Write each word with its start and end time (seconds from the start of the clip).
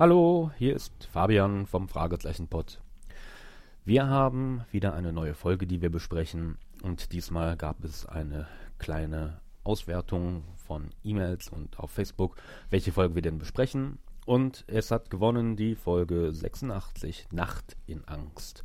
Hallo, 0.00 0.50
hier 0.56 0.74
ist 0.74 1.04
Fabian 1.12 1.66
vom 1.66 1.86
Fragezeichenpod. 1.86 2.80
Wir 3.84 4.06
haben 4.06 4.64
wieder 4.70 4.94
eine 4.94 5.12
neue 5.12 5.34
Folge, 5.34 5.66
die 5.66 5.82
wir 5.82 5.90
besprechen 5.90 6.56
und 6.82 7.12
diesmal 7.12 7.58
gab 7.58 7.84
es 7.84 8.06
eine 8.06 8.48
kleine 8.78 9.42
Auswertung 9.62 10.44
von 10.56 10.88
E-Mails 11.04 11.50
und 11.50 11.78
auf 11.78 11.90
Facebook, 11.90 12.36
welche 12.70 12.92
Folge 12.92 13.14
wir 13.14 13.20
denn 13.20 13.36
besprechen 13.36 13.98
und 14.24 14.64
es 14.68 14.90
hat 14.90 15.10
gewonnen 15.10 15.56
die 15.56 15.74
Folge 15.74 16.32
86 16.32 17.28
Nacht 17.30 17.76
in 17.86 18.02
Angst. 18.08 18.64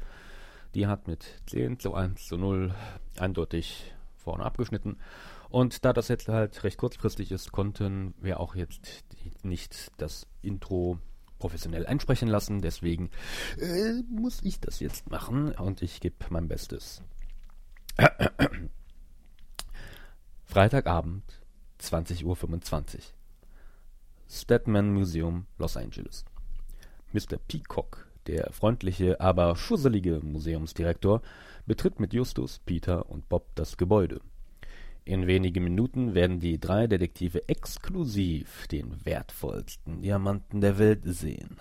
Die 0.74 0.88
hat 0.88 1.10
mit 1.10 1.26
10 1.48 1.80
zu 1.80 1.96
1 1.96 2.28
zu 2.28 2.38
0 2.38 2.74
eindeutig 3.20 3.94
vorne 4.16 4.46
abgeschnitten 4.46 5.00
und 5.50 5.84
da 5.84 5.92
das 5.92 6.08
jetzt 6.08 6.30
halt 6.30 6.64
recht 6.64 6.78
kurzfristig 6.78 7.34
ist, 7.34 7.52
konnten 7.52 8.14
wir 8.22 8.40
auch 8.40 8.56
jetzt 8.56 9.04
nicht 9.44 9.92
das 9.98 10.28
Intro 10.42 10.98
professionell 11.46 11.86
einsprechen 11.86 12.28
lassen. 12.28 12.64
Deswegen 12.64 13.12
äh, 13.60 14.02
muss 14.10 14.42
ich 14.42 14.60
das 14.60 14.80
jetzt 14.80 15.12
machen 15.12 15.52
und 15.52 15.84
ich 15.84 16.00
gebe 16.00 16.16
mein 16.30 16.48
Bestes. 16.48 17.04
Freitagabend, 20.44 21.22
20.25 21.80 22.26
Uhr. 22.26 23.02
Stedman 24.28 24.92
Museum, 24.92 25.46
Los 25.60 25.78
Angeles. 25.78 26.26
Mr. 27.14 27.38
Peacock, 27.48 28.08
der 28.26 28.52
freundliche, 28.52 29.22
aber 29.22 29.56
schusselige 29.56 30.22
Museumsdirektor, 30.22 31.22
betritt 31.68 32.00
mit 32.00 32.12
Justus, 32.16 32.58
Peter 32.66 33.08
und 33.08 33.30
Bob 33.30 33.54
das 33.54 33.78
Gebäude. 33.78 34.20
In 35.08 35.28
wenigen 35.28 35.64
Minuten 35.64 36.16
werden 36.16 36.40
die 36.40 36.60
drei 36.60 36.88
Detektive 36.88 37.48
exklusiv 37.48 38.66
den 38.68 39.06
wertvollsten 39.06 40.02
Diamanten 40.02 40.62
der 40.62 40.80
Welt 40.80 41.04
sehen. 41.04 41.60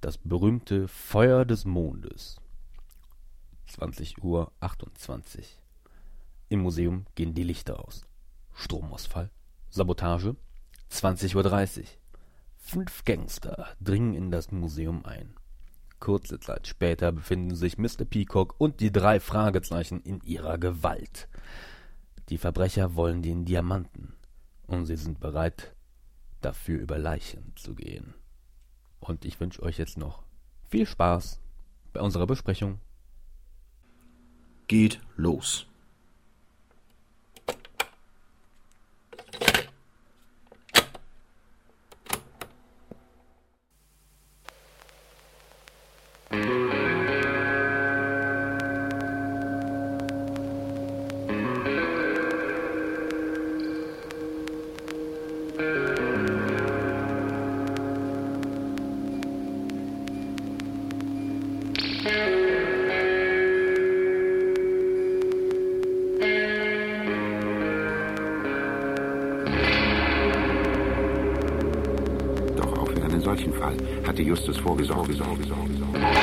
Das 0.00 0.18
berühmte 0.18 0.86
Feuer 0.86 1.44
des 1.44 1.64
Mondes. 1.64 2.40
20 3.66 4.22
Uhr 4.22 4.52
28. 4.60 5.58
Im 6.48 6.60
Museum 6.60 7.06
gehen 7.16 7.34
die 7.34 7.42
Lichter 7.42 7.84
aus. 7.84 8.02
Stromausfall. 8.54 9.30
Sabotage. 9.70 10.36
20.30 10.92 11.80
Uhr. 11.80 11.84
Fünf 12.58 13.04
Gangster 13.04 13.74
dringen 13.80 14.14
in 14.14 14.30
das 14.30 14.52
Museum 14.52 15.04
ein. 15.04 15.34
Kurze 15.98 16.38
Zeit 16.38 16.68
später 16.68 17.10
befinden 17.10 17.56
sich 17.56 17.78
Mr. 17.78 18.04
Peacock 18.08 18.54
und 18.58 18.78
die 18.78 18.92
drei 18.92 19.18
Fragezeichen 19.18 20.00
in 20.02 20.20
ihrer 20.20 20.58
Gewalt. 20.58 21.28
Die 22.32 22.38
Verbrecher 22.38 22.94
wollen 22.94 23.20
den 23.20 23.44
Diamanten 23.44 24.14
und 24.66 24.86
sie 24.86 24.96
sind 24.96 25.20
bereit, 25.20 25.76
dafür 26.40 26.80
über 26.80 26.96
Leichen 26.96 27.52
zu 27.56 27.74
gehen. 27.74 28.14
Und 29.00 29.26
ich 29.26 29.38
wünsche 29.38 29.62
euch 29.62 29.76
jetzt 29.76 29.98
noch 29.98 30.22
viel 30.62 30.86
Spaß 30.86 31.42
bei 31.92 32.00
unserer 32.00 32.26
Besprechung. 32.26 32.78
Geht 34.66 34.98
los. 35.14 35.66
justice 74.44 74.62
for 74.64 74.76
his 74.76 74.90
own, 74.90 75.06
his 75.06 75.20
own, 75.20 75.36
his 75.36 75.52
own, 75.52 75.68
his 75.68 75.82
own. 75.82 76.21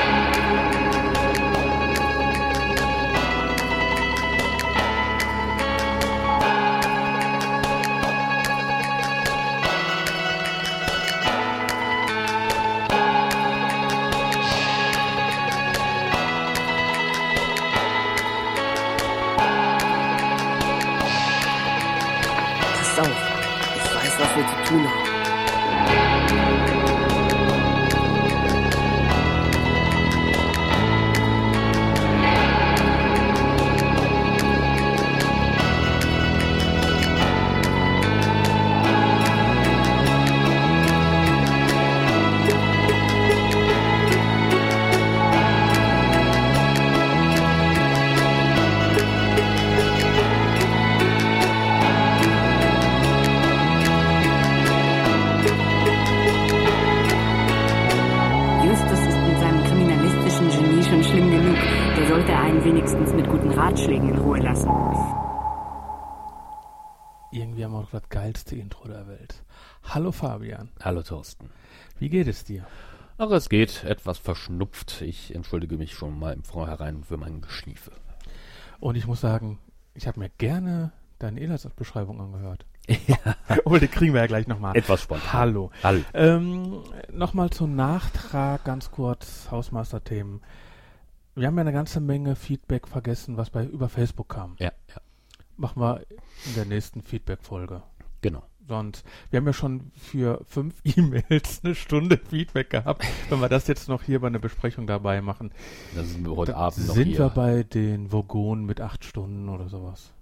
Geilste 68.30 68.56
Intro 68.56 68.88
der 68.88 69.08
Welt. 69.08 69.44
Hallo 69.84 70.12
Fabian, 70.12 70.70
Hallo 70.84 71.02
Thorsten. 71.02 71.50
wie 71.98 72.10
geht 72.10 72.28
es 72.28 72.44
dir? 72.44 72.64
Ach, 73.18 73.32
es 73.32 73.50
geht 73.50 73.84
etwas 73.86 74.20
verschnupft. 74.20 75.02
Ich 75.02 75.34
entschuldige 75.34 75.78
mich 75.78 75.96
schon 75.96 76.20
mal 76.20 76.34
im 76.34 76.44
Vorhinein 76.44 77.04
für 77.04 77.18
mein 77.18 77.42
Geschniefe. 77.42 77.92
Und 78.80 78.96
ich 78.98 79.08
muss 79.08 79.20
sagen, 79.20 79.58
ich 79.96 80.06
habe 80.06 80.20
mir 80.20 80.30
gerne 80.38 80.92
deine 81.18 81.40
Inhaltsbeschreibung 81.40 82.22
angehört. 82.22 82.66
Ja, 83.08 83.18
Aber 83.66 83.80
die 83.80 83.88
kriegen 83.88 84.14
wir 84.14 84.22
ja 84.22 84.28
gleich 84.28 84.46
nochmal. 84.48 84.76
etwas 84.78 85.02
spontan. 85.02 85.34
Hallo. 85.34 85.72
Hallo. 85.84 86.02
Ähm, 86.14 86.84
nochmal 87.12 87.50
zum 87.50 87.76
Nachtrag, 87.76 88.64
ganz 88.64 88.92
kurz, 88.92 89.50
Hausmeisterthemen. 89.50 90.42
Wir 91.34 91.48
haben 91.48 91.56
ja 91.58 91.62
eine 91.62 91.74
ganze 91.74 92.00
Menge 92.00 92.36
Feedback 92.36 92.88
vergessen, 92.88 93.38
was 93.38 93.50
bei 93.50 93.66
über 93.66 93.90
Facebook 93.90 94.30
kam. 94.30 94.56
Ja, 94.60 94.72
ja, 94.88 95.02
Machen 95.58 95.82
wir 95.82 96.02
in 96.46 96.56
der 96.56 96.66
nächsten 96.66 97.02
Feedback-Folge. 97.02 97.84
Genau. 98.22 98.44
Sonst, 98.68 99.04
wir 99.32 99.38
haben 99.38 99.48
ja 99.48 99.54
schon 99.54 99.92
für 99.96 100.42
fünf 100.46 100.76
E-Mails 100.84 101.62
eine 101.64 101.74
Stunde 101.74 102.18
Feedback 102.18 102.70
gehabt. 102.70 103.04
Wenn 103.30 103.40
wir 103.40 103.50
das 103.50 103.66
jetzt 103.68 103.90
noch 103.90 104.04
hier 104.04 104.20
bei 104.20 104.28
einer 104.28 104.38
Besprechung 104.40 104.86
dabei 104.86 105.22
machen, 105.22 105.52
Dann 105.96 106.06
sind 106.06 106.24
wir 106.24 106.36
heute 106.36 106.56
Abend 106.56 106.86
noch 106.88 106.94
sind 106.94 107.08
hier. 107.08 107.18
wir 107.20 107.30
bei 107.30 107.64
den 107.64 108.12
Vogonen 108.12 108.66
mit 108.66 108.80
acht 108.80 109.04
Stunden 109.06 109.50
oder 109.50 109.70
sowas. 109.70 110.14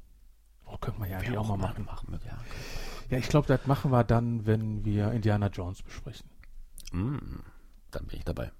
Oh, 0.66 0.78
können 0.78 0.98
wir 1.00 1.08
ja 1.08 1.18
eigentlich 1.18 1.38
auch 1.38 1.48
mal 1.48 1.58
machen. 1.58 1.84
machen 1.86 2.08
wir, 2.12 2.20
ja. 2.26 2.38
Ja, 3.10 3.18
ich 3.18 3.28
glaube, 3.30 3.48
das 3.48 3.66
machen 3.68 3.92
wir 3.92 4.04
dann, 4.06 4.46
wenn 4.46 4.86
wir 4.86 5.12
Indiana 5.12 5.48
Jones 5.48 5.82
besprechen. 5.82 6.30
Mm, 6.94 7.18
dann 7.92 8.06
bin 8.06 8.18
ich 8.18 8.26
dabei. 8.26 8.52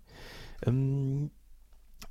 Ähm, 0.66 1.32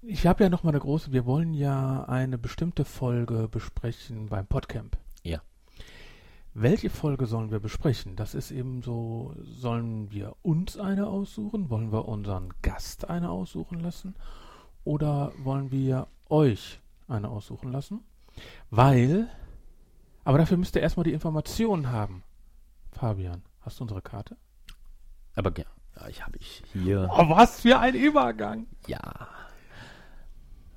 ich 0.02 0.26
habe 0.26 0.44
ja 0.44 0.50
noch 0.50 0.62
mal 0.62 0.70
eine 0.70 0.80
große, 0.80 1.12
wir 1.12 1.26
wollen 1.26 1.52
ja 1.54 2.04
eine 2.04 2.38
bestimmte 2.38 2.84
Folge 2.86 3.48
besprechen 3.48 4.26
beim 4.28 4.46
Podcamp. 4.46 4.96
Welche 6.58 6.88
Folge 6.88 7.26
sollen 7.26 7.50
wir 7.50 7.60
besprechen? 7.60 8.16
Das 8.16 8.34
ist 8.34 8.50
eben 8.50 8.80
so, 8.80 9.34
sollen 9.42 10.10
wir 10.10 10.36
uns 10.40 10.78
eine 10.78 11.06
aussuchen? 11.06 11.68
Wollen 11.68 11.92
wir 11.92 12.08
unseren 12.08 12.48
Gast 12.62 13.10
eine 13.10 13.28
aussuchen 13.28 13.78
lassen? 13.78 14.14
Oder 14.82 15.32
wollen 15.36 15.70
wir 15.70 16.06
euch 16.30 16.80
eine 17.08 17.28
aussuchen 17.28 17.70
lassen? 17.70 18.04
Weil, 18.70 19.28
aber 20.24 20.38
dafür 20.38 20.56
müsst 20.56 20.74
ihr 20.76 20.80
erstmal 20.80 21.04
die 21.04 21.12
Informationen 21.12 21.90
haben. 21.90 22.22
Fabian, 22.90 23.42
hast 23.60 23.78
du 23.78 23.84
unsere 23.84 24.00
Karte? 24.00 24.38
Aber 25.34 25.52
ja, 25.58 26.08
ich 26.08 26.24
habe 26.24 26.38
ich 26.38 26.62
hier. 26.72 27.06
Oh, 27.12 27.28
was 27.28 27.60
für 27.60 27.78
ein 27.78 27.94
Übergang! 27.94 28.66
Ja. 28.86 29.28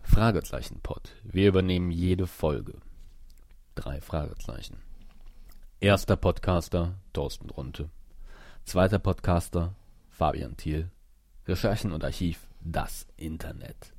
Fragezeichen-Pod. 0.02 1.16
Wir 1.24 1.48
übernehmen 1.48 1.90
jede 1.90 2.28
Folge. 2.28 2.74
Drei 3.75 4.02
Fragezeichen. 4.02 4.88
Erster 5.81 6.18
Podcaster, 6.18 6.96
Thorsten 7.14 7.50
Runte. 7.50 7.90
Zweiter 8.66 9.00
Podcaster, 9.00 9.76
Fabian 10.10 10.58
Thiel. 10.58 10.92
Recherchen 11.48 11.94
und 11.94 12.04
Archiv, 12.04 12.50
das 12.60 13.08
Internet. 13.16 13.94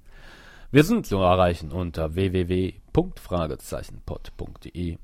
Wir 0.70 0.84
sind 0.84 1.06
zu 1.06 1.16
erreichen 1.16 1.72
unter 1.72 2.14
www.fragezeichenpod.de 2.14 4.98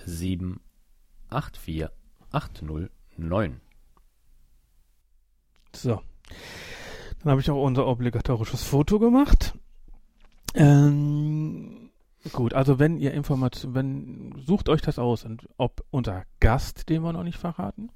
87 0.04 0.60
84 1.30 1.88
809. 2.32 3.62
So. 5.74 6.00
Dann 7.22 7.32
habe 7.32 7.40
ich 7.40 7.50
auch 7.50 7.62
unser 7.62 7.86
obligatorisches 7.86 8.62
Foto 8.62 8.98
gemacht. 8.98 9.54
Ähm, 10.54 11.90
gut, 12.32 12.54
also 12.54 12.78
wenn 12.78 12.98
ihr 12.98 13.12
Informationen, 13.12 13.74
wenn, 13.74 14.42
sucht 14.46 14.68
euch 14.68 14.80
das 14.80 14.98
aus, 14.98 15.24
und 15.24 15.48
ob 15.56 15.84
unser 15.90 16.24
Gast, 16.40 16.88
den 16.88 17.02
wir 17.02 17.12
noch 17.12 17.24
nicht 17.24 17.38
verraten, 17.38 17.90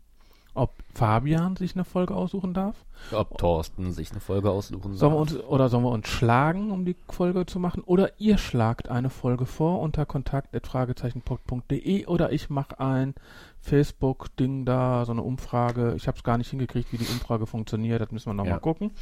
ob 0.55 0.73
Fabian 0.95 1.56
sich 1.56 1.75
eine 1.75 1.85
Folge 1.85 2.15
aussuchen 2.15 2.55
darf, 2.55 2.77
Ob 3.12 3.37
Thorsten 3.39 3.93
sich 3.93 4.11
eine 4.12 4.21
Folge 4.21 4.51
aussuchen 4.51 4.95
sollen 4.95 5.12
wir 5.12 5.19
darf. 5.19 5.33
uns, 5.35 5.45
oder 5.45 5.69
sollen 5.69 5.83
wir 5.85 5.91
uns 5.91 6.09
schlagen, 6.09 6.71
um 6.71 6.85
die 6.85 6.95
Folge 7.11 7.45
zu 7.47 7.59
machen, 7.59 7.83
oder 7.85 8.12
ihr 8.21 8.39
schlagt 8.39 8.89
eine 8.89 9.11
Folge 9.11 9.47
vor 9.47 9.81
unter 9.81 10.06
kontakt.fragezeichenpod.de 10.06 12.06
oder 12.06 12.33
ich 12.33 12.51
mache 12.51 12.79
ein 12.81 13.15
Facebook-Ding 13.61 14.65
da, 14.65 15.05
so 15.05 15.12
eine 15.12 15.23
Umfrage. 15.23 15.95
Ich 15.97 16.06
habe 16.06 16.17
es 16.17 16.23
gar 16.25 16.39
nicht 16.39 16.51
hingekriegt, 16.51 16.93
wie 16.93 16.99
die 16.99 17.06
Umfrage 17.09 17.47
funktioniert, 17.47 18.01
das 18.01 18.11
müssen 18.12 18.31
wir 18.31 18.35
nochmal 18.35 18.55
Ja. 18.55 18.59
gucken. 18.61 18.93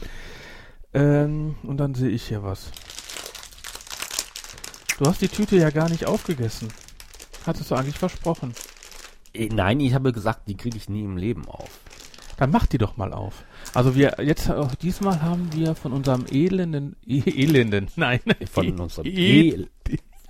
Ähm, 0.95 1.57
und 1.63 1.79
dann 1.79 1.95
sehe 1.95 2.11
ich 2.11 2.25
hier 2.29 2.43
was. 2.43 2.71
Du 4.99 5.07
hast 5.07 5.21
die 5.21 5.29
Tüte 5.29 5.57
ja 5.57 5.71
gar 5.71 5.89
nicht 5.89 6.07
aufgegessen. 6.07 6.69
Hattest 7.47 7.71
du 7.71 7.75
eigentlich 7.75 7.99
versprochen. 7.99 8.55
Äh, 9.35 9.49
Nein, 9.49 9.81
ich 9.81 9.95
habe 9.95 10.13
gesagt, 10.13 10.49
die 10.49 10.57
kriege 10.57 10.77
ich 10.77 10.89
nie 10.89 11.05
im 11.05 11.17
Leben 11.17 11.47
auf. 11.47 11.81
Dann 12.39 12.51
mach 12.51 12.67
die 12.67 12.79
doch 12.79 12.97
mal 12.97 13.13
auf. 13.13 13.45
Also 13.75 13.95
wir, 13.95 14.17
jetzt, 14.21 14.51
auch 14.51 14.75
diesmal 14.75 15.23
haben 15.23 15.53
wir 15.53 15.75
von 15.75 15.93
unserem 15.93 16.27
elenden, 16.31 16.97
e 17.07 17.21
elenden, 17.27 17.89
nein, 17.97 18.21
Von 18.51 18.81
unserem 18.81 19.07
e 19.07 19.67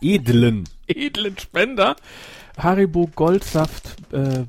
edlen 0.03 0.69
edlen 0.89 1.39
Spender 1.39 1.95
Haribo 2.59 3.09
Goldsaft 3.15 3.97
äh, 4.13 4.45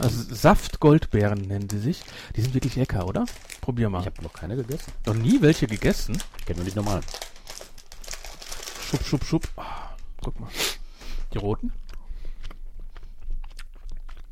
also 0.00 0.34
Saft 0.34 0.80
Goldbeeren 0.80 1.42
nennen 1.42 1.68
sie 1.70 1.78
sich. 1.78 2.02
Die 2.34 2.40
sind 2.40 2.54
wirklich 2.54 2.74
lecker, 2.76 3.06
oder? 3.06 3.24
Probier 3.60 3.88
mal. 3.88 4.00
Ich 4.00 4.06
habe 4.06 4.22
noch 4.22 4.32
keine 4.32 4.56
gegessen. 4.56 4.92
noch 5.06 5.14
nie 5.14 5.40
welche 5.40 5.66
gegessen. 5.66 6.18
Ich 6.38 6.46
kenne 6.46 6.60
nur 6.60 6.68
die 6.68 6.74
normalen. 6.74 7.04
Schub, 8.90 9.04
schub, 9.04 9.24
schub. 9.24 9.48
Ah, 9.56 9.94
guck 10.22 10.40
mal. 10.40 10.50
Die 11.32 11.38
roten? 11.38 11.72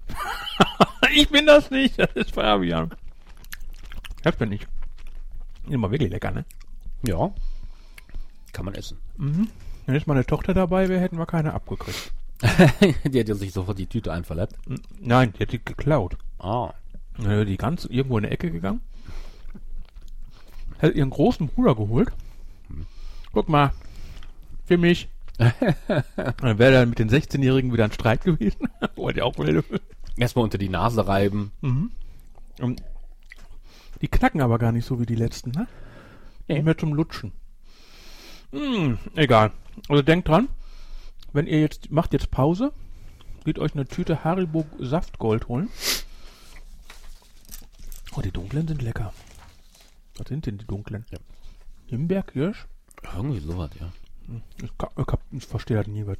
ich 1.14 1.28
bin 1.28 1.46
das 1.46 1.70
nicht, 1.70 1.98
das 1.98 2.10
ist 2.14 2.34
Fabian. 2.34 2.90
Das 4.22 4.36
bin 4.36 4.52
ich. 4.52 4.66
Immer 5.68 5.90
wirklich 5.90 6.10
lecker, 6.10 6.30
ne? 6.30 6.44
Ja. 7.06 7.32
Kann 8.52 8.64
man 8.64 8.74
essen. 8.74 8.98
Wenn 9.16 9.94
jetzt 9.94 10.06
meine 10.06 10.24
Tochter 10.24 10.54
dabei 10.54 10.88
wäre, 10.88 11.00
hätten 11.00 11.18
wir 11.18 11.26
keine 11.26 11.52
abgekriegt. 11.52 12.12
die 13.04 13.20
hat 13.20 13.28
ja 13.28 13.34
sich 13.34 13.52
sofort 13.52 13.78
die 13.78 13.86
Tüte 13.86 14.12
einverleibt. 14.12 14.56
Nein, 15.00 15.32
die 15.32 15.42
hat 15.42 15.52
die 15.52 15.64
geklaut. 15.64 16.16
Ah. 16.38 16.72
Dann 17.18 17.46
die 17.46 17.56
ganz 17.56 17.84
irgendwo 17.84 18.18
in 18.18 18.24
eine 18.24 18.32
Ecke 18.32 18.50
gegangen. 18.50 18.80
Hat 20.80 20.94
ihren 20.94 21.10
großen 21.10 21.48
Bruder 21.48 21.74
geholt. 21.74 22.10
Guck 23.32 23.48
mal. 23.48 23.72
Für 24.64 24.78
mich. 24.78 25.08
dann 25.38 26.58
wäre 26.58 26.72
dann 26.72 26.88
mit 26.90 26.98
den 26.98 27.10
16-Jährigen 27.10 27.72
wieder 27.72 27.84
ein 27.84 27.92
Streit 27.92 28.22
gewesen. 28.22 28.68
Wollte 28.94 29.20
ich 29.20 29.22
auch 29.22 29.36
will. 29.38 29.64
Erstmal 30.16 30.44
unter 30.44 30.58
die 30.58 30.68
Nase 30.68 31.06
reiben. 31.06 31.50
Und 32.60 32.82
die 34.00 34.08
knacken 34.08 34.40
aber 34.40 34.58
gar 34.58 34.72
nicht 34.72 34.86
so 34.86 35.00
wie 35.00 35.06
die 35.06 35.16
letzten, 35.16 35.50
ne? 35.50 35.66
Nee. 36.46 36.62
Mehr 36.62 36.76
zum 36.76 36.94
Lutschen. 36.94 37.32
Hm, 38.52 38.98
egal. 39.16 39.50
Also 39.88 40.02
denkt 40.02 40.28
dran, 40.28 40.48
wenn 41.32 41.46
ihr 41.46 41.60
jetzt, 41.60 41.90
macht 41.90 42.12
jetzt 42.12 42.30
Pause, 42.30 42.72
geht 43.44 43.58
euch 43.58 43.74
eine 43.74 43.86
Tüte 43.86 44.22
Haribo 44.22 44.66
Saftgold 44.78 45.48
holen. 45.48 45.68
Oh, 48.14 48.20
die 48.20 48.30
dunklen 48.30 48.68
sind 48.68 48.82
lecker. 48.82 49.12
Was 50.16 50.28
sind 50.28 50.46
denn 50.46 50.58
die 50.58 50.66
dunklen? 50.66 51.04
Ja. 51.10 51.18
Himbeer, 51.86 52.22
Kirsch? 52.22 52.66
Irgendwie 53.16 53.40
sowas, 53.40 53.70
ja. 53.80 53.92
Ich, 54.56 54.64
ich, 54.64 55.06
ich 55.32 55.46
verstehe 55.46 55.76
das 55.76 55.86
nie. 55.86 56.06
Was. 56.06 56.18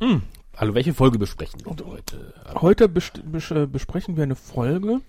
Hm. 0.00 0.22
Also 0.54 0.74
welche 0.74 0.94
Folge 0.94 1.18
besprechen 1.18 1.60
wir 1.64 1.86
heute? 1.86 2.34
Heute 2.54 2.88
best- 2.88 3.22
bes 3.30 3.50
äh, 3.50 3.66
besprechen 3.66 4.16
wir 4.16 4.24
eine 4.24 4.36
Folge, 4.36 5.00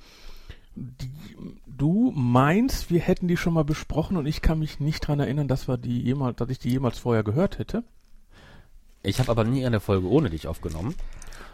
die 0.75 1.09
du 1.65 2.11
meinst, 2.15 2.91
wir 2.91 2.99
hätten 2.99 3.27
die 3.27 3.37
schon 3.37 3.53
mal 3.53 3.63
besprochen 3.63 4.17
und 4.17 4.25
ich 4.25 4.41
kann 4.41 4.59
mich 4.59 4.79
nicht 4.79 5.07
dran 5.07 5.19
erinnern, 5.19 5.47
dass 5.47 5.67
wir 5.67 5.77
die 5.77 6.01
jemals, 6.01 6.35
dass 6.37 6.49
ich 6.49 6.59
die 6.59 6.69
jemals 6.69 6.99
vorher 6.99 7.23
gehört 7.23 7.57
hätte. 7.57 7.83
Ich 9.01 9.19
habe 9.19 9.31
aber 9.31 9.43
nie 9.43 9.65
eine 9.65 9.79
Folge 9.79 10.07
ohne 10.07 10.29
dich 10.29 10.47
aufgenommen. 10.47 10.93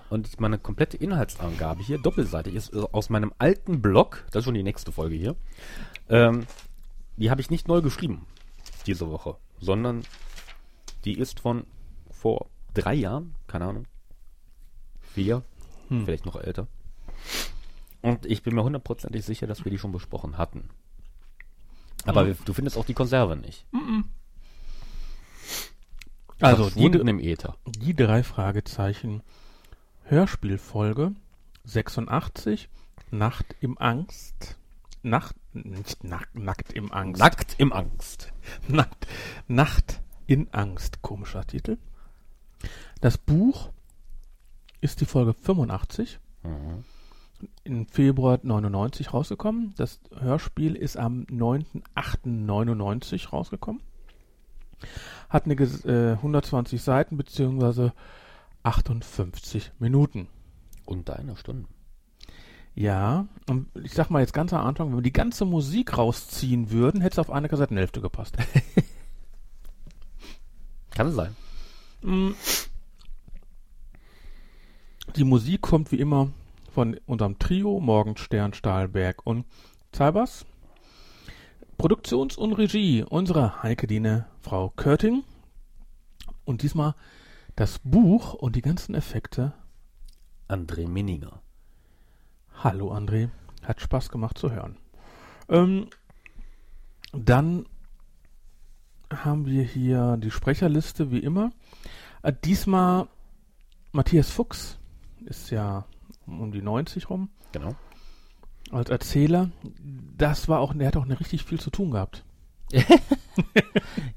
Und 0.10 0.40
meine 0.40 0.60
komplette 0.60 0.98
Inhaltsangabe 0.98 1.82
hier, 1.82 1.98
doppelseitig, 1.98 2.54
ist 2.54 2.74
äh, 2.74 2.84
aus 2.92 3.10
meinem 3.10 3.34
alten 3.40 3.82
Blog, 3.82 4.24
das 4.32 4.42
ist 4.42 4.46
schon 4.46 4.54
die 4.54 4.64
nächste 4.64 4.92
Folge 4.92 5.16
hier, 5.16 5.36
ähm, 6.10 6.46
die 7.18 7.32
habe 7.32 7.42
ich 7.42 7.50
nicht 7.50 7.68
neu 7.68 7.82
geschrieben 7.82 8.26
diese 8.86 9.10
Woche, 9.10 9.38
sondern 9.60 10.04
die 11.06 11.18
ist 11.18 11.40
von 11.40 11.66
vor 12.10 12.48
drei 12.74 12.94
Jahren, 12.96 13.36
keine 13.48 13.66
Ahnung, 13.66 13.86
vier, 15.02 15.44
Hm. 15.90 16.06
vielleicht 16.06 16.26
noch 16.26 16.36
älter. 16.36 16.68
Und 18.02 18.26
ich 18.26 18.44
bin 18.44 18.56
mir 18.56 18.64
hundertprozentig 18.64 19.24
sicher, 19.26 19.48
dass 19.48 19.64
wir 19.66 19.72
die 19.72 19.78
schon 19.80 19.92
besprochen 19.92 20.38
hatten. 20.38 20.70
Aber 22.06 22.22
Hm. 22.22 22.28
wir- 22.28 22.38
du 22.46 22.54
findest 22.54 22.78
auch 22.78 22.86
die 22.86 22.94
Konserve 22.94 23.36
nicht. 23.36 23.66
Also 26.42 26.70
die, 26.70 26.86
im 26.86 27.20
Äther. 27.20 27.56
die 27.66 27.96
drei 27.96 28.24
Fragezeichen 28.24 29.22
Hörspielfolge 30.04 31.14
86 31.64 32.70
Nacht 33.12 33.56
im 33.62 33.78
Angst. 33.78 34.58
Nacht, 35.06 35.36
nicht 35.54 36.04
nackt, 36.04 36.36
nackt 36.36 36.74
im 36.74 36.92
Angst. 36.92 37.20
Nackt 37.20 37.56
im 37.60 37.72
Angst. 37.72 38.34
Nacht, 38.68 39.08
Nacht 39.48 40.02
in 40.26 40.52
Angst, 40.52 41.02
komischer 41.04 41.46
Titel. 41.46 41.78
Das 43.02 43.18
Buch 43.18 43.70
ist 44.82 45.02
die 45.02 45.06
Folge 45.06 45.34
85 45.34 46.20
Mhm. 46.44 46.84
im 47.64 47.88
Februar 47.88 48.40
99 48.42 49.14
rausgekommen. 49.14 49.74
Das 49.78 50.00
Hörspiel 50.18 50.76
ist 50.76 50.98
am 50.98 51.26
9.8.99 51.30 53.30
rausgekommen. 53.30 53.82
Hat 55.30 55.46
eine 55.46 55.54
äh, 55.56 56.14
120 56.14 56.82
Seiten 56.82 57.18
beziehungsweise 57.18 57.94
58 58.64 59.72
Minuten. 59.80 60.28
Unter 60.86 61.18
einer 61.18 61.36
Stunde. 61.36 61.68
Ja, 62.76 63.26
und 63.48 63.68
ich 63.84 63.94
sag 63.94 64.10
mal 64.10 64.20
jetzt 64.20 64.34
ganz 64.34 64.52
am 64.52 64.66
Anfang, 64.66 64.90
wenn 64.90 64.98
wir 64.98 65.02
die 65.02 65.14
ganze 65.14 65.46
Musik 65.46 65.98
rausziehen 65.98 66.72
würden, 66.72 67.00
hätte 67.00 67.14
es 67.14 67.20
auf 67.20 67.32
eine 67.32 67.48
Kassettenhälfte 67.48 68.02
gepasst. 68.02 68.36
Kann 70.92 71.14
sein. 71.14 71.36
Die 75.16 75.24
Musik 75.24 75.62
kommt 75.62 75.94
wie 75.94 76.00
immer 76.00 76.32
von 76.74 77.00
unserem 77.06 77.40
Trio 77.40 77.80
Morgenstern, 77.80 78.54
Stahlberg 78.54 79.26
und 79.26 79.46
Zaibers. 79.94 80.46
Produktions- 81.78 82.38
und 82.38 82.54
Regie 82.54 83.04
unsere 83.04 83.64
Heike 83.64 83.88
Diene, 83.88 84.28
Frau 84.42 84.74
Körting. 84.76 85.24
Und 86.44 86.62
diesmal 86.62 86.94
das 87.56 87.80
Buch 87.80 88.34
und 88.34 88.58
die 88.58 88.62
ganzen 88.62 88.96
Effekte. 88.96 89.54
André 90.50 90.88
Minninger. 90.88 91.42
Hallo 92.64 92.94
André, 92.94 93.30
hat 93.64 93.82
Spaß 93.82 94.10
gemacht 94.10 94.38
zu 94.38 94.52
hören. 94.52 94.78
Ähm, 95.50 95.88
dann 97.14 97.66
haben 99.14 99.46
wir 99.46 99.64
hier 99.64 100.18
die 100.18 100.32
Sprecherliste 100.32 101.12
wie 101.12 101.20
immer. 101.20 101.52
Äh, 102.24 102.34
diesmal 102.44 103.08
Matthias 103.92 104.32
Fuchs 104.32 104.80
ist 105.26 105.52
ja 105.52 105.86
um 106.26 106.52
die 106.52 106.62
90 106.62 107.10
rum 107.10 107.30
Genau. 107.52 107.76
als 108.72 108.90
Erzähler. 108.90 109.52
Das 110.18 110.48
war 110.50 110.60
auch, 110.60 110.74
der 110.74 110.88
hat 110.88 110.98
auch 110.98 111.06
nicht 111.06 111.20
richtig 111.20 111.44
viel 111.46 111.60
zu 111.60 111.70
tun 111.70 111.92
gehabt. 111.92 112.24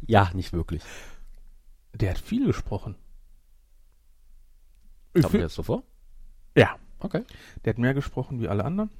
Ja, 0.06 0.30
nicht 0.32 0.52
wirklich. 0.52 0.82
Der 1.92 2.10
hat 2.10 2.18
viel 2.18 2.46
gesprochen. 2.46 2.94
Ich 5.12 5.22
Kommt 5.22 5.32
find, 5.32 5.44
das 5.44 5.54
so 5.54 5.62
vor? 5.64 5.82
ja, 6.56 6.76
Okay. 7.00 7.24
der 7.64 7.74
hat 7.74 7.78
mehr 7.78 7.94
gesprochen 7.94 8.40
wie 8.40 8.48
alle 8.48 8.64
anderen. 8.64 8.90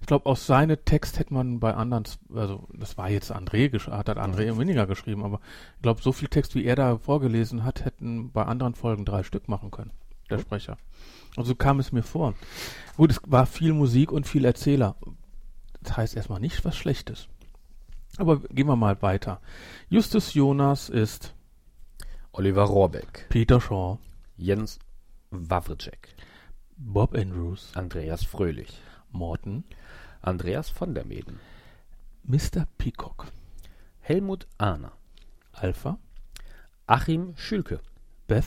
Ich 0.00 0.06
glaube, 0.06 0.26
aus 0.26 0.46
seinem 0.46 0.76
Text 0.84 1.18
hätte 1.18 1.34
man 1.34 1.58
bei 1.58 1.74
anderen, 1.74 2.04
also 2.32 2.68
das 2.72 2.98
war 2.98 3.08
jetzt 3.08 3.32
André, 3.32 3.72
hat 3.90 4.08
hat 4.08 4.18
André 4.18 4.58
weniger 4.58 4.86
geschrieben, 4.86 5.24
aber 5.24 5.40
ich 5.76 5.82
glaube, 5.82 6.02
so 6.02 6.12
viel 6.12 6.28
Text, 6.28 6.54
wie 6.54 6.64
er 6.64 6.76
da 6.76 6.98
vorgelesen 6.98 7.64
hat, 7.64 7.84
hätten 7.84 8.30
bei 8.30 8.44
anderen 8.44 8.74
Folgen 8.74 9.04
drei 9.04 9.22
Stück 9.22 9.48
machen 9.48 9.70
können, 9.70 9.90
der 10.30 10.38
Sprecher. 10.38 10.76
Also 11.36 11.48
so 11.48 11.54
kam 11.54 11.80
es 11.80 11.92
mir 11.92 12.02
vor. 12.02 12.34
Gut, 12.96 13.10
es 13.10 13.20
war 13.26 13.46
viel 13.46 13.72
Musik 13.72 14.12
und 14.12 14.26
viel 14.26 14.44
Erzähler. 14.44 14.96
Das 15.82 15.96
heißt 15.96 16.16
erstmal 16.16 16.40
nicht 16.40 16.64
was 16.64 16.76
Schlechtes. 16.76 17.28
Aber 18.18 18.40
gehen 18.40 18.66
wir 18.66 18.76
mal 18.76 19.00
weiter. 19.02 19.40
Justus 19.88 20.34
Jonas 20.34 20.88
ist 20.88 21.34
Oliver 22.32 22.64
Rohrbeck, 22.64 23.26
Peter 23.28 23.60
Shaw, 23.60 23.98
Jens 24.36 24.78
Wawrczyk, 25.30 26.08
Bob 26.76 27.14
Andrews, 27.14 27.70
Andreas 27.74 28.24
Fröhlich, 28.24 28.80
Morton, 29.10 29.64
Andreas 30.22 30.68
von 30.68 30.94
der 30.94 31.04
Meden, 31.06 31.40
Mr. 32.24 32.66
Peacock, 32.78 33.26
Helmut 34.00 34.46
Ahner, 34.58 34.92
Alpha, 35.52 35.98
Achim 36.86 37.34
Schülke, 37.36 37.80
Beth, 38.26 38.44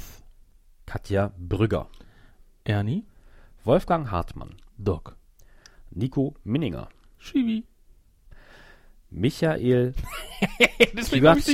Katja 0.86 1.32
Brügger, 1.38 1.88
Ernie, 2.66 3.06
Wolfgang 3.64 4.12
Hartmann, 4.12 4.56
Doc, 4.78 5.16
Nico 5.92 6.36
Minninger, 6.44 6.90
Shivi. 7.18 7.66
Michael 9.12 9.96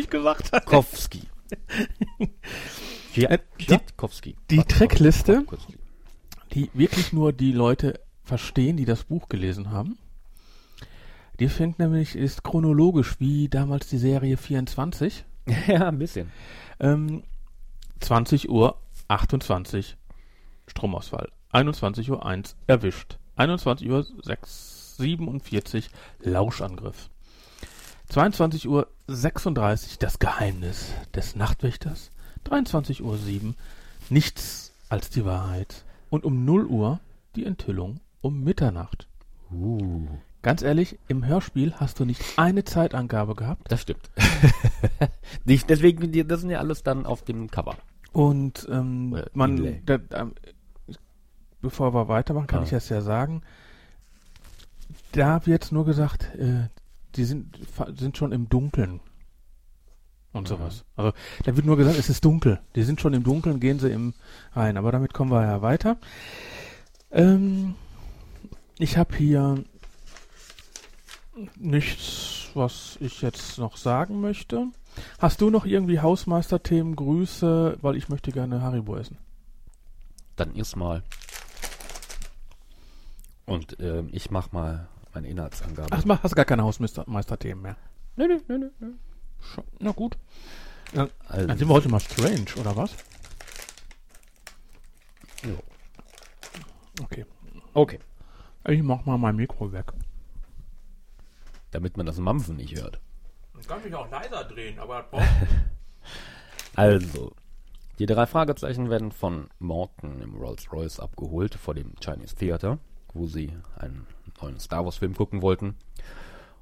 gesagt. 0.10 0.52
Kowski. 0.66 1.22
Äh, 3.18 3.38
die- 3.62 3.68
die 4.52 4.60
Trackliste-. 4.64 5.46
Die 6.54 6.70
wirklich 6.74 7.14
nur 7.14 7.34
die 7.34 7.52
Leute 7.52 8.00
verstehen, 8.24 8.78
die 8.78 8.86
das 8.86 9.04
Buch 9.04 9.30
gelesen 9.30 9.72
haben. 9.72 9.98
Die 11.40 11.50
fängt 11.50 11.80
nämlich, 11.80 12.16
ist 12.16 12.44
chronologisch 12.44 13.20
wie 13.20 13.50
damals 13.50 13.88
die 13.88 13.98
Serie 13.98 14.38
24. 14.38 15.26
Ja, 15.68 15.90
ein 15.90 16.00
bisschen. 16.00 16.32
Ähm, 16.80 17.22
20 18.00 18.50
Uhr 18.50 18.80
28 19.08 19.96
Stromausfall. 20.68 21.30
21 21.52 22.10
Uhr 22.10 22.26
1 22.26 22.56
erwischt. 22.66 23.18
21 23.36 23.90
Uhr 23.90 24.06
6, 24.24 24.98
47 24.98 25.90
Lauschangriff. 26.20 27.10
22 28.10 28.68
Uhr 28.68 28.88
36 29.08 30.00
das 30.00 30.20
Geheimnis 30.20 30.90
des 31.14 31.36
Nachtwächters. 31.36 32.12
23 32.46 33.04
Uhr 33.04 33.18
7 33.18 33.56
nichts 34.10 34.74
als 34.90 35.10
die 35.10 35.26
Wahrheit. 35.26 35.85
Und 36.16 36.24
um 36.24 36.46
0 36.46 36.66
Uhr 36.68 37.02
die 37.36 37.46
Enthüllung 37.46 38.00
um 38.22 38.42
Mitternacht. 38.42 39.10
Uh, 39.52 40.08
Ganz 40.44 40.62
ehrlich, 40.62 40.98
im 41.10 41.26
Hörspiel 41.26 41.74
hast 41.76 42.00
du 42.00 42.06
nicht 42.06 42.22
eine 42.38 42.64
Zeitangabe 42.64 43.36
gehabt. 43.36 43.70
das 43.70 43.82
stimmt. 43.82 44.10
Nicht, 45.46 45.70
deswegen, 45.70 46.10
das 46.28 46.40
sind 46.40 46.52
ja 46.52 46.60
alles 46.60 46.84
dann 46.84 47.06
auf 47.06 47.24
dem 47.24 47.52
Cover. 47.52 47.76
Und 48.14 48.66
ähm, 48.72 49.22
man, 49.34 49.82
da, 49.86 49.98
ähm, 50.14 50.34
bevor 51.62 51.94
wir 51.94 52.08
weitermachen, 52.08 52.48
kann 52.48 52.60
Ah. 52.62 52.64
ich 52.64 52.70
das 52.70 52.88
ja 52.90 53.02
sagen. 53.02 53.42
Da 55.12 55.46
wird 55.46 55.72
nur 55.74 55.84
gesagt, 55.84 56.34
äh, 56.36 56.70
die 57.16 57.26
sind, 57.26 57.60
sind 57.98 58.16
schon 58.16 58.32
im 58.32 58.48
Dunkeln 58.48 59.02
und 60.36 60.48
sowas. 60.48 60.84
Also 60.96 61.14
da 61.44 61.56
wird 61.56 61.66
nur 61.66 61.78
gesagt, 61.78 61.98
es 61.98 62.10
ist 62.10 62.26
dunkel. 62.26 62.60
Die 62.76 62.84
sind 62.84 63.00
schon 63.00 63.14
im 63.14 63.24
Dunkeln, 63.24 63.60
gehen 63.60 63.80
sie 63.80 63.90
im 63.90 64.14
rein. 64.54 64.78
Aber 64.78 64.92
damit 64.92 65.14
kommen 65.14 65.32
wir 65.32 65.42
ja 65.44 65.62
weiter. 65.62 65.98
Ähm, 67.12 67.76
ich 68.78 68.98
habe 68.98 69.16
hier 69.16 69.64
nichts, 71.56 72.50
was 72.54 72.98
ich 73.00 73.22
jetzt 73.22 73.58
noch 73.58 73.78
sagen 73.78 74.20
möchte. 74.20 74.68
Hast 75.20 75.42
du 75.42 75.50
noch 75.50 75.66
irgendwie 75.66 76.00
Hausmeisterthemen, 76.00 76.96
Grüße, 76.96 77.78
weil 77.82 77.96
ich 77.96 78.10
möchte 78.10 78.32
gerne 78.32 78.62
Haribo 78.62 78.98
essen. 78.98 79.18
Dann 80.36 80.54
erstmal. 80.56 81.04
Und 83.46 83.78
ähm, 83.80 84.10
ich 84.12 84.32
mach 84.32 84.52
mal 84.52 84.90
meine 85.14 85.30
Inhaltsangabe. 85.30 85.90
Ach, 85.92 86.24
hast 86.24 86.32
du 86.32 86.36
gar 86.36 86.46
keine 86.46 86.64
Hausmeisterthemen 86.64 87.62
mehr. 87.62 87.78
nö, 88.18 88.28
nö, 88.28 88.40
nö, 88.48 88.70
nö. 88.80 88.92
Na 89.80 89.92
gut. 89.92 90.18
Dann 90.94 91.10
Also, 91.28 91.48
sind 91.48 91.68
wir 91.68 91.74
heute 91.76 91.90
mal 91.90 92.00
strange, 92.00 92.46
oder 92.60 92.76
was? 92.76 92.96
jo. 95.44 95.58
Okay. 97.02 97.26
Okay. 97.74 98.00
Ich 98.68 98.82
mach 98.82 99.06
mal 99.06 99.18
mein 99.18 99.36
Mikro 99.36 99.72
weg. 99.72 99.92
Damit 101.72 101.98
man 101.98 102.06
das 102.06 102.18
Mampfen 102.18 102.56
nicht 102.56 102.80
hört. 102.80 103.00
Ich 103.60 103.68
kann 103.68 103.84
mich 103.84 103.94
auch 103.94 104.10
leiser 104.10 104.44
drehen, 104.46 104.80
aber 104.80 105.08
Also, 106.76 107.34
die 108.00 108.06
drei 108.06 108.26
Fragezeichen 108.26 108.90
werden 108.90 109.12
von 109.12 109.50
Morton 109.60 110.22
im 110.22 110.36
Rolls-Royce 110.36 111.00
abgeholt 111.00 111.56
vor 111.56 111.74
dem 111.74 111.94
Chinese 112.04 112.36
Theater, 112.36 112.80
wo 113.14 113.28
sie 113.28 113.52
einen 113.78 114.06
neuen 114.42 114.60
Star 114.60 114.84
Wars-Film 114.86 115.16
gucken 115.16 115.42
wollten. 115.42 115.76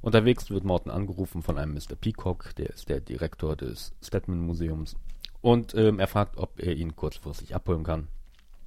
Unterwegs 0.03 0.49
wird 0.49 0.65
Morton 0.65 0.91
angerufen 0.91 1.41
von 1.41 1.57
einem 1.57 1.75
Mr. 1.75 1.95
Peacock, 1.95 2.53
der 2.57 2.71
ist 2.71 2.89
der 2.89 2.99
Direktor 2.99 3.55
des 3.55 3.93
Stedman 4.01 4.41
Museums. 4.41 4.97
Und 5.39 5.73
ähm, 5.75 5.97
er 5.97 6.07
fragt, 6.07 6.35
ob 6.35 6.59
er 6.59 6.75
ihn 6.75 6.97
kurzfristig 6.97 7.55
abholen 7.55 7.85
kann. 7.85 8.09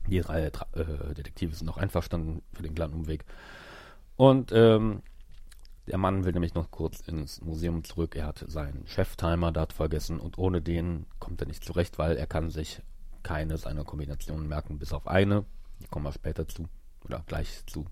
Die 0.09 0.19
drei 0.19 0.47
äh, 0.47 1.14
Detektive 1.14 1.55
sind 1.55 1.66
noch 1.66 1.76
einverstanden 1.76 2.40
für 2.55 2.62
den 2.62 2.75
kleinen 2.75 2.95
Umweg. 2.95 3.26
Und 4.16 4.50
ähm, 4.52 5.02
der 5.87 5.99
Mann 5.99 6.25
will 6.25 6.33
nämlich 6.33 6.55
noch 6.55 6.71
kurz 6.71 7.00
ins 7.00 7.43
Museum 7.43 7.85
zurück. 7.85 8.16
Er 8.16 8.28
hat 8.28 8.43
seinen 8.49 8.87
Chef-Timer 8.87 9.52
dort 9.52 9.75
vergessen 9.75 10.19
und 10.19 10.38
ohne 10.38 10.62
den 10.62 11.05
kommt 11.19 11.43
er 11.43 11.49
nicht 11.49 11.66
zurecht, 11.66 11.99
weil 11.99 12.16
er 12.16 12.26
kann 12.26 12.49
sich 12.49 12.81
keine 13.23 13.59
seiner 13.59 13.85
Kombinationen 13.85 14.49
merken, 14.49 14.78
bis 14.78 14.95
auf 14.95 15.07
eine. 15.07 15.45
Die 15.83 15.87
kommen 15.88 16.07
wir 16.07 16.12
später 16.12 16.49
zu 16.49 16.66
oder 17.05 17.23
gleich 17.26 17.62
zu. 17.66 17.85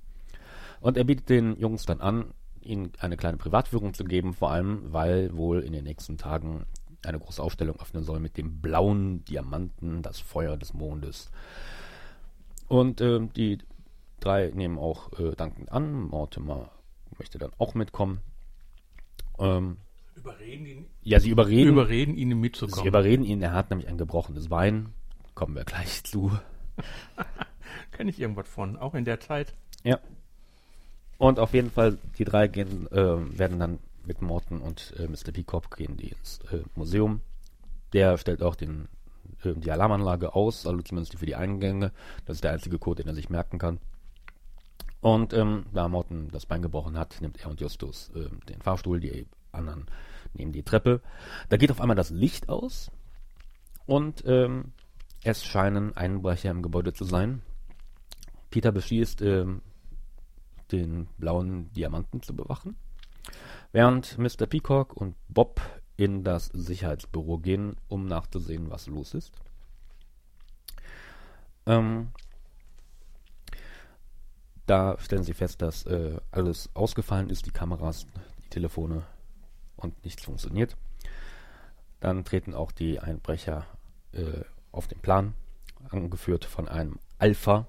Und 0.81 0.97
er 0.97 1.05
bietet 1.05 1.29
den 1.29 1.59
Jungs 1.61 1.85
dann 1.85 2.01
an, 2.01 2.33
ihnen 2.66 2.92
eine 2.99 3.16
kleine 3.16 3.37
Privatführung 3.37 3.94
zu 3.94 4.04
geben, 4.04 4.33
vor 4.33 4.50
allem 4.50 4.92
weil 4.92 5.37
wohl 5.37 5.61
in 5.61 5.73
den 5.73 5.85
nächsten 5.85 6.18
Tagen 6.18 6.66
eine 7.04 7.18
große 7.18 7.42
Ausstellung 7.42 7.78
öffnen 7.80 8.04
soll 8.04 8.21
mit 8.21 8.37
dem 8.37 8.61
blauen 8.61 9.25
Diamanten, 9.25 10.02
das 10.02 10.21
Feuer 10.21 10.56
des 10.56 10.73
Mondes. 10.75 11.30
Und 12.68 13.00
ähm, 13.00 13.33
die 13.35 13.59
drei 14.21 14.50
nehmen 14.54 14.78
auch 14.78 15.18
äh, 15.18 15.35
dankend 15.37 15.71
an. 15.71 16.09
Mortimer 16.09 16.71
möchte 17.18 17.38
dann 17.38 17.52
auch 17.59 17.75
mitkommen. 17.75 18.21
Ähm, 19.38 19.78
Überreden 20.16 20.66
ihn, 20.66 20.87
ja, 21.02 21.21
sie 21.21 21.30
überreden, 21.30 21.71
überreden 21.71 22.16
ihn 22.16 22.28
sie 22.30 22.35
mitzukommen. 22.35 22.87
überreden 22.87 23.25
ihn, 23.25 23.42
er 23.42 23.52
hat 23.52 23.71
nämlich 23.71 23.88
ein 23.88 23.99
gebrochenes 23.99 24.49
Bein. 24.49 24.94
Kommen 25.35 25.56
wir 25.56 25.64
gleich 25.64 26.04
zu. 26.04 26.33
Kenne 27.92 28.11
ich 28.11 28.21
irgendwas 28.21 28.49
von, 28.49 28.76
auch 28.76 28.94
in 28.94 29.04
der 29.04 29.21
Zeit. 29.21 29.54
Ja. 29.83 29.99
Und 31.18 31.38
auf 31.38 31.54
jeden 31.54 31.71
Fall, 31.71 31.99
die 32.18 32.25
drei 32.25 32.49
gehen, 32.49 32.90
äh, 32.90 33.38
werden 33.38 33.59
dann 33.59 33.78
mit 34.04 34.21
Morton 34.21 34.61
und 34.61 34.94
äh, 34.99 35.06
Mr. 35.06 35.33
Peacock 35.33 35.76
gehen 35.76 35.97
die 35.97 36.09
ins 36.09 36.40
äh, 36.50 36.62
Museum. 36.75 37.21
Der 37.92 38.18
stellt 38.18 38.42
auch 38.42 38.56
den, 38.56 38.88
äh, 39.44 39.54
die 39.54 39.71
Alarmanlage 39.71 40.35
aus, 40.35 40.66
also 40.66 40.83
zumindest 40.83 41.18
für 41.18 41.26
die 41.26 41.37
Eingänge. 41.37 41.92
Das 42.26 42.37
ist 42.37 42.44
der 42.44 42.52
einzige 42.52 42.78
Code, 42.78 43.02
den 43.02 43.09
er 43.09 43.14
sich 43.14 43.30
merken 43.30 43.59
kann. 43.59 43.78
Und 45.00 45.33
ähm, 45.35 45.66
da 45.73 45.88
Morton 45.88 46.28
das 46.33 46.47
Bein 46.47 46.62
gebrochen 46.62 46.99
hat, 46.99 47.21
nimmt 47.21 47.40
er 47.40 47.50
und 47.50 47.61
Justus 47.61 48.11
äh, 48.14 48.28
den 48.49 48.62
Fahrstuhl, 48.62 49.00
die 49.00 49.26
anderen 49.52 49.87
nehmen 50.33 50.52
die 50.52 50.62
Treppe. 50.62 51.00
Da 51.49 51.56
geht 51.56 51.71
auf 51.71 51.80
einmal 51.80 51.97
das 51.97 52.11
Licht 52.11 52.49
aus 52.49 52.90
und 53.87 54.25
ähm, 54.26 54.73
es 55.23 55.44
scheinen 55.44 55.97
Einbrecher 55.97 56.50
im 56.50 56.62
Gebäude 56.62 56.92
zu 56.92 57.04
sein. 57.04 57.42
Peter 58.50 58.73
beschließt, 58.73 59.23
ähm, 59.23 59.62
den 60.73 61.09
blauen 61.18 61.73
Diamanten 61.73 62.23
zu 62.23 62.35
bewachen, 62.35 62.76
während 63.73 64.18
Mr. 64.18 64.47
Peacock 64.47 64.94
und 64.94 65.14
Bob 65.28 65.61
in 65.97 66.25
das 66.25 66.47
Sicherheitsbüro 66.47 67.38
gehen, 67.38 67.76
um 67.88 68.06
nachzusehen, 68.06 68.71
was 68.71 68.87
los 68.87 69.14
ist. 69.14 69.33
Ähm, 71.66 72.09
da 74.66 74.97
stellen 74.99 75.25
sie 75.25 75.35
fest, 75.35 75.62
dass 75.62 75.87
äh, 75.87 76.18
alles 76.30 76.71
ausgefallen 76.75 77.30
ist, 77.30 77.47
die 77.47 77.50
Kameras, 77.50 78.06
die 78.44 78.49
Telefone 78.49 79.04
und 79.76 80.04
nichts 80.04 80.25
funktioniert. 80.25 80.76
Dann 82.00 82.25
treten 82.25 82.54
auch 82.54 82.73
die 82.73 83.00
Einbrecher 83.00 83.66
äh, 84.12 84.42
auf 84.73 84.88
den 84.88 85.00
Plan, 85.00 85.35
angeführt 85.90 86.44
von 86.44 86.68
einem 86.68 86.99
Alpha. 87.18 87.66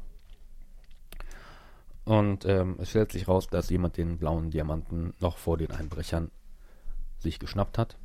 Und 2.05 2.45
ähm, 2.45 2.75
es 2.79 2.91
stellt 2.91 3.11
sich 3.11 3.27
raus, 3.27 3.47
dass 3.47 3.69
jemand 3.69 3.97
den 3.97 4.17
blauen 4.17 4.51
Diamanten 4.51 5.13
noch 5.19 5.37
vor 5.37 5.57
den 5.57 5.71
Einbrechern 5.71 6.31
sich 7.17 7.39
geschnappt 7.39 7.77
hat. 7.77 7.97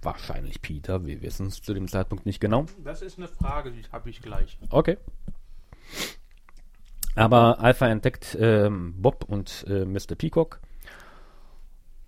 Wahrscheinlich 0.00 0.62
Peter, 0.62 1.04
wir 1.04 1.22
wissen 1.22 1.46
es 1.48 1.60
zu 1.60 1.74
dem 1.74 1.88
Zeitpunkt 1.88 2.24
nicht 2.24 2.40
genau. 2.40 2.66
Das 2.82 3.02
ist 3.02 3.18
eine 3.18 3.28
Frage, 3.28 3.72
die 3.72 3.82
habe 3.90 4.10
ich 4.10 4.22
gleich. 4.22 4.58
Okay. 4.70 4.96
Aber 7.14 7.60
Alpha 7.60 7.88
entdeckt 7.88 8.36
ähm, 8.40 8.94
Bob 8.96 9.24
und 9.28 9.64
äh, 9.68 9.84
Mr. 9.84 10.14
Peacock 10.16 10.60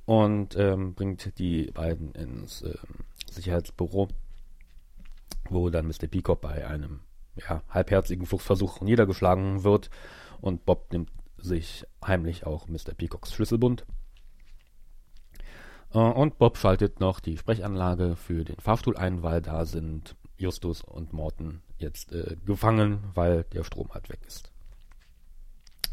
und 0.07 0.57
ähm, 0.57 0.95
bringt 0.95 1.39
die 1.39 1.71
beiden 1.73 2.13
ins 2.13 2.63
ähm, 2.63 3.05
Sicherheitsbüro, 3.31 4.09
wo 5.51 5.69
dann 5.69 5.87
Mr. 5.87 6.07
Peacock 6.09 6.41
bei 6.41 6.67
einem 6.67 7.01
ja, 7.37 7.63
halbherzigen 7.69 8.27
Fluchtversuch 8.27 8.81
niedergeschlagen 8.81 9.63
wird 9.65 9.91
und 10.41 10.65
Bob 10.65 10.93
nimmt 10.93 11.11
sich 11.45 11.85
heimlich 12.05 12.47
auch 12.47 12.69
Mr. 12.69 12.95
Peacocks 12.97 13.33
Schlüsselbund. 13.33 13.85
Äh, 15.93 15.99
und 15.99 16.39
Bob 16.39 16.59
schaltet 16.59 17.01
noch 17.01 17.21
die 17.21 17.37
Sprechanlage 17.37 18.17
für 18.17 18.45
den 18.45 18.57
Fahrstuhl 18.57 18.97
ein, 18.97 19.23
weil 19.23 19.41
da 19.41 19.65
sind 19.65 20.17
Justus 20.37 20.83
und 20.83 21.13
Morton 21.13 21.63
jetzt 21.79 22.13
äh, 22.13 22.37
gefangen, 22.45 22.99
weil 23.15 23.45
der 23.45 23.65
Strom 23.65 23.89
halt 23.93 24.09
weg 24.09 24.21
ist. 24.27 24.51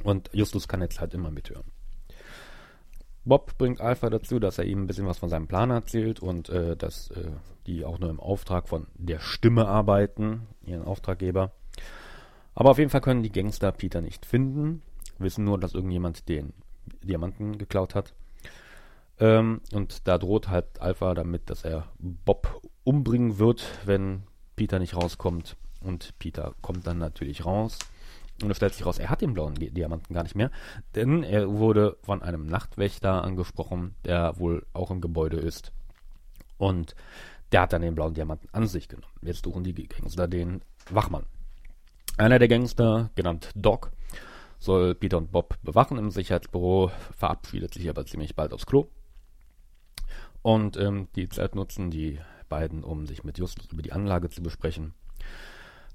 Und 0.04 0.30
Justus 0.34 0.68
kann 0.68 0.82
jetzt 0.82 1.00
halt 1.00 1.14
immer 1.14 1.30
mithören. 1.30 1.72
Bob 3.24 3.56
bringt 3.60 3.82
Alpha 3.82 4.10
dazu, 4.10 4.40
dass 4.40 4.58
er 4.58 4.66
ihm 4.66 4.84
ein 4.84 4.88
bisschen 4.88 5.06
was 5.06 5.20
von 5.20 5.30
seinem 5.30 5.48
Plan 5.48 5.70
erzählt 5.70 6.20
und 6.20 6.50
äh, 6.50 6.76
dass 6.76 7.12
äh, 7.12 7.32
die 7.68 7.86
auch 7.86 8.00
nur 8.00 8.10
im 8.10 8.20
Auftrag 8.20 8.68
von 8.68 8.88
der 8.96 9.20
Stimme 9.20 9.68
arbeiten, 9.68 10.48
ihren 10.66 10.84
Auftraggeber. 10.84 11.52
Aber 12.56 12.72
auf 12.72 12.80
jeden 12.80 12.90
Fall 12.90 13.02
können 13.02 13.22
die 13.22 13.32
Gangster 13.32 13.72
Peter 13.72 14.02
nicht 14.02 14.26
finden, 14.26 14.82
wissen 15.22 15.46
nur, 15.46 15.60
dass 15.60 15.74
irgendjemand 15.74 16.28
den 16.30 16.54
Diamanten 17.04 17.58
geklaut 17.58 17.96
hat. 17.96 18.14
Ähm, 19.20 19.62
und 19.72 20.08
da 20.08 20.18
droht 20.18 20.50
halt 20.50 20.82
Alpha 20.82 21.14
damit, 21.14 21.50
dass 21.50 21.64
er 21.64 21.88
Bob 22.00 22.62
umbringen 22.84 23.38
wird, 23.38 23.64
wenn 23.86 24.24
Peter 24.56 24.80
nicht 24.80 24.96
rauskommt. 24.96 25.56
Und 25.82 26.18
Peter 26.20 26.54
kommt 26.62 26.88
dann 26.88 26.98
natürlich 26.98 27.46
raus. 27.46 27.78
Und 28.42 28.50
es 28.50 28.58
stellt 28.58 28.74
sich 28.74 28.86
raus, 28.86 28.98
er 28.98 29.10
hat 29.10 29.22
den 29.22 29.34
blauen 29.34 29.54
Diamanten 29.54 30.16
gar 30.16 30.24
nicht 30.24 30.36
mehr, 30.36 30.50
denn 30.96 31.22
er 31.22 31.48
wurde 31.48 31.98
von 32.02 32.24
einem 32.24 32.48
Nachtwächter 32.48 33.24
angesprochen, 33.24 33.94
der 34.04 34.40
wohl 34.40 34.66
auch 34.74 34.90
im 34.90 35.00
Gebäude 35.00 35.38
ist. 35.38 35.72
Und 36.58 36.96
der 37.52 37.62
hat 37.62 37.74
dann 37.74 37.82
den 37.82 37.94
blauen 37.94 38.14
Diamanten 38.14 38.50
an 38.52 38.68
sich 38.68 38.88
genommen. 38.88 39.14
Jetzt 39.22 39.44
suchen 39.44 39.64
die 39.64 39.74
Gangster 39.74 40.28
den 40.28 40.62
Wachmann. 40.90 41.26
Einer 42.18 42.40
der 42.40 42.48
Gangster, 42.48 43.10
genannt 43.16 43.52
Doc, 43.56 43.92
soll 44.62 44.94
Peter 44.94 45.18
und 45.18 45.32
Bob 45.32 45.58
bewachen 45.64 45.98
im 45.98 46.12
Sicherheitsbüro, 46.12 46.92
verabschiedet 47.18 47.74
sich 47.74 47.90
aber 47.90 48.06
ziemlich 48.06 48.36
bald 48.36 48.54
aufs 48.54 48.68
Klo. 48.68 48.88
Und 50.44 50.78
ähm, 50.78 51.08
die 51.16 51.28
Zeit 51.30 51.56
nutzen 51.56 51.90
die 51.90 52.20
beiden, 52.48 52.84
um 52.84 53.08
sich 53.08 53.24
mit 53.24 53.40
Justus 53.40 53.68
über 53.72 53.82
die 53.82 53.92
Anlage 53.92 54.30
zu 54.30 54.44
besprechen. 54.44 54.94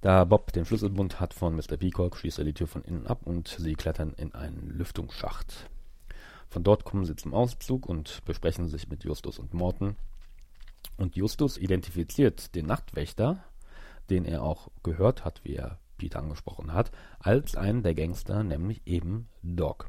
Da 0.01 0.25
Bob 0.25 0.53
den 0.53 0.65
Schlüsselbund 0.65 1.21
hat 1.21 1.33
von 1.33 1.55
Mr. 1.55 1.77
Peacock, 1.77 2.17
schießt 2.17 2.39
er 2.39 2.45
die 2.45 2.55
Tür 2.55 2.67
von 2.67 2.83
innen 2.83 3.07
ab 3.07 3.21
und 3.25 3.49
sie 3.49 3.75
klettern 3.75 4.15
in 4.17 4.35
einen 4.35 4.69
Lüftungsschacht. 4.71 5.71
Von 6.49 6.65
dort 6.65 6.85
kommen 6.85 7.05
sie 7.05 7.17
zum 7.17 7.35
Auszug 7.35 7.87
und 7.87 8.25
besprechen 8.25 8.69
sich 8.69 8.89
mit 8.89 9.05
Justus 9.05 9.39
und 9.39 9.55
Morton. 9.55 9.95
Und 10.97 11.15
Justus 11.15 11.57
identifiziert 11.57 12.55
den 12.57 12.67
Nachtwächter, 12.67 13.45
den 14.11 14.25
er 14.25 14.43
auch 14.43 14.71
gehört 14.83 15.25
hat, 15.25 15.41
wie 15.45 15.55
er 15.55 15.79
Peter 15.97 16.21
angesprochen 16.21 16.73
hat, 16.73 16.91
als 17.19 17.57
einen 17.57 17.83
der 17.83 17.95
Gangster, 17.95 18.43
nämlich 18.43 18.83
eben 18.87 19.29
Doc. 19.43 19.89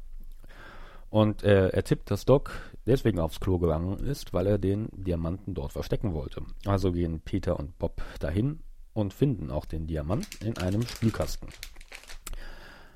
Und 1.09 1.43
äh, 1.43 1.69
er 1.69 1.83
tippt, 1.83 2.11
dass 2.11 2.25
Doc 2.25 2.51
deswegen 2.85 3.19
aufs 3.19 3.39
Klo 3.39 3.59
gegangen 3.59 3.99
ist, 3.99 4.33
weil 4.33 4.47
er 4.47 4.57
den 4.57 4.89
Diamanten 4.91 5.53
dort 5.53 5.71
verstecken 5.71 6.13
wollte. 6.13 6.43
Also 6.65 6.91
gehen 6.91 7.21
Peter 7.21 7.57
und 7.57 7.77
Bob 7.79 8.01
dahin 8.19 8.59
und 8.93 9.13
finden 9.13 9.51
auch 9.51 9.65
den 9.65 9.87
Diamant 9.87 10.27
in 10.43 10.57
einem 10.57 10.81
Spülkasten. 10.81 11.49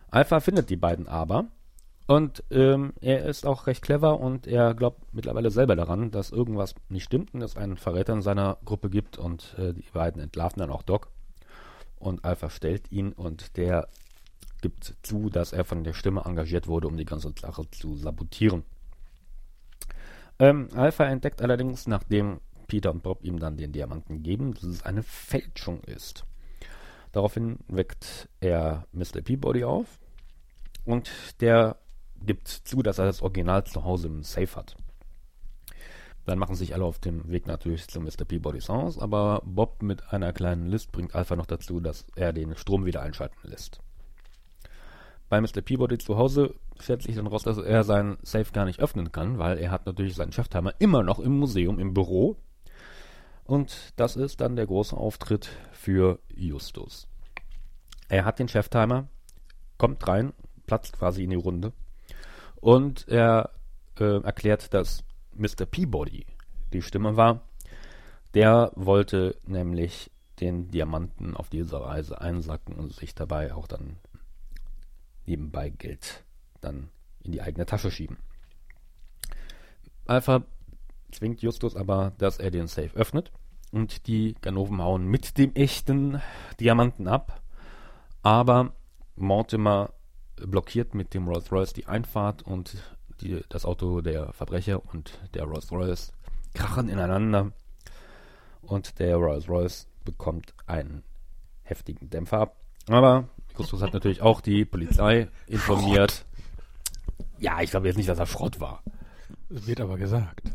Alpha 0.09 0.41
findet 0.41 0.69
die 0.69 0.75
beiden 0.75 1.07
aber 1.07 1.47
und 2.07 2.43
ähm, 2.51 2.93
er 2.99 3.25
ist 3.25 3.45
auch 3.45 3.67
recht 3.67 3.81
clever 3.81 4.19
und 4.19 4.45
er 4.45 4.73
glaubt 4.73 5.13
mittlerweile 5.13 5.49
selber 5.49 5.77
daran, 5.77 6.11
dass 6.11 6.31
irgendwas 6.31 6.75
nicht 6.89 7.05
stimmt 7.05 7.33
und 7.33 7.41
es 7.41 7.55
einen 7.55 7.77
Verräter 7.77 8.11
in 8.13 8.21
seiner 8.21 8.57
Gruppe 8.65 8.89
gibt 8.89 9.17
und 9.17 9.55
äh, 9.57 9.73
die 9.73 9.85
beiden 9.93 10.21
entlarven 10.21 10.59
dann 10.59 10.71
auch 10.71 10.83
Doc 10.83 11.09
und 12.01 12.25
Alpha 12.25 12.49
stellt 12.49 12.91
ihn 12.91 13.13
und 13.13 13.57
der 13.57 13.87
gibt 14.61 14.95
zu, 15.01 15.29
dass 15.29 15.53
er 15.53 15.65
von 15.65 15.83
der 15.83 15.93
Stimme 15.93 16.21
engagiert 16.25 16.67
wurde, 16.67 16.87
um 16.87 16.97
die 16.97 17.05
ganze 17.05 17.33
Sache 17.39 17.69
zu 17.71 17.95
sabotieren. 17.95 18.63
Ähm, 20.39 20.69
Alpha 20.73 21.05
entdeckt 21.05 21.41
allerdings, 21.41 21.87
nachdem 21.87 22.41
Peter 22.67 22.91
und 22.91 23.03
Bob 23.03 23.23
ihm 23.23 23.39
dann 23.39 23.57
den 23.57 23.71
Diamanten 23.71 24.23
geben, 24.23 24.53
dass 24.53 24.63
es 24.63 24.83
eine 24.83 25.03
Fälschung 25.03 25.83
ist. 25.83 26.25
Daraufhin 27.11 27.59
weckt 27.67 28.29
er 28.39 28.87
Mr. 28.93 29.21
Peabody 29.23 29.63
auf 29.63 29.99
und 30.85 31.11
der 31.41 31.77
gibt 32.25 32.47
zu, 32.47 32.81
dass 32.81 32.99
er 32.99 33.05
das 33.05 33.21
Original 33.21 33.65
zu 33.65 33.83
Hause 33.83 34.07
im 34.07 34.23
Safe 34.23 34.55
hat. 34.55 34.75
Dann 36.25 36.37
machen 36.37 36.55
sich 36.55 36.73
alle 36.73 36.85
auf 36.85 36.99
dem 36.99 37.29
Weg 37.31 37.47
natürlich 37.47 37.87
zu 37.87 37.99
Mr. 37.99 38.25
Peabodys 38.27 38.69
Haus, 38.69 38.99
aber 38.99 39.41
Bob 39.43 39.81
mit 39.81 40.13
einer 40.13 40.33
kleinen 40.33 40.67
List 40.67 40.91
bringt 40.91 41.15
Alpha 41.15 41.35
noch 41.35 41.47
dazu, 41.47 41.79
dass 41.79 42.05
er 42.15 42.31
den 42.31 42.55
Strom 42.55 42.85
wieder 42.85 43.01
einschalten 43.01 43.49
lässt. 43.49 43.81
Bei 45.29 45.41
Mr. 45.41 45.61
Peabody 45.61 45.97
zu 45.97 46.17
Hause 46.17 46.55
stellt 46.79 47.03
sich 47.03 47.15
dann 47.15 47.27
raus, 47.27 47.43
dass 47.43 47.57
er 47.57 47.83
seinen 47.83 48.17
Safe 48.21 48.51
gar 48.51 48.65
nicht 48.65 48.79
öffnen 48.79 49.11
kann, 49.11 49.39
weil 49.39 49.57
er 49.57 49.71
hat 49.71 49.85
natürlich 49.85 50.15
seinen 50.15 50.33
Cheftimer 50.33 50.73
immer 50.79 51.03
noch 51.03 51.19
im 51.19 51.39
Museum, 51.39 51.79
im 51.79 51.93
Büro. 51.93 52.35
Und 53.45 53.93
das 53.95 54.15
ist 54.15 54.41
dann 54.41 54.55
der 54.55 54.67
große 54.67 54.95
Auftritt 54.95 55.49
für 55.71 56.19
Justus. 56.35 57.07
Er 58.09 58.25
hat 58.25 58.39
den 58.39 58.49
Cheftimer, 58.49 59.07
kommt 59.77 60.05
rein, 60.07 60.33
platzt 60.67 60.99
quasi 60.99 61.23
in 61.23 61.29
die 61.29 61.35
Runde 61.37 61.71
und 62.57 63.07
er 63.07 63.51
äh, 63.99 64.21
erklärt, 64.21 64.73
dass 64.73 65.03
Mr. 65.35 65.65
Peabody 65.65 66.25
die 66.73 66.81
Stimme 66.81 67.17
war. 67.17 67.41
Der 68.33 68.71
wollte 68.75 69.37
nämlich 69.45 70.09
den 70.39 70.69
Diamanten 70.69 71.35
auf 71.35 71.49
diese 71.49 71.81
Reise 71.81 72.21
einsacken 72.21 72.75
und 72.75 72.93
sich 72.93 73.13
dabei 73.13 73.53
auch 73.53 73.67
dann 73.67 73.97
nebenbei 75.25 75.69
Geld 75.69 76.23
dann 76.61 76.89
in 77.23 77.31
die 77.31 77.41
eigene 77.41 77.65
Tasche 77.65 77.91
schieben. 77.91 78.17
Alpha 80.07 80.43
zwingt 81.11 81.41
Justus 81.41 81.75
aber, 81.75 82.13
dass 82.17 82.39
er 82.39 82.51
den 82.51 82.67
Safe 82.67 82.95
öffnet 82.95 83.31
und 83.71 84.07
die 84.07 84.35
Ganoven 84.41 84.81
hauen 84.81 85.05
mit 85.05 85.37
dem 85.37 85.53
echten 85.53 86.21
Diamanten 86.59 87.07
ab, 87.07 87.41
aber 88.23 88.73
Mortimer 89.15 89.93
blockiert 90.35 90.95
mit 90.95 91.13
dem 91.13 91.27
Rolls 91.27 91.51
Royce 91.51 91.73
die 91.73 91.85
Einfahrt 91.85 92.41
und 92.41 92.77
die, 93.21 93.43
das 93.49 93.65
Auto 93.65 94.01
der 94.01 94.33
Verbrecher 94.33 94.81
und 94.93 95.19
der 95.33 95.43
Rolls 95.43 95.71
Royce 95.71 96.11
krachen 96.53 96.89
ineinander 96.89 97.51
und 98.61 98.99
der 98.99 99.15
Rolls 99.15 99.47
Royce 99.47 99.87
bekommt 100.03 100.53
einen 100.65 101.03
heftigen 101.63 102.09
Dämpfer 102.09 102.39
ab. 102.39 102.55
Aber 102.89 103.29
Justus 103.57 103.81
hat 103.81 103.93
natürlich 103.93 104.21
auch 104.21 104.41
die 104.41 104.65
Polizei 104.65 105.27
informiert. 105.47 106.11
Schrott. 106.11 106.25
Ja, 107.39 107.61
ich 107.61 107.71
glaube 107.71 107.87
jetzt 107.87 107.97
nicht, 107.97 108.09
dass 108.09 108.19
er 108.19 108.25
Schrott 108.25 108.59
war. 108.59 108.83
Das 109.49 109.67
wird 109.67 109.81
aber 109.81 109.97
gesagt. 109.97 110.51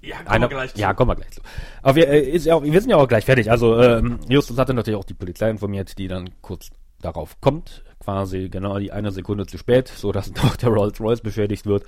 Ja, 0.00 0.16
kommen 0.16 0.28
Einer, 0.28 0.50
wir 0.50 0.56
gleich 0.56 0.74
zu. 0.74 0.80
Ja, 0.80 0.94
kommen 0.94 1.10
wir 1.10 1.16
gleich 1.16 1.30
zu. 1.30 1.40
Aber 1.82 1.96
wir, 1.96 2.08
äh, 2.08 2.20
ist 2.20 2.46
ja 2.46 2.54
auch, 2.54 2.62
wir 2.62 2.80
sind 2.80 2.90
ja 2.90 2.96
auch 2.96 3.08
gleich 3.08 3.24
fertig. 3.24 3.50
Also 3.50 3.80
ähm, 3.80 4.20
Justus 4.28 4.58
hatte 4.58 4.74
natürlich 4.74 4.98
auch 4.98 5.04
die 5.04 5.14
Polizei 5.14 5.50
informiert, 5.50 5.98
die 5.98 6.08
dann 6.08 6.30
kurz 6.40 6.70
darauf 7.00 7.40
kommt, 7.40 7.84
quasi 8.08 8.48
genau 8.48 8.78
die 8.78 8.90
eine 8.90 9.12
Sekunde 9.12 9.46
zu 9.46 9.58
spät, 9.58 9.88
so 9.88 10.12
dass 10.12 10.32
doch 10.32 10.56
der 10.56 10.70
Rolls 10.70 10.98
Royce 10.98 11.20
beschädigt 11.20 11.66
wird 11.66 11.84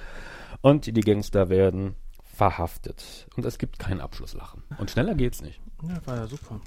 und 0.61 0.85
die 0.85 1.01
Gangster 1.01 1.49
werden 1.49 1.95
verhaftet 2.37 3.27
und 3.37 3.47
es 3.47 3.57
gibt 3.57 3.79
kein 3.79 4.03
Abschlusslachen 4.03 4.63
und 4.77 4.91
schneller 4.91 5.15
geht's 5.15 5.41
nicht. 5.41 5.61
Ja, 5.83 5.97
war 6.05 6.17
ja 6.17 6.27
super. 6.27 6.61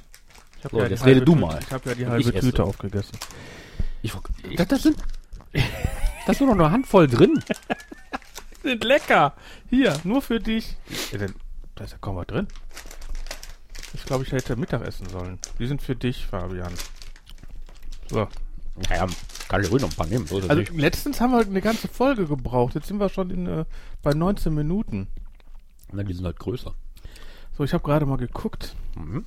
Ich 0.57 0.71
so, 0.71 0.79
ja 0.79 0.87
jetzt 0.87 1.05
rede 1.05 1.21
du 1.21 1.35
mal. 1.35 1.59
Ich 1.61 1.71
habe 1.71 1.89
ja 1.89 1.95
die 1.95 2.07
halbe 2.07 2.21
ich 2.21 2.31
Tüte 2.31 2.47
esse. 2.47 2.63
aufgegessen. 2.63 3.15
Ich, 4.01 4.11
ich, 4.49 4.55
das, 4.55 4.67
das 4.69 4.83
sind 4.83 4.97
das 6.25 6.35
ist 6.35 6.39
nur 6.39 6.55
noch 6.55 6.65
eine 6.65 6.73
Handvoll 6.73 7.07
drin. 7.07 7.39
sind 8.63 8.83
lecker. 8.83 9.35
Hier, 9.69 9.95
nur 10.03 10.23
für 10.23 10.39
dich. 10.39 10.77
Da 11.75 11.83
ist 11.83 11.91
ja 11.91 11.97
kaum 12.01 12.15
was 12.15 12.25
drin. 12.25 12.47
Ich 13.93 14.03
glaube, 14.03 14.23
ich 14.23 14.31
hätte 14.31 14.55
Mittag 14.55 14.81
essen 14.81 15.07
sollen. 15.09 15.37
Die 15.59 15.67
sind 15.67 15.83
für 15.83 15.95
dich, 15.95 16.25
Fabian. 16.25 16.73
So. 18.09 18.27
Naja, 18.89 19.07
kann 19.47 19.61
ich 19.61 19.71
ruhig 19.71 19.81
noch 19.81 19.89
ein 19.89 19.95
paar 19.95 20.07
nehmen. 20.07 20.25
So 20.25 20.37
also 20.37 20.53
nicht. 20.53 20.73
letztens 20.73 21.21
haben 21.21 21.31
wir 21.31 21.39
eine 21.39 21.61
ganze 21.61 21.87
Folge 21.87 22.25
gebraucht. 22.25 22.75
Jetzt 22.75 22.87
sind 22.87 22.99
wir 22.99 23.09
schon 23.09 23.29
in, 23.29 23.47
äh, 23.47 23.65
bei 24.01 24.13
19 24.13 24.53
Minuten. 24.53 25.07
Na, 25.91 26.03
die 26.03 26.13
sind 26.13 26.25
halt 26.25 26.39
größer. 26.39 26.73
So, 27.57 27.63
ich 27.63 27.73
habe 27.73 27.83
gerade 27.83 28.05
mal 28.05 28.17
geguckt. 28.17 28.75
Mhm. 28.95 29.25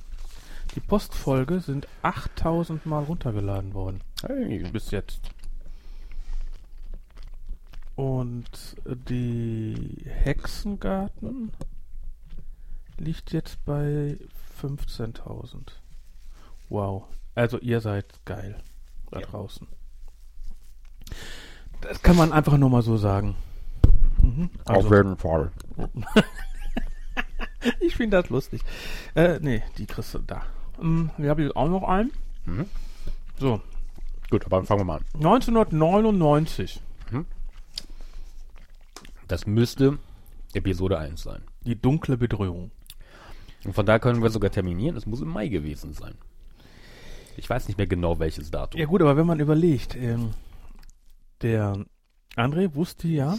Die 0.75 0.79
Postfolge 0.81 1.61
sind 1.61 1.87
8000 2.01 2.85
Mal 2.85 3.03
runtergeladen 3.03 3.73
worden. 3.73 4.01
Hey. 4.21 4.59
Bis 4.71 4.91
jetzt. 4.91 5.21
Und 7.95 8.75
die 8.85 10.03
Hexengarten 10.05 11.51
liegt 12.97 13.31
jetzt 13.31 13.63
bei 13.65 14.17
15.000. 14.61 15.71
Wow. 16.69 17.05
Also 17.33 17.59
ihr 17.59 17.81
seid 17.81 18.05
geil 18.25 18.61
da 19.09 19.19
ja. 19.19 19.25
draußen. 19.25 19.67
Das 21.81 22.01
kann 22.01 22.15
man 22.15 22.31
einfach 22.31 22.57
nur 22.57 22.69
mal 22.69 22.81
so 22.81 22.97
sagen. 22.97 23.35
Mhm. 24.21 24.49
Also, 24.65 24.93
jeden 24.93 25.17
Fall. 25.17 25.51
ich 27.79 27.95
finde 27.95 28.21
das 28.21 28.29
lustig. 28.29 28.61
Äh, 29.15 29.39
nee, 29.41 29.63
die 29.77 29.85
kriegst 29.85 30.13
du 30.13 30.19
da. 30.19 30.43
Hm, 30.79 31.11
hier 31.17 31.29
habe 31.29 31.43
ich 31.43 31.55
auch 31.55 31.69
noch 31.69 31.83
einen. 31.83 32.11
Mhm. 32.45 32.65
So, 33.39 33.61
Gut, 34.29 34.45
aber 34.45 34.57
dann 34.57 34.65
fangen 34.65 34.81
wir 34.81 34.85
mal 34.85 34.97
an. 34.97 35.05
1999. 35.15 36.81
Das 39.27 39.45
müsste 39.45 39.97
Episode 40.53 40.97
1 40.97 41.21
sein. 41.21 41.41
Die 41.65 41.75
dunkle 41.75 42.17
Bedrohung. 42.17 42.71
Und 43.65 43.73
von 43.73 43.85
da 43.85 43.99
können 43.99 44.23
wir 44.23 44.29
sogar 44.29 44.51
terminieren. 44.51 44.95
Es 44.95 45.05
muss 45.05 45.21
im 45.21 45.27
Mai 45.27 45.49
gewesen 45.49 45.93
sein. 45.93 46.15
Ich 47.35 47.49
weiß 47.49 47.67
nicht 47.67 47.77
mehr 47.77 47.87
genau, 47.87 48.19
welches 48.19 48.51
Datum. 48.51 48.79
Ja 48.79 48.85
gut, 48.85 49.01
aber 49.01 49.17
wenn 49.17 49.25
man 49.25 49.39
überlegt, 49.39 49.95
ähm, 49.95 50.31
der 51.41 51.85
André 52.35 52.75
wusste 52.75 53.07
ja 53.07 53.37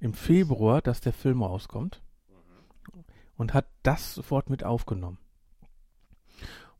im 0.00 0.14
Februar, 0.14 0.82
dass 0.82 1.00
der 1.00 1.12
Film 1.12 1.42
rauskommt 1.42 2.00
und 3.36 3.54
hat 3.54 3.66
das 3.82 4.14
sofort 4.14 4.50
mit 4.50 4.64
aufgenommen. 4.64 5.18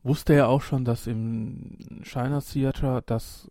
Wusste 0.02 0.35
er 0.35 0.48
auch 0.48 0.62
schon, 0.62 0.85
dass 0.85 1.07
im 1.07 2.02
China 2.05 2.40
Theater 2.40 3.02
das 3.02 3.48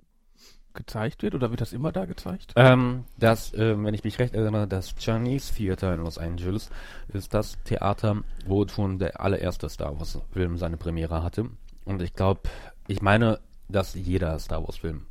gezeigt 0.73 1.23
wird 1.23 1.35
oder 1.35 1.49
wird 1.49 1.61
das 1.61 1.73
immer 1.73 1.91
da 1.91 2.05
gezeigt? 2.05 2.53
Ähm, 2.55 3.05
das, 3.17 3.53
ähm, 3.55 3.85
wenn 3.85 3.93
ich 3.93 4.03
mich 4.03 4.19
recht 4.19 4.33
erinnere, 4.33 4.67
das 4.67 4.95
Chinese 4.95 5.53
Theater 5.53 5.93
in 5.93 6.01
Los 6.01 6.17
Angeles 6.17 6.69
ist 7.07 7.33
das 7.33 7.57
Theater, 7.63 8.23
wo 8.45 8.67
schon 8.67 8.99
der 8.99 9.19
allererste 9.21 9.69
Star 9.69 9.97
Wars 9.97 10.19
Film 10.31 10.57
seine 10.57 10.77
Premiere 10.77 11.23
hatte. 11.23 11.49
Und 11.85 12.01
ich 12.01 12.13
glaube, 12.13 12.41
ich 12.87 13.01
meine, 13.01 13.39
dass 13.67 13.95
jeder 13.95 14.37
Star 14.39 14.63
Wars 14.63 14.77
Film 14.77 15.05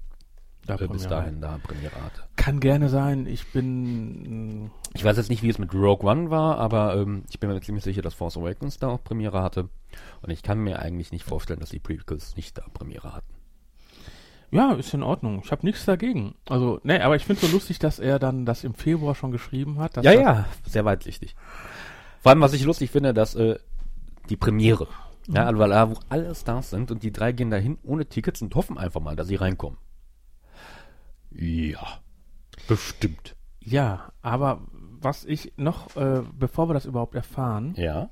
Da 0.66 0.76
äh, 0.76 0.88
bis 0.88 1.06
dahin 1.06 1.40
da 1.40 1.58
Premiere 1.62 1.94
hatte. 1.96 2.22
Kann 2.36 2.60
gerne 2.60 2.88
sein. 2.88 3.26
Ich 3.26 3.52
bin 3.52 4.70
Ich 4.94 5.04
weiß 5.04 5.16
jetzt 5.16 5.30
nicht, 5.30 5.42
wie 5.42 5.50
es 5.50 5.58
mit 5.58 5.74
Rogue 5.74 6.08
One 6.08 6.30
war, 6.30 6.58
aber 6.58 6.96
ähm, 6.96 7.24
ich 7.30 7.38
bin 7.38 7.50
mir 7.50 7.60
ziemlich 7.60 7.84
sicher, 7.84 8.02
dass 8.02 8.14
Force 8.14 8.36
Awakens 8.36 8.78
da 8.78 8.88
auch 8.88 9.02
Premiere 9.02 9.42
hatte. 9.42 9.68
Und 10.22 10.30
ich 10.30 10.42
kann 10.42 10.58
mir 10.58 10.78
eigentlich 10.80 11.12
nicht 11.12 11.24
vorstellen, 11.24 11.60
dass 11.60 11.70
die 11.70 11.80
Prequels 11.80 12.36
nicht 12.36 12.56
da 12.58 12.64
Premiere 12.72 13.12
hatten. 13.12 13.34
Ja, 14.50 14.72
ist 14.74 14.94
in 14.94 15.02
Ordnung. 15.02 15.42
Ich 15.44 15.50
habe 15.50 15.66
nichts 15.66 15.84
dagegen. 15.84 16.36
Also, 16.48 16.80
ne, 16.84 17.04
aber 17.04 17.16
ich 17.16 17.24
finde 17.24 17.44
so 17.44 17.52
lustig, 17.52 17.80
dass 17.80 17.98
er 17.98 18.18
dann 18.18 18.46
das 18.46 18.62
im 18.62 18.74
Februar 18.74 19.14
schon 19.14 19.32
geschrieben 19.32 19.80
hat. 19.80 19.96
Ja, 20.02 20.12
ja, 20.12 20.46
sehr 20.64 20.84
weitsichtig. 20.84 21.34
Vor 22.20 22.30
allem, 22.30 22.40
was 22.40 22.52
ich 22.52 22.64
lustig 22.64 22.90
finde, 22.90 23.12
dass 23.12 23.34
äh, 23.34 23.58
die 24.30 24.36
Premiere, 24.36 24.86
ja, 25.26 25.46
also, 25.46 25.58
weil 25.58 25.70
da, 25.70 25.90
wo 25.90 25.98
alle 26.08 26.34
Stars 26.34 26.70
sind 26.70 26.90
und 26.90 27.02
die 27.02 27.12
drei 27.12 27.32
gehen 27.32 27.50
dahin 27.50 27.78
ohne 27.82 28.06
Tickets 28.06 28.42
und 28.42 28.54
hoffen 28.54 28.78
einfach 28.78 29.00
mal, 29.00 29.16
dass 29.16 29.26
sie 29.26 29.34
reinkommen. 29.34 29.78
Ja, 31.34 32.00
bestimmt. 32.68 33.34
Ja, 33.60 34.12
aber 34.22 34.60
was 35.00 35.24
ich 35.24 35.52
noch, 35.56 35.94
äh, 35.96 36.22
bevor 36.32 36.68
wir 36.68 36.74
das 36.74 36.84
überhaupt 36.86 37.14
erfahren, 37.14 37.74
Ja. 37.76 38.10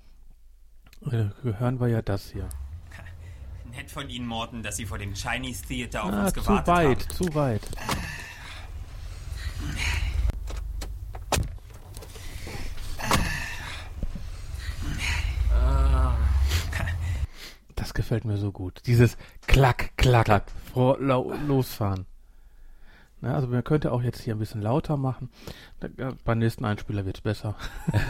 äh, 1.11 1.26
hören 1.42 1.80
wir 1.80 1.88
ja 1.88 2.02
das 2.02 2.30
hier. 2.32 2.48
Nett 3.70 3.90
von 3.90 4.11
Ihnen, 4.11 4.26
Morten, 4.26 4.62
dass 4.62 4.76
Sie 4.76 4.85
vor 4.85 4.98
dem 4.98 5.14
Chinese 5.14 5.64
Theater 5.64 6.04
auf 6.04 6.12
Ah, 6.12 6.24
uns 6.24 6.32
zu 6.35 6.40
gewartet 6.40 6.68
weit, 6.68 6.98
haben. 7.08 7.11
zu 7.11 7.35
weit. 7.35 7.62
Das 17.74 17.94
gefällt 17.94 18.24
mir 18.24 18.37
so 18.37 18.52
gut. 18.52 18.82
Dieses 18.87 19.16
Klack, 19.46 19.92
Klack, 19.96 20.26
Klack. 20.26 20.44
Vor, 20.72 20.98
lau, 21.00 21.32
losfahren. 21.46 22.06
Na, 23.22 23.37
also 23.37 23.46
man 23.46 23.62
könnte 23.62 23.92
auch 23.92 24.02
jetzt 24.02 24.20
hier 24.20 24.35
ein 24.35 24.40
bisschen 24.40 24.61
lauter 24.62 24.96
machen. 24.96 25.30
Ja, 25.96 26.12
beim 26.24 26.38
nächsten 26.40 26.64
Einspieler 26.64 27.06
wird's 27.06 27.20
besser. 27.20 27.54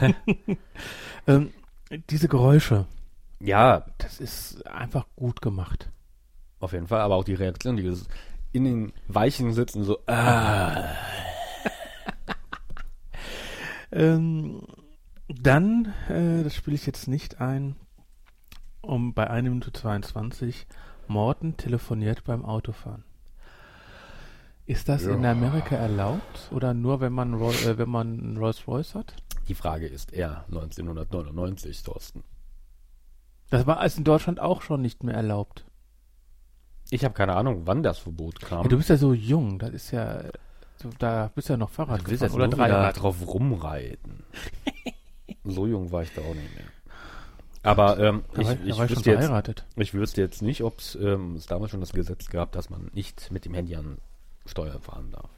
ähm, 1.26 1.52
diese 2.08 2.28
Geräusche, 2.28 2.86
Ja, 3.38 3.84
das 3.98 4.20
ist 4.20 4.66
einfach 4.66 5.04
gut 5.14 5.42
gemacht. 5.42 5.90
auf 6.60 6.72
jeden 6.72 6.86
Fall, 6.86 7.02
aber 7.02 7.16
auch 7.16 7.24
die 7.24 7.34
Reaktion, 7.34 7.76
die 7.76 7.94
in 8.52 8.64
den 8.64 8.92
Weichen 9.06 9.52
sitzen, 9.52 9.84
so, 9.84 9.98
ah. 10.06 10.84
Ähm, 13.94 14.62
dann, 15.28 15.92
äh, 16.08 16.42
das 16.42 16.54
spiele 16.54 16.76
ich 16.76 16.86
jetzt 16.86 17.08
nicht 17.08 17.42
ein, 17.42 17.76
um 18.80 19.12
bei 19.12 19.28
1 19.28 19.46
Minute 19.46 19.70
22, 19.70 20.66
Morten 21.08 21.58
telefoniert 21.58 22.24
beim 22.24 22.46
Autofahren. 22.46 23.04
Ist 24.66 24.88
das 24.88 25.02
in 25.04 25.22
Ja. 25.22 25.32
Amerika 25.32 25.76
erlaubt 25.76 26.48
oder 26.50 26.72
nur 26.74 27.00
wenn 27.00 27.12
man 27.12 27.34
Roy, 27.34 27.54
äh, 27.66 27.78
wenn 27.78 27.88
man 27.88 28.12
einen 28.18 28.36
Rolls 28.36 28.66
Royce 28.68 28.94
hat? 28.94 29.14
Die 29.48 29.54
Frage 29.54 29.86
ist 29.86 30.12
eher 30.12 30.44
1999, 30.48 31.82
Thorsten. 31.82 32.22
Das 33.50 33.66
war 33.66 33.84
es 33.84 33.98
in 33.98 34.04
Deutschland 34.04 34.40
auch 34.40 34.62
schon 34.62 34.80
nicht 34.80 35.02
mehr 35.02 35.14
erlaubt. 35.14 35.64
Ich 36.90 37.04
habe 37.04 37.14
keine 37.14 37.34
Ahnung, 37.34 37.62
wann 37.64 37.82
das 37.82 37.98
Verbot 37.98 38.40
kam. 38.40 38.62
Ja, 38.62 38.68
du 38.68 38.76
bist 38.76 38.88
ja 38.88 38.96
so 38.96 39.12
jung, 39.12 39.58
das 39.58 39.70
ist 39.70 39.90
ja, 39.90 40.22
du, 40.80 40.90
da 40.98 41.30
bist 41.34 41.48
ja 41.48 41.56
noch 41.56 41.70
Fahrrad 41.70 42.02
Du 42.02 42.06
willst 42.08 42.22
jetzt 42.22 42.34
oder 42.34 42.46
wieder 42.46 42.56
Dreirad. 42.56 43.00
drauf 43.02 43.16
rumreiten. 43.26 44.22
so 45.44 45.66
jung 45.66 45.90
war 45.90 46.02
ich 46.02 46.14
da 46.14 46.20
auch 46.22 46.34
nicht 46.34 46.54
mehr. 46.54 46.64
Aber 47.64 47.98
ähm, 47.98 48.24
ich, 48.32 48.46
wüsste 48.78 49.10
jetzt, 49.10 49.20
verheiratet. 49.24 49.64
ich 49.76 49.94
wüsste 49.94 50.20
jetzt 50.20 50.42
nicht, 50.42 50.62
ob 50.64 50.78
es 50.78 50.94
ähm, 50.96 51.36
es 51.36 51.46
damals 51.46 51.70
schon 51.70 51.80
das 51.80 51.92
Gesetz 51.92 52.28
gab, 52.28 52.52
dass 52.52 52.70
man 52.70 52.90
nicht 52.92 53.30
mit 53.30 53.44
dem 53.44 53.54
Handy 53.54 53.76
an 53.76 53.98
Steuer 54.46 54.78
fahren 54.80 55.10
darf. 55.12 55.30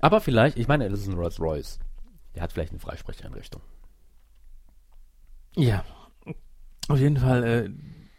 Aber 0.00 0.20
vielleicht, 0.20 0.58
ich 0.58 0.68
meine, 0.68 0.88
das 0.88 1.00
ist 1.00 1.08
ein 1.08 1.14
Rolls 1.14 1.40
Royce. 1.40 1.78
Der 2.34 2.42
hat 2.42 2.52
vielleicht 2.52 2.70
eine 2.72 2.80
Freisprecheinrichtung. 2.80 3.62
Ja, 5.56 5.84
auf 6.88 6.98
jeden 6.98 7.16
Fall, 7.16 7.44
äh, 7.44 7.70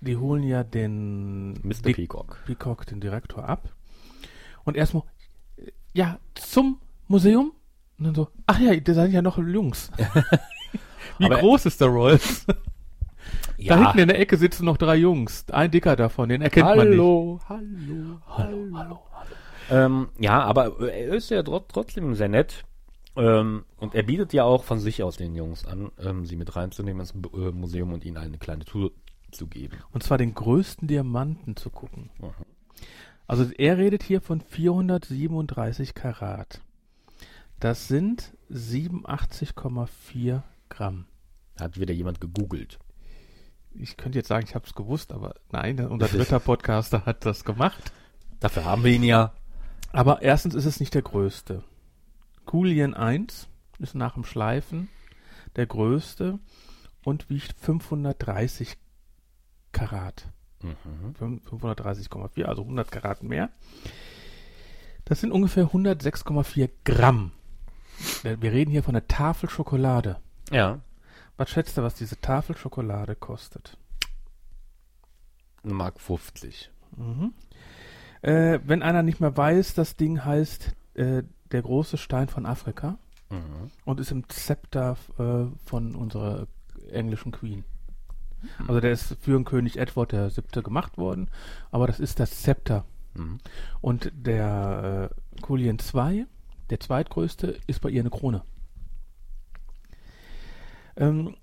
die 0.01 0.17
holen 0.17 0.43
ja 0.43 0.63
den 0.63 1.53
Mr. 1.61 1.93
Peacock. 1.93 2.39
Peacock 2.45 2.85
den 2.87 2.99
Direktor 2.99 3.47
ab. 3.47 3.69
Und 4.65 4.75
erstmal, 4.75 5.03
ja, 5.93 6.19
zum 6.35 6.79
Museum. 7.07 7.53
Und 7.97 8.05
dann 8.05 8.15
so, 8.15 8.29
ach 8.47 8.59
ja, 8.59 8.75
da 8.79 8.93
sind 8.93 9.11
ja 9.11 9.21
noch 9.21 9.37
Jungs. 9.37 9.91
Wie 11.19 11.25
Aber- 11.25 11.37
groß 11.39 11.67
ist 11.67 11.79
der 11.81 11.87
Rolls? 11.87 12.45
Da 13.57 13.77
hinten 13.77 13.99
in 13.99 14.07
der 14.07 14.19
Ecke 14.19 14.37
sitzen 14.37 14.65
noch 14.65 14.77
drei 14.77 14.95
Jungs. 14.95 15.45
Ein 15.51 15.71
dicker 15.71 15.95
davon, 15.95 16.29
den 16.29 16.41
erkennt 16.41 16.75
man 16.75 16.89
nicht. 16.89 16.99
hallo, 16.99 17.39
hallo, 17.47 18.19
Hallo, 18.27 18.67
hallo, 18.73 18.77
hallo. 18.77 18.99
Ähm, 19.69 20.09
ja, 20.19 20.41
aber 20.41 20.79
er 20.89 21.15
ist 21.15 21.29
ja 21.29 21.43
tro 21.43 21.59
trotzdem 21.59 22.15
sehr 22.15 22.29
nett. 22.29 22.63
Ähm, 23.15 23.65
und 23.77 23.95
er 23.95 24.03
bietet 24.03 24.31
ja 24.33 24.43
auch 24.43 24.63
von 24.63 24.79
sich 24.79 25.01
aus 25.03 25.17
den 25.17 25.35
Jungs 25.35 25.65
an, 25.65 25.91
ähm, 25.99 26.25
sie 26.25 26.35
mit 26.35 26.55
reinzunehmen 26.55 27.01
ins 27.01 27.13
äh, 27.33 27.51
Museum 27.51 27.91
und 27.93 28.05
ihnen 28.05 28.17
eine 28.17 28.37
kleine 28.37 28.63
Tour 28.63 28.91
zu 29.31 29.47
geben. 29.47 29.77
Und 29.91 30.03
zwar 30.03 30.19
den 30.19 30.35
größten 30.35 30.87
Diamanten 30.87 31.55
zu 31.55 31.69
gucken. 31.71 32.11
Mhm. 32.19 32.29
Also 33.25 33.49
er 33.57 33.77
redet 33.77 34.03
hier 34.03 34.21
von 34.21 34.39
437 34.41 35.95
Karat. 35.95 36.61
Das 37.59 37.87
sind 37.87 38.31
87,4 38.51 40.43
Gramm. 40.69 41.05
Hat 41.59 41.79
wieder 41.79 41.93
jemand 41.93 42.21
gegoogelt. 42.21 42.77
Ich 43.73 43.97
könnte 43.97 44.17
jetzt 44.17 44.27
sagen, 44.27 44.45
ich 44.47 44.55
habe 44.55 44.65
es 44.65 44.73
gewusst, 44.73 45.11
aber 45.11 45.35
nein, 45.51 45.79
unser 45.87 46.07
dritter 46.07 46.39
Podcaster 46.39 47.05
hat 47.05 47.25
das 47.25 47.43
gemacht. 47.45 47.91
Dafür 48.39 48.65
haben 48.65 48.83
wir 48.83 48.91
ihn 48.91 49.03
ja. 49.03 49.33
Aber 49.91 50.21
erstens 50.21 50.55
ist 50.55 50.65
es 50.65 50.79
nicht 50.79 50.93
der 50.93 51.01
größte. 51.03 51.63
Coolien 52.45 52.93
1 52.93 53.47
ist 53.79 53.95
nach 53.95 54.13
dem 54.15 54.23
Schleifen 54.23 54.89
der 55.55 55.65
größte 55.67 56.39
und 57.03 57.29
wiegt 57.29 57.53
530 57.59 58.77
Karat. 59.71 60.27
Mhm. 60.61 61.13
Fün- 61.19 61.41
530,4, 61.45 62.45
also 62.45 62.63
100 62.63 62.91
Karat 62.91 63.23
mehr. 63.23 63.49
Das 65.05 65.21
sind 65.21 65.31
ungefähr 65.31 65.65
106,4 65.71 66.69
Gramm. 66.83 67.31
Wir 68.23 68.51
reden 68.51 68.71
hier 68.71 68.83
von 68.83 68.95
einer 68.95 69.07
Tafel 69.07 69.49
Schokolade. 69.49 70.17
Ja, 70.51 70.79
Was 71.37 71.49
schätzt 71.49 71.77
du, 71.77 71.83
was 71.83 71.93
diese 71.95 72.19
Tafel 72.19 72.57
Schokolade 72.57 73.15
kostet? 73.15 73.77
Mark 75.63 75.99
50. 75.99 76.71
Mhm. 76.95 77.33
Äh, 78.21 78.59
wenn 78.63 78.81
einer 78.81 79.03
nicht 79.03 79.19
mehr 79.19 79.35
weiß, 79.37 79.73
das 79.75 79.95
Ding 79.95 80.25
heißt 80.25 80.75
äh, 80.95 81.23
der 81.51 81.61
große 81.61 81.97
Stein 81.97 82.27
von 82.27 82.45
Afrika 82.45 82.97
Mhm. 83.29 83.71
und 83.83 83.99
ist 83.99 84.11
im 84.11 84.27
Zepter 84.29 84.95
äh, 85.19 85.45
von 85.65 85.95
unserer 85.95 86.47
englischen 86.89 87.33
Queen. 87.33 87.65
Also 88.67 88.79
der 88.79 88.93
ist 88.93 89.17
für 89.19 89.31
den 89.31 89.43
König 89.43 89.77
Edward 89.77 90.13
der 90.13 90.29
Siebte 90.29 90.63
gemacht 90.63 90.97
worden, 90.97 91.29
aber 91.69 91.87
das 91.87 91.99
ist 91.99 92.21
das 92.21 92.41
Zepter. 92.41 92.85
Mhm. 93.15 93.39
Und 93.81 94.11
der 94.15 95.09
äh, 95.11 95.41
Kulien 95.41 95.77
2, 95.79 96.25
der 96.69 96.79
zweitgrößte, 96.79 97.59
ist 97.67 97.81
bei 97.81 97.89
ihr 97.89 97.99
eine 98.01 98.09
Krone. 98.09 98.43
Ähm, 100.97 101.35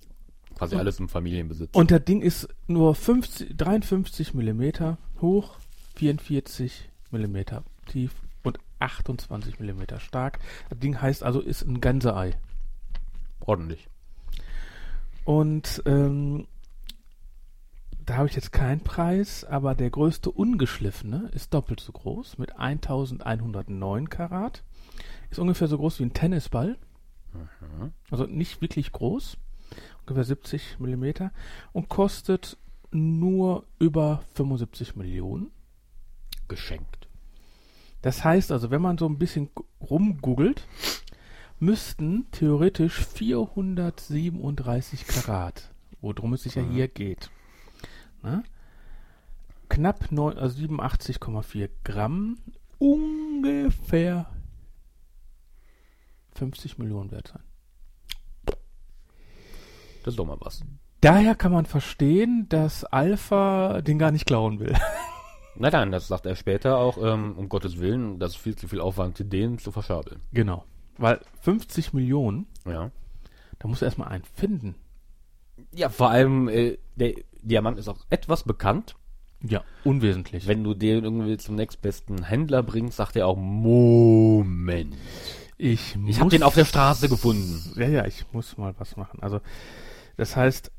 Quasi 0.56 0.76
alles 0.76 1.00
im 1.00 1.08
Familienbesitz. 1.08 1.74
und 1.74 1.90
das 1.90 2.04
Ding 2.04 2.20
ist 2.22 2.48
nur 2.68 2.94
50, 2.94 3.56
53 3.56 4.34
Millimeter 4.34 4.98
hoch, 5.20 5.56
44 5.96 6.90
Millimeter 7.10 7.64
tief 7.86 8.12
und 8.44 8.58
28 8.78 9.58
mm 9.58 9.98
stark. 9.98 10.38
Das 10.70 10.78
Ding 10.78 11.00
heißt 11.00 11.22
also, 11.22 11.40
ist 11.40 11.62
ein 11.62 11.80
Gänseei. 11.80 12.36
Ordentlich. 13.40 13.88
Und 15.24 15.82
ähm, 15.86 16.46
da 18.04 18.16
habe 18.16 18.28
ich 18.28 18.34
jetzt 18.34 18.52
keinen 18.52 18.80
Preis, 18.80 19.44
aber 19.44 19.74
der 19.74 19.90
größte 19.90 20.30
ungeschliffene 20.30 21.30
ist 21.32 21.54
doppelt 21.54 21.80
so 21.80 21.92
groß 21.92 22.38
mit 22.38 22.58
1109 22.58 24.10
Karat. 24.10 24.62
Ist 25.30 25.38
ungefähr 25.38 25.68
so 25.68 25.78
groß 25.78 26.00
wie 26.00 26.04
ein 26.04 26.12
Tennisball. 26.12 26.76
Also 28.10 28.26
nicht 28.26 28.60
wirklich 28.60 28.92
groß. 28.92 29.38
Ungefähr 30.06 30.24
70 30.24 30.78
Millimeter. 30.80 31.32
Und 31.72 31.88
kostet 31.88 32.58
nur 32.90 33.64
über 33.78 34.22
75 34.34 34.96
Millionen. 34.96 35.50
Geschenkt. 36.48 37.08
Das 38.02 38.22
heißt 38.22 38.52
also, 38.52 38.70
wenn 38.70 38.82
man 38.82 38.98
so 38.98 39.06
ein 39.08 39.18
bisschen 39.18 39.48
rumgoogelt, 39.80 40.66
müssten 41.58 42.26
theoretisch 42.32 43.02
437 43.06 45.06
Karat, 45.06 45.72
worum 46.02 46.34
es 46.34 46.42
sich 46.42 46.56
ja 46.56 46.62
hier 46.62 46.88
geht, 46.88 47.30
ne? 48.22 48.42
knapp 49.70 50.10
neun- 50.12 50.36
also 50.36 50.58
87,4 50.58 51.70
Gramm, 51.84 52.36
ungefähr 52.78 54.26
50 56.34 56.76
Millionen 56.78 57.10
wert 57.10 57.28
sein. 57.28 57.42
Das 60.04 60.12
ist 60.12 60.18
doch 60.18 60.26
mal 60.26 60.36
was. 60.40 60.62
Daher 61.00 61.34
kann 61.34 61.50
man 61.52 61.66
verstehen, 61.66 62.46
dass 62.48 62.84
Alpha 62.84 63.82
den 63.82 63.98
gar 63.98 64.10
nicht 64.12 64.26
klauen 64.26 64.60
will. 64.60 64.74
Nein, 65.56 65.70
nein, 65.70 65.92
das 65.92 66.08
sagt 66.08 66.26
er 66.26 66.34
später 66.34 66.78
auch, 66.78 66.98
ähm, 66.98 67.34
um 67.36 67.48
Gottes 67.48 67.78
Willen, 67.78 68.18
das 68.18 68.32
ist 68.32 68.38
viel 68.38 68.56
zu 68.56 68.66
viel 68.66 68.80
Aufwand, 68.80 69.32
den 69.32 69.58
zu 69.58 69.70
verschabeln. 69.72 70.20
genau. 70.32 70.64
Weil 70.98 71.20
50 71.42 71.92
Millionen, 71.92 72.46
Ja. 72.66 72.90
da 73.60 73.68
muss 73.68 73.80
er 73.82 73.86
erstmal 73.86 74.08
einen 74.08 74.24
finden. 74.24 74.74
Ja, 75.72 75.88
vor 75.90 76.10
allem, 76.10 76.48
äh, 76.48 76.78
der 76.96 77.14
Diamant 77.42 77.78
ist 77.78 77.88
auch 77.88 77.98
etwas 78.10 78.42
bekannt. 78.44 78.96
Ja, 79.42 79.62
unwesentlich. 79.84 80.46
Wenn 80.48 80.64
du 80.64 80.74
den 80.74 81.04
irgendwie 81.04 81.36
zum 81.36 81.54
nächstbesten 81.56 82.24
Händler 82.24 82.62
bringst, 82.64 82.96
sagt 82.96 83.14
er 83.16 83.26
auch, 83.28 83.36
Moment. 83.36 84.96
ich 85.56 85.96
Ich 86.06 86.16
habe 86.16 86.24
muss- 86.24 86.30
den 86.32 86.42
auf 86.42 86.54
der 86.54 86.64
Straße 86.64 87.08
gefunden. 87.08 87.60
Ja, 87.76 87.86
ja, 87.88 88.04
ich 88.06 88.24
muss 88.32 88.56
mal 88.58 88.74
was 88.78 88.96
machen. 88.96 89.18
Also, 89.22 89.40
das 90.16 90.36
heißt, 90.36 90.70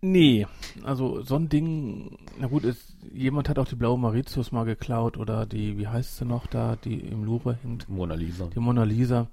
nee, 0.00 0.46
also 0.82 1.22
so 1.22 1.36
ein 1.36 1.48
Ding, 1.48 2.18
na 2.38 2.46
gut, 2.46 2.64
ist, 2.64 2.96
jemand 3.12 3.48
hat 3.48 3.58
auch 3.58 3.68
die 3.68 3.76
blaue 3.76 3.98
Mauritius 3.98 4.52
mal 4.52 4.64
geklaut 4.64 5.16
oder 5.16 5.46
die, 5.46 5.78
wie 5.78 5.88
heißt 5.88 6.18
sie 6.18 6.24
noch 6.24 6.46
da, 6.46 6.76
die 6.76 7.00
im 7.00 7.24
Louvre 7.24 7.58
hängt, 7.62 7.88
Mona 7.88 8.14
Lisa. 8.14 8.46
die 8.54 8.60
Mona 8.60 8.84
Lisa. 8.84 9.28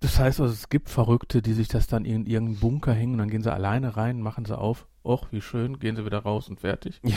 Das 0.00 0.18
heißt 0.18 0.40
also, 0.40 0.52
es 0.52 0.68
gibt 0.68 0.90
Verrückte, 0.90 1.40
die 1.40 1.54
sich 1.54 1.68
das 1.68 1.86
dann 1.86 2.04
in 2.04 2.26
irgendeinen 2.26 2.60
Bunker 2.60 2.92
hängen 2.92 3.14
und 3.14 3.18
dann 3.18 3.30
gehen 3.30 3.42
sie 3.42 3.52
alleine 3.52 3.96
rein, 3.96 4.20
machen 4.20 4.44
sie 4.44 4.56
auf, 4.56 4.86
och, 5.02 5.28
wie 5.30 5.40
schön, 5.40 5.78
gehen 5.78 5.96
sie 5.96 6.04
wieder 6.04 6.18
raus 6.18 6.48
und 6.48 6.60
fertig. 6.60 7.00
Ja. 7.02 7.16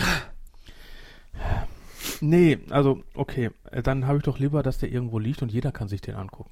Nee, 2.21 2.59
also, 2.69 3.03
okay, 3.13 3.51
dann 3.83 4.07
habe 4.07 4.19
ich 4.19 4.23
doch 4.23 4.39
lieber, 4.39 4.63
dass 4.63 4.77
der 4.77 4.91
irgendwo 4.91 5.19
liegt 5.19 5.41
und 5.41 5.51
jeder 5.51 5.71
kann 5.71 5.87
sich 5.87 6.01
den 6.01 6.15
angucken. 6.15 6.51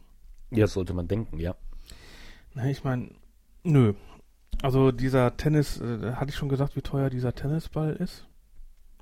Ja, 0.51 0.61
das 0.61 0.73
sollte 0.73 0.93
man 0.93 1.07
denken, 1.07 1.39
ja. 1.39 1.55
Na, 2.55 2.67
ich 2.69 2.83
meine, 2.83 3.09
nö. 3.63 3.93
Also 4.63 4.91
dieser 4.91 5.35
Tennis, 5.37 5.79
äh, 5.81 6.13
hatte 6.13 6.29
ich 6.31 6.35
schon 6.35 6.49
gesagt, 6.49 6.75
wie 6.75 6.81
teuer 6.81 7.09
dieser 7.09 7.33
Tennisball 7.35 7.93
ist? 7.93 8.25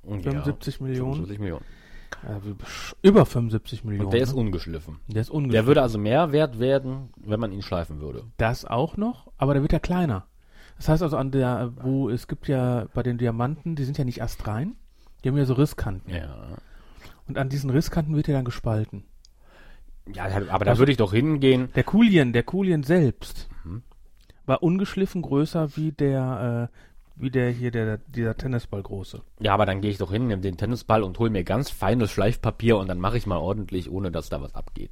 75 0.02 0.80
Millionen? 0.80 1.12
75 1.14 1.38
Millionen. 1.38 1.64
Ja, 2.22 2.36
besch- 2.38 2.94
über 3.02 3.24
75 3.26 3.84
Millionen. 3.84 4.06
Und 4.06 4.12
der 4.12 4.20
ist 4.22 4.32
ne? 4.34 4.40
ungeschliffen. 4.40 4.98
der 5.08 5.22
ist 5.22 5.28
Der 5.28 5.34
ungefähr. 5.36 5.66
würde 5.66 5.82
also 5.82 5.98
mehr 5.98 6.32
wert 6.32 6.58
werden, 6.58 7.10
wenn 7.16 7.40
man 7.40 7.52
ihn 7.52 7.62
schleifen 7.62 8.00
würde. 8.00 8.24
das 8.36 8.64
auch 8.64 8.96
noch, 8.96 9.30
aber 9.38 9.54
der 9.54 9.62
wird 9.62 9.72
ja 9.72 9.78
kleiner. 9.78 10.26
Das 10.76 10.88
heißt 10.88 11.02
also 11.02 11.16
an 11.16 11.30
der, 11.30 11.72
wo 11.82 12.10
es 12.10 12.26
gibt 12.28 12.48
ja 12.48 12.86
bei 12.94 13.02
den 13.02 13.16
Diamanten, 13.18 13.76
die 13.76 13.84
sind 13.84 13.96
ja 13.96 14.04
nicht 14.04 14.22
astrein, 14.22 14.74
die 15.22 15.28
haben 15.28 15.36
ja 15.36 15.44
so 15.44 15.54
Risskanten. 15.54 16.12
Ja. 16.12 16.56
Und 17.26 17.38
an 17.38 17.48
diesen 17.48 17.70
Risskanten 17.70 18.14
wird 18.16 18.28
er 18.28 18.34
dann 18.34 18.44
gespalten. 18.44 19.04
Ja, 20.12 20.24
aber 20.50 20.64
da 20.64 20.72
Also- 20.72 20.80
würde 20.80 20.92
ich 20.92 20.98
doch 20.98 21.12
hingehen. 21.12 21.70
Der 21.74 21.84
Kulien, 21.84 22.32
der 22.32 22.42
Kulien 22.42 22.82
selbst 22.82 23.48
Mhm. 23.64 23.82
war 24.46 24.62
ungeschliffen 24.62 25.22
größer 25.22 25.76
wie 25.76 25.92
der, 25.92 26.70
äh, 26.70 26.76
wie 27.16 27.30
der 27.30 27.50
hier, 27.50 27.70
der, 27.70 27.98
dieser 27.98 28.36
Tennisball 28.36 28.82
große. 28.82 29.22
Ja, 29.38 29.54
aber 29.54 29.66
dann 29.66 29.80
gehe 29.80 29.90
ich 29.90 29.98
doch 29.98 30.10
hin, 30.12 30.26
nehme 30.26 30.42
den 30.42 30.56
Tennisball 30.56 31.02
und 31.04 31.18
hol 31.20 31.30
mir 31.30 31.44
ganz 31.44 31.70
feines 31.70 32.10
Schleifpapier 32.10 32.76
und 32.76 32.88
dann 32.88 32.98
mache 32.98 33.16
ich 33.16 33.26
mal 33.26 33.36
ordentlich, 33.38 33.88
ohne 33.90 34.10
dass 34.10 34.28
da 34.28 34.42
was 34.42 34.54
abgeht. 34.54 34.90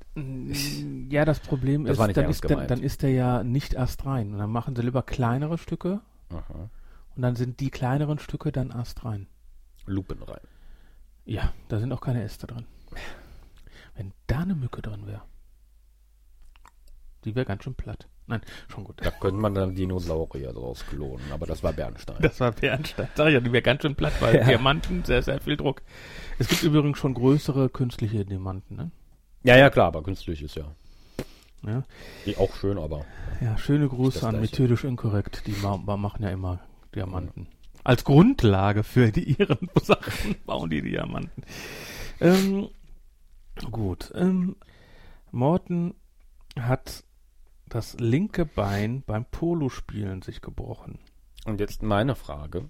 Ja, 1.10 1.24
das 1.24 1.40
Problem 1.40 1.84
Das 1.84 1.98
ist, 1.98 2.16
dann 2.16 2.30
ist, 2.30 2.42
gemeint. 2.42 2.70
dann 2.70 2.80
ist 2.82 3.02
der 3.02 3.10
ja 3.10 3.42
nicht 3.42 3.76
astrein. 3.76 4.32
Und 4.32 4.38
dann 4.38 4.50
machen 4.50 4.76
sie 4.76 4.82
lieber 4.82 5.02
kleinere 5.02 5.58
Stücke 5.58 6.00
Aha. 6.30 6.70
und 7.16 7.22
dann 7.22 7.34
sind 7.34 7.58
die 7.60 7.70
kleineren 7.70 8.18
Stücke 8.20 8.52
dann 8.52 8.70
astrein. 8.70 9.26
Lupen 9.84 10.22
rein. 10.22 10.40
Ja, 11.24 11.52
da 11.68 11.78
sind 11.80 11.92
auch 11.92 12.00
keine 12.00 12.22
Äste 12.22 12.46
drin. 12.46 12.64
Wenn 13.94 14.12
da 14.26 14.40
eine 14.40 14.54
Mücke 14.54 14.82
drin 14.82 15.06
wäre, 15.06 15.22
die 17.24 17.34
wäre 17.34 17.46
ganz 17.46 17.64
schön 17.64 17.74
platt. 17.74 18.08
Nein, 18.26 18.40
schon 18.68 18.84
gut. 18.84 18.96
Da 19.04 19.10
könnte 19.10 19.40
man 19.40 19.54
dann 19.54 19.74
Dinosaurier 19.74 20.52
draus 20.52 20.84
klonen, 20.86 21.30
aber 21.32 21.46
das 21.46 21.62
war 21.62 21.72
Bernstein. 21.72 22.16
Das 22.20 22.38
war 22.40 22.52
Bernstein. 22.52 23.08
Sag 23.14 23.28
ich 23.28 23.34
ja, 23.34 23.40
die 23.40 23.52
wäre 23.52 23.62
ganz 23.62 23.82
schön 23.82 23.94
platt, 23.94 24.12
weil 24.20 24.44
Diamanten, 24.44 25.04
sehr, 25.04 25.22
sehr 25.22 25.40
viel 25.40 25.56
Druck. 25.56 25.82
Es 26.38 26.48
gibt 26.48 26.62
übrigens 26.62 26.98
schon 26.98 27.14
größere 27.14 27.68
künstliche 27.68 28.24
Diamanten, 28.24 28.76
ne? 28.76 28.90
ja, 29.42 29.56
ja, 29.56 29.70
klar, 29.70 29.88
aber 29.88 30.02
künstlich 30.02 30.40
ist 30.42 30.56
ja. 30.56 30.74
Ja, 31.64 31.84
Die 32.26 32.36
auch 32.38 32.54
schön, 32.56 32.76
aber. 32.78 33.04
ja 33.40 33.56
schöne 33.58 33.88
Grüße 33.88 34.26
an. 34.26 34.40
Methodisch 34.40 34.82
Inkorrekt. 34.82 35.46
Die 35.46 35.52
ma 35.62 35.76
ma- 35.76 35.96
machen 35.96 36.22
ja 36.24 36.30
immer 36.30 36.58
Diamanten. 36.94 37.46
Als 37.84 38.02
Grundlage 38.04 38.82
für 38.82 39.12
die 39.12 39.32
ihren 39.38 39.68
Sachen 39.80 40.34
bauen 40.46 40.70
die 40.70 40.82
Diamanten. 40.82 41.42
Ähm, 42.20 42.68
gut. 43.70 44.12
Ähm, 44.14 44.56
Morten 45.30 45.94
hat 46.58 47.04
das 47.66 47.94
linke 47.98 48.44
Bein 48.44 49.02
beim 49.06 49.24
Polospielen 49.24 50.22
sich 50.22 50.40
gebrochen. 50.42 50.98
Und 51.46 51.60
jetzt 51.60 51.82
meine 51.82 52.14
Frage. 52.14 52.68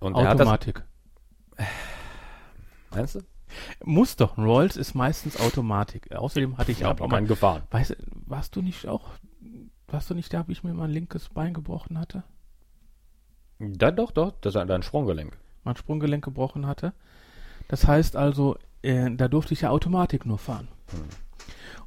Und 0.00 0.14
er 0.16 0.28
hat 0.28 0.34
das, 0.34 0.40
Automatik. 0.46 0.84
meinst 2.90 3.14
du? 3.16 3.20
Muss 3.84 4.16
doch. 4.16 4.36
Rolls 4.36 4.76
ist 4.76 4.94
meistens 4.94 5.40
Automatik. 5.40 6.14
Außerdem 6.14 6.58
hatte 6.58 6.70
ich 6.72 6.80
Ich 6.80 6.86
auch 6.86 6.98
mal, 7.08 7.24
gefahren. 7.24 7.62
weißt, 7.70 7.96
warst 8.26 8.54
du 8.56 8.62
nicht 8.62 8.86
auch, 8.86 9.08
warst 9.86 10.10
du 10.10 10.14
nicht 10.14 10.32
da, 10.34 10.46
wie 10.48 10.52
ich 10.52 10.62
mir 10.64 10.74
mein 10.74 10.90
linkes 10.90 11.30
Bein 11.30 11.54
gebrochen 11.54 11.98
hatte? 11.98 12.24
Da, 13.58 13.90
doch, 13.90 14.10
doch, 14.12 14.32
das 14.40 14.54
ist 14.54 14.68
dein 14.68 14.82
Sprunggelenk. 14.82 15.36
mein 15.64 15.76
Sprunggelenk 15.76 16.22
gebrochen 16.24 16.66
hatte. 16.66 16.92
Das 17.68 17.86
heißt 17.86 18.14
also, 18.16 18.56
äh, 18.82 19.10
da 19.10 19.28
durfte 19.28 19.54
ich 19.54 19.62
ja 19.62 19.70
Automatik 19.70 20.26
nur 20.26 20.38
fahren. 20.38 20.68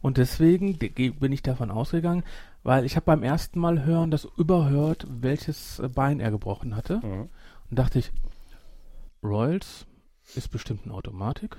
Und 0.02 0.18
deswegen 0.18 0.80
de- 0.80 0.90
ge- 0.90 1.10
bin 1.12 1.32
ich 1.32 1.42
davon 1.44 1.72
ausgegangen, 1.72 2.24
weil 2.64 2.86
ich 2.86 2.96
habe 2.96 3.06
beim 3.06 3.24
ersten 3.24 3.60
Mal 3.60 3.84
hören 3.86 4.12
das 4.12 4.26
überhört, 4.38 5.06
welches 5.10 5.82
Bein 5.96 6.20
er 6.20 6.32
gebrochen 6.32 6.76
hatte. 6.76 6.98
Mhm. 7.06 7.30
Und 7.70 7.80
dachte 7.80 8.00
ich, 8.00 8.12
Royals 9.24 9.86
ist 10.36 10.50
bestimmt 10.50 10.82
eine 10.86 10.94
Automatik. 10.94 11.58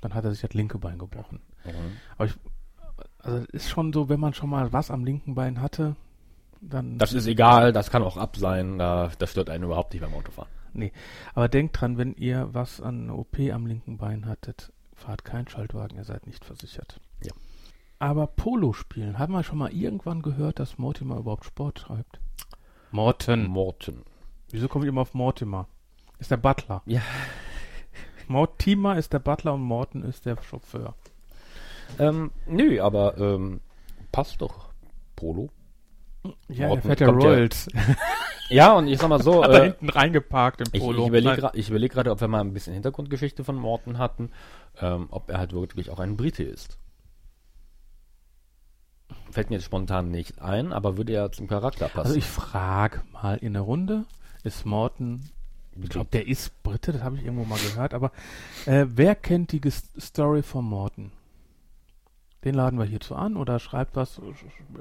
Dann 0.00 0.14
hat 0.14 0.24
er 0.24 0.30
sich 0.30 0.40
das 0.40 0.54
linke 0.54 0.78
Bein 0.78 0.98
gebrochen. 0.98 1.40
Mhm. 1.64 1.70
Aber 2.16 2.24
ich, 2.26 2.34
also 3.18 3.38
es 3.52 3.64
ist 3.64 3.68
schon 3.70 3.92
so, 3.92 4.08
wenn 4.08 4.20
man 4.20 4.34
schon 4.34 4.50
mal 4.50 4.72
was 4.72 4.90
am 4.90 5.04
linken 5.04 5.34
Bein 5.34 5.60
hatte, 5.60 5.96
dann 6.60 6.98
Das 6.98 7.12
ist 7.12 7.26
egal, 7.26 7.72
das 7.72 7.90
kann 7.90 8.02
auch 8.02 8.16
ab 8.16 8.36
sein, 8.36 8.78
da, 8.78 9.10
das 9.18 9.30
stört 9.32 9.50
einen 9.50 9.64
überhaupt 9.64 9.92
nicht 9.92 10.02
beim 10.02 10.14
Autofahren. 10.14 10.50
Nee, 10.72 10.92
aber 11.34 11.48
denkt 11.48 11.80
dran, 11.80 11.98
wenn 11.98 12.14
ihr 12.14 12.48
was 12.52 12.80
an 12.80 13.10
OP 13.10 13.38
am 13.52 13.66
linken 13.66 13.98
Bein 13.98 14.26
hattet, 14.26 14.72
fahrt 14.94 15.24
kein 15.24 15.48
Schaltwagen, 15.48 15.96
ihr 15.96 16.04
seid 16.04 16.26
nicht 16.26 16.44
versichert. 16.44 17.00
Ja. 17.22 17.32
Aber 17.98 18.26
Polo 18.26 18.72
spielen, 18.72 19.18
haben 19.18 19.32
wir 19.32 19.42
schon 19.44 19.58
mal 19.58 19.72
irgendwann 19.72 20.22
gehört, 20.22 20.58
dass 20.58 20.78
Mortimer 20.78 21.18
überhaupt 21.18 21.44
Sport 21.44 21.78
treibt? 21.78 22.20
Morten. 22.90 23.46
Morten. 23.46 24.04
Wieso 24.50 24.68
komme 24.68 24.84
ich 24.84 24.88
immer 24.88 25.02
auf 25.02 25.14
Mortimer? 25.14 25.68
Ist 26.18 26.30
der 26.30 26.38
Butler. 26.38 26.82
Ja. 26.86 27.02
Mortimer 28.28 28.96
ist 28.96 29.12
der 29.12 29.18
Butler 29.18 29.54
und 29.54 29.62
Morten 29.62 30.02
ist 30.02 30.26
der 30.26 30.40
Chauffeur. 30.42 30.94
Ähm, 31.98 32.30
nö, 32.46 32.80
aber 32.80 33.18
ähm, 33.18 33.60
passt 34.12 34.40
doch. 34.40 34.70
Polo. 35.16 35.50
Ja, 36.48 36.68
Morten 36.68 36.78
er 36.78 36.82
fährt 36.82 37.00
ja 37.00 37.08
Royals. 37.08 37.68
Ja, 38.50 38.72
und 38.72 38.88
ich 38.88 38.98
sag 38.98 39.08
mal 39.08 39.22
so, 39.22 39.44
Hat 39.44 39.52
äh, 39.52 39.62
hinten 39.62 39.88
reingeparkt 39.90 40.60
im 40.60 40.80
Polo. 40.80 41.02
ich 41.02 41.08
überlege 41.08 41.50
ich 41.54 41.70
überleg 41.70 41.92
gerade, 41.92 42.10
ob 42.10 42.20
wir 42.20 42.26
mal 42.26 42.40
ein 42.40 42.52
bisschen 42.52 42.74
Hintergrundgeschichte 42.74 43.44
von 43.44 43.54
Morten 43.54 43.96
hatten, 43.96 44.30
ähm, 44.80 45.06
ob 45.10 45.30
er 45.30 45.38
halt 45.38 45.52
wirklich 45.52 45.88
auch 45.88 46.00
ein 46.00 46.16
Brite 46.16 46.42
ist. 46.42 46.76
Fällt 49.30 49.50
mir 49.50 49.56
jetzt 49.56 49.66
spontan 49.66 50.10
nicht 50.10 50.42
ein, 50.42 50.72
aber 50.72 50.96
würde 50.96 51.12
ja 51.12 51.30
zum 51.30 51.46
Charakter 51.46 51.86
passen. 51.86 52.08
Also 52.08 52.16
ich 52.16 52.24
frage 52.24 53.02
mal 53.12 53.36
in 53.36 53.52
der 53.52 53.62
Runde, 53.62 54.04
ist 54.42 54.66
Morten 54.66 55.30
Ich 55.80 55.88
glaube, 55.88 56.10
der 56.12 56.26
ist 56.26 56.60
Brite, 56.64 56.92
das 56.92 57.02
habe 57.02 57.16
ich 57.16 57.24
irgendwo 57.24 57.44
mal 57.44 57.58
gehört. 57.60 57.94
Aber 57.94 58.10
äh, 58.66 58.86
wer 58.88 59.14
kennt 59.14 59.52
die 59.52 59.60
Ges 59.60 59.84
Story 59.96 60.42
von 60.42 60.64
Morton? 60.64 61.12
Den 62.44 62.54
laden 62.54 62.78
wir 62.78 62.86
hierzu 62.86 63.14
an 63.14 63.36
oder 63.36 63.58
schreibt 63.58 63.96
was, 63.96 64.18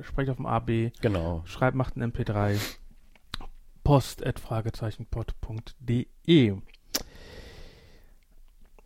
sprecht 0.02 0.30
auf 0.30 0.38
dem 0.38 0.46
AB, 0.46 0.92
Genau. 1.02 1.42
schreibt, 1.46 1.76
macht 1.76 1.98
ein 1.98 2.04
MP3. 2.12 2.58
Post 3.84 4.26
at 4.26 4.40
fragezeichenpod.de. 4.40 6.56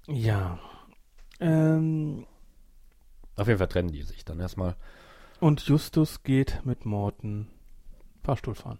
Ja. 0.07 0.59
Ähm, 1.39 2.25
Auf 3.36 3.47
jeden 3.47 3.57
Fall 3.59 3.67
trennen 3.67 3.91
die 3.91 4.01
sich 4.03 4.23
dann 4.25 4.39
erstmal. 4.39 4.75
und 5.39 5.62
Justus 5.62 6.23
geht 6.23 6.62
mit 6.65 6.86
Morton 6.86 7.47
Fahrstuhl 8.23 8.55
fahren. 8.55 8.79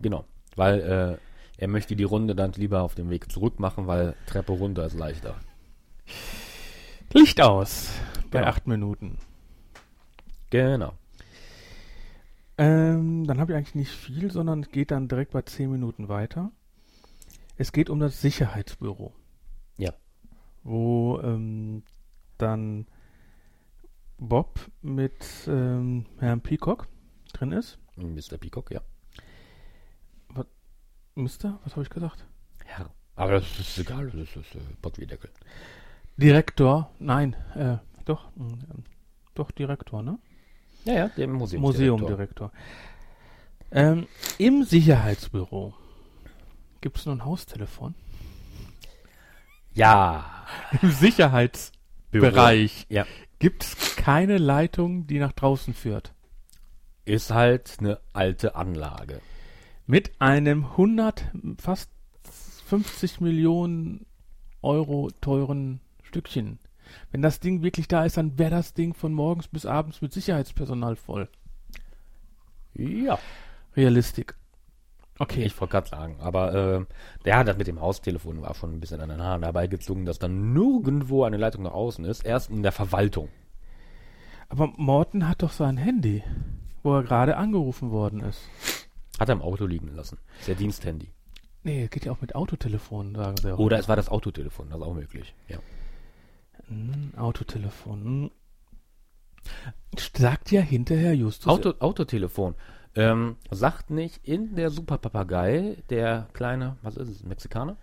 Genau. 0.00 0.24
Weil 0.56 0.80
äh, 0.80 1.18
er 1.62 1.68
möchte 1.68 1.94
die 1.96 2.04
Runde 2.04 2.34
dann 2.34 2.52
lieber 2.52 2.82
auf 2.82 2.94
dem 2.94 3.10
Weg 3.10 3.30
zurück 3.30 3.60
machen, 3.60 3.86
weil 3.86 4.14
Treppe 4.26 4.52
runter 4.52 4.86
ist 4.86 4.98
leichter. 4.98 5.36
Licht 7.12 7.40
aus 7.40 7.90
bei 8.30 8.38
Genau. 8.40 8.50
acht 8.50 8.66
Minuten. 8.66 9.18
Genau. 10.50 10.92
Ähm, 12.58 13.26
dann 13.26 13.40
habe 13.40 13.52
ich 13.52 13.56
eigentlich 13.56 13.74
nicht 13.74 13.90
viel, 13.90 14.30
sondern 14.30 14.60
es 14.62 14.70
geht 14.70 14.90
dann 14.90 15.08
direkt 15.08 15.32
bei 15.32 15.42
10 15.42 15.70
Minuten 15.70 16.08
weiter. 16.08 16.50
Es 17.56 17.72
geht 17.72 17.88
um 17.90 18.00
das 18.00 18.20
Sicherheitsbüro. 18.20 19.12
Ja. 19.78 19.94
Wo 20.62 21.20
ähm, 21.22 21.82
dann 22.38 22.86
Bob 24.18 24.60
mit 24.82 25.24
ähm, 25.46 26.06
Herrn 26.18 26.42
Peacock 26.42 26.86
drin 27.32 27.52
ist. 27.52 27.78
Mr. 27.96 28.36
Peacock, 28.38 28.70
ja. 28.70 28.82
Mister, 31.14 31.58
was 31.64 31.72
habe 31.72 31.82
ich 31.82 31.90
gesagt? 31.90 32.24
Ja. 32.68 32.90
Aber 33.16 33.32
das 33.32 33.58
ist 33.58 33.78
egal, 33.78 34.10
das 34.10 34.36
ist 34.36 34.54
äh, 34.54 34.60
Pottwiedeckel. 34.80 35.30
Direktor, 36.16 36.90
nein, 36.98 37.34
äh, 37.54 37.76
doch, 38.04 38.30
ähm, 38.38 38.84
doch 39.34 39.50
Direktor, 39.50 40.02
ne? 40.02 40.18
Ja, 40.84 40.94
ja, 40.94 41.08
der 41.08 41.28
Museum. 41.28 41.62
Museumdirektor. 41.62 42.52
Ähm, 43.70 44.06
Im 44.38 44.64
Sicherheitsbüro 44.64 45.74
gibt 46.80 46.98
es 46.98 47.06
nur 47.06 47.14
ein 47.16 47.24
Haustelefon. 47.24 47.94
Ja. 49.74 50.46
Im 50.82 50.90
Sicherheitsbereich 50.90 52.86
Ja. 52.88 53.06
gibt 53.38 53.64
es 53.64 53.96
keine 53.96 54.38
Leitung, 54.38 55.06
die 55.06 55.18
nach 55.18 55.32
draußen 55.32 55.74
führt. 55.74 56.12
Ist 57.04 57.30
halt 57.30 57.76
eine 57.80 58.00
alte 58.12 58.54
Anlage. 58.56 59.20
Mit 59.86 60.12
einem 60.20 60.64
100, 60.64 61.24
fast 61.58 61.90
50 62.66 63.20
Millionen 63.20 64.06
Euro 64.62 65.10
teuren 65.20 65.80
Stückchen. 66.02 66.58
Wenn 67.10 67.22
das 67.22 67.40
Ding 67.40 67.62
wirklich 67.62 67.88
da 67.88 68.04
ist, 68.04 68.16
dann 68.16 68.38
wäre 68.38 68.50
das 68.50 68.74
Ding 68.74 68.94
von 68.94 69.12
morgens 69.12 69.48
bis 69.48 69.66
abends 69.66 70.02
mit 70.02 70.12
Sicherheitspersonal 70.12 70.96
voll. 70.96 71.28
Ja. 72.74 73.18
Realistik. 73.76 74.34
Okay. 75.18 75.44
Ich 75.44 75.60
wollte 75.60 75.72
gerade 75.72 75.88
sagen, 75.88 76.16
aber 76.20 76.54
äh, 77.24 77.28
ja, 77.28 77.44
das 77.44 77.58
mit 77.58 77.66
dem 77.66 77.80
Haustelefon 77.80 78.40
war 78.40 78.54
schon 78.54 78.72
ein 78.72 78.80
bisschen 78.80 79.02
an 79.02 79.10
den 79.10 79.22
Haaren 79.22 79.42
dabei 79.42 79.66
gezogen, 79.66 80.06
dass 80.06 80.18
dann 80.18 80.54
nirgendwo 80.54 81.24
eine 81.24 81.36
Leitung 81.36 81.64
nach 81.64 81.72
außen 81.72 82.06
ist, 82.06 82.24
erst 82.24 82.50
in 82.50 82.62
der 82.62 82.72
Verwaltung. 82.72 83.28
Aber 84.48 84.68
Morten 84.76 85.28
hat 85.28 85.42
doch 85.42 85.52
sein 85.52 85.76
Handy, 85.76 86.24
wo 86.82 86.94
er 86.94 87.02
gerade 87.02 87.36
angerufen 87.36 87.90
worden 87.90 88.20
ist. 88.20 88.40
Hat 89.18 89.28
er 89.28 89.34
im 89.34 89.42
Auto 89.42 89.66
liegen 89.66 89.94
lassen. 89.94 90.18
Ist 90.40 90.48
ja 90.48 90.54
Diensthandy. 90.54 91.12
Nee, 91.62 91.88
geht 91.88 92.06
ja 92.06 92.12
auch 92.12 92.22
mit 92.22 92.34
Autotelefon, 92.34 93.14
sagen 93.14 93.36
sie 93.36 93.52
auch. 93.52 93.58
Oder 93.58 93.78
es 93.78 93.88
war 93.88 93.96
das 93.96 94.08
Autotelefon, 94.08 94.70
das 94.70 94.78
ist 94.78 94.86
auch 94.86 94.94
möglich. 94.94 95.34
Ja. 95.48 95.58
Hm, 96.68 97.12
Autotelefon. 97.16 98.30
Sagt 100.16 100.50
ja 100.52 100.60
hinterher 100.60 101.14
Justus. 101.14 101.48
Auto, 101.48 101.72
Autotelefon. 101.78 102.54
Ähm, 102.96 103.36
sagt 103.50 103.90
nicht 103.90 104.26
in 104.26 104.54
der 104.56 104.70
Superpapagei, 104.70 105.76
der 105.90 106.26
kleine, 106.32 106.76
was 106.82 106.96
ist 106.96 107.08
es, 107.08 107.22
Mexikaner? 107.24 107.76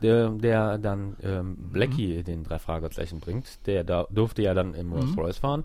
Der, 0.00 0.28
der 0.30 0.78
dann 0.78 1.16
ähm, 1.22 1.56
Blackie 1.72 2.22
den 2.22 2.44
drei 2.44 2.60
Fragezeichen 2.60 3.18
bringt, 3.18 3.66
der 3.66 3.82
da 3.82 4.06
durfte 4.10 4.42
ja 4.42 4.54
dann 4.54 4.74
im 4.74 4.92
Rolls 4.92 5.16
Royce 5.16 5.38
fahren. 5.38 5.64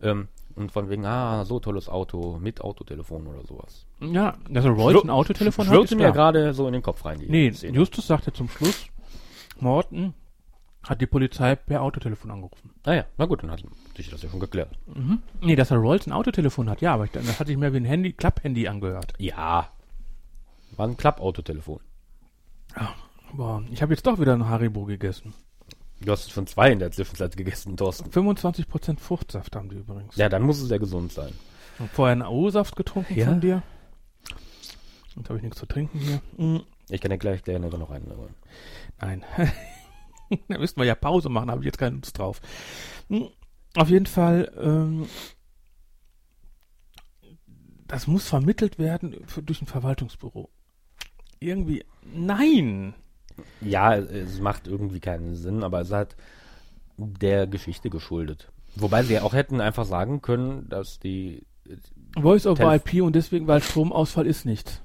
Ähm, 0.00 0.28
und 0.56 0.72
von 0.72 0.88
wegen, 0.88 1.04
ah, 1.04 1.44
so 1.44 1.60
tolles 1.60 1.88
Auto 1.88 2.38
mit 2.40 2.62
Autotelefon 2.62 3.26
oder 3.26 3.44
sowas. 3.46 3.84
Ja, 4.00 4.36
dass 4.48 4.64
er 4.64 4.70
Rolls 4.72 5.02
ein 5.04 5.10
Autotelefon 5.10 5.66
hat. 5.68 5.74
Schwirrte 5.74 5.94
mir 5.96 6.10
gerade 6.10 6.54
so 6.54 6.66
in 6.66 6.72
den 6.72 6.82
Kopf 6.82 7.04
rein. 7.04 7.18
Die 7.18 7.28
Nee, 7.28 7.52
Szene. 7.52 7.76
Justus 7.76 8.06
sagte 8.06 8.32
zum 8.32 8.48
Schluss, 8.48 8.86
Morten 9.60 10.14
hat 10.82 11.00
die 11.00 11.06
Polizei 11.06 11.54
per 11.56 11.82
Autotelefon 11.82 12.30
angerufen. 12.30 12.70
Ah 12.84 12.94
ja, 12.94 13.04
na 13.18 13.26
gut, 13.26 13.42
dann 13.42 13.50
hat 13.50 13.62
sich 13.96 14.08
das 14.10 14.22
ja 14.22 14.28
schon 14.30 14.40
geklärt. 14.40 14.76
Nee, 15.42 15.56
dass 15.56 15.70
er 15.70 15.76
Rolls 15.76 16.06
ein 16.06 16.12
Autotelefon 16.12 16.70
hat, 16.70 16.80
ja, 16.80 16.94
aber 16.94 17.04
ich, 17.04 17.10
das 17.10 17.38
hat 17.38 17.46
sich 17.46 17.56
mehr 17.56 17.72
wie 17.72 17.78
ein 17.78 17.84
Handy, 17.84 18.12
Klapp-Handy 18.12 18.66
angehört. 18.68 19.12
Ja. 19.18 19.68
War 20.76 20.88
ein 20.88 20.96
Klappautotelefon. 20.96 21.80
Boah, 23.32 23.62
ich 23.70 23.82
habe 23.82 23.92
jetzt 23.92 24.06
doch 24.06 24.18
wieder 24.18 24.32
ein 24.34 24.48
Haribo 24.48 24.84
gegessen. 24.84 25.34
Du 26.00 26.12
hast 26.12 26.30
schon 26.30 26.46
zwei 26.46 26.72
in 26.72 26.78
der 26.78 26.90
Zwischenzeit 26.92 27.36
gegessen, 27.36 27.76
Thorsten. 27.76 28.08
25% 28.10 28.98
Fruchtsaft 28.98 29.54
haben 29.54 29.68
die 29.68 29.76
übrigens. 29.76 30.16
Ja, 30.16 30.28
dann 30.30 30.42
muss 30.42 30.60
es 30.60 30.70
ja 30.70 30.78
gesund 30.78 31.12
sein. 31.12 31.32
Und 31.78 31.90
vorher 31.90 32.12
einen 32.12 32.22
O-Saft 32.22 32.74
getrunken 32.76 33.14
Ja. 33.18 33.26
von 33.26 33.40
dir. 33.40 33.62
Jetzt 35.14 35.28
habe 35.28 35.36
ich 35.36 35.42
nichts 35.42 35.58
zu 35.58 35.66
trinken 35.66 35.98
hier. 35.98 36.20
Mm, 36.38 36.60
Ich 36.88 37.00
kann 37.02 37.10
ja 37.10 37.18
gleich 37.18 37.42
gerne 37.44 37.68
noch 37.68 37.90
einen 37.90 38.06
holen. 38.16 38.34
Nein. 39.00 39.24
da 40.48 40.58
müssten 40.58 40.80
wir 40.80 40.86
ja 40.86 40.94
Pause 40.94 41.28
machen, 41.28 41.50
habe 41.50 41.60
ich 41.60 41.66
jetzt 41.66 41.78
keine 41.78 41.96
Lust 41.96 42.18
drauf. 42.18 42.40
Mm, 43.08 43.24
Auf 43.76 43.88
jeden 43.90 44.06
Fall, 44.06 44.50
ähm, 44.60 45.06
das 47.86 48.06
muss 48.06 48.28
vermittelt 48.28 48.78
werden 48.78 49.16
für, 49.26 49.42
durch 49.42 49.60
ein 49.62 49.66
Verwaltungsbüro. 49.66 50.48
Irgendwie, 51.40 51.84
nein! 52.14 52.94
Ja, 53.60 53.96
es 53.96 54.40
macht 54.40 54.66
irgendwie 54.66 55.00
keinen 55.00 55.34
Sinn, 55.34 55.64
aber 55.64 55.80
es 55.80 55.90
halt 55.90 56.14
der 56.96 57.46
Geschichte 57.46 57.88
geschuldet. 57.88 58.52
Wobei 58.76 59.02
sie 59.02 59.14
ja 59.14 59.22
auch 59.22 59.32
hätten 59.32 59.60
einfach 59.60 59.86
sagen 59.86 60.20
können, 60.20 60.68
dass 60.68 61.00
die, 61.00 61.46
Voice 62.20 62.46
over 62.46 62.64
Telef- 62.64 62.94
IP 62.94 63.02
und 63.02 63.14
deswegen, 63.16 63.46
weil 63.46 63.62
Stromausfall 63.62 64.26
ist 64.26 64.44
nicht. 64.44 64.82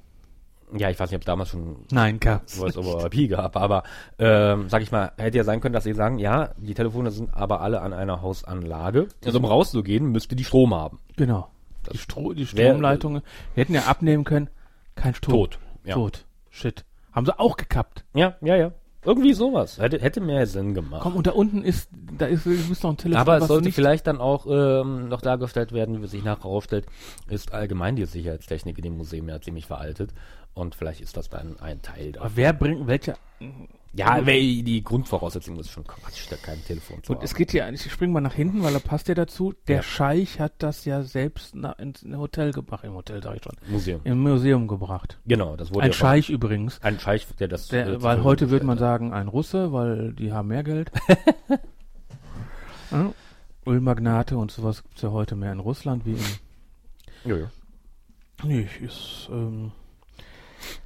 Ja, 0.76 0.90
ich 0.90 0.98
weiß 0.98 1.10
nicht, 1.10 1.18
ob 1.20 1.24
damals 1.24 1.50
schon 1.50 1.76
Nein, 1.90 2.18
gab's. 2.20 2.56
Voice 2.58 2.76
over 2.76 3.06
IP 3.12 3.30
gab, 3.30 3.56
aber 3.56 3.82
ähm, 4.18 4.68
sag 4.68 4.82
ich 4.82 4.90
mal, 4.92 5.12
hätte 5.16 5.36
ja 5.38 5.44
sein 5.44 5.60
können, 5.60 5.72
dass 5.74 5.84
sie 5.84 5.92
sagen, 5.94 6.18
ja, 6.18 6.50
die 6.56 6.74
Telefone 6.74 7.10
sind 7.10 7.34
aber 7.34 7.60
alle 7.60 7.80
an 7.82 7.92
einer 7.92 8.22
Hausanlage. 8.22 9.08
Also 9.24 9.38
um 9.38 9.44
rauszugehen, 9.44 10.06
müsste 10.10 10.34
die 10.36 10.44
Strom 10.44 10.74
haben. 10.74 10.98
Genau. 11.16 11.48
Die, 11.86 11.90
Das 11.92 12.00
Stro 12.00 12.32
die 12.32 12.46
Stromleitungen, 12.46 13.22
wir 13.54 13.62
hätten 13.62 13.74
ja 13.74 13.82
abnehmen 13.84 14.24
können, 14.24 14.48
kein 14.96 15.14
Strom. 15.14 15.34
Tot. 15.34 15.58
Ja. 15.84 15.94
Tot. 15.94 16.24
Shit. 16.50 16.84
Haben 17.12 17.26
sie 17.26 17.38
auch 17.38 17.56
gekappt. 17.56 18.04
Ja, 18.14 18.34
ja, 18.40 18.56
ja. 18.56 18.72
Irgendwie 19.04 19.34
sowas. 19.34 19.78
Hätte, 19.78 20.00
hätte 20.00 20.20
mehr 20.20 20.48
Sinn 20.48 20.74
gemacht. 20.74 21.02
Komm, 21.02 21.14
und 21.14 21.28
da 21.28 21.30
unten 21.30 21.62
ist, 21.62 21.88
da 22.18 22.26
ist, 22.26 22.44
ist 22.44 22.82
noch 22.82 22.90
ein 22.90 22.96
Telefon. 22.96 23.20
Aber 23.20 23.36
es 23.36 23.42
was 23.42 23.48
sollte 23.48 23.66
nicht- 23.66 23.76
vielleicht 23.76 24.08
dann 24.08 24.18
auch 24.20 24.46
ähm, 24.50 25.08
noch 25.08 25.20
dargestellt 25.20 25.70
werden, 25.70 26.02
wie 26.02 26.08
sich 26.08 26.24
nachher 26.24 26.42
herausstellt, 26.42 26.86
ist 27.28 27.52
allgemein 27.54 27.94
die 27.94 28.04
Sicherheitstechnik 28.04 28.76
in 28.78 28.82
dem 28.82 28.96
Museum 28.96 29.28
ja 29.28 29.40
ziemlich 29.40 29.66
veraltet. 29.66 30.12
Und 30.56 30.74
vielleicht 30.74 31.02
ist 31.02 31.16
das 31.18 31.28
dann 31.28 31.60
ein 31.60 31.82
Teil 31.82 32.12
davon. 32.12 32.26
Aber 32.28 32.36
wer 32.36 32.52
bringt, 32.54 32.86
welcher, 32.86 33.14
Ja, 33.92 34.26
die 34.62 34.82
Grundvoraussetzung 34.82 35.58
ist 35.58 35.70
schon 35.70 35.84
Quatsch, 35.86 36.26
da 36.30 36.36
kein 36.36 36.64
Telefon 36.64 37.02
zu 37.04 37.12
und 37.12 37.22
es 37.22 37.30
haben. 37.32 37.36
geht 37.38 37.52
ja, 37.52 37.68
ich 37.68 37.92
spring 37.92 38.10
mal 38.10 38.22
nach 38.22 38.32
hinten, 38.32 38.62
weil 38.62 38.72
da 38.72 38.78
passt 38.78 39.08
ja 39.08 39.14
dazu, 39.14 39.52
der 39.68 39.76
Ja. 39.76 39.82
Scheich 39.82 40.40
hat 40.40 40.54
das 40.58 40.86
ja 40.86 41.02
selbst 41.02 41.54
na, 41.54 41.72
ins 41.72 42.02
Hotel 42.10 42.52
gebracht, 42.52 42.84
im 42.84 42.94
Hotel 42.94 43.22
sag 43.22 43.36
ich 43.36 43.42
schon, 43.42 43.52
Museum. 43.68 44.00
im 44.04 44.18
Museum 44.20 44.66
gebracht. 44.66 45.18
Genau, 45.26 45.56
das 45.56 45.70
wurde 45.74 45.82
Ein 45.84 45.90
ja 45.90 45.92
von- 45.96 46.08
Scheich 46.08 46.30
übrigens. 46.30 46.82
Ein 46.82 46.98
Scheich, 47.00 47.26
der 47.38 47.48
das. 47.48 47.68
Der, 47.68 47.82
äh, 47.82 47.84
zur 47.84 47.92
weil 47.94 48.00
Verfügung 48.00 48.24
heute 48.24 48.50
würde 48.50 48.64
man 48.66 48.76
gestellt 48.76 48.90
sagen, 48.90 49.12
ein 49.12 49.28
Russe, 49.28 49.72
weil 49.72 50.14
die 50.14 50.32
haben 50.32 50.48
mehr 50.48 50.62
Geld. 50.64 50.90
ja, 52.90 53.12
Ölmagnate 53.66 54.36
und 54.38 54.50
sowas 54.50 54.82
gibt's 54.82 55.02
ja 55.02 55.10
heute 55.10 55.36
mehr 55.36 55.52
in 55.52 55.60
Russland 55.60 56.06
wie 56.06 56.12
in. 56.12 56.18
hat. 56.20 56.40
Ja, 57.24 57.36
ja. 57.36 57.50
Nee, 58.44 58.68
ist, 58.82 59.28
ähm, 59.30 59.72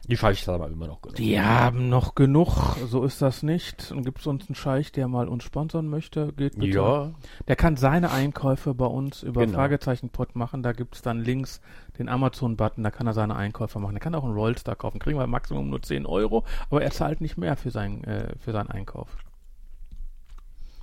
Die 0.09 0.17
Scheichs 0.17 0.47
haben 0.49 0.73
immer 0.73 0.87
noch 0.87 1.01
genug. 1.03 1.17
die 1.17 1.41
haben 1.41 1.89
noch 1.89 2.15
genug, 2.15 2.77
so 2.87 3.05
ist 3.05 3.23
das 3.23 3.43
nicht. 3.43 3.93
Und 3.93 4.05
gibt 4.05 4.19
es 4.21 4.27
uns 4.27 4.49
einen 4.49 4.55
Scheich, 4.57 4.91
der 4.93 5.07
mal 5.09 5.29
uns 5.29 5.45
sponsern 5.45 5.89
möchte, 5.89 6.33
geht 6.33 6.59
bitte. 6.59 6.79
Ja, 6.79 7.13
Der 7.49 7.57
kann 7.57 7.77
seine 7.77 8.11
Einkäufe 8.11 8.75
bei 8.75 8.87
uns 8.87 9.23
über 9.23 9.45
Genau. 9.47 9.59
Fragezeichenpot 9.59 10.35
machen. 10.37 10.63
Da 10.63 10.73
gibt's 10.73 11.03
dann 11.03 11.21
links 11.23 11.61
den 11.99 12.09
Amazon-Button, 12.09 12.83
da 12.83 12.91
kann 12.91 13.07
er 13.07 13.13
seine 13.13 13.37
Einkäufe 13.37 13.79
machen. 13.79 13.95
Er 13.97 14.01
kann 14.01 14.15
auch 14.15 14.25
einen 14.25 14.35
Rollstar 14.35 14.75
kaufen. 14.77 14.99
Kriegen 14.99 15.19
wir 15.19 15.27
Maximum 15.27 15.69
nur 15.71 15.83
10 15.83 16.07
Euro, 16.07 16.45
aber 16.71 16.83
er 16.83 16.91
zahlt 16.91 17.21
nicht 17.21 17.37
mehr 17.37 17.57
für, 17.57 17.71
sein, 17.71 18.03
äh, 18.05 18.35
für 18.39 18.53
seinen 18.53 18.71
Einkauf. 18.71 19.17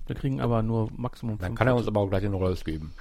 Wir 0.05 0.15
kriegen 0.15 0.39
aber 0.39 0.63
nur 0.63 0.89
Maximum 0.95 1.37
dann 1.37 1.47
5 1.49 1.57
kann 1.59 1.67
er 1.67 1.75
uns 1.75 1.87
aber 1.87 1.99
auch 1.99 2.07
gleich 2.09 2.21
den 2.21 2.33
Rolls 2.33 2.63
geben. 2.63 2.93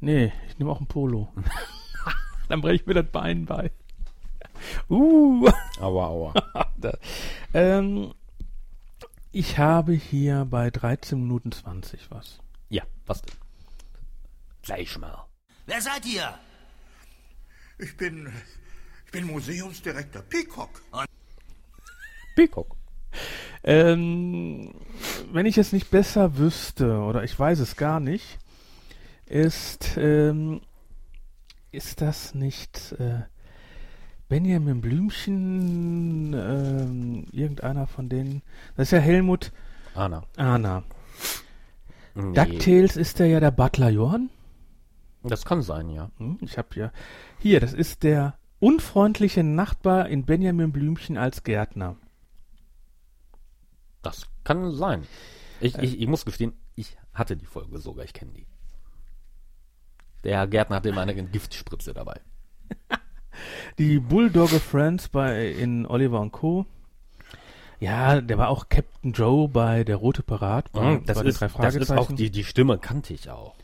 Nee, 0.00 0.32
ich 0.48 0.58
nehme 0.58 0.70
auch 0.70 0.80
ein 0.80 0.86
Polo. 0.86 1.28
dann 2.48 2.60
breche 2.60 2.74
ich 2.74 2.86
mir 2.86 2.94
das 2.94 3.06
Bein 3.10 3.46
bei. 3.46 3.70
Uh. 4.90 5.48
Aua, 5.80 6.06
aua. 6.06 6.34
Da- 6.78 6.98
Ähm, 7.54 8.12
ich 9.30 9.58
habe 9.58 9.92
hier 9.92 10.44
bei 10.44 10.70
13 10.70 11.20
Minuten 11.20 11.52
20 11.52 12.10
was. 12.10 12.38
Ja, 12.68 12.82
was 13.06 13.22
denn? 13.22 13.34
Gleich 14.62 14.98
mal. 14.98 15.26
Wer 15.66 15.80
seid 15.80 16.04
ihr? 16.06 16.34
Ich 17.78 17.96
bin. 17.96 18.32
Ich 19.06 19.12
bin 19.12 19.26
Museumsdirektor 19.26 20.22
Peacock. 20.22 20.82
Peacock. 22.34 22.76
Ähm, 23.64 24.74
wenn 25.32 25.46
ich 25.46 25.58
es 25.58 25.72
nicht 25.72 25.90
besser 25.90 26.36
wüsste, 26.38 26.98
oder 27.00 27.22
ich 27.24 27.38
weiß 27.38 27.58
es 27.60 27.76
gar 27.76 28.00
nicht, 28.00 28.38
ist, 29.26 29.96
ähm, 29.98 30.62
ist 31.70 32.00
das 32.00 32.34
nicht 32.34 32.92
äh, 32.98 33.22
Benjamin 34.32 34.80
Blümchen, 34.80 36.32
ähm, 36.32 37.26
irgendeiner 37.32 37.86
von 37.86 38.08
denen? 38.08 38.40
Das 38.78 38.88
ist 38.88 38.92
ja 38.92 38.98
Helmut 38.98 39.52
Anna. 39.94 40.22
Ahner. 40.38 40.84
Nee, 42.14 42.32
DuckTales 42.32 42.96
ist 42.96 43.18
der 43.18 43.26
ja 43.26 43.40
der 43.40 43.50
Butler 43.50 43.90
Johann. 43.90 44.30
Das 45.22 45.44
kann 45.44 45.60
sein, 45.60 45.90
ja. 45.90 46.10
Hm, 46.16 46.38
Ich 46.40 46.56
habe 46.56 46.68
ja. 46.76 46.92
Hier, 47.40 47.60
das 47.60 47.74
ist 47.74 48.04
der 48.04 48.38
unfreundliche 48.58 49.44
Nachbar 49.44 50.08
in 50.08 50.24
Benjamin 50.24 50.72
Blümchen 50.72 51.18
als 51.18 51.42
Gärtner. 51.42 51.96
Das 54.00 54.28
kann 54.44 54.74
sein. 54.74 55.06
Ich, 55.60 55.76
Äh. 55.76 55.84
ich, 55.84 56.00
ich 56.00 56.06
muss 56.08 56.24
gestehen, 56.24 56.54
ich 56.74 56.96
hatte 57.12 57.36
die 57.36 57.44
Folge 57.44 57.76
sogar, 57.76 58.06
ich 58.06 58.14
kenne 58.14 58.32
die. 58.32 58.46
Der 60.24 60.46
Gärtner 60.46 60.76
hatte 60.76 60.88
immer 60.88 61.02
eine 61.02 61.14
Giftspritze 61.14 61.92
dabei. 61.92 62.18
Die 63.78 63.98
Bulldogge 63.98 64.60
Friends 64.60 65.08
bei 65.08 65.48
in 65.50 65.86
Oliver 65.86 66.20
und 66.20 66.32
Co. 66.32 66.66
Ja, 67.80 68.20
der 68.20 68.38
war 68.38 68.48
auch 68.48 68.68
Captain 68.68 69.12
Joe 69.12 69.48
bei 69.48 69.82
Der 69.82 69.96
Rote 69.96 70.22
Pirat. 70.22 70.70
Bei, 70.72 70.82
Mhm, 70.82 71.04
das, 71.04 71.18
bei 71.18 71.24
ist, 71.24 71.42
das 71.58 71.74
ist 71.74 71.90
auch 71.90 72.12
die, 72.12 72.30
die 72.30 72.44
Stimme 72.44 72.78
kannte 72.78 73.12
ich 73.12 73.28
auch. 73.28 73.54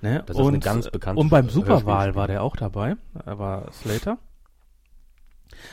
ne? 0.00 0.22
das 0.26 0.36
ist 0.36 0.40
eine 0.40 0.54
und, 0.54 0.64
ganz 0.64 0.88
bekannte 0.90 1.20
Und 1.20 1.28
beim 1.28 1.48
Superwahl 1.48 2.14
war 2.14 2.28
der 2.28 2.42
auch 2.42 2.54
dabei. 2.54 2.96
Er 3.26 3.38
war 3.38 3.72
Slater. 3.72 4.18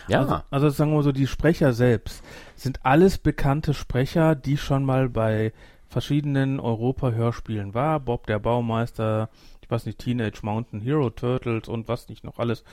Ja, 0.08 0.22
Also, 0.22 0.42
also 0.50 0.70
sagen 0.70 0.92
wir 0.92 0.96
mal 0.98 1.04
so, 1.04 1.12
die 1.12 1.28
Sprecher 1.28 1.74
selbst 1.74 2.24
sind 2.56 2.80
alles 2.84 3.20
bekannte 3.20 3.76
Sprecher, 3.76 4.34
die 4.34 4.58
schon 4.58 4.84
mal 4.84 5.10
bei 5.10 5.54
verschiedenen 5.88 6.60
Europa-Hörspielen 6.60 7.74
war. 7.74 8.00
Bob 8.00 8.26
der 8.26 8.40
Baumeister, 8.40 9.30
ich 9.66 9.72
weiß 9.72 9.88
nicht, 9.88 9.98
Teenage 9.98 10.42
Mountain 10.44 10.80
Hero 10.80 11.10
Turtles 11.10 11.68
und 11.68 11.88
was 11.88 12.08
nicht 12.08 12.24
noch 12.24 12.38
alles. 12.38 12.64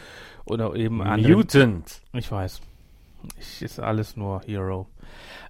Oder 0.45 0.75
eben 0.75 1.01
andere. 1.01 1.33
Mutant. 1.33 2.03
Ich 2.13 2.31
weiß. 2.31 2.61
Ich 3.41 3.63
ist 3.63 3.81
alles 3.81 4.15
nur 4.15 4.43
Hero. 4.43 4.89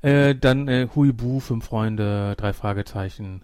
Äh, 0.02 0.36
dann 0.36 0.68
äh, 0.68 0.86
Huibu, 0.94 1.40
Fünf 1.40 1.64
Freunde, 1.64 2.36
drei 2.36 2.52
Fragezeichen. 2.52 3.42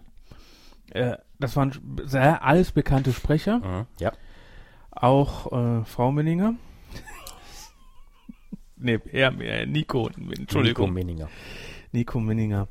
Äh, 0.91 1.17
das 1.39 1.57
waren 1.57 1.73
sehr 2.05 2.41
alles 2.41 2.71
bekannte 2.71 3.11
Sprecher. 3.11 3.59
Mhm, 3.59 3.85
ja. 3.99 4.13
Auch 4.91 5.51
äh, 5.51 5.83
Frau 5.83 6.13
Menninger. 6.13 6.53
nee, 8.77 8.97
eher 9.11 9.31
mehr 9.31 9.65
Nico. 9.65 10.09
Nico 10.15 10.39
Entschuldigung. 10.39 10.93
Meninger. 10.93 11.27
Nico 11.91 12.21
Menninger. 12.21 12.69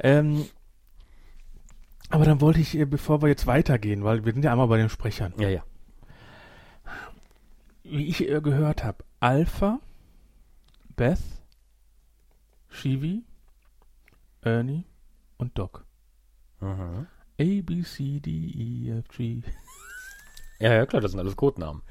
Ähm, 0.00 0.46
aber 2.10 2.24
dann 2.24 2.40
wollte 2.40 2.60
ich, 2.60 2.76
äh, 2.76 2.84
bevor 2.84 3.22
wir 3.22 3.28
jetzt 3.28 3.46
weitergehen, 3.46 4.04
weil 4.04 4.24
wir 4.24 4.32
sind 4.32 4.44
ja 4.44 4.52
einmal 4.52 4.68
bei 4.68 4.78
den 4.78 4.88
Sprechern. 4.88 5.32
Ja, 5.38 5.48
ja. 5.48 5.64
Wie 7.82 8.06
ich 8.06 8.28
äh, 8.28 8.40
gehört 8.40 8.84
habe, 8.84 9.04
Alpha, 9.20 9.80
Beth, 10.96 11.20
Shivi, 12.70 13.24
Ernie 14.42 14.84
und 15.38 15.56
Doc. 15.58 15.84
Mhm. 16.60 17.06
A, 17.40 17.62
B, 17.62 17.82
C, 17.82 18.20
D, 18.20 18.30
E, 18.30 18.98
F, 18.98 19.08
G. 19.08 19.42
Ja, 20.60 20.74
ja, 20.74 20.86
klar, 20.86 21.00
das 21.00 21.12
sind 21.12 21.20
alles 21.20 21.36
Codenamen. 21.36 21.82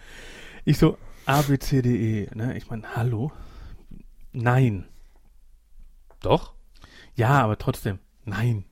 Ich 0.65 0.77
so, 0.77 0.97
A, 1.25 1.41
B, 1.41 1.57
C, 1.57 1.81
D, 1.81 2.23
E. 2.23 2.29
Ne? 2.35 2.57
Ich 2.57 2.69
meine, 2.69 2.97
hallo? 2.97 3.31
Nein. 4.33 4.85
Doch? 6.21 6.53
Ja, 7.15 7.41
aber 7.41 7.57
trotzdem, 7.57 7.99
nein. 8.25 8.65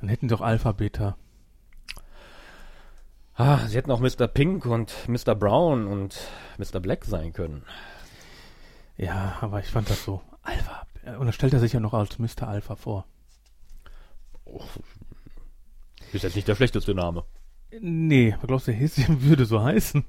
Dann 0.00 0.08
hätten 0.08 0.28
sie 0.28 0.34
doch 0.34 0.40
Alpha, 0.40 0.72
Beta. 0.72 1.16
Ah, 3.34 3.66
sie 3.68 3.76
hätten 3.76 3.90
auch 3.90 4.00
Mr. 4.00 4.26
Pink 4.26 4.66
und 4.66 5.08
Mr. 5.08 5.34
Brown 5.34 5.86
und 5.86 6.18
Mr. 6.58 6.80
Black 6.80 7.04
sein 7.04 7.32
können. 7.32 7.62
Ja, 8.96 9.38
aber 9.40 9.60
ich 9.60 9.68
fand 9.68 9.88
das 9.88 10.04
so. 10.04 10.22
Alpha. 10.42 10.86
Und 11.18 11.26
dann 11.26 11.32
stellt 11.32 11.52
er 11.52 11.60
sich 11.60 11.72
ja 11.72 11.80
noch 11.80 11.94
als 11.94 12.18
Mr. 12.18 12.48
Alpha 12.48 12.74
vor. 12.74 13.06
Ist 16.12 16.24
jetzt 16.24 16.36
nicht 16.36 16.48
der 16.48 16.56
schlechteste 16.56 16.94
Name. 16.94 17.24
Nee, 17.80 18.34
glaubst 18.44 18.66
du, 18.66 18.72
Häschen 18.72 19.22
würde 19.22 19.44
so 19.44 19.62
heißen? 19.62 20.04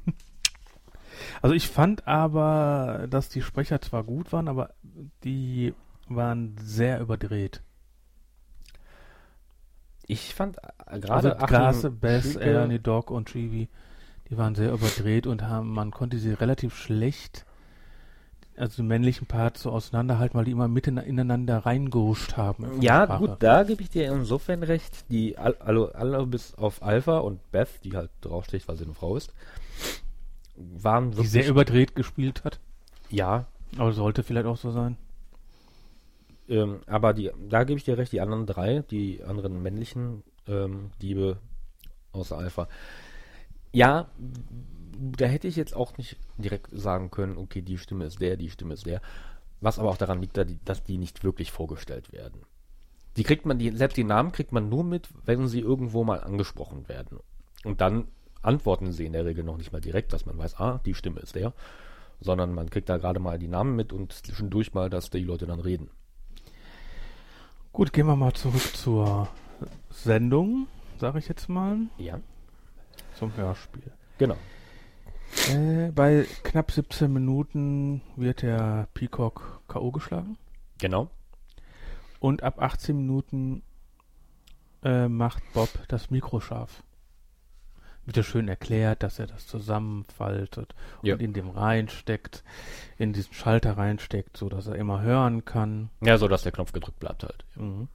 Also 1.41 1.53
ich 1.53 1.67
fand 1.67 2.07
aber, 2.07 3.07
dass 3.09 3.29
die 3.29 3.41
Sprecher 3.41 3.81
zwar 3.81 4.03
gut 4.03 4.31
waren, 4.31 4.47
aber 4.47 4.73
die 5.23 5.73
waren 6.07 6.55
sehr 6.59 6.99
überdreht. 6.99 7.61
Ich 10.11 10.33
fand 10.35 10.57
äh, 10.57 10.61
Also 10.87 11.01
gerade 11.07 11.35
Achim 11.37 11.47
Grase, 11.47 11.91
Bess, 11.91 12.35
Ernie, 12.35 12.79
Doc 12.79 13.11
und 13.11 13.29
Chibi, 13.29 13.69
die 14.29 14.37
waren 14.37 14.55
sehr 14.55 14.71
überdreht 14.73 15.25
und 15.27 15.43
haben, 15.43 15.71
man 15.73 15.91
konnte 15.91 16.17
sie 16.17 16.31
relativ 16.33 16.75
schlecht, 16.75 17.45
also 18.57 18.81
die 18.81 18.87
männlichen 18.87 19.27
Parts 19.27 19.61
so 19.61 19.71
auseinanderhalten, 19.71 20.37
weil 20.37 20.45
die 20.45 20.51
immer 20.51 20.67
mitten 20.67 20.97
ineinander 20.97 21.59
reingehuscht 21.59 22.35
haben. 22.37 22.81
Ja, 22.81 23.03
Sprache. 23.05 23.19
gut, 23.27 23.35
da 23.39 23.63
gebe 23.63 23.81
ich 23.83 23.89
dir 23.91 24.11
insofern 24.11 24.63
recht. 24.63 25.09
Die 25.11 25.37
all- 25.37 25.55
alle, 25.59 25.93
alle 25.95 26.25
bis 26.25 26.55
auf 26.55 26.81
Alpha 26.83 27.19
und 27.19 27.39
Beth, 27.51 27.69
die 27.83 27.95
halt 27.95 28.09
draufsteht, 28.21 28.67
weil 28.67 28.75
sie 28.77 28.83
eine 28.85 28.93
Frau 28.95 29.15
ist, 29.15 29.31
waren 30.57 31.11
Die 31.11 31.17
wirklich. 31.17 31.31
sehr 31.31 31.47
überdreht 31.47 31.95
gespielt 31.95 32.43
hat. 32.43 32.59
ja, 33.09 33.45
Aber 33.77 33.93
sollte 33.93 34.23
vielleicht 34.23 34.47
auch 34.47 34.57
so 34.57 34.71
sein. 34.71 34.97
Ähm, 36.49 36.81
aber 36.87 37.13
die, 37.13 37.31
da 37.47 37.63
gebe 37.63 37.77
ich 37.77 37.85
dir 37.85 37.97
recht, 37.97 38.11
die 38.11 38.21
anderen 38.21 38.45
drei, 38.45 38.79
die 38.89 39.23
anderen 39.23 39.61
männlichen 39.61 40.23
ähm, 40.47 40.91
Diebe 41.01 41.37
außer 42.11 42.37
Alpha. 42.37 42.67
Ja, 43.71 44.09
da 44.97 45.25
hätte 45.25 45.47
ich 45.47 45.55
jetzt 45.55 45.75
auch 45.75 45.97
nicht 45.97 46.17
direkt 46.37 46.69
sagen 46.71 47.11
können, 47.11 47.37
okay, 47.37 47.61
die 47.61 47.77
Stimme 47.77 48.05
ist 48.05 48.19
der, 48.19 48.35
die 48.35 48.49
Stimme 48.49 48.73
ist 48.73 48.85
der. 48.85 49.01
Was 49.61 49.77
aber 49.77 49.89
auch 49.89 49.97
daran 49.97 50.21
liegt, 50.21 50.39
dass 50.65 50.83
die 50.83 50.97
nicht 50.97 51.23
wirklich 51.23 51.51
vorgestellt 51.51 52.11
werden. 52.11 52.41
Die 53.17 53.23
kriegt 53.23 53.45
man, 53.45 53.59
die, 53.59 53.71
selbst 53.71 53.97
die 53.97 54.03
Namen 54.03 54.31
kriegt 54.31 54.51
man 54.51 54.69
nur 54.69 54.83
mit, 54.83 55.09
wenn 55.25 55.47
sie 55.47 55.59
irgendwo 55.59 56.03
mal 56.03 56.21
angesprochen 56.21 56.87
werden. 56.87 57.19
Und 57.63 57.81
dann 57.81 58.07
antworten 58.41 58.91
sie 58.91 59.05
in 59.05 59.13
der 59.13 59.25
Regel 59.25 59.43
noch 59.43 59.57
nicht 59.57 59.73
mal 59.73 59.81
direkt, 59.81 60.13
dass 60.13 60.25
man 60.25 60.37
weiß, 60.37 60.59
ah, 60.59 60.79
die 60.85 60.93
Stimme 60.93 61.19
ist 61.19 61.35
der. 61.35 61.53
Sondern 62.21 62.53
man 62.53 62.69
kriegt 62.69 62.89
da 62.89 62.97
gerade 62.97 63.19
mal 63.19 63.37
die 63.37 63.47
Namen 63.47 63.75
mit 63.75 63.93
und 63.93 64.13
zwischendurch 64.13 64.73
mal, 64.73 64.89
dass 64.89 65.09
die 65.09 65.23
Leute 65.23 65.45
dann 65.45 65.59
reden. 65.59 65.89
Gut, 67.71 67.93
gehen 67.93 68.07
wir 68.07 68.15
mal 68.15 68.33
zurück 68.33 68.75
zur 68.75 69.27
Sendung, 69.89 70.67
sage 70.97 71.19
ich 71.19 71.27
jetzt 71.27 71.49
mal, 71.49 71.77
Ja, 71.97 72.19
zum 73.15 73.35
Hörspiel. 73.35 73.91
genau. 74.17 74.35
Äh, 75.49 75.91
bei 75.91 76.25
knapp 76.43 76.71
17 76.71 77.11
Minuten 77.13 78.01
wird 78.15 78.41
der 78.41 78.87
Peacock 78.95 79.61
K.O. 79.67 79.91
geschlagen. 79.91 80.37
Genau. 80.79 81.09
Und 82.19 82.41
ab 82.41 82.59
18 82.61 82.97
Minuten 82.97 83.61
äh, 84.83 85.07
macht 85.07 85.43
Bob 85.53 85.69
das 85.87 86.09
Mikro 86.09 86.39
scharf. 86.39 86.83
Wird 88.09 88.17
ja 88.17 88.23
schön 88.23 88.47
erklärt, 88.47 89.03
dass 89.03 89.19
er 89.19 89.27
das 89.27 89.45
zusammenfaltet 89.45 90.73
Ja. 91.03 91.13
und 91.13 91.21
in 91.21 91.31
dem 91.33 91.47
reinsteckt, 91.51 92.43
in 92.97 93.13
diesen 93.13 93.35
Schalter 93.35 93.77
reinsteckt, 93.77 94.35
so 94.35 94.49
dass 94.49 94.65
er 94.65 94.73
immer 94.77 95.01
hören 95.03 95.45
kann. 95.45 95.91
Ja, 96.01 96.17
so 96.17 96.27
dass 96.27 96.41
der 96.41 96.51
Knopf 96.51 96.71
gedrückt 96.71 96.99
bleibt 96.99 97.21
halt. 97.21 97.45
Mhm. 97.55 97.87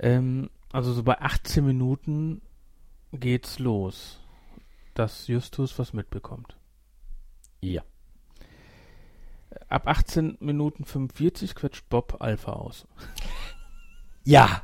Ähm, 0.00 0.50
also 0.72 0.92
so 0.92 1.04
bei 1.04 1.16
18 1.20 1.64
Minuten 1.64 2.42
geht's 3.12 3.60
los, 3.60 4.18
dass 4.94 5.28
Justus 5.28 5.78
was 5.78 5.92
mitbekommt. 5.92 6.56
Ja. 7.60 7.82
Ab 9.68 9.86
18 9.86 10.38
Minuten 10.40 10.84
45 10.84 11.54
quetscht 11.54 11.88
Bob 11.88 12.16
Alpha 12.20 12.50
aus. 12.54 12.88
Ja. 14.24 14.60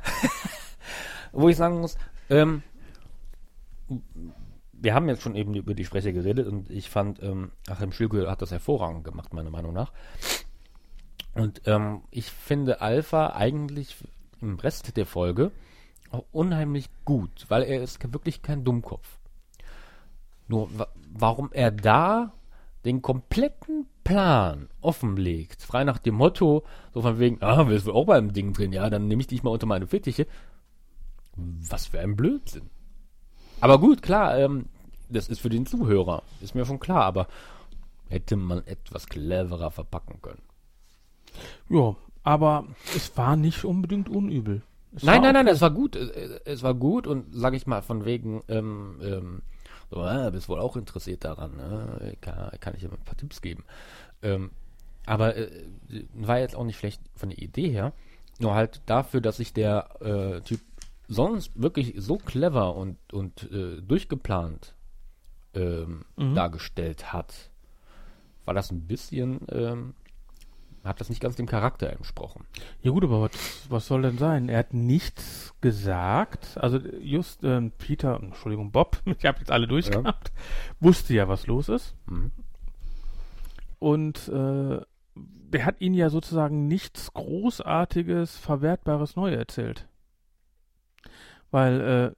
Wo 1.31 1.47
ich 1.47 1.55
sagen 1.55 1.79
muss, 1.79 1.97
ähm, 2.29 2.63
wir 4.71 4.93
haben 4.93 5.09
jetzt 5.09 5.21
schon 5.21 5.35
eben 5.35 5.53
über 5.55 5.73
die 5.73 5.85
Sprecher 5.85 6.13
geredet 6.13 6.47
und 6.47 6.69
ich 6.69 6.89
fand, 6.89 7.21
ähm, 7.21 7.51
Achim 7.67 7.91
Schülke 7.91 8.29
hat 8.29 8.41
das 8.41 8.51
hervorragend 8.51 9.03
gemacht, 9.03 9.33
meiner 9.33 9.49
Meinung 9.49 9.73
nach. 9.73 9.91
Und 11.33 11.61
ähm, 11.65 12.01
ich 12.11 12.31
finde 12.31 12.81
Alpha 12.81 13.33
eigentlich 13.33 13.95
im 14.41 14.55
Rest 14.59 14.95
der 14.95 15.05
Folge 15.05 15.51
auch 16.11 16.25
unheimlich 16.31 16.89
gut, 17.05 17.45
weil 17.49 17.63
er 17.63 17.81
ist 17.83 18.01
wirklich 18.13 18.41
kein 18.41 18.63
Dummkopf. 18.63 19.19
Nur 20.47 20.69
wa 20.77 20.87
warum 21.11 21.51
er 21.51 21.71
da 21.71 22.33
den 22.85 23.01
kompletten 23.01 23.87
Plan 24.03 24.69
offenlegt, 24.81 25.63
frei 25.63 25.83
nach 25.83 25.97
dem 25.97 26.15
Motto, 26.15 26.63
so 26.93 27.01
von 27.01 27.19
wegen, 27.19 27.41
ah, 27.41 27.67
willst 27.67 27.87
du 27.87 27.93
auch 27.93 28.05
beim 28.05 28.31
Ding 28.31 28.53
drin, 28.53 28.71
ja, 28.71 28.89
dann 28.89 29.07
nehme 29.07 29.21
ich 29.21 29.27
dich 29.27 29.43
mal 29.43 29.51
unter 29.51 29.65
meine 29.65 29.87
Fittiche. 29.87 30.27
Was 31.35 31.87
für 31.87 31.99
ein 31.99 32.15
Blödsinn. 32.15 32.69
Aber 33.61 33.79
gut, 33.79 34.01
klar, 34.01 34.37
ähm, 34.37 34.65
das 35.09 35.27
ist 35.27 35.41
für 35.41 35.49
den 35.49 35.65
Zuhörer, 35.65 36.23
ist 36.41 36.55
mir 36.55 36.65
schon 36.65 36.79
klar, 36.79 37.03
aber 37.03 37.27
hätte 38.09 38.35
man 38.35 38.65
etwas 38.65 39.07
cleverer 39.07 39.71
verpacken 39.71 40.21
können. 40.21 40.41
Ja, 41.69 41.95
aber 42.23 42.65
es 42.95 43.15
war 43.17 43.35
nicht 43.35 43.63
unbedingt 43.63 44.09
unübel. 44.09 44.61
Es 44.95 45.03
Nein, 45.03 45.21
nein, 45.21 45.33
nein, 45.33 45.47
es 45.47 45.61
war 45.61 45.71
gut. 45.71 45.95
Es, 45.95 46.41
es 46.45 46.63
war 46.63 46.73
gut 46.73 47.05
und 47.05 47.27
sag 47.31 47.53
ich 47.53 47.67
mal 47.67 47.81
von 47.81 48.05
wegen, 48.05 48.41
ähm, 48.47 48.99
ähm, 49.03 49.41
so, 49.91 50.05
äh, 50.05 50.29
bist 50.31 50.49
wohl 50.49 50.59
auch 50.59 50.75
interessiert 50.75 51.23
daran, 51.23 51.55
ne? 51.55 52.15
kann, 52.21 52.51
kann 52.59 52.73
ich 52.75 52.81
dir 52.81 52.91
ein 52.91 53.05
paar 53.05 53.17
Tipps 53.17 53.41
geben. 53.41 53.63
Ähm, 54.21 54.51
aber 55.05 55.35
äh, 55.35 55.49
war 56.13 56.39
jetzt 56.39 56.55
auch 56.55 56.63
nicht 56.63 56.77
schlecht 56.77 57.01
von 57.15 57.29
der 57.29 57.39
Idee 57.39 57.69
her, 57.69 57.93
nur 58.39 58.53
halt 58.53 58.81
dafür, 58.85 59.21
dass 59.21 59.37
sich 59.37 59.53
der 59.53 59.89
äh, 60.01 60.41
Typ 60.41 60.61
sonst 61.09 61.51
wirklich 61.61 61.95
so 61.97 62.17
clever 62.17 62.75
und, 62.75 62.97
und 63.11 63.51
äh, 63.51 63.81
durchgeplant 63.81 64.75
ähm, 65.53 66.05
dargestellt 66.15 67.11
hat, 67.11 67.49
war 68.45 68.53
das 68.53 68.71
ein 68.71 68.87
bisschen, 68.87 69.41
ähm, 69.51 69.95
hat 70.83 71.01
das 71.01 71.09
nicht 71.09 71.21
ganz 71.21 71.35
dem 71.35 71.47
Charakter 71.47 71.91
entsprochen. 71.91 72.45
Ja 72.83 72.91
gut, 72.91 73.03
aber 73.03 73.21
was, 73.21 73.31
was 73.69 73.87
soll 73.87 74.03
denn 74.03 74.17
sein? 74.17 74.49
Er 74.49 74.59
hat 74.59 74.73
nichts 74.73 75.53
gesagt. 75.61 76.57
Also 76.57 76.77
just 76.77 77.43
ähm, 77.43 77.71
Peter, 77.77 78.19
Entschuldigung, 78.21 78.71
Bob, 78.71 79.01
ich 79.05 79.25
habe 79.25 79.39
jetzt 79.39 79.51
alle 79.51 79.67
durchgehabt, 79.67 80.31
wusste 80.79 81.15
ja, 81.15 81.27
was 81.27 81.47
los 81.47 81.69
ist. 81.69 81.95
Mhm. 82.07 82.31
Und 83.79 84.27
äh, 84.27 84.81
der 85.15 85.65
hat 85.65 85.81
ihnen 85.81 85.95
ja 85.95 86.09
sozusagen 86.09 86.67
nichts 86.67 87.13
Großartiges, 87.13 88.37
Verwertbares 88.37 89.15
neu 89.15 89.33
erzählt. 89.33 89.88
Weil 91.51 91.81
äh, 91.81 92.15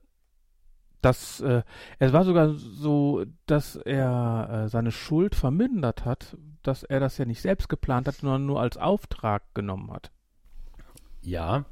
das, 1.02 1.42
äh, 1.42 1.64
es 2.00 2.14
war 2.14 2.24
sogar 2.24 2.54
so, 2.54 3.26
dass 3.48 3.76
er 3.76 4.66
äh, 4.66 4.70
seine 4.70 4.92
Schuld 4.92 5.36
vermindert 5.36 6.06
hat, 6.06 6.38
dass 6.64 6.84
er 6.84 7.00
das 7.00 7.18
ja 7.18 7.26
nicht 7.26 7.42
selbst 7.42 7.70
geplant 7.70 8.08
hat, 8.08 8.16
sondern 8.16 8.46
nur 8.46 8.62
als 8.62 8.78
Auftrag 8.78 9.44
genommen 9.56 9.92
hat. 9.92 10.12
Ja, 11.22 11.66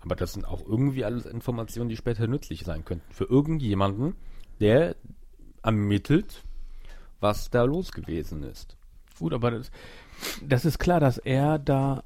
aber 0.00 0.16
das 0.16 0.34
sind 0.34 0.46
auch 0.46 0.64
irgendwie 0.66 1.04
alles 1.04 1.24
Informationen, 1.24 1.88
die 1.88 1.96
später 1.96 2.26
nützlich 2.26 2.64
sein 2.64 2.84
könnten. 2.84 3.10
Für 3.12 3.24
irgendjemanden, 3.24 4.14
der 4.60 4.96
ermittelt, 5.62 6.44
was 7.20 7.48
da 7.48 7.64
los 7.64 7.92
gewesen 7.92 8.42
ist. 8.42 8.76
Gut, 9.18 9.32
aber 9.32 9.50
das, 9.52 9.70
das 10.42 10.66
ist 10.66 10.78
klar, 10.78 11.00
dass 11.00 11.16
er 11.16 11.58
da 11.58 12.04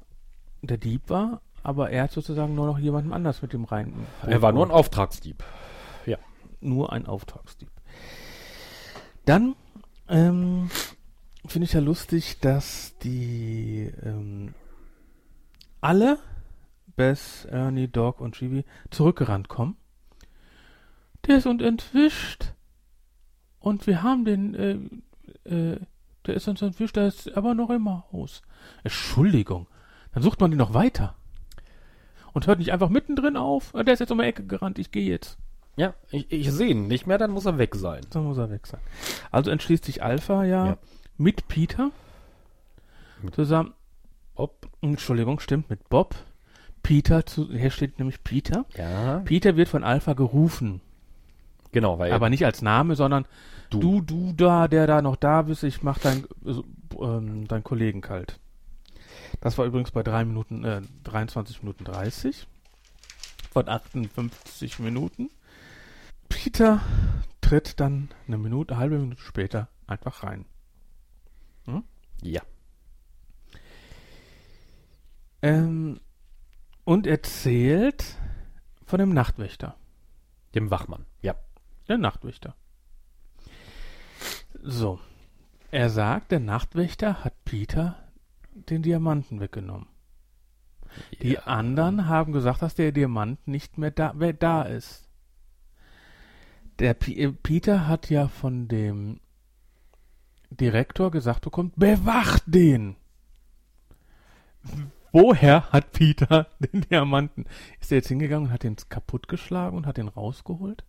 der 0.61 0.77
Dieb 0.77 1.09
war, 1.09 1.41
aber 1.69 1.91
er 1.91 2.05
hat 2.05 2.11
sozusagen 2.11 2.55
nur 2.55 2.65
noch 2.65 2.79
jemandem 2.79 3.13
anders 3.13 3.43
mit 3.43 3.53
dem 3.53 3.63
rein. 3.63 3.93
Er 4.25 4.41
war 4.41 4.51
nur 4.51 4.65
ein 4.65 4.71
Auftragsdieb. 4.71 5.43
nur 6.61 6.91
ein 6.91 7.05
Auftragsdieb. 7.05 7.69
Dann 9.25 9.55
ähm, 10.07 10.71
finde 11.45 11.65
ich 11.65 11.73
ja 11.73 11.79
lustig, 11.79 12.39
dass 12.39 12.97
die 13.03 13.93
ähm, 14.03 14.55
alle, 15.79 16.17
Bess, 16.95 17.45
Ernie, 17.45 17.87
Doc 17.87 18.19
und 18.19 18.33
Chibi, 18.33 18.65
zurückgerannt 18.89 19.47
kommen. 19.47 19.77
Der 21.27 21.37
ist 21.37 21.45
uns 21.45 21.61
entwischt. 21.61 22.55
Und 23.59 23.85
wir 23.85 24.01
haben 24.01 24.25
den, 24.25 24.55
äh, 24.55 25.53
äh, 25.53 25.79
der 26.25 26.33
ist 26.33 26.47
uns 26.47 26.63
entwischt, 26.63 26.95
der 26.95 27.05
ist 27.05 27.31
aber 27.37 27.53
noch 27.53 27.69
im 27.69 27.87
Haus. 27.87 28.41
Entschuldigung. 28.83 29.67
Dann 30.13 30.23
sucht 30.23 30.41
man 30.41 30.49
den 30.49 30.57
noch 30.57 30.73
weiter. 30.73 31.18
Und 32.33 32.47
hört 32.47 32.59
nicht 32.59 32.71
einfach 32.71 32.89
mittendrin 32.89 33.37
auf. 33.37 33.71
Der 33.73 33.93
ist 33.93 33.99
jetzt 33.99 34.11
um 34.11 34.17
die 34.19 34.25
Ecke 34.25 34.45
gerannt, 34.45 34.79
ich 34.79 34.91
gehe 34.91 35.09
jetzt. 35.09 35.37
Ja, 35.75 35.93
ich, 36.11 36.31
ich 36.31 36.51
sehe 36.51 36.69
ihn 36.69 36.87
nicht 36.87 37.07
mehr, 37.07 37.17
dann 37.17 37.31
muss 37.31 37.45
er 37.45 37.57
weg 37.57 37.75
sein. 37.75 38.01
Dann 38.11 38.25
muss 38.25 38.37
er 38.37 38.49
weg 38.49 38.67
sein. 38.67 38.81
Also 39.31 39.49
entschließt 39.51 39.85
sich 39.85 40.03
Alpha 40.03 40.43
ja, 40.43 40.65
Ja. 40.67 40.77
mit 41.17 41.47
Peter 41.47 41.91
zusammen. 43.31 43.73
Bob? 44.35 44.67
Entschuldigung, 44.81 45.39
stimmt, 45.39 45.69
mit 45.69 45.89
Bob. 45.89 46.15
Peter, 46.83 47.25
zu, 47.25 47.49
hier 47.51 47.71
steht 47.71 47.99
nämlich 47.99 48.23
Peter. 48.23 48.65
Ja. 48.77 49.19
Peter 49.25 49.55
wird 49.57 49.67
von 49.69 49.83
Alpha 49.83 50.13
gerufen. 50.13 50.81
Genau, 51.71 51.99
weil 51.99 52.11
Aber 52.13 52.29
nicht 52.29 52.45
als 52.45 52.61
Name, 52.61 52.95
sondern 52.95 53.25
Du. 53.69 53.79
du, 53.79 54.01
du 54.01 54.33
da, 54.33 54.67
der 54.67 54.87
da 54.87 55.01
noch 55.01 55.15
da 55.17 55.43
bist, 55.43 55.63
ich 55.63 55.83
mach 55.83 55.99
dein, 55.99 56.23
äh, 56.45 56.53
ähm, 57.03 57.47
deinen 57.47 57.63
Kollegen 57.63 58.01
kalt. 58.01 58.39
Das 59.41 59.57
war 59.57 59.65
übrigens 59.65 59.91
bei 59.91 60.03
3 60.03 60.25
Minuten, 60.25 60.63
äh, 60.63 60.81
23 61.03 61.61
Minuten 61.63 61.85
30 61.85 62.47
von 63.51 63.67
58 63.67 64.79
Minuten. 64.79 65.29
Peter 66.27 66.81
tritt 67.41 67.79
dann 67.79 68.09
eine 68.27 68.37
Minute, 68.37 68.73
eine 68.73 68.81
halbe 68.81 68.99
Minute 68.99 69.21
später 69.21 69.69
einfach 69.87 70.23
rein. 70.23 70.45
ja. 72.21 72.41
Ähm, 75.41 75.99
und 76.83 77.07
erzählt 77.07 78.17
von 78.85 78.99
dem 78.99 79.13
Nachtwächter. 79.13 79.75
Dem 80.55 80.71
Wachmann. 80.71 81.05
Ja. 81.21 81.35
Der 81.87 81.97
Nachtwächter. 81.97 82.55
So. 84.61 84.99
Er 85.71 85.89
sagt, 85.89 86.31
der 86.31 86.39
Nachtwächter 86.39 87.23
hat 87.23 87.33
Peter 87.45 87.98
den 88.65 88.81
Diamanten 88.81 89.39
weggenommen. 89.39 89.87
Die 91.21 91.33
ja. 91.33 91.41
anderen 91.41 92.07
haben 92.07 92.33
gesagt, 92.33 92.61
dass 92.61 92.75
der 92.75 92.91
Diamant 92.91 93.47
nicht 93.47 93.77
mehr 93.77 93.91
da, 93.91 94.13
wer 94.15 94.33
da 94.33 94.63
ist. 94.63 95.07
Der 96.79 96.93
P 96.93 97.13
äh, 97.13 97.31
Peter 97.31 97.87
hat 97.87 98.09
ja 98.09 98.27
von 98.27 98.67
dem 98.67 99.19
Direktor 100.49 101.11
gesagt 101.11 101.41
bekommen, 101.41 101.73
bewacht 101.75 102.43
den. 102.47 102.95
Woher 105.11 105.71
hat 105.71 105.91
Peter 105.91 106.47
den 106.59 106.81
Diamanten? 106.81 107.45
Ist 107.79 107.91
er 107.91 107.97
jetzt 107.97 108.07
hingegangen 108.07 108.47
und 108.47 108.53
hat 108.53 108.63
den 108.63 108.75
kaputtgeschlagen 108.75 109.77
und 109.77 109.85
hat 109.85 109.97
den 109.97 110.07
rausgeholt? 110.07 110.83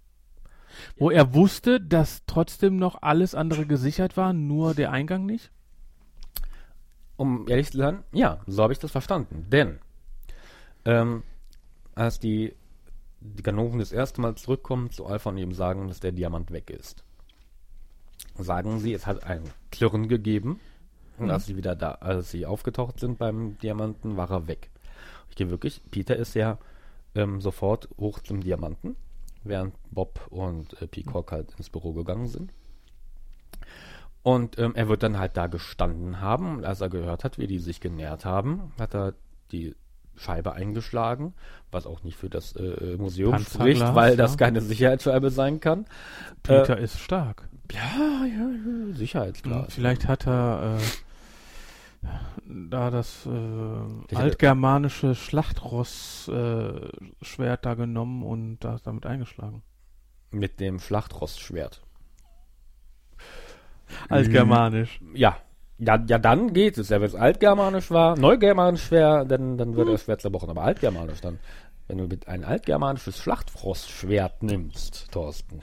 Wo 0.97 1.11
er 1.11 1.35
wusste, 1.35 1.81
dass 1.81 2.25
trotzdem 2.27 2.77
noch 2.77 3.03
alles 3.03 3.35
andere 3.35 3.67
gesichert 3.67 4.17
war, 4.17 4.33
nur 4.33 4.75
der 4.75 4.93
Eingang 4.93 5.27
nicht? 5.27 5.51
Um 7.21 7.47
ehrlich 7.49 7.71
zu 7.71 7.77
sein, 7.77 8.03
ja, 8.13 8.41
so 8.47 8.63
habe 8.63 8.73
ich 8.73 8.79
das 8.79 8.93
verstanden. 8.93 9.45
Denn 9.51 9.79
ähm, 10.87 11.23
als 11.95 12.19
die, 12.19 12.55
die 13.21 13.43
Ganoven 13.43 13.79
das 13.79 13.93
erste 13.93 14.23
Mal 14.23 14.37
zurückkommen 14.37 14.91
zu 14.91 15.05
Alpha 15.05 15.29
und 15.29 15.37
ihm 15.37 15.53
sagen, 15.53 15.89
dass 15.89 16.01
der 16.01 16.13
Diamant 16.13 16.51
weg 16.51 16.71
ist, 16.71 17.05
sagen 18.39 18.79
sie, 18.79 18.95
es 18.95 19.07
hat 19.07 19.23
ein 19.25 19.43
Klirren 19.71 20.09
gegeben. 20.09 20.61
Und 21.19 21.31
als 21.31 21.45
sie 21.45 21.59
wieder 21.59 21.77
da, 21.77 21.91
als 21.91 22.31
sie 22.31 22.47
aufgetaucht 22.47 22.99
sind 22.99 23.19
beim 23.19 23.59
Diamanten, 23.59 24.17
war 24.17 24.31
er 24.31 24.49
weg. 24.49 24.71
Ich 25.29 25.37
gehe 25.37 25.51
wirklich, 25.51 25.83
Peter 25.91 26.17
ist 26.17 26.33
ja 26.33 26.57
ähm, 27.15 27.43
sofort 27.43 27.91
hoch 27.99 28.21
zum 28.21 28.41
Diamanten, 28.41 28.97
während 29.45 29.75
Bob 29.91 30.27
und 30.31 30.81
äh, 30.81 30.87
Peacock 30.87 31.33
halt 31.33 31.55
ins 31.59 31.69
Büro 31.69 31.93
gegangen 31.93 32.29
sind. 32.29 32.51
Und 34.23 34.59
ähm, 34.59 34.73
er 34.75 34.89
wird 34.89 35.03
dann 35.03 35.19
halt 35.19 35.37
da 35.37 35.47
gestanden 35.47 36.21
haben. 36.21 36.59
Und 36.59 36.65
als 36.65 36.81
er 36.81 36.91
gehört 36.91 37.25
hat, 37.25 37.39
wie 37.39 37.47
die 37.47 37.59
sich 37.59 37.81
genährt 37.81 38.25
haben, 38.25 38.73
hat 38.79 38.95
er 38.95 39.15
die 39.51 39.75
Scheibe 40.17 40.53
eingeschlagen, 40.53 41.35
was 41.71 41.87
auch 41.87 42.03
nicht 42.03 42.17
für 42.17 42.29
das 42.29 42.55
äh, 42.57 42.97
Museum 42.99 43.33
Panzerglas, 43.33 43.79
spricht, 43.79 43.95
weil 43.95 44.17
das 44.17 44.33
ja. 44.33 44.37
keine 44.37 44.61
Sicherheitsscheibe 44.61 45.31
sein 45.31 45.61
kann. 45.61 45.87
Peter 46.43 46.77
ist 46.77 46.99
stark. 46.99 47.49
Ja, 47.73 48.27
ja, 48.27 48.27
ja 48.27 48.95
Sicherheitsglas. 48.95 49.69
Hm, 49.69 49.71
Vielleicht 49.71 50.09
hat 50.09 50.27
er 50.27 50.77
äh, 50.77 50.81
da 52.47 52.91
das 52.91 53.27
äh, 53.27 54.15
altgermanische 54.15 55.15
Schlachtross-Schwert 55.15 57.61
äh, 57.61 57.63
da 57.63 57.75
genommen 57.75 58.23
und 58.23 58.59
das 58.61 58.83
damit 58.83 59.07
eingeschlagen. 59.07 59.63
Mit 60.31 60.61
dem 60.61 60.79
Schlachtrostschwert. 60.81 61.83
Altgermanisch. 64.09 65.01
Ja. 65.15 65.37
Ja, 65.79 65.99
ja, 66.07 66.19
dann 66.19 66.53
geht 66.53 66.77
es. 66.77 66.91
Ja, 66.91 67.01
wenn 67.01 67.07
es 67.07 67.15
altgermanisch 67.15 67.91
war, 67.91 68.19
neugermanisch 68.19 68.91
wäre, 68.91 69.27
dann, 69.27 69.57
dann 69.57 69.77
würde 69.77 69.93
das 69.93 70.05
Schwert 70.05 70.21
zerbrochen. 70.21 70.51
Aber 70.51 70.63
altgermanisch 70.63 71.23
dann. 71.23 71.39
Wenn 71.89 71.99
du 71.99 72.07
mit 72.07 72.29
ein 72.29 72.45
altgermanisches 72.45 73.19
Schlachtfrostschwert 73.19 74.43
nimmst, 74.43 75.11
Thorsten, 75.11 75.63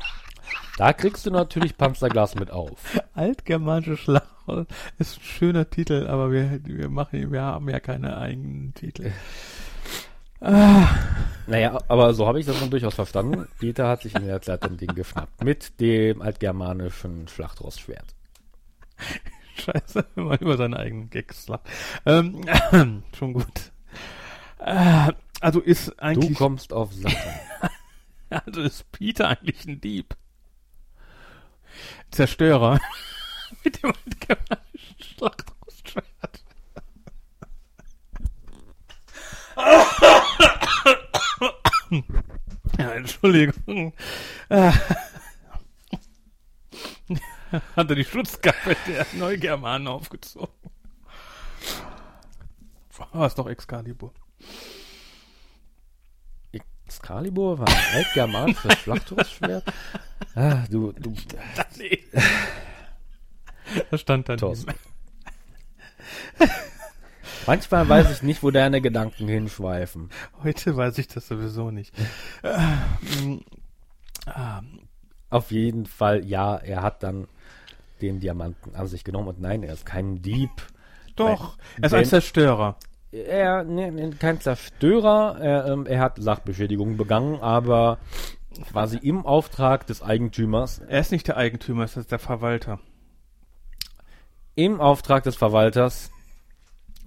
da 0.78 0.92
kriegst 0.92 1.26
du 1.26 1.32
natürlich 1.32 1.78
Panzerglas 1.78 2.36
mit 2.36 2.52
auf. 2.52 3.00
Altgermanische 3.14 3.96
Schlachtross 3.96 4.66
ist 4.98 5.18
ein 5.18 5.22
schöner 5.22 5.70
Titel, 5.70 6.08
aber 6.08 6.32
wir, 6.32 6.60
wir 6.66 6.90
machen, 6.90 7.32
wir 7.32 7.42
haben 7.42 7.70
ja 7.70 7.80
keine 7.80 8.18
eigenen 8.18 8.74
Titel. 8.74 9.12
Naja, 10.40 11.80
aber 11.88 12.14
so 12.14 12.28
habe 12.28 12.40
ich 12.40 12.46
das 12.46 12.60
dann 12.60 12.70
durchaus 12.70 12.94
verstanden. 12.94 13.48
Peter 13.60 13.88
hat 13.88 14.04
sich 14.04 14.14
in 14.14 14.26
der 14.26 14.42
Zeit 14.42 14.64
ein 14.64 14.78
Ding 14.78 14.94
geschnappt. 14.94 15.44
Mit 15.44 15.80
dem 15.80 16.22
altgermanischen 16.22 17.28
Schlachtrostschwert. 17.28 18.17
Scheiße, 19.58 20.06
wenn 20.16 20.26
man 20.26 20.40
über 20.40 20.58
seine 20.58 20.78
eigenen 20.78 21.10
Gags 21.10 21.48
lacht. 21.48 21.68
Ähm, 22.06 22.42
schon 23.18 23.34
gut. 23.34 23.72
Äh, 24.60 25.14
also 25.40 25.60
ist 25.60 25.90
Du 25.90 25.98
eigentlich, 25.98 26.38
kommst 26.38 26.74
auf 26.74 26.94
Sachen. 26.94 27.32
also 28.30 28.62
ist 28.62 28.92
Peter 28.92 29.30
eigentlich 29.30 29.66
ein 29.66 29.82
Dieb. 29.82 30.16
Zerstörer. 32.12 32.80
Mit 33.64 33.82
dem 33.82 33.94
handgemalten 33.94 34.80
Schlachtrostschwert. 35.00 36.44
Ja, 42.78 42.92
Entschuldigung. 42.92 43.94
Äh. 47.52 47.60
Hatte 47.76 47.96
die 47.96 48.04
Schutzkappe 48.04 48.76
der 48.88 49.06
Neugermanen 49.14 49.88
aufgezogen. 49.88 50.54
War 53.14 53.26
es 53.28 53.36
doch 53.36 53.48
Excalibur. 53.48 54.12
Excalibur 56.86 57.60
war 57.60 57.68
ein 57.68 57.96
altgermanisches 57.96 58.74
Schlachtrostschwert. 58.84 59.64
Ah, 60.36 60.64
du, 60.70 60.94
du, 60.94 61.14
Nee. 61.78 62.04
Das 63.92 64.02
stand 64.02 64.30
dann. 64.30 64.38
Thorsten. 64.38 64.74
Manchmal 67.46 67.88
weiß 67.88 68.12
ich 68.12 68.24
nicht, 68.24 68.44
wo 68.44 68.52
deine 68.52 68.82
Gedanken 68.82 69.28
hinschweifen. 69.28 70.10
Heute 70.44 70.76
weiß 70.76 70.98
ich 70.98 71.08
das 71.08 71.28
sowieso 71.28 71.72
nicht. 71.72 71.94
Ah, 74.26 74.62
Auf 75.30 75.52
jeden 75.52 75.86
Fall, 75.86 76.26
ja, 76.26 76.56
er 76.56 76.82
hat 76.82 77.04
dann 77.04 77.28
den 78.02 78.20
Diamanten 78.20 78.76
an 78.76 78.88
sich 78.88 79.04
genommen 79.04 79.28
und 79.28 79.40
nein, 79.42 79.64
er 79.64 79.74
ist 79.74 79.86
kein 79.86 80.22
Dieb. 80.22 80.52
doch, 81.16 81.58
er 81.80 81.86
ist 81.86 81.94
ein 81.94 82.06
Zerstörer. 82.06 82.78
Er, 83.12 83.64
ne, 83.64 83.92
ne, 83.92 84.10
kein 84.12 84.42
Zerstörer, 84.42 85.38
er, 85.40 85.66
ähm, 85.68 85.86
er 85.86 86.00
hat 86.02 86.18
Sachbeschädigung 86.22 86.98
begangen, 86.98 87.40
aber 87.40 88.00
quasi 88.72 88.98
im 88.98 89.26
Auftrag 89.26 89.88
des 89.88 90.02
Eigentümers, 90.02 90.80
Er 90.80 91.00
ist 91.00 91.12
nicht 91.12 91.28
der 91.28 91.38
Eigentümer, 91.38 91.84
es 91.84 91.96
ist 91.96 92.12
der 92.12 92.20
Verwalter. 92.20 92.80
im 94.56 94.82
Auftrag 94.82 95.24
des 95.24 95.36
Verwalters, 95.36 96.12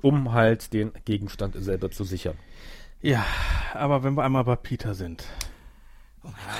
um 0.02 0.32
halt 0.32 0.72
den 0.72 0.92
Gegenstand 1.04 1.54
selber 1.58 1.90
zu 1.90 2.04
sichern. 2.04 2.36
Ja, 3.02 3.24
aber 3.74 4.02
wenn 4.02 4.14
wir 4.14 4.22
einmal 4.24 4.44
bei 4.44 4.56
Peter 4.56 4.94
sind. 4.94 5.24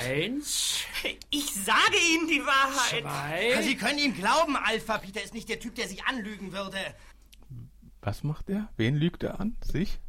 Eins, 0.01 0.79
Ich 1.29 1.53
sage 1.53 1.95
Ihnen 2.13 2.27
die 2.27 2.41
Wahrheit. 2.45 3.01
zwei. 3.03 3.61
Sie 3.61 3.75
können 3.75 3.99
ihm 3.99 4.15
glauben, 4.15 4.55
Alpha. 4.55 4.97
Peter 4.97 5.21
ist 5.23 5.33
nicht 5.33 5.49
der 5.49 5.59
Typ, 5.59 5.75
der 5.75 5.87
sich 5.87 6.03
anlügen 6.05 6.51
würde. 6.51 6.77
Was 8.01 8.23
macht 8.23 8.49
er? 8.49 8.69
Wen 8.77 8.95
lügt 8.95 9.21
er 9.23 9.39
an? 9.39 9.55
Sich? 9.61 9.99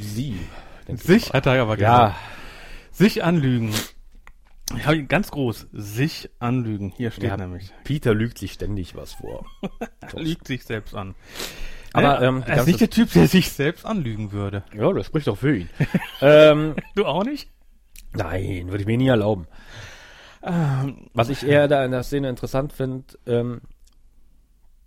Sie. 0.00 0.38
Sich 0.88 1.30
hat 1.32 1.46
er 1.46 1.62
aber 1.62 1.78
Ja, 1.78 2.06
gesagt. 2.08 2.20
Sich 2.92 3.22
anlügen. 3.24 3.72
Ich 4.76 4.84
habe 4.84 4.96
ihn 4.96 5.08
ganz 5.08 5.30
groß. 5.30 5.68
Sich 5.72 6.30
anlügen. 6.40 6.92
Hier 6.96 7.10
steht 7.10 7.24
ja, 7.30 7.36
nämlich. 7.36 7.72
Peter 7.84 8.14
lügt 8.14 8.38
sich 8.38 8.52
ständig 8.52 8.96
was 8.96 9.14
vor. 9.14 9.46
Er 10.00 10.20
lügt 10.20 10.46
sich 10.46 10.64
selbst 10.64 10.94
an. 10.94 11.14
Aber, 11.98 12.20
Äh, 12.22 12.26
ähm, 12.26 12.42
er 12.46 12.58
ist 12.60 12.66
nicht 12.66 12.80
der 12.80 12.90
Typ, 12.90 13.12
der 13.12 13.28
sich 13.28 13.50
selbst 13.52 13.84
anlügen 13.86 14.32
würde. 14.32 14.64
Ja, 14.74 14.92
das 14.92 15.06
spricht 15.06 15.26
doch 15.26 15.38
für 15.38 15.56
ihn. 15.56 15.70
ähm, 16.20 16.74
Du 16.94 17.04
auch 17.06 17.24
nicht? 17.24 17.50
nein, 18.14 18.68
würde 18.68 18.80
ich 18.80 18.86
mir 18.86 18.96
nie 18.96 19.08
erlauben. 19.08 19.46
Ähm, 20.42 21.08
Was 21.14 21.28
ich 21.28 21.44
eher 21.46 21.68
da 21.68 21.84
in 21.84 21.90
der 21.90 22.02
Szene 22.02 22.28
interessant 22.28 22.72
finde, 22.72 23.04
ähm, 23.26 23.60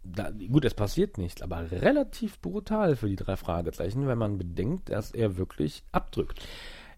da, 0.03 0.31
gut, 0.51 0.65
es 0.65 0.73
passiert 0.73 1.17
nichts, 1.17 1.41
aber 1.41 1.69
relativ 1.71 2.39
brutal 2.39 2.95
für 2.95 3.07
die 3.07 3.15
drei 3.15 3.35
Fragezeichen, 3.37 4.07
wenn 4.07 4.17
man 4.17 4.37
bedenkt, 4.37 4.89
dass 4.89 5.11
er 5.11 5.37
wirklich 5.37 5.83
abdrückt. 5.91 6.39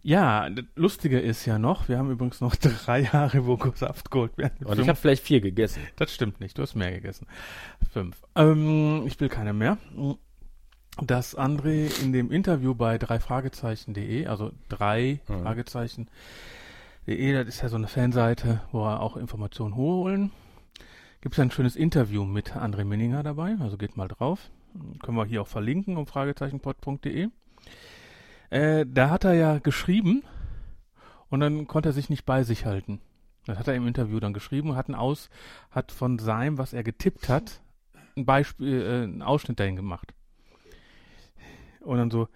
Ja, 0.04 0.50
das 0.50 0.66
Lustige 0.76 1.20
ist 1.20 1.46
ja 1.46 1.58
noch, 1.58 1.88
wir 1.88 1.98
haben 1.98 2.12
übrigens 2.12 2.42
noch 2.42 2.56
drei 2.86 3.02
Jahre 3.02 3.46
Voko 3.48 3.72
Saft 3.74 4.12
haben 4.12 4.30
Und 4.66 4.80
ich 4.80 4.88
habe 4.90 4.98
vielleicht 4.98 5.24
vier 5.24 5.40
gegessen. 5.40 5.82
Das 5.96 6.14
stimmt 6.14 6.42
nicht, 6.42 6.58
du 6.58 6.62
hast 6.62 6.76
mehr 6.76 6.92
gegessen. 6.92 7.26
Fünf. 7.92 8.22
Ähm, 8.36 9.04
ich 9.08 9.20
will 9.22 9.30
keine 9.30 9.54
mehr. 9.54 9.78
Dass 11.02 11.38
André 11.38 11.90
in 12.04 12.12
dem 12.14 12.32
Interview 12.32 12.76
bei 12.76 12.98
drei 12.98 13.20
Fragezeichen.de, 13.20 14.28
also 14.28 14.52
drei 14.70 15.22
Mhm. 15.28 15.42
Fragezeichen.de, 15.42 17.34
das 17.34 17.48
ist 17.48 17.62
ja 17.62 17.70
so 17.70 17.78
eine 17.78 17.88
Fanseite, 17.88 18.62
wo 18.72 18.86
er 18.86 19.00
auch 19.00 19.16
Informationen 19.18 19.76
holen. 19.76 20.32
Gibt 21.22 21.36
es 21.36 21.40
ein 21.40 21.50
schönes 21.52 21.78
Interview 21.78 22.26
mit 22.26 22.52
André 22.58 22.84
Minninger 22.84 23.24
dabei, 23.24 23.56
also 23.62 23.78
geht 23.78 23.96
mal 23.96 24.10
drauf. 24.10 24.50
Können 25.02 25.16
wir 25.18 25.26
hier 25.26 25.42
auch 25.42 25.48
verlinken 25.48 25.96
um 25.96 26.06
fragezeichenpod.de. 26.08 27.30
Äh, 28.54 28.86
da 28.88 29.10
hat 29.10 29.24
er 29.24 29.34
ja 29.34 29.58
geschrieben 29.58 30.22
und 31.30 31.40
dann 31.40 31.66
konnte 31.66 31.90
er 31.90 31.94
sich 31.94 32.12
nicht 32.12 32.24
bei 32.24 32.44
sich 32.44 32.68
halten. 32.68 33.02
Das 33.48 33.58
hat 33.58 33.68
er 33.68 33.74
im 33.74 33.88
Interview 33.88 34.20
dann 34.20 34.32
geschrieben 34.32 34.70
und 34.70 34.76
hat 34.76 34.90
einen 34.90 34.96
Aus, 34.96 35.32
hat 35.72 35.92
von 35.92 36.20
seinem, 36.20 36.60
was 36.60 36.72
er 36.72 36.84
getippt 36.84 37.30
hat, 37.30 37.62
ein 38.16 38.28
Beispiel, 38.28 38.84
äh, 38.84 39.04
einen 39.06 39.24
Ausschnitt 39.24 39.60
dahin 39.60 39.76
gemacht. 39.76 40.14
Und 41.80 41.98
dann 41.98 42.12
so, 42.12 42.28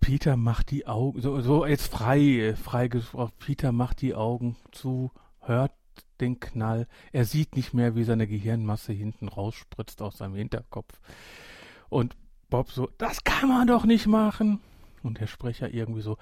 Peter 0.00 0.36
macht 0.36 0.72
die 0.72 0.88
Augen, 0.88 1.20
so, 1.20 1.40
so 1.40 1.64
jetzt 1.64 1.86
frei, 1.86 2.18
äh, 2.18 2.56
frei 2.56 2.88
gesprochen, 2.88 3.34
Peter 3.38 3.70
macht 3.70 4.02
die 4.02 4.16
Augen 4.16 4.56
zu, 4.72 5.12
hört 5.38 5.72
den 6.20 6.40
Knall, 6.40 6.88
er 7.12 7.26
sieht 7.26 7.54
nicht 7.54 7.74
mehr, 7.74 7.94
wie 7.94 8.02
seine 8.02 8.26
Gehirnmasse 8.26 8.92
hinten 8.92 9.28
rausspritzt 9.28 10.02
aus 10.02 10.18
seinem 10.18 10.34
Hinterkopf. 10.34 10.98
Und 11.88 12.16
Bob 12.50 12.70
so, 12.70 12.88
das 12.98 13.24
kann 13.24 13.48
man 13.48 13.66
doch 13.66 13.84
nicht 13.84 14.06
machen. 14.06 14.60
Und 15.02 15.20
der 15.20 15.26
Sprecher 15.26 15.72
irgendwie 15.72 16.00
so, 16.00 16.16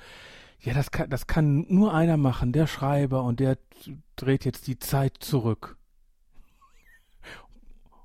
ja, 0.60 0.74
das 0.74 0.90
kann, 0.90 1.08
das 1.10 1.26
kann 1.26 1.66
nur 1.68 1.94
einer 1.94 2.16
machen, 2.16 2.52
der 2.52 2.66
Schreiber, 2.66 3.22
und 3.22 3.40
der 3.40 3.58
dreht 4.16 4.44
jetzt 4.44 4.66
die 4.66 4.78
Zeit 4.78 5.16
zurück. 5.20 5.76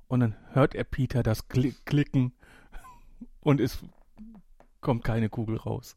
Und 0.08 0.20
dann 0.20 0.36
hört 0.52 0.74
er 0.74 0.84
Peter 0.84 1.22
das 1.22 1.48
Kli 1.48 1.74
Klicken 1.86 2.32
und 3.40 3.60
es 3.60 3.78
kommt 4.80 5.04
keine 5.04 5.28
Kugel 5.30 5.56
raus. 5.56 5.96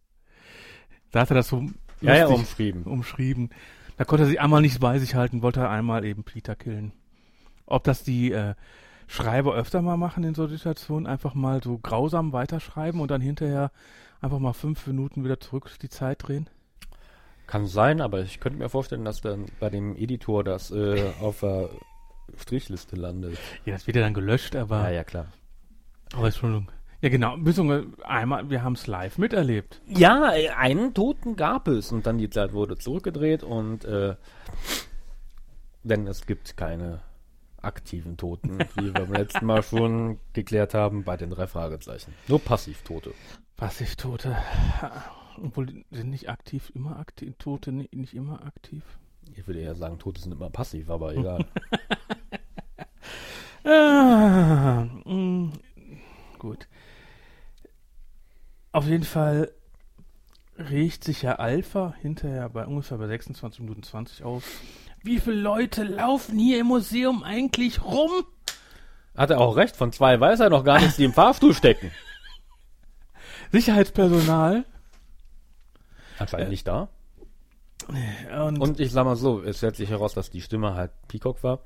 Da 1.12 1.22
hat 1.22 1.32
er 1.32 1.36
das 1.36 1.50
so 1.50 1.66
Ja, 2.02 2.16
ja, 2.16 2.28
umschrieben. 2.28 2.84
umschrieben. 2.84 3.50
Da 3.98 4.06
konnte 4.06 4.24
er 4.24 4.28
sich 4.28 4.40
einmal 4.40 4.62
nicht 4.62 4.80
bei 4.80 5.00
sich 5.00 5.16
halten, 5.16 5.42
wollte 5.42 5.62
er 5.62 5.70
einmal 5.70 6.06
eben 6.06 6.24
Peter 6.24 6.56
killen. 6.56 6.94
Ob 7.66 7.84
das 7.84 8.04
die 8.04 8.32
äh, 8.32 8.56
Schreiber 9.08 9.54
öfter 9.56 9.82
mal 9.82 9.98
machen 9.98 10.24
in 10.24 10.34
so 10.36 10.48
Situationen, 10.48 11.08
einfach 11.08 11.34
mal 11.34 11.62
so 11.64 11.78
grausam 11.78 12.34
weiterschreiben 12.34 13.00
und 13.00 13.12
dann 13.12 13.22
hinterher 13.22 13.72
einfach 14.22 14.40
mal 14.40 14.54
fünf 14.54 14.86
Minuten 14.88 15.24
wieder 15.24 15.40
zurück 15.40 15.70
die 15.82 15.90
Zeit 15.90 16.28
drehen? 16.28 16.50
Kann 17.48 17.68
sein, 17.68 18.02
aber 18.02 18.22
ich 18.22 18.40
könnte 18.40 18.58
mir 18.58 18.70
vorstellen, 18.70 19.06
dass 19.06 19.22
dann 19.22 19.46
bei 19.60 19.70
dem 19.70 19.96
Editor 19.96 20.44
das 20.44 20.72
äh, 20.72 21.12
auf 21.22 21.42
der 21.42 21.70
Strichliste 22.38 22.96
landet. 22.96 23.38
Ja, 23.66 23.74
das 23.74 23.86
wird 23.86 23.98
ja 23.98 24.04
dann 24.04 24.14
gelöscht, 24.16 24.56
aber, 24.56 24.82
Ja, 24.84 24.90
ja, 24.90 25.04
klar. 25.04 25.28
aber 26.14 26.26
Entschuldigung. 26.26 26.72
Ja, 27.02 27.10
genau. 27.10 27.38
Einmal, 28.04 28.50
wir 28.50 28.64
haben 28.64 28.74
es 28.74 28.88
live 28.88 29.20
miterlebt. 29.20 29.80
Ja, 29.86 30.32
einen 30.58 30.96
Toten 30.96 31.36
gab 31.36 31.68
es 31.68 31.92
und 31.92 32.08
dann 32.08 32.18
die 32.18 32.32
Zeit 32.32 32.54
wurde 32.54 32.78
zurückgedreht 32.78 33.44
und 33.44 33.86
äh, 33.86 34.16
denn 35.84 36.08
es 36.08 36.26
gibt 36.26 36.58
keine 36.58 37.02
aktiven 37.66 38.18
Toten, 38.18 38.60
wie 38.76 38.86
wir 38.86 38.94
beim 38.94 39.12
letzten 39.14 39.46
Mal 39.46 39.64
schon 39.64 40.20
geklärt 40.34 40.74
haben 40.74 41.04
bei 41.04 41.18
den 41.18 41.30
drei 41.32 41.48
Fragezeichen. 41.48 42.14
Nur 42.28 42.40
Passivtote. 42.40 43.14
Passivtote. 43.58 44.36
Obwohl, 45.44 45.84
sind 45.92 46.10
nicht 46.10 46.30
aktiv 46.30 46.72
immer 46.76 46.98
aktiv, 47.00 47.34
Tote 47.38 47.72
ni- 47.72 47.90
nicht 47.94 48.14
immer 48.14 48.46
aktiv? 48.46 48.84
Ich 49.36 49.46
würde 49.48 49.60
eher 49.60 49.76
sagen, 49.76 50.00
Tote 50.00 50.22
sind 50.22 50.32
immer 50.32 50.50
passiv, 50.50 50.90
aber 50.90 51.14
egal. 51.16 51.46
Ah, 53.68 54.86
mh, 55.06 55.52
gut. 56.38 56.68
Auf 58.72 58.86
jeden 58.86 59.04
Fall 59.04 59.52
riecht 60.58 61.04
sich 61.04 61.24
ja 61.24 61.36
Alpha 61.38 61.96
hinterher 62.00 62.48
bei 62.50 62.66
ungefähr 62.68 62.98
bei 63.00 63.08
26 63.08 63.62
Minuten 63.62 63.82
20 63.84 64.24
auf. 64.24 64.44
Wie 65.06 65.20
viele 65.20 65.36
Leute 65.36 65.84
laufen 65.84 66.40
hier 66.40 66.60
im 66.60 66.66
Museum 66.66 67.22
eigentlich 67.22 67.84
rum? 67.84 68.10
Hat 69.16 69.30
er 69.30 69.40
auch 69.40 69.56
recht, 69.56 69.76
von 69.76 69.92
zwei 69.92 70.20
weiß 70.20 70.40
er 70.40 70.50
noch 70.50 70.64
gar 70.64 70.80
nichts, 70.80 70.96
die 70.96 71.04
im 71.04 71.14
Fahrstuhl 71.14 71.54
stecken. 71.54 71.92
Sicherheitspersonal. 73.52 74.66
Anscheinend 76.18 76.50
nicht 76.50 76.68
da. 76.68 76.90
Und, 78.36 78.60
Und 78.60 78.80
ich 78.80 78.92
sag 78.92 79.06
mal 79.06 79.16
so, 79.16 79.44
es 79.44 79.58
stellt 79.58 79.76
sich 79.76 79.92
heraus, 79.92 80.16
dass 80.16 80.32
die 80.32 80.42
Stimme 80.42 80.74
halt 80.74 80.90
Peacock 81.08 81.44
war 81.44 81.60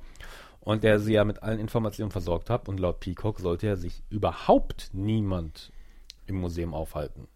und 0.60 0.84
der 0.84 0.98
sie 1.00 1.14
ja 1.14 1.24
mit 1.24 1.42
allen 1.42 1.60
Informationen 1.60 2.10
versorgt 2.10 2.50
hat 2.50 2.68
und 2.68 2.78
laut 2.78 3.00
Peacock 3.00 3.40
sollte 3.40 3.68
ja 3.68 3.76
sich 3.76 4.02
überhaupt 4.10 4.90
niemand 4.92 5.72
im 6.26 6.36
Museum 6.36 6.74
aufhalten. 6.74 7.26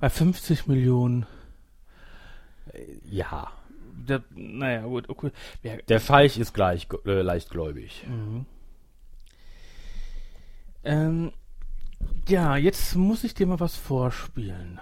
bei 0.00 0.10
50 0.10 0.66
Millionen. 0.66 1.26
Ja, 3.08 3.52
der, 4.06 4.22
naja, 4.30 4.82
gut, 4.82 5.08
okay. 5.08 5.30
Wer, 5.62 5.78
Der 5.82 6.00
Scheich 6.00 6.38
ist 6.38 6.54
gleich 6.54 6.86
äh, 7.04 7.22
leichtgläubig. 7.22 8.04
ähm, 10.84 11.32
ja, 12.28 12.56
jetzt 12.56 12.94
muss 12.94 13.24
ich 13.24 13.34
dir 13.34 13.46
mal 13.46 13.60
was 13.60 13.76
vorspielen. 13.76 14.80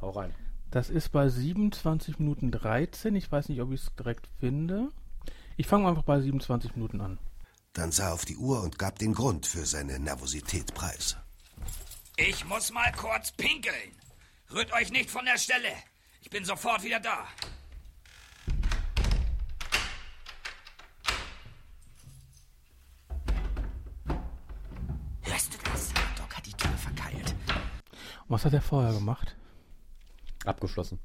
Hau 0.00 0.10
rein. 0.10 0.34
Das 0.70 0.90
ist 0.90 1.10
bei 1.10 1.28
27 1.28 2.18
Minuten 2.18 2.50
13. 2.50 3.14
Ich 3.16 3.30
weiß 3.30 3.48
nicht, 3.48 3.60
ob 3.60 3.72
ich 3.72 3.82
es 3.82 3.94
direkt 3.96 4.28
finde. 4.40 4.88
Ich 5.56 5.66
fange 5.66 5.88
einfach 5.88 6.02
bei 6.02 6.20
27 6.20 6.74
Minuten 6.74 7.00
an. 7.00 7.18
Dann 7.74 7.92
sah 7.92 8.08
er 8.08 8.14
auf 8.14 8.24
die 8.24 8.36
Uhr 8.36 8.62
und 8.62 8.78
gab 8.78 8.98
den 8.98 9.14
Grund 9.14 9.46
für 9.46 9.66
seine 9.66 9.98
Nervosität 9.98 10.74
preis. 10.74 11.16
Ich 12.16 12.44
muss 12.44 12.72
mal 12.72 12.92
kurz 12.92 13.32
pinkeln. 13.32 13.92
Rührt 14.52 14.72
euch 14.72 14.90
nicht 14.92 15.10
von 15.10 15.24
der 15.24 15.38
Stelle. 15.38 15.70
Ich 16.22 16.30
bin 16.30 16.44
sofort 16.44 16.84
wieder 16.84 17.00
da. 17.00 17.26
Was 28.28 28.44
hat 28.44 28.52
er 28.52 28.62
vorher 28.62 28.92
gemacht? 28.92 29.36
Abgeschlossen. 30.44 30.98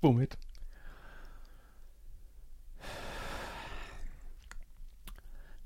Womit? 0.00 0.36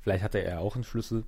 Vielleicht 0.01 0.25
hatte 0.25 0.39
er 0.39 0.61
auch 0.61 0.75
einen 0.75 0.85
Schlüssel. 0.85 1.25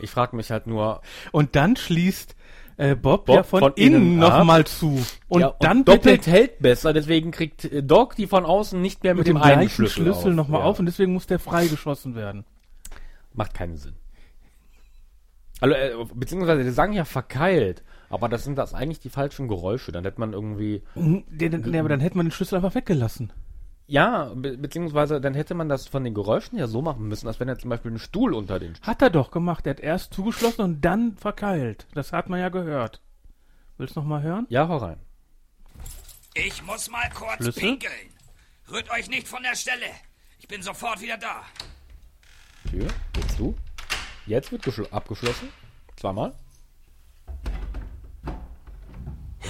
Ich 0.00 0.10
frage 0.10 0.36
mich 0.36 0.50
halt 0.50 0.66
nur, 0.66 1.02
Und 1.32 1.56
dann 1.56 1.76
schließt 1.76 2.36
äh, 2.76 2.94
Bob, 2.94 3.26
Bob 3.26 3.36
ja 3.36 3.42
von, 3.42 3.60
von 3.60 3.72
innen, 3.74 3.96
innen 3.96 4.18
nochmal 4.18 4.66
zu. 4.66 5.04
Und 5.28 5.40
ja, 5.40 5.54
dann 5.60 5.84
doppelt 5.84 6.26
hält 6.26 6.60
besser, 6.60 6.92
deswegen 6.92 7.30
kriegt 7.30 7.64
äh, 7.66 7.82
Doc 7.82 8.16
die 8.16 8.26
von 8.26 8.44
außen 8.46 8.80
nicht 8.80 9.02
mehr 9.02 9.14
mit, 9.14 9.26
mit 9.26 9.28
dem 9.28 9.36
einen 9.36 9.60
gleichen 9.60 9.70
Schlüssel, 9.70 10.04
Schlüssel, 10.04 10.34
nochmal 10.34 10.60
Ja. 10.60 10.66
auf 10.66 10.78
und 10.78 10.86
deswegen 10.86 11.12
muss 11.12 11.26
der 11.26 11.38
freigeschossen 11.38 12.14
werden. 12.14 12.44
Macht 13.34 13.54
keinen 13.54 13.76
Sinn. 13.76 13.94
Also, 15.60 15.74
äh, 15.74 15.92
beziehungsweise, 16.14 16.64
die 16.64 16.70
sagen 16.70 16.94
ja 16.94 17.04
verkeilt, 17.04 17.82
aber 18.10 18.28
das 18.28 18.44
sind 18.44 18.56
das 18.58 18.74
eigentlich 18.74 19.00
die 19.00 19.08
falschen 19.08 19.48
Geräusche. 19.48 19.90
Dann 19.92 20.04
hätte 20.04 20.20
man 20.20 20.34
irgendwie, 20.34 20.82
der, 20.94 21.48
der, 21.48 21.80
aber 21.80 21.88
dann 21.88 22.00
hätte 22.00 22.16
man 22.18 22.26
den 22.26 22.32
Schlüssel 22.32 22.56
einfach 22.56 22.74
weggelassen. 22.74 23.32
ja, 23.86 24.32
be 24.34 24.58
beziehungsweise 24.58 25.20
dann 25.20 25.32
hätte 25.34 25.54
man 25.54 25.68
das 25.70 25.86
von 25.88 26.04
den 26.04 26.12
Geräuschen 26.14 26.58
ja 26.58 26.66
so 26.66 26.82
machen 26.82 27.08
müssen, 27.08 27.26
als 27.26 27.40
wenn 27.40 27.48
er 27.48 27.58
zum 27.58 27.70
Beispiel 27.70 27.90
ein 27.92 27.98
Stuhl 27.98 28.34
unter 28.34 28.58
den 28.60 28.74
Hat 28.82 29.00
er 29.00 29.10
doch 29.10 29.30
gemacht. 29.30 29.66
Er 29.66 29.70
hat 29.70 29.80
erst 29.80 30.12
zugeschlossen 30.12 30.60
und 30.62 30.80
dann 30.84 31.16
verkeilt. 31.16 31.86
Das 31.94 32.12
hat 32.12 32.28
man 32.28 32.38
ja 32.40 32.50
gehört. 32.50 33.00
Willst 33.78 33.96
du 33.96 34.00
noch 34.00 34.06
mal 34.06 34.22
hören? 34.22 34.46
Ja, 34.50 34.68
hau 34.68 34.76
rein. 34.76 35.00
Ich 36.34 36.62
muss 36.64 36.90
mal 36.90 37.08
kurz 37.14 37.36
Schlüssel? 37.36 37.60
pinkeln. 37.60 37.92
Rührt 38.70 38.90
euch 38.90 39.08
nicht 39.08 39.26
von 39.26 39.42
der 39.42 39.56
Stelle. 39.56 39.86
Ich 40.38 40.46
bin 40.46 40.62
sofort 40.62 41.00
wieder 41.00 41.16
da. 41.18 41.42
Tür, 42.70 42.86
jetzt 43.16 43.38
du. 43.38 43.54
Jetzt 44.26 44.52
wird 44.52 44.62
geschl- 44.62 44.90
abgeschlossen. 44.92 45.48
Zweimal. 45.96 46.32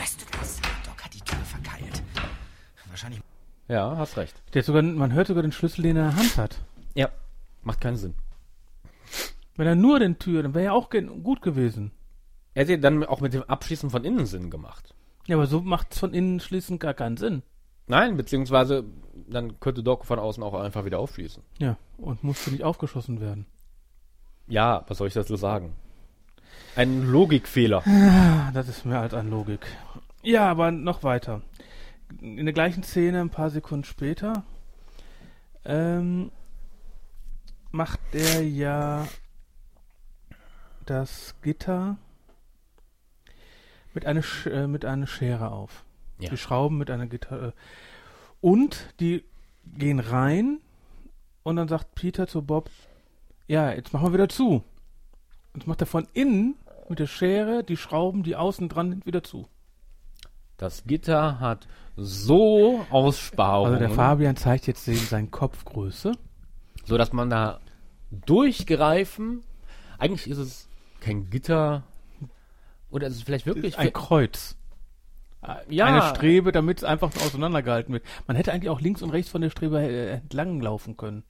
Hörst 0.01 0.23
du 0.23 0.39
das? 0.39 0.59
Doc 0.87 1.05
hat 1.05 1.13
die 1.13 1.21
Tür 1.21 1.39
verkeilt. 1.41 2.03
Wahrscheinlich. 2.89 3.21
Ja, 3.69 3.99
hast 3.99 4.17
recht. 4.17 4.43
Der 4.55 4.63
sogar, 4.63 4.83
man 4.83 5.13
hört 5.13 5.27
sogar 5.27 5.43
den 5.43 5.53
Schlüssel, 5.53 5.83
den 5.83 5.97
er 5.97 6.09
in 6.09 6.09
der 6.09 6.17
Hand 6.17 6.37
hat. 6.39 6.65
Ja, 6.95 7.11
macht 7.63 7.83
keinen 7.83 7.99
Sinn. 7.99 8.15
Wenn 9.57 9.67
er 9.67 9.75
nur 9.75 9.99
den 9.99 10.19
Tür, 10.19 10.43
dann 10.43 10.55
wäre 10.55 10.65
ja 10.65 10.73
auch 10.73 10.89
gut 10.89 11.43
gewesen. 11.43 11.91
Er 12.55 12.63
hätte 12.63 12.79
dann 12.79 13.05
auch 13.05 13.21
mit 13.21 13.35
dem 13.35 13.43
Abschließen 13.43 13.91
von 13.91 14.05
innen 14.05 14.25
Sinn 14.25 14.51
gemacht. 14.51 14.95
Ja, 15.27 15.37
aber 15.37 15.47
so 15.47 15.61
macht 15.61 15.93
es 15.93 15.99
von 15.99 16.15
innen 16.15 16.41
schließend 16.41 16.81
gar 16.81 16.95
keinen 16.95 17.19
Sinn. 17.19 17.43
Nein, 17.87 18.17
beziehungsweise 18.17 18.85
dann 19.29 19.61
könnte 19.61 19.83
Doc 19.83 20.07
von 20.07 20.19
außen 20.19 20.43
auch 20.43 20.55
einfach 20.55 20.87
wieder 20.87 20.99
aufschließen. 20.99 21.43
Ja, 21.59 21.77
und 21.99 22.25
musste 22.25 22.51
nicht 22.51 22.65
aufgeschossen 22.65 23.21
werden. 23.21 23.45
Ja, 24.49 24.83
was 24.89 24.97
soll 24.97 25.09
ich 25.09 25.15
dazu 25.15 25.37
sagen? 25.37 25.75
Ein 26.77 27.07
Logikfehler. 27.07 27.83
Ah, 27.87 28.51
das 28.53 28.69
ist 28.69 28.85
mehr 28.85 29.01
als 29.01 29.15
an 29.15 29.31
Logik. 29.31 29.67
Ja, 30.23 30.51
aber 30.51 30.71
noch 30.71 31.03
weiter. 31.03 31.43
In 32.21 32.45
der 32.45 32.53
gleichen 32.53 32.83
Szene, 32.83 33.21
ein 33.21 33.31
paar 33.31 33.51
Sekunden 33.51 33.85
später, 33.85 34.45
ähm, 35.65 36.31
macht 37.71 38.01
er 38.13 38.43
ja 38.43 39.07
das 40.87 41.35
Gitter 41.43 41.97
mit 43.95 44.07
einer, 44.07 44.23
Sch 44.23 44.47
äh, 44.47 44.67
mit 44.67 44.85
einer 44.85 45.07
Schere 45.07 45.51
auf. 45.53 45.85
Ja. 46.19 46.31
Die 46.31 46.37
Schrauben 46.37 46.79
mit 46.79 46.91
einer 46.91 47.07
Gitter. 47.07 47.49
Äh, 47.49 47.53
und 48.41 48.95
die 49.01 49.25
gehen 49.65 50.01
rein 50.01 50.59
und 51.43 51.57
dann 51.57 51.69
sagt 51.69 51.95
Peter 51.95 52.27
zu 52.27 52.43
Bob, 52.43 52.71
ja, 53.47 53.73
jetzt 53.73 53.93
machen 53.93 54.07
wir 54.09 54.13
wieder 54.15 54.29
zu. 54.29 54.65
Jetzt 55.55 55.67
macht 55.67 55.81
er 55.81 55.87
von 55.87 56.07
innen 56.13 56.57
mit 56.89 56.99
der 56.99 57.07
Schere 57.07 57.65
die 57.65 57.77
Schrauben, 57.77 58.23
die 58.23 58.37
außen 58.37 58.69
dran 58.69 58.91
sind, 58.91 59.07
wieder 59.07 59.23
zu. 59.23 59.49
Das 60.57 60.85
Gitter 60.85 61.41
hat 61.41 61.67
so 61.97 62.85
Aussparungen, 62.91 63.75
Also 63.75 63.79
der 63.87 63.91
Fabian 63.91 64.37
zeigt 64.37 64.67
jetzt 64.67 64.87
den, 64.87 64.97
seine 64.97 65.29
Kopfgröße. 65.29 66.13
so 66.85 66.99
dass 66.99 67.13
man 67.13 67.31
da 67.31 67.61
durchgreifen. 68.11 69.43
Eigentlich 69.99 70.29
ist 70.29 70.39
es 70.39 70.69
kein 71.01 71.31
Gitter 71.31 71.85
oder 72.91 73.07
ist 73.07 73.17
es 73.17 73.23
vielleicht 73.23 73.47
wirklich 73.47 73.79
ein 73.79 73.93
Kreuz. 73.93 74.57
ja 75.69 75.87
Eine 75.87 76.03
Strebe, 76.15 76.53
damit 76.53 76.79
es 76.79 76.85
einfach 76.85 77.11
auseinandergehalten 77.17 77.93
wird. 77.95 78.05
Man 78.27 78.37
hätte 78.37 78.53
eigentlich 78.53 78.71
auch 78.71 78.81
links 78.81 79.03
und 79.03 79.11
rechts 79.11 79.31
von 79.31 79.41
der 79.41 79.51
Strebe 79.51 79.81
äh, 79.81 80.11
entlang 80.15 80.61
laufen 80.61 80.97
können. 80.97 81.25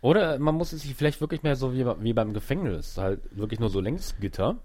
Oder 0.00 0.38
man 0.38 0.54
muss 0.54 0.72
es 0.72 0.82
sich 0.82 0.94
vielleicht 0.94 1.20
wirklich 1.20 1.42
mehr 1.42 1.56
so 1.56 1.74
wie, 1.74 1.84
wie 1.84 2.12
beim 2.12 2.32
Gefängnis, 2.32 2.96
halt 2.96 3.20
wirklich 3.36 3.60
nur 3.60 3.68
so 3.68 3.80
Längsgitter, 3.80 4.56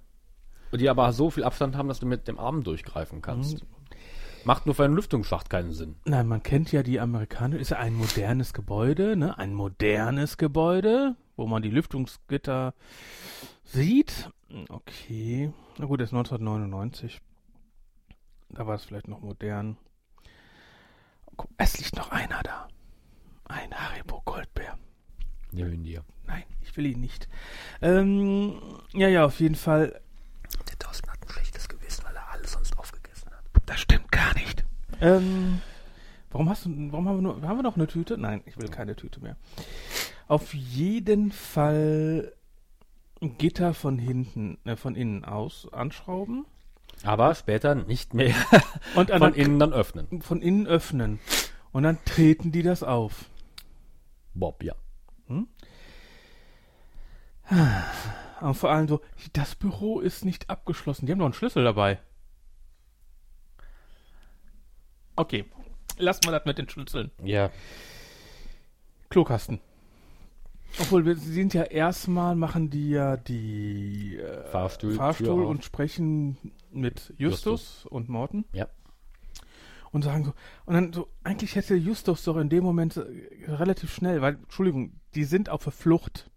die 0.74 0.90
aber 0.90 1.12
so 1.12 1.30
viel 1.30 1.44
Abstand 1.44 1.76
haben, 1.76 1.88
dass 1.88 2.00
du 2.00 2.06
mit 2.06 2.28
dem 2.28 2.40
Arm 2.40 2.64
durchgreifen 2.64 3.22
kannst. 3.22 3.64
Mhm. 3.64 3.68
Macht 4.46 4.68
nur 4.68 4.76
für 4.76 4.86
einen 4.86 4.96
Lüftungsschacht 4.96 5.50
keinen 5.50 5.72
Sinn. 5.72 5.96
Nein, 6.06 6.28
man 6.28 6.44
kennt 6.44 6.72
ja 6.72 6.84
die 6.84 7.00
Amerikaner, 7.00 7.58
ist 7.58 7.72
ja 7.72 7.78
ein 7.78 7.96
modernes 7.96 8.54
Gebäude, 8.54 9.16
ne? 9.16 9.38
Ein 9.40 9.56
modernes 9.56 10.38
Gebäude, 10.38 11.16
wo 11.36 11.48
man 11.48 11.64
die 11.64 11.72
Lüftungsgitter 11.72 12.76
sieht. 13.64 14.30
Okay. 14.70 15.52
Na 15.80 15.86
gut, 15.88 16.00
das 16.00 16.10
ist 16.10 16.14
1999. 16.14 17.22
Da 18.50 18.68
war 18.68 18.76
es 18.76 18.86
vielleicht 18.86 19.08
noch 19.08 19.20
modern. 19.20 19.78
Guck, 21.36 21.50
es 21.58 21.80
liegt 21.80 21.96
noch 21.98 22.12
einer 22.12 22.42
da. 22.44 22.68
Ein 23.46 23.74
Haribo 23.74 24.22
Goldbär. 24.26 24.78
Nehmen 25.56 25.84
dir. 25.84 26.04
Nein, 26.28 26.44
ich 26.62 26.76
will 26.76 26.86
ihn 26.86 27.00
nicht. 27.00 27.30
Ähm, 27.82 28.56
ja, 28.94 29.08
ja, 29.08 29.26
auf 29.26 29.40
jeden 29.40 29.56
Fall. 29.56 30.02
Der 30.70 30.78
Thorsten 30.78 31.10
hat 31.10 31.22
ein 31.22 31.30
schlechtes 31.30 31.70
Gewissen, 31.70 32.04
weil 32.06 32.16
er 32.16 32.30
alles 32.32 32.52
sonst 32.52 32.78
aufgegessen 32.78 33.32
hat. 33.32 33.44
Das 33.66 33.80
stimmt 33.80 34.12
gar 34.12 34.34
nicht. 34.36 34.66
Ähm, 35.02 35.62
warum 36.32 36.50
hast 36.50 36.66
du, 36.66 36.70
warum 36.92 37.08
haben 37.08 37.18
wir 37.18 37.22
nur, 37.22 37.42
haben 37.42 37.58
wir 37.58 37.64
noch 37.64 37.78
eine 37.78 37.88
Tüte? 37.88 38.18
Nein, 38.18 38.42
ich 38.46 38.58
will 38.58 38.68
keine 38.68 38.96
Tüte 38.96 39.22
mehr. 39.22 39.38
Auf 40.28 40.54
jeden 40.54 41.32
Fall 41.32 42.34
ein 43.22 43.38
Gitter 43.38 43.74
von 43.74 43.98
hinten, 43.98 44.58
äh, 44.66 44.76
von 44.76 44.96
innen 44.96 45.24
aus 45.24 45.68
anschrauben 45.72 46.46
Aber 47.04 47.34
später 47.34 47.76
nicht 47.76 48.14
mehr 48.14 48.36
und 48.96 49.10
von 49.10 49.34
innen 49.34 49.60
dann 49.60 49.72
öffnen. 49.74 50.22
von 50.22 50.42
innen 50.42 50.68
öffnen. 50.68 51.20
Und 51.72 51.84
dann 51.84 51.98
treten 52.06 52.52
die 52.52 52.62
das 52.64 52.84
auf. 52.84 53.26
Bob, 54.34 54.64
ja. 54.64 54.74
Und 58.42 58.54
vor 58.56 58.72
allem 58.72 58.88
so, 58.88 59.02
das 59.34 59.56
Büro 59.56 60.00
ist 60.00 60.26
nicht 60.26 60.50
abgeschlossen. 60.50 61.06
Die 61.06 61.12
haben 61.12 61.20
doch 61.20 61.26
einen 61.26 61.34
Schlüssel 61.34 61.64
dabei. 61.64 62.00
Okay, 65.16 65.46
lass 65.98 66.22
mal 66.26 66.32
das 66.32 66.46
mit 66.46 66.58
den 66.58 66.68
Schlüsseln. 66.68 67.12
Ja. 67.24 67.50
Klokasten. 69.10 69.60
Obwohl, 70.80 71.06
wir 71.06 71.16
sind 71.16 71.54
ja 71.54 71.64
erstmal, 71.64 72.36
machen 72.36 72.70
die 72.70 72.90
ja 72.90 73.16
die 73.16 74.18
äh, 74.18 74.50
Fahrstuhl- 74.52 74.96
Fahrstuhl 74.96 75.46
und 75.46 75.64
sprechen 75.64 76.38
mit 76.72 77.14
Justus, 77.18 77.86
und 77.86 78.10
Morten 78.10 78.44
Ja. 78.52 78.68
und 79.92 80.04
sagen 80.04 80.26
so, 80.26 80.34
und 80.66 80.74
dann 80.74 80.92
so, 80.92 81.08
eigentlich 81.24 81.56
hätte 81.56 81.76
Justus 81.76 82.26
doch 82.26 82.36
in 82.36 82.50
dem 82.50 82.66
Moment 82.66 82.98
äh, 82.98 83.04
relativ 83.48 83.94
schnell, 83.94 84.22
weil, 84.22 84.34
Entschuldigung, 84.36 85.00
die 85.14 85.24
sind 85.24 85.48
auf 85.48 85.64
der 85.64 85.72
Flucht. 85.72 86.30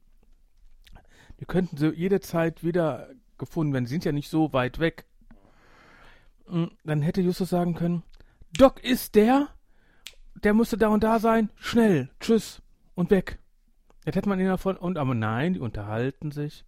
Die 1.41 1.45
könnten 1.45 1.77
sie 1.77 1.91
jederzeit 1.91 2.65
wieder 2.65 3.09
gefunden 3.39 3.73
werden, 3.73 3.85
die 3.85 3.91
sind 3.91 4.05
ja 4.05 4.13
nicht 4.13 4.29
so 4.29 4.53
weit 4.53 4.79
weg. 4.79 5.07
Mm, 6.49 6.65
Dann 6.85 7.03
hätte 7.03 7.21
Justus 7.21 7.51
sagen 7.51 7.75
können, 7.75 8.03
Doc 8.53 8.83
ist 8.83 9.15
der, 9.15 9.49
der 10.43 10.55
müsste 10.55 10.77
da 10.77 10.89
und 10.89 11.05
da 11.05 11.19
sein, 11.19 11.51
schnell, 11.57 12.11
tschüss 12.21 12.63
und 12.95 13.11
weg. 13.11 13.39
Jetzt 14.05 14.17
hätte 14.17 14.29
man 14.29 14.41
ihn 14.41 14.47
davon, 14.47 14.77
und 14.77 14.97
aber 14.99 15.15
nein, 15.15 15.55
die 15.55 15.61
unterhalten 15.61 16.31
sich, 16.31 16.65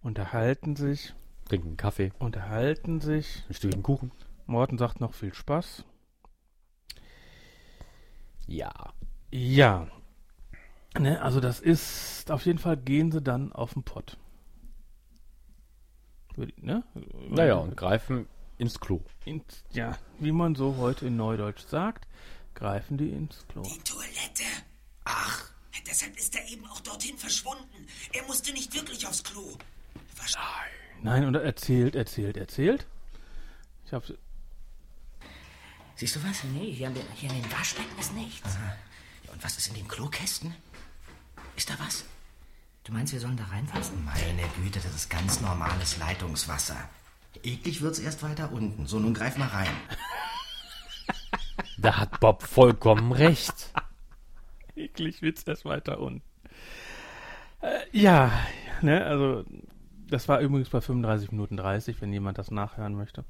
unterhalten 0.00 0.76
sich, 0.76 1.14
Trinken 1.48 1.76
Kaffee, 1.76 2.12
unterhalten 2.18 3.00
sich. 3.00 3.44
ein 3.48 3.54
Stückchen 3.54 3.82
Kuchen. 3.82 4.12
Morten 4.46 4.78
sagt 4.78 5.00
noch 5.00 5.14
viel 5.14 5.34
Spaß. 5.34 5.84
Ja. 8.46 8.72
Ja. 9.30 9.88
Ne, 10.98 11.22
also 11.22 11.40
das 11.40 11.60
ist, 11.60 12.30
auf 12.30 12.44
jeden 12.44 12.58
Fall 12.58 12.76
gehen 12.76 13.12
sie 13.12 13.22
dann 13.22 13.52
auf 13.52 13.74
den 13.74 13.82
Pott. 13.82 14.16
Ne? 16.56 16.84
Naja, 17.28 17.54
und 17.54 17.76
greifen 17.76 18.26
ins 18.58 18.78
Klo. 18.78 19.00
In, 19.24 19.42
ja, 19.72 19.98
wie 20.18 20.32
man 20.32 20.54
so 20.54 20.76
heute 20.76 21.06
in 21.06 21.16
Neudeutsch 21.16 21.66
sagt, 21.66 22.06
greifen 22.54 22.96
die 22.96 23.10
ins 23.10 23.44
Klo. 23.48 23.62
Toilette. 23.62 24.44
Ach, 25.04 25.50
deshalb 25.86 26.16
ist 26.16 26.34
er 26.36 26.46
eben 26.48 26.66
auch 26.66 26.80
dorthin 26.80 27.16
verschwunden. 27.16 27.86
Er 28.12 28.24
musste 28.26 28.52
nicht 28.52 28.74
wirklich 28.74 29.06
aufs 29.06 29.24
Klo. 29.24 29.56
Nein, 31.02 31.24
und 31.24 31.34
er 31.34 31.42
erzählt, 31.42 31.94
erzählt, 31.94 32.36
erzählt. 32.36 32.86
Ich 33.86 33.92
hab's. 33.92 34.12
Siehst 35.94 36.16
du 36.16 36.24
was? 36.24 36.44
Nee, 36.44 36.72
hier, 36.72 36.88
an 36.88 36.94
den, 36.94 37.04
hier 37.14 37.30
in 37.30 37.42
den 37.42 37.52
Waschbecken 37.52 37.98
ist 37.98 38.12
nichts. 38.14 38.54
Ja, 39.24 39.32
und 39.32 39.42
was 39.42 39.56
ist 39.58 39.68
in 39.68 39.74
den 39.74 39.88
Klokästen? 39.88 40.54
Ist 41.58 41.68
da 41.68 41.74
was? 41.84 42.04
Du 42.84 42.92
meinst, 42.92 43.12
wir 43.12 43.18
sollen 43.18 43.36
da 43.36 43.42
reinfassen? 43.46 44.04
Meine 44.04 44.42
Güte, 44.62 44.78
das 44.78 44.94
ist 44.94 45.10
ganz 45.10 45.40
normales 45.40 45.98
Leitungswasser. 45.98 46.76
Eklig 47.42 47.82
wird's 47.82 47.98
erst 47.98 48.22
weiter 48.22 48.52
unten. 48.52 48.86
So, 48.86 49.00
nun 49.00 49.12
greif 49.12 49.36
mal 49.36 49.48
rein. 49.48 49.66
Da 51.80 51.96
hat 51.96 52.20
Bob 52.20 52.42
vollkommen 52.44 53.10
recht. 53.12 53.72
Eklig 54.76 55.20
wird's 55.22 55.42
erst 55.44 55.64
weiter 55.64 55.98
unten. 56.00 56.22
Äh, 57.60 57.80
ja, 57.92 58.30
ne, 58.80 59.04
also 59.04 59.44
das 60.08 60.28
war 60.28 60.38
übrigens 60.40 60.68
bei 60.70 60.80
35 60.80 61.32
Minuten 61.32 61.56
30, 61.56 62.00
wenn 62.00 62.12
jemand 62.12 62.38
das 62.38 62.52
nachhören 62.52 62.94
möchte. 62.94 63.24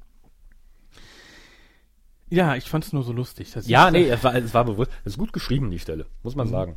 Ja, 2.29 2.55
ich 2.55 2.69
fand's 2.69 2.93
nur 2.93 3.03
so 3.03 3.11
lustig. 3.11 3.53
Ja, 3.65 3.89
nee, 3.89 4.07
es 4.07 4.23
war, 4.23 4.35
es 4.35 4.53
war 4.53 4.65
bewusst. 4.65 4.91
Es 5.03 5.13
ist 5.13 5.17
gut 5.19 5.33
geschrieben, 5.33 5.71
die 5.71 5.79
Stelle, 5.79 6.05
muss 6.21 6.35
man 6.35 6.47
Mhm. 6.47 6.51
sagen. 6.51 6.75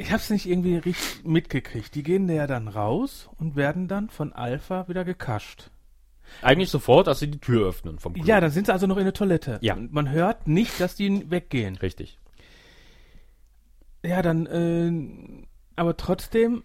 Ich 0.00 0.12
hab's 0.12 0.30
nicht 0.30 0.46
irgendwie 0.46 0.76
richtig 0.76 1.24
mitgekriegt. 1.24 1.94
Die 1.94 2.02
gehen 2.04 2.28
da 2.28 2.34
ja 2.34 2.46
dann 2.46 2.68
raus 2.68 3.28
und 3.38 3.56
werden 3.56 3.88
dann 3.88 4.10
von 4.10 4.32
Alpha 4.32 4.86
wieder 4.88 5.04
gekascht. 5.04 5.70
Eigentlich 6.40 6.70
sofort, 6.70 7.08
als 7.08 7.18
sie 7.18 7.28
die 7.30 7.40
Tür 7.40 7.68
öffnen 7.68 7.98
vom 7.98 8.12
Klo. 8.14 8.24
Ja, 8.24 8.40
dann 8.40 8.50
sind 8.50 8.66
sie 8.66 8.72
also 8.72 8.86
noch 8.86 8.96
in 8.98 9.04
der 9.04 9.12
Toilette. 9.14 9.58
Ja. 9.60 9.74
Und 9.74 9.92
man 9.92 10.08
hört 10.10 10.46
nicht, 10.46 10.78
dass 10.78 10.94
die 10.94 11.28
weggehen. 11.30 11.74
Richtig. 11.76 12.18
Ja, 14.04 14.22
dann, 14.22 14.46
äh, 14.46 15.46
aber 15.74 15.96
trotzdem 15.96 16.62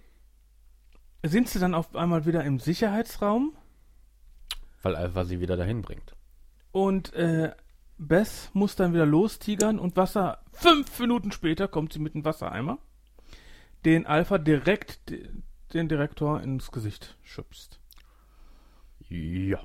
sind 1.24 1.50
sie 1.50 1.60
dann 1.60 1.74
auf 1.74 1.96
einmal 1.96 2.26
wieder 2.28 2.44
im 2.44 2.60
Sicherheitsraum 2.60 3.54
Weil 4.84 4.96
Alpha 4.96 5.24
sie 5.26 5.40
wieder 5.40 5.58
dahin 5.58 5.82
bringt. 5.82 6.14
und 6.72 7.14
äh, 7.14 7.52
Bess 7.98 8.50
muss 8.54 8.76
dann 8.76 8.94
wieder 8.94 9.06
lostigern 9.06 9.80
und 9.80 9.96
Wasser. 9.96 10.40
Fünf 10.52 11.00
Minuten 11.00 11.32
später 11.32 11.68
kommt 11.68 11.94
sie 11.94 12.00
mit 12.00 12.14
einem 12.16 12.26
Wassereimer, 12.26 12.78
den 13.86 14.06
Alpha 14.06 14.38
direkt 14.38 15.10
de- 15.10 15.28
den 15.74 15.90
Direktor 15.90 16.42
ins 16.42 16.72
Gesicht 16.72 17.18
schubst. 17.24 17.80
Ja. 19.10 19.60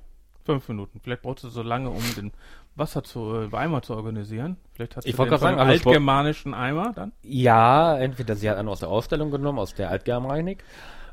Fünf 0.45 0.69
Minuten. 0.69 1.01
Vielleicht 1.01 1.23
braucht 1.23 1.41
sie 1.41 1.51
so 1.51 1.63
lange, 1.63 1.91
um 1.91 2.03
den 2.17 2.33
Wasser 2.75 3.03
zu, 3.05 3.35
äh, 3.35 3.55
Eimer 3.55 3.83
zu 3.83 3.95
organisieren. 3.95 4.57
Vielleicht 4.73 4.97
hat 4.97 5.03
sie 5.05 5.11
Ich 5.11 5.19
wollte 5.19 5.31
den 5.35 5.41
gerade 5.41 5.57
sagen, 5.57 5.59
also 5.61 5.73
altgermanischen 5.73 6.55
Eimer 6.55 6.93
dann. 6.95 7.13
Ja, 7.23 7.99
entweder 7.99 8.35
sie 8.37 8.49
hat 8.49 8.57
einen 8.57 8.69
aus 8.69 8.81
der 8.81 8.89
Ausstellung 8.89 9.31
genommen, 9.31 9.59
aus 9.59 9.75
der 9.75 9.91
Altgermanik. 9.91 10.65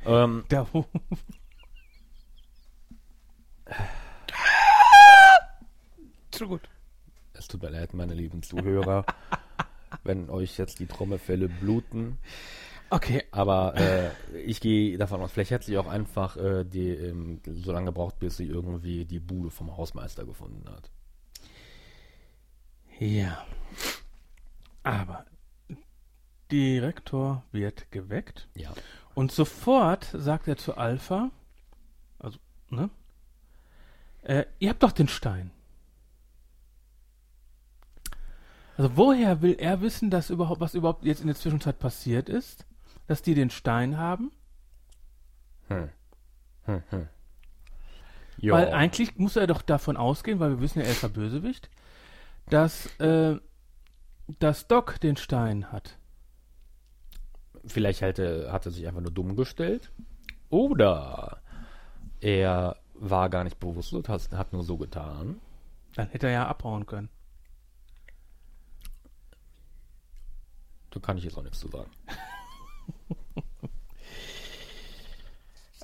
Ähm, 0.05 0.45
Der, 0.51 0.65
Zu 6.31 6.47
gut. 6.47 6.61
es 7.33 7.47
tut 7.47 7.61
mir 7.61 7.69
leid, 7.69 7.93
meine 7.93 8.13
lieben 8.13 8.43
Zuhörer, 8.43 9.05
wenn 10.03 10.29
euch 10.29 10.57
jetzt 10.57 10.79
die 10.79 10.85
Trommelfälle 10.87 11.47
bluten. 11.47 12.17
Okay. 12.89 13.23
Aber 13.31 13.75
äh, 13.75 14.11
ich 14.37 14.61
gehe 14.61 14.97
davon 14.97 15.21
aus, 15.21 15.31
vielleicht 15.31 15.51
hat 15.51 15.63
sie 15.63 15.77
auch 15.77 15.87
einfach 15.87 16.37
äh, 16.37 16.63
die, 16.63 16.89
ähm, 16.89 17.41
so 17.45 17.71
lange 17.71 17.87
gebraucht, 17.87 18.19
bis 18.19 18.37
sie 18.37 18.47
irgendwie 18.47 19.05
die 19.05 19.19
Bude 19.19 19.49
vom 19.49 19.75
Hausmeister 19.75 20.25
gefunden 20.25 20.69
hat. 20.69 20.89
Ja. 22.99 23.45
Aber 24.83 25.25
Direktor 26.51 27.43
wird 27.51 27.91
geweckt. 27.91 28.47
Ja. 28.55 28.71
Und 29.13 29.31
sofort 29.31 30.07
sagt 30.13 30.47
er 30.47 30.57
zu 30.57 30.77
Alpha, 30.77 31.31
also, 32.19 32.37
ne? 32.69 32.89
Äh, 34.21 34.45
ihr 34.59 34.69
habt 34.69 34.83
doch 34.83 34.91
den 34.91 35.07
Stein. 35.07 35.51
Also 38.77 38.97
woher 38.97 39.41
will 39.41 39.55
er 39.57 39.81
wissen, 39.81 40.09
dass 40.09 40.29
überhaupt, 40.29 40.59
was 40.59 40.73
überhaupt 40.73 41.05
jetzt 41.05 41.21
in 41.21 41.27
der 41.27 41.35
Zwischenzeit 41.35 41.79
passiert 41.79 42.27
ist? 42.27 42.65
Dass 43.07 43.21
die 43.21 43.35
den 43.35 43.49
Stein 43.49 43.97
haben? 43.97 44.31
Hm. 45.67 45.89
Hm, 46.65 46.83
hm. 46.89 47.07
Weil 48.41 48.73
eigentlich 48.73 49.17
muss 49.17 49.35
er 49.35 49.47
doch 49.47 49.61
davon 49.61 49.97
ausgehen, 49.97 50.39
weil 50.39 50.51
wir 50.51 50.61
wissen 50.61 50.79
ja, 50.79 50.85
er 50.85 50.91
ist 50.91 51.03
der 51.03 51.09
Bösewicht, 51.09 51.69
dass, 52.49 52.87
äh, 52.99 53.37
dass 54.39 54.67
Doc 54.67 54.99
den 54.99 55.17
Stein 55.17 55.71
hat. 55.71 55.97
Vielleicht 57.65 58.01
hätte, 58.01 58.51
hat 58.51 58.65
er 58.65 58.71
sich 58.71 58.87
einfach 58.87 59.01
nur 59.01 59.11
dumm 59.11 59.35
gestellt. 59.35 59.91
Oder 60.49 61.41
er 62.21 62.77
war 62.93 63.29
gar 63.29 63.43
nicht 63.43 63.59
bewusst, 63.59 63.93
hat, 64.07 64.31
hat 64.31 64.53
nur 64.53 64.63
so 64.63 64.77
getan. 64.77 65.41
Dann 65.95 66.09
hätte 66.09 66.27
er 66.27 66.33
ja 66.33 66.47
abhauen 66.47 66.85
können. 66.85 67.09
Da 70.91 70.99
kann 70.99 71.17
ich 71.17 71.23
jetzt 71.23 71.37
auch 71.37 71.43
nichts 71.43 71.59
zu 71.59 71.67
sagen. 71.67 71.89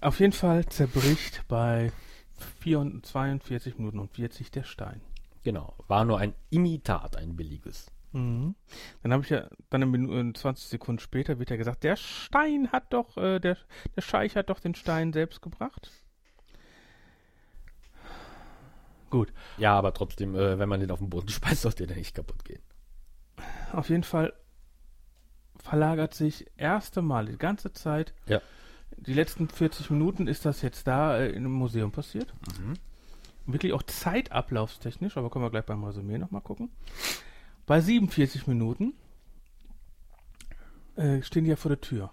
Auf 0.01 0.19
jeden 0.19 0.33
Fall 0.33 0.65
zerbricht 0.65 1.43
bei 1.47 1.91
4, 2.61 3.01
42 3.03 3.77
Minuten 3.77 3.99
und 3.99 4.11
40 4.11 4.49
der 4.49 4.63
Stein. 4.63 5.01
Genau. 5.43 5.75
War 5.87 6.05
nur 6.05 6.17
ein 6.19 6.33
Imitat, 6.49 7.17
ein 7.17 7.35
billiges. 7.35 7.91
Mhm. 8.13 8.55
Dann 9.03 9.13
habe 9.13 9.23
ich 9.23 9.29
ja, 9.29 9.47
dann 9.69 9.83
eine 9.83 9.85
Minute, 9.85 10.39
20 10.39 10.67
Sekunden 10.67 10.99
später 10.99 11.39
wird 11.39 11.49
ja 11.49 11.55
gesagt, 11.55 11.83
der 11.83 11.95
Stein 11.95 12.71
hat 12.71 12.91
doch, 12.93 13.15
äh, 13.17 13.39
der, 13.39 13.57
der 13.95 14.01
Scheich 14.01 14.35
hat 14.35 14.49
doch 14.49 14.59
den 14.59 14.75
Stein 14.75 15.13
selbst 15.13 15.41
gebracht. 15.41 15.91
Gut. 19.09 19.33
Ja, 19.57 19.77
aber 19.77 19.93
trotzdem, 19.93 20.35
äh, 20.35 20.57
wenn 20.57 20.69
man 20.69 20.79
den 20.79 20.91
auf 20.91 20.99
den 20.99 21.09
Boden 21.09 21.27
speist, 21.29 21.61
sollte 21.61 21.87
der 21.87 21.97
nicht 21.97 22.15
kaputt 22.15 22.43
gehen. 22.43 22.61
Auf 23.71 23.89
jeden 23.89 24.03
Fall 24.03 24.33
verlagert 25.61 26.13
sich 26.13 26.45
erste 26.57 27.01
Mal 27.01 27.25
die 27.25 27.37
ganze 27.37 27.73
Zeit. 27.73 28.13
Ja. 28.27 28.41
Die 28.97 29.13
letzten 29.13 29.47
40 29.47 29.89
Minuten 29.89 30.27
ist 30.27 30.45
das 30.45 30.61
jetzt 30.61 30.87
da 30.87 31.17
äh, 31.19 31.33
einem 31.35 31.51
Museum 31.51 31.91
passiert. 31.91 32.33
Mhm. 32.59 32.73
Wirklich 33.45 33.73
auch 33.73 33.83
zeitablaufstechnisch, 33.83 35.17
aber 35.17 35.29
können 35.29 35.45
wir 35.45 35.49
gleich 35.49 35.65
beim 35.65 35.83
Resümee 35.83 36.17
nochmal 36.17 36.41
gucken. 36.41 36.69
Bei 37.65 37.79
47 37.81 38.47
Minuten 38.47 38.93
äh, 40.95 41.21
stehen 41.21 41.45
die 41.45 41.49
ja 41.49 41.55
vor 41.55 41.69
der 41.69 41.81
Tür. 41.81 42.11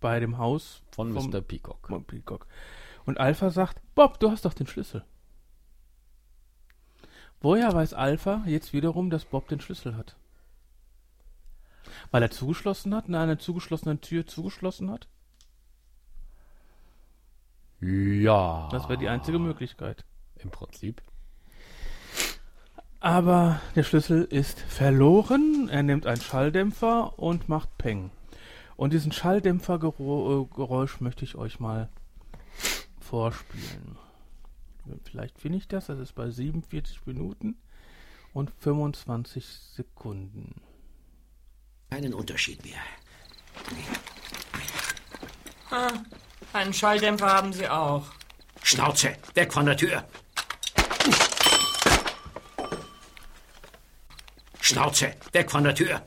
Bei 0.00 0.18
dem 0.20 0.38
Haus 0.38 0.82
Von 0.92 1.12
Mr. 1.12 1.42
Peacock. 1.42 1.88
von 1.88 2.04
Peacock. 2.04 2.46
Und 3.04 3.18
Alpha 3.18 3.50
sagt, 3.50 3.80
Bob, 3.94 4.18
du 4.20 4.30
hast 4.30 4.44
doch 4.44 4.54
den 4.54 4.66
Schlüssel. 4.66 5.04
Woher 7.42 7.72
weiß 7.72 7.94
Alpha 7.94 8.42
jetzt 8.46 8.72
wiederum, 8.72 9.10
dass 9.10 9.24
Bob 9.24 9.48
den 9.48 9.60
Schlüssel 9.60 9.96
hat? 9.96 10.16
Weil 12.10 12.22
er 12.22 12.30
zugeschlossen 12.30 12.94
hat, 12.94 13.08
in 13.08 13.14
einer 13.14 13.38
zugeschlossenen 13.38 14.00
Tür 14.00 14.26
zugeschlossen 14.26 14.90
hat? 14.90 15.08
Ja. 17.80 18.68
Das 18.70 18.84
wäre 18.88 18.98
die 18.98 19.08
einzige 19.08 19.38
Möglichkeit. 19.38 20.04
Im 20.36 20.50
Prinzip. 20.50 21.02
Aber 23.00 23.60
der 23.74 23.82
Schlüssel 23.82 24.24
ist 24.24 24.60
verloren. 24.60 25.68
Er 25.70 25.82
nimmt 25.82 26.06
einen 26.06 26.20
Schalldämpfer 26.20 27.18
und 27.18 27.48
macht 27.48 27.78
Peng. 27.78 28.10
Und 28.76 28.92
diesen 28.92 29.12
Schalldämpfergeräusch 29.12 31.00
möchte 31.00 31.24
ich 31.24 31.36
euch 31.36 31.60
mal 31.60 31.88
vorspielen. 33.00 33.96
Vielleicht 35.04 35.38
finde 35.38 35.58
ich 35.58 35.68
das. 35.68 35.86
Das 35.86 35.98
ist 35.98 36.14
bei 36.14 36.30
47 36.30 37.06
Minuten 37.06 37.56
und 38.32 38.50
25 38.50 39.46
Sekunden. 39.46 40.60
Keinen 41.90 42.14
Unterschied 42.14 42.64
mehr. 42.64 42.78
Ah, 45.70 45.90
einen 46.52 46.72
Schalldämpfer 46.72 47.26
haben 47.26 47.52
Sie 47.52 47.68
auch. 47.68 48.04
Schnauze, 48.62 49.16
weg 49.34 49.52
von 49.52 49.66
der 49.66 49.76
Tür. 49.76 50.04
Schnauze, 54.60 55.14
weg 55.32 55.50
von 55.50 55.64
der 55.64 55.74
Tür. 55.74 56.00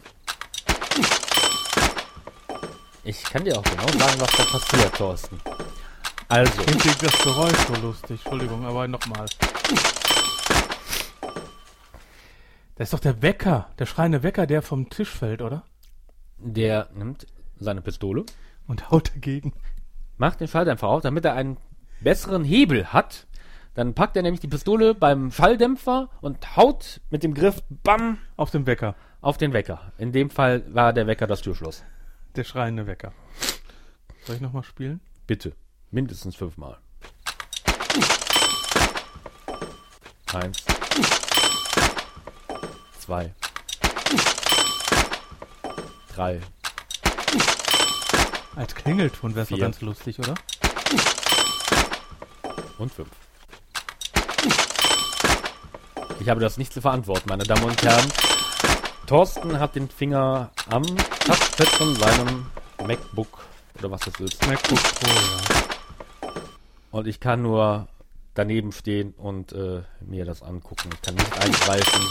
Ich 3.03 3.21
kann 3.23 3.43
dir 3.43 3.57
auch 3.57 3.63
genau 3.63 3.87
sagen, 3.87 4.21
was 4.21 4.31
da 4.31 4.43
passiert, 4.45 4.95
Thorsten. 4.95 5.41
Also, 6.29 6.61
Ich 6.61 6.81
finde 6.81 7.05
das 7.05 7.17
Geräusch 7.21 7.57
so 7.67 7.75
lustig. 7.75 8.21
Entschuldigung, 8.23 8.65
aber 8.65 8.87
nochmal. 8.87 9.25
Das 12.75 12.87
ist 12.87 12.93
doch 12.93 12.99
der 12.99 13.21
Wecker, 13.21 13.69
der 13.77 13.85
schreiende 13.85 14.23
Wecker, 14.23 14.47
der 14.47 14.61
vom 14.61 14.89
Tisch 14.89 15.09
fällt, 15.09 15.41
oder? 15.41 15.63
Der 16.45 16.89
nimmt 16.93 17.25
seine 17.57 17.81
Pistole, 17.81 18.25
Und 18.67 18.91
haut 18.91 19.11
dagegen. 19.15 19.53
macht 20.17 20.39
den 20.41 20.47
Schalldämpfer 20.47 20.87
auf, 20.87 21.01
damit 21.01 21.23
er 21.25 21.33
einen 21.33 21.57
besseren 22.01 22.43
Hebel 22.43 22.87
hat. 22.93 23.27
Dann 23.75 23.93
packt 23.93 24.15
er 24.17 24.21
nämlich 24.23 24.41
die 24.41 24.47
Pistole 24.47 24.93
beim 24.93 25.31
Schalldämpfer 25.31 26.09
und 26.21 26.55
haut 26.57 27.01
mit 27.09 27.23
dem 27.23 27.33
Griff 27.33 27.63
BAM 27.83 28.17
Auf 28.37 28.51
dem 28.51 28.65
Wecker. 28.67 28.95
auf 29.21 29.37
den 29.37 29.53
Wecker. 29.53 29.91
In 29.97 30.11
dem 30.11 30.29
Fall 30.29 30.63
war 30.73 30.93
der 30.93 31.07
Wecker 31.07 31.27
das 31.27 31.41
Türschloss. 31.41 31.83
Der 32.35 32.43
schreiende 32.43 32.85
Wecker. 32.87 33.13
Soll 34.25 34.35
ich 34.35 34.41
nochmal 34.41 34.63
spielen? 34.63 34.99
Bitte. 35.25 35.53
Mindestens 35.91 36.35
fünfmal. 36.35 36.77
Eins. 40.33 40.63
Zwei. 42.99 43.33
Drei. 46.15 46.39
Als 48.55 48.75
Klingelton 48.75 49.33
wäre 49.33 49.43
es 49.43 49.49
doch 49.49 49.59
ganz 49.59 49.81
lustig, 49.81 50.19
oder? 50.19 50.35
Und 52.77 52.91
fünf. 52.91 53.09
Ich 56.19 56.29
habe 56.29 56.39
das 56.39 56.57
nicht 56.57 56.71
zu 56.71 56.81
verantworten, 56.81 57.27
meine 57.27 57.43
Damen 57.43 57.63
und 57.63 57.81
Herren. 57.83 58.11
Thorsten 59.07 59.59
hat 59.59 59.75
den 59.75 59.89
Finger 59.89 60.51
am 60.69 60.83
Touchpad 60.83 61.67
von 61.67 61.95
seinem 61.95 62.45
MacBook 62.85 63.45
oder 63.79 63.91
was 63.91 64.01
das 64.01 64.19
ist. 64.19 64.47
MacBook 64.47 64.81
Pro, 64.81 65.09
ja. 65.09 66.31
Und 66.91 67.07
ich 67.07 67.19
kann 67.19 67.41
nur 67.41 67.87
daneben 68.35 68.71
stehen 68.71 69.13
und 69.17 69.51
äh, 69.53 69.81
mir 69.99 70.25
das 70.25 70.43
angucken. 70.43 70.89
Ich 70.93 71.01
kann 71.01 71.15
nicht 71.15 71.33
eingreifen. 71.37 72.07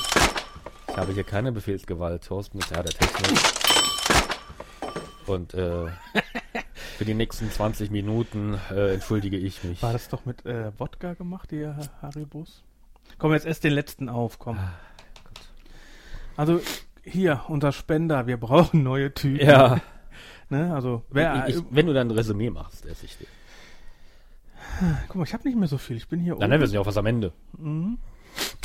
Ich 0.88 0.96
habe 0.96 1.12
hier 1.12 1.24
keine 1.24 1.52
Befehlsgewalt. 1.52 2.24
Thorsten 2.24 2.58
ist 2.58 2.70
Herr 2.70 2.82
der 2.82 2.92
Technik. 2.92 3.38
Und 5.26 5.54
äh, 5.54 5.86
für 6.98 7.04
die 7.04 7.14
nächsten 7.14 7.50
20 7.50 7.90
Minuten 7.90 8.58
äh, 8.70 8.94
entschuldige 8.94 9.36
ich 9.36 9.62
mich. 9.64 9.82
War 9.82 9.92
das 9.92 10.08
doch 10.08 10.24
mit 10.24 10.44
äh, 10.46 10.72
Wodka 10.78 11.14
gemacht, 11.14 11.50
die 11.50 11.62
äh, 11.62 11.74
Haribos? 12.00 12.62
Komm, 13.18 13.32
jetzt 13.32 13.46
erst 13.46 13.64
den 13.64 13.72
letzten 13.72 14.08
auf, 14.08 14.38
komm. 14.38 14.58
Ah, 14.58 14.72
Also, 16.36 16.60
hier, 17.04 17.42
unser 17.48 17.72
Spender, 17.72 18.26
wir 18.26 18.36
brauchen 18.36 18.82
neue 18.82 19.12
Typen. 19.12 19.46
Ja. 19.46 19.80
Ne, 20.48 20.74
also, 20.74 21.02
wer, 21.08 21.48
ich, 21.48 21.56
ich, 21.56 21.62
wenn 21.70 21.86
du 21.86 21.94
dann 21.94 22.08
ein 22.08 22.10
Resümee 22.10 22.50
machst, 22.50 22.84
esse 22.84 23.06
ich 23.06 23.16
dir. 23.16 23.26
guck 25.08 25.16
mal, 25.16 25.24
ich 25.24 25.32
habe 25.32 25.48
nicht 25.48 25.56
mehr 25.56 25.66
so 25.66 25.78
viel. 25.78 25.96
Ich 25.96 26.08
bin 26.08 26.20
hier 26.20 26.34
Dann 26.34 26.50
wir 26.50 26.66
sind 26.66 26.74
ja 26.74 26.80
auch 26.82 26.86
was 26.86 26.98
am 26.98 27.06
Ende. 27.06 27.32
Mhm. 27.56 27.96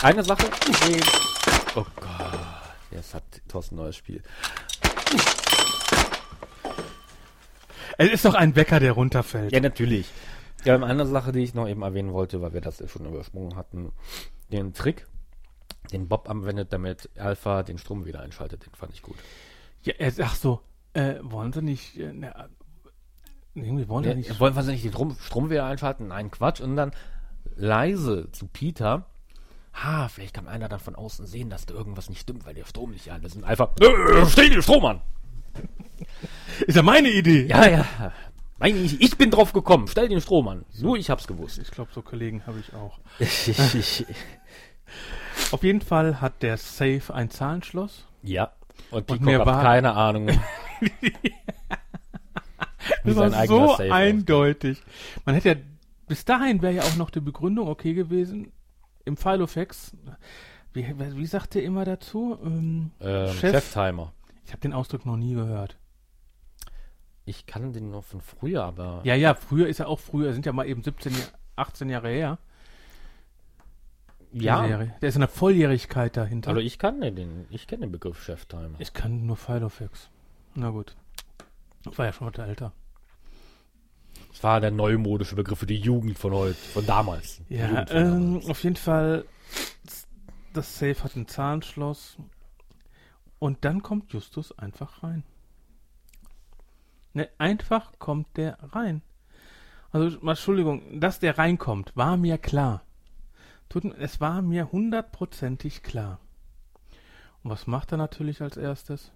Eine 0.02 0.22
Sache. 0.26 0.48
Oh 1.76 1.86
Gott. 1.96 2.40
Jetzt 2.92 3.14
hat 3.14 3.24
Thorsten 3.48 3.76
ein 3.76 3.78
neues 3.84 3.96
Spiel. 3.96 4.22
Es 7.98 8.10
ist 8.12 8.26
doch 8.26 8.34
ein 8.36 8.56
Wecker, 8.56 8.80
der 8.80 8.92
runterfällt. 8.94 9.52
Ja, 9.52 9.60
natürlich. 9.60 10.08
Ja, 10.66 10.76
eine 10.76 10.86
andere 10.86 11.08
Sache, 11.08 11.32
die 11.32 11.40
ich 11.44 11.54
noch 11.54 11.68
eben 11.68 11.82
erwähnen 11.82 12.14
wollte, 12.14 12.42
weil 12.42 12.54
wir 12.54 12.62
das 12.62 12.84
schon 12.92 13.06
übersprungen 13.06 13.56
hatten, 13.56 13.92
den 14.52 14.74
Trick, 14.74 15.08
den 15.92 16.08
Bob 16.08 16.30
anwendet, 16.30 16.74
damit 16.74 17.10
Alpha 17.18 17.64
den 17.64 17.78
Strom 17.78 18.06
wieder 18.06 18.20
einschaltet, 18.22 18.66
den 18.66 18.74
fand 18.74 18.94
ich 18.94 19.02
gut. 19.02 19.16
Ja, 19.84 19.94
er, 19.98 20.12
ach 20.24 20.36
so, 20.36 20.62
äh, 20.94 21.16
wollen 21.22 21.54
sie 21.54 21.62
nicht, 21.62 21.98
äh, 21.98 22.12
ne, 22.12 22.34
irgendwie 23.56 23.88
wollen 23.88 24.04
sie 24.04 24.10
Ja, 24.10 24.16
nicht. 24.16 24.40
wollen 24.40 24.56
wir 24.56 24.64
nicht 24.64 24.84
den 24.84 24.92
Strom, 24.92 25.16
Strom 25.20 25.50
wieder 25.50 25.66
einschalten? 25.66 26.08
Nein, 26.08 26.32
Quatsch. 26.32 26.62
Und 26.62 26.76
dann 26.76 26.92
leise 27.56 28.30
zu 28.32 28.48
Peter. 28.48 29.06
Ha, 29.74 30.08
vielleicht 30.10 30.34
kann 30.34 30.48
einer 30.48 30.70
dann 30.70 30.80
von 30.80 30.96
außen 30.96 31.26
sehen, 31.28 31.50
dass 31.50 31.66
da 31.66 31.74
irgendwas 31.76 32.10
nicht 32.10 32.22
stimmt, 32.22 32.46
weil 32.46 32.56
der 32.56 32.66
Strom 32.66 32.92
nicht 32.92 33.12
an 33.12 33.24
ist. 33.24 33.36
Und 33.36 33.44
einfach, 33.44 33.70
äh, 33.80 34.26
stell 34.28 34.50
den 34.50 34.62
Strom 34.62 34.86
an! 34.86 35.02
Ist 36.66 36.76
ja 36.76 36.82
meine 36.84 37.10
Idee. 37.10 37.46
Ja, 37.48 37.68
ja. 37.70 37.86
Meine 38.60 38.80
ich, 38.80 39.00
ich 39.02 39.18
bin 39.18 39.30
drauf 39.30 39.54
gekommen. 39.54 39.88
Stell 39.88 40.10
den 40.10 40.20
Strom 40.22 40.48
an. 40.48 40.66
Nur 40.80 40.98
ich 40.98 41.10
hab's 41.12 41.28
gewusst. 41.28 41.60
Ich 41.60 41.70
glaube, 41.72 41.92
so 41.94 42.02
Kollegen 42.02 42.46
habe 42.48 42.60
ich 42.60 42.74
auch. 42.74 42.98
Auf 45.52 45.64
jeden 45.64 45.82
Fall 45.82 46.20
hat 46.22 46.42
der 46.42 46.58
Safe 46.58 47.14
ein 47.14 47.30
Zahlenschloss. 47.30 48.06
ja. 48.24 48.52
Und 48.92 49.10
mir 49.22 49.40
hat 49.40 49.46
war- 49.48 49.64
keine 49.64 49.94
Ahnung. 49.94 50.30
Das 53.04 53.16
war 53.16 53.46
so 53.48 53.68
Safe 53.70 53.92
eindeutig. 53.94 54.82
Man 55.26 55.36
hätte 55.36 55.50
ja, 55.50 55.56
bis 56.08 56.24
dahin 56.26 56.62
wäre 56.62 56.74
ja 56.74 56.84
auch 56.84 56.96
noch 56.96 57.10
die 57.10 57.20
Begründung 57.20 57.68
okay 57.68 57.94
gewesen. 57.94 58.52
Im 59.06 59.18
Filofax, 59.18 59.92
wie, 60.74 60.86
wie 60.98 61.26
sagt 61.26 61.56
ihr 61.56 61.64
immer 61.64 61.84
dazu? 61.86 62.38
Ähm, 62.44 62.92
Ähm, 63.02 63.28
Chef- 63.34 63.52
Cheftimer. 63.52 64.14
Ich 64.48 64.54
habe 64.54 64.62
den 64.62 64.72
Ausdruck 64.72 65.06
noch 65.06 65.18
nie 65.18 65.34
gehört. 65.34 65.78
Ich 67.26 67.46
kann 67.46 67.74
den 67.74 67.92
noch 67.92 68.06
von 68.06 68.22
früher, 68.22 68.64
aber. 68.64 69.02
Ja, 69.04 69.14
ja, 69.14 69.34
früher 69.34 69.68
ist 69.68 69.80
ja 69.80 69.88
auch 69.88 70.00
früher, 70.00 70.32
sind 70.32 70.46
ja 70.46 70.54
mal 70.54 70.66
eben 70.66 70.82
17, 70.82 71.12
Jahr- 71.12 71.28
18 71.58 71.90
Jahre 71.90 72.08
her. 72.08 72.38
Ja. 74.32 74.66
Serie. 74.66 74.96
Da 75.02 75.08
ist 75.08 75.18
eine 75.18 75.28
Volljährigkeit 75.28 76.16
dahinter. 76.16 76.52
Also 76.52 76.62
ich 76.62 76.80
kann 76.80 77.02
den, 77.02 77.46
ich 77.50 77.68
kenne 77.68 77.82
den 77.82 77.92
Begriff 77.92 78.24
Cheftimer. 78.24 78.80
Ich 78.80 78.94
kann 78.94 79.26
nur 79.26 79.36
Filofax. 79.36 80.10
Na 80.56 80.70
gut. 80.70 80.96
Ich 81.92 81.98
war 81.98 82.06
ja 82.06 82.14
schon 82.14 82.28
heute 82.28 82.44
älter. 82.44 82.72
Das 84.32 84.44
war 84.44 84.62
der 84.62 84.72
neumodische 84.72 85.36
Begriff 85.36 85.60
für 85.60 85.66
die 85.66 85.80
Jugend 85.80 86.18
von 86.18 86.32
heute, 86.34 86.56
von 86.56 86.86
damals. 86.86 87.42
Ja, 87.50 87.68
von 87.68 87.98
ähm, 87.98 88.12
damals. 88.14 88.50
auf 88.50 88.64
jeden 88.64 88.76
Fall, 88.78 89.26
das 90.54 90.80
Safe 90.80 91.04
hat 91.04 91.18
ein 91.18 91.28
Zahnschloss. 91.28 92.18
Und 93.40 93.66
dann 93.66 93.84
kommt 93.84 94.14
Justus 94.14 94.58
einfach 94.58 95.04
rein. 95.04 95.24
Ne, 97.14 97.30
einfach 97.38 98.00
kommt 98.00 98.38
der 98.38 98.58
rein. 98.62 99.02
Also, 99.92 100.20
mal, 100.22 100.32
Entschuldigung, 100.32 101.00
dass 101.00 101.20
der 101.20 101.38
reinkommt, 101.38 101.96
war 101.96 102.18
mir 102.18 102.38
klar. 102.38 102.84
Es 104.00 104.20
war 104.22 104.42
mir 104.42 104.72
hundertprozentig 104.72 105.84
klar. 105.84 106.20
Und 107.44 107.52
was 107.52 107.68
macht 107.68 107.92
er 107.92 107.98
natürlich 107.98 108.42
als 108.42 108.58
erstes? 108.58 109.12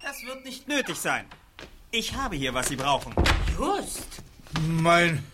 Das 0.00 0.22
wird 0.24 0.44
nicht 0.44 0.68
nötig 0.68 0.96
sein. 0.96 1.26
Ich 1.90 2.14
habe 2.14 2.36
hier, 2.36 2.54
was 2.54 2.68
Sie 2.68 2.76
brauchen. 2.76 3.14
Just. 3.58 4.22
Mein. 4.60 5.24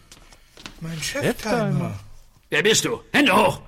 Mein 0.80 1.00
Cheftimer. 1.00 1.98
Wer 2.50 2.62
bist 2.62 2.84
du? 2.84 3.02
Hände 3.12 3.34
hoch! 3.34 3.60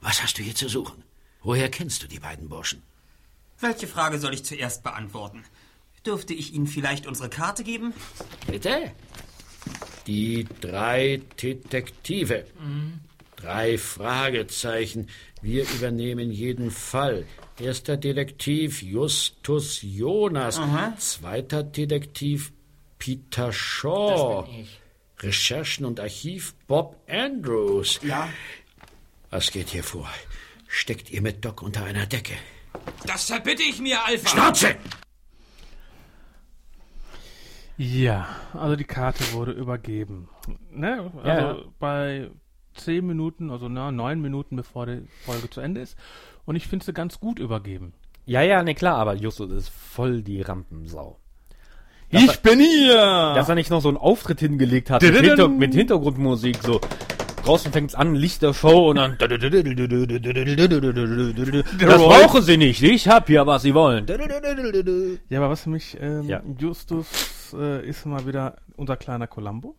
Was 0.00 0.22
hast 0.22 0.38
du 0.38 0.42
hier 0.42 0.54
zu 0.54 0.68
suchen? 0.68 1.02
Woher 1.42 1.70
kennst 1.70 2.02
du 2.02 2.06
die 2.06 2.18
beiden 2.18 2.48
Burschen? 2.48 2.82
Welche 3.60 3.86
Frage 3.86 4.18
soll 4.18 4.34
ich 4.34 4.44
zuerst 4.44 4.82
beantworten? 4.82 5.44
Dürfte 6.06 6.32
ich 6.32 6.54
Ihnen 6.54 6.66
vielleicht 6.66 7.06
unsere 7.06 7.28
Karte 7.28 7.62
geben? 7.62 7.92
Bitte? 8.46 8.92
Die 10.06 10.46
drei 10.62 11.20
Detektive. 11.42 12.46
Drei 13.36 13.76
Fragezeichen. 13.76 15.08
Wir 15.42 15.64
übernehmen 15.64 16.30
jeden 16.30 16.70
Fall. 16.70 17.26
Erster 17.58 17.98
Detektiv 17.98 18.82
Justus 18.82 19.80
Jonas. 19.82 20.58
Zweiter 20.98 21.62
Detektiv 21.62 22.52
Peter 22.98 23.52
Shaw. 23.52 24.42
Das 24.42 24.50
bin 24.50 24.60
ich. 24.62 24.80
Recherchen 25.22 25.84
und 25.84 26.00
Archiv 26.00 26.54
Bob 26.66 26.96
Andrews. 27.06 28.00
Ja. 28.02 28.30
Was 29.28 29.50
geht 29.50 29.68
hier 29.68 29.84
vor? 29.84 30.08
Steckt 30.66 31.10
ihr 31.10 31.20
mit 31.20 31.44
Doc 31.44 31.62
unter 31.62 31.84
einer 31.84 32.06
Decke? 32.06 32.34
Das 33.06 33.24
verbitte 33.24 33.62
ich 33.62 33.80
mir, 33.80 34.04
Alpha. 34.04 34.28
Schnauze! 34.28 34.76
Ja, 37.76 38.28
also 38.52 38.76
die 38.76 38.84
Karte 38.84 39.32
wurde 39.32 39.52
übergeben. 39.52 40.28
Ne? 40.70 41.10
Also 41.16 41.28
Ja, 41.28 41.38
ja. 41.38 41.56
bei 41.78 42.30
zehn 42.74 43.06
Minuten, 43.06 43.50
also 43.50 43.68
na, 43.68 43.90
neun 43.90 44.20
Minuten 44.20 44.56
bevor 44.56 44.86
die 44.86 45.06
Folge 45.24 45.48
zu 45.48 45.60
Ende 45.60 45.80
ist. 45.80 45.96
Und 46.44 46.56
ich 46.56 46.66
finde 46.68 46.84
sie 46.84 46.92
ganz 46.92 47.20
gut 47.20 47.38
übergeben. 47.38 47.94
Ja, 48.26 48.42
ja, 48.42 48.62
ne, 48.62 48.74
klar, 48.74 48.96
aber 48.98 49.14
Justus 49.14 49.50
ist 49.50 49.70
voll 49.70 50.22
die 50.22 50.42
Rampensau. 50.42 51.18
ich 52.10 52.40
bin 52.40 52.60
hier! 52.60 53.32
Dass 53.34 53.48
er 53.48 53.54
nicht 53.54 53.70
noch 53.70 53.80
so 53.80 53.88
einen 53.88 53.96
Auftritt 53.96 54.40
hingelegt 54.40 54.90
hat 54.90 55.02
mit. 55.02 55.16
Hinter 55.16 55.48
mit 55.48 55.74
Hintergrundmusik, 55.74 56.58
so. 56.62 56.80
Draußen 57.44 57.72
fängt's 57.72 57.94
an, 57.94 58.14
Lichtershow 58.14 58.90
und 58.90 58.96
dann. 58.96 59.16
Das 61.78 61.98
brauchen 61.98 62.42
sie 62.42 62.56
nicht, 62.56 62.82
ich 62.82 63.08
hab 63.08 63.26
hier, 63.26 63.46
was 63.46 63.62
sie 63.62 63.74
wollen. 63.74 64.06
ja, 65.28 65.38
aber 65.40 65.50
was 65.50 65.66
mich, 65.66 65.96
ähm, 66.00 66.28
Ja. 66.28 66.42
Justus 66.58 67.54
äh, 67.58 67.86
ist 67.86 68.06
mal 68.06 68.26
wieder 68.26 68.56
unser 68.76 68.96
kleiner 68.96 69.26
Columbo. 69.26 69.74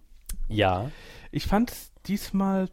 Ja, 0.47 0.89
Ich 1.31 1.45
fand 1.45 1.71
diesmal, 2.07 2.67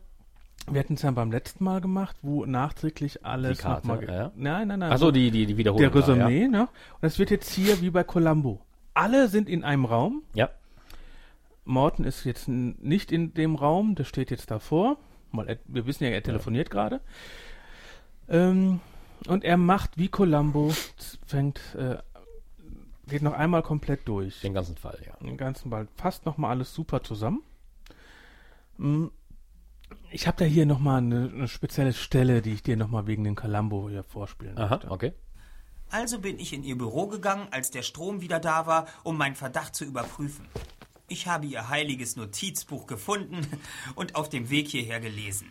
wir 0.71 0.81
hatten 0.81 0.95
es 0.95 1.03
ja 1.03 1.11
beim 1.13 1.31
letzten 1.31 1.63
Mal 1.65 1.81
gemacht, 1.81 2.17
wo 2.23 2.45
nachträglich 2.45 3.25
alles 3.25 3.59
Die 3.59 3.63
Karte, 3.63 3.87
nochmal. 3.87 4.09
ja. 4.09 4.33
Nein, 4.35 4.69
nein, 4.69 4.79
nein. 4.81 4.91
achso, 4.93 5.11
die, 5.13 5.31
die, 5.31 5.47
die 5.47 5.57
Wiederholung. 5.57 5.91
der 5.93 5.95
Resümee, 5.95 6.49
ne? 6.49 6.63
Und 6.63 6.69
das 7.03 7.19
wird 7.19 7.31
jetzt 7.31 7.53
hier 7.53 7.81
wie 7.81 7.91
bei 7.91 8.03
Columbo. 8.05 8.61
Alle 8.95 9.29
sind 9.29 9.49
in 9.49 9.63
einem 9.63 9.85
Raum. 9.85 10.23
Ja. 10.35 10.51
Morten 11.69 12.05
ist 12.05 12.25
jetzt 12.25 12.49
nicht 12.49 13.13
in 13.13 13.35
dem 13.35 13.55
Raum, 13.55 13.95
der 13.95 14.05
steht 14.05 14.31
jetzt 14.31 14.51
davor. 14.51 14.97
Weil 15.31 15.49
er, 15.49 15.59
wir 15.67 15.87
wissen 15.87 16.05
ja, 16.05 16.11
er 16.11 16.23
telefoniert 16.23 16.71
gerade. 16.71 17.01
Ähm, 18.29 18.81
Und 19.27 19.45
er 19.45 19.57
macht 19.57 19.99
wie 19.99 20.09
Columbo, 20.09 20.73
fängt, 21.27 21.61
äh, 21.75 21.99
geht 23.07 23.23
noch 23.23 23.35
einmal 23.35 23.63
komplett 23.63 24.07
durch. 24.09 24.41
Den 24.41 24.55
ganzen 24.55 24.77
Fall, 24.77 24.99
ja. 25.07 25.15
Den 25.27 25.37
ganzen 25.37 25.71
Fall. 25.71 25.89
Fasst 25.97 26.25
nochmal 26.25 26.51
alles 26.53 26.73
super 26.73 27.03
zusammen. 27.03 27.43
Mm, 28.79 29.07
Ich 30.11 30.27
habe 30.27 30.37
da 30.39 30.45
hier 30.47 30.65
nochmal 30.67 30.99
eine, 30.99 31.31
eine 31.35 31.49
spezielle 31.49 31.93
Stelle, 31.93 32.41
die 32.43 32.53
ich 32.55 32.63
dir 32.63 32.77
nochmal 32.77 33.07
wegen 33.07 33.25
den 33.25 33.35
Columbo 33.35 33.89
hier 33.91 34.05
vorspielen 34.05 34.57
Aha, 34.57 34.77
möchte. 34.77 34.91
okay. 34.91 35.13
Also 35.91 36.21
bin 36.21 36.39
ich 36.39 36.53
in 36.53 36.65
ihr 36.65 36.77
Büro 36.79 37.07
gegangen, 37.07 37.49
als 37.51 37.71
der 37.71 37.83
Strom 37.83 38.21
wieder 38.21 38.41
da 38.41 38.67
war, 38.67 38.87
um 39.05 39.17
meinen 39.19 39.35
Verdacht 39.35 39.75
zu 39.75 39.85
überprüfen. 39.85 40.47
Ich 41.09 41.27
habe 41.27 41.47
ihr 41.47 41.71
heiliges 41.71 42.17
Notizbuch 42.17 42.87
gefunden 42.87 43.47
und 43.95 44.15
auf 44.15 44.29
dem 44.29 44.51
Weg 44.51 44.69
hierher 44.69 45.01
gelesen. 45.01 45.51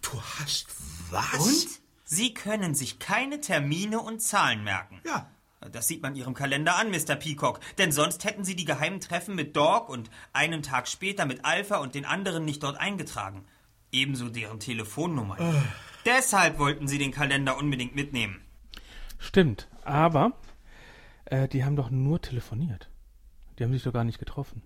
Du 0.00 0.22
hast 0.38 0.66
was? 1.10 1.38
Und? 1.38 1.80
Sie 2.04 2.34
können 2.34 2.74
sich 2.74 2.98
keine 2.98 3.40
Termine 3.40 4.00
und 4.00 4.20
Zahlen 4.20 4.64
merken. 4.64 5.00
Ja. 5.06 5.30
Das 5.70 5.86
sieht 5.86 6.02
man 6.02 6.16
Ihrem 6.16 6.34
Kalender 6.34 6.76
an, 6.76 6.90
Mr. 6.90 7.14
Peacock. 7.14 7.60
Denn 7.78 7.92
sonst 7.92 8.24
hätten 8.24 8.44
Sie 8.44 8.56
die 8.56 8.64
geheimen 8.64 9.00
Treffen 9.00 9.36
mit 9.36 9.54
Dog 9.54 9.88
und 9.88 10.10
einen 10.32 10.62
Tag 10.62 10.88
später 10.88 11.24
mit 11.24 11.44
Alpha 11.44 11.76
und 11.76 11.94
den 11.94 12.04
anderen 12.04 12.44
nicht 12.44 12.62
dort 12.62 12.78
eingetragen. 12.78 13.44
Ebenso 13.92 14.28
deren 14.28 14.58
Telefonnummern. 14.58 15.62
Deshalb 16.04 16.58
wollten 16.58 16.88
Sie 16.88 16.98
den 16.98 17.12
Kalender 17.12 17.56
unbedingt 17.56 17.94
mitnehmen. 17.94 18.42
Stimmt, 19.18 19.68
aber 19.84 20.32
äh, 21.26 21.46
die 21.46 21.64
haben 21.64 21.76
doch 21.76 21.90
nur 21.90 22.20
telefoniert. 22.20 22.91
Die 23.58 23.64
haben 23.64 23.72
sich 23.72 23.82
doch 23.82 23.92
gar 23.92 24.04
nicht 24.04 24.18
getroffen. 24.18 24.62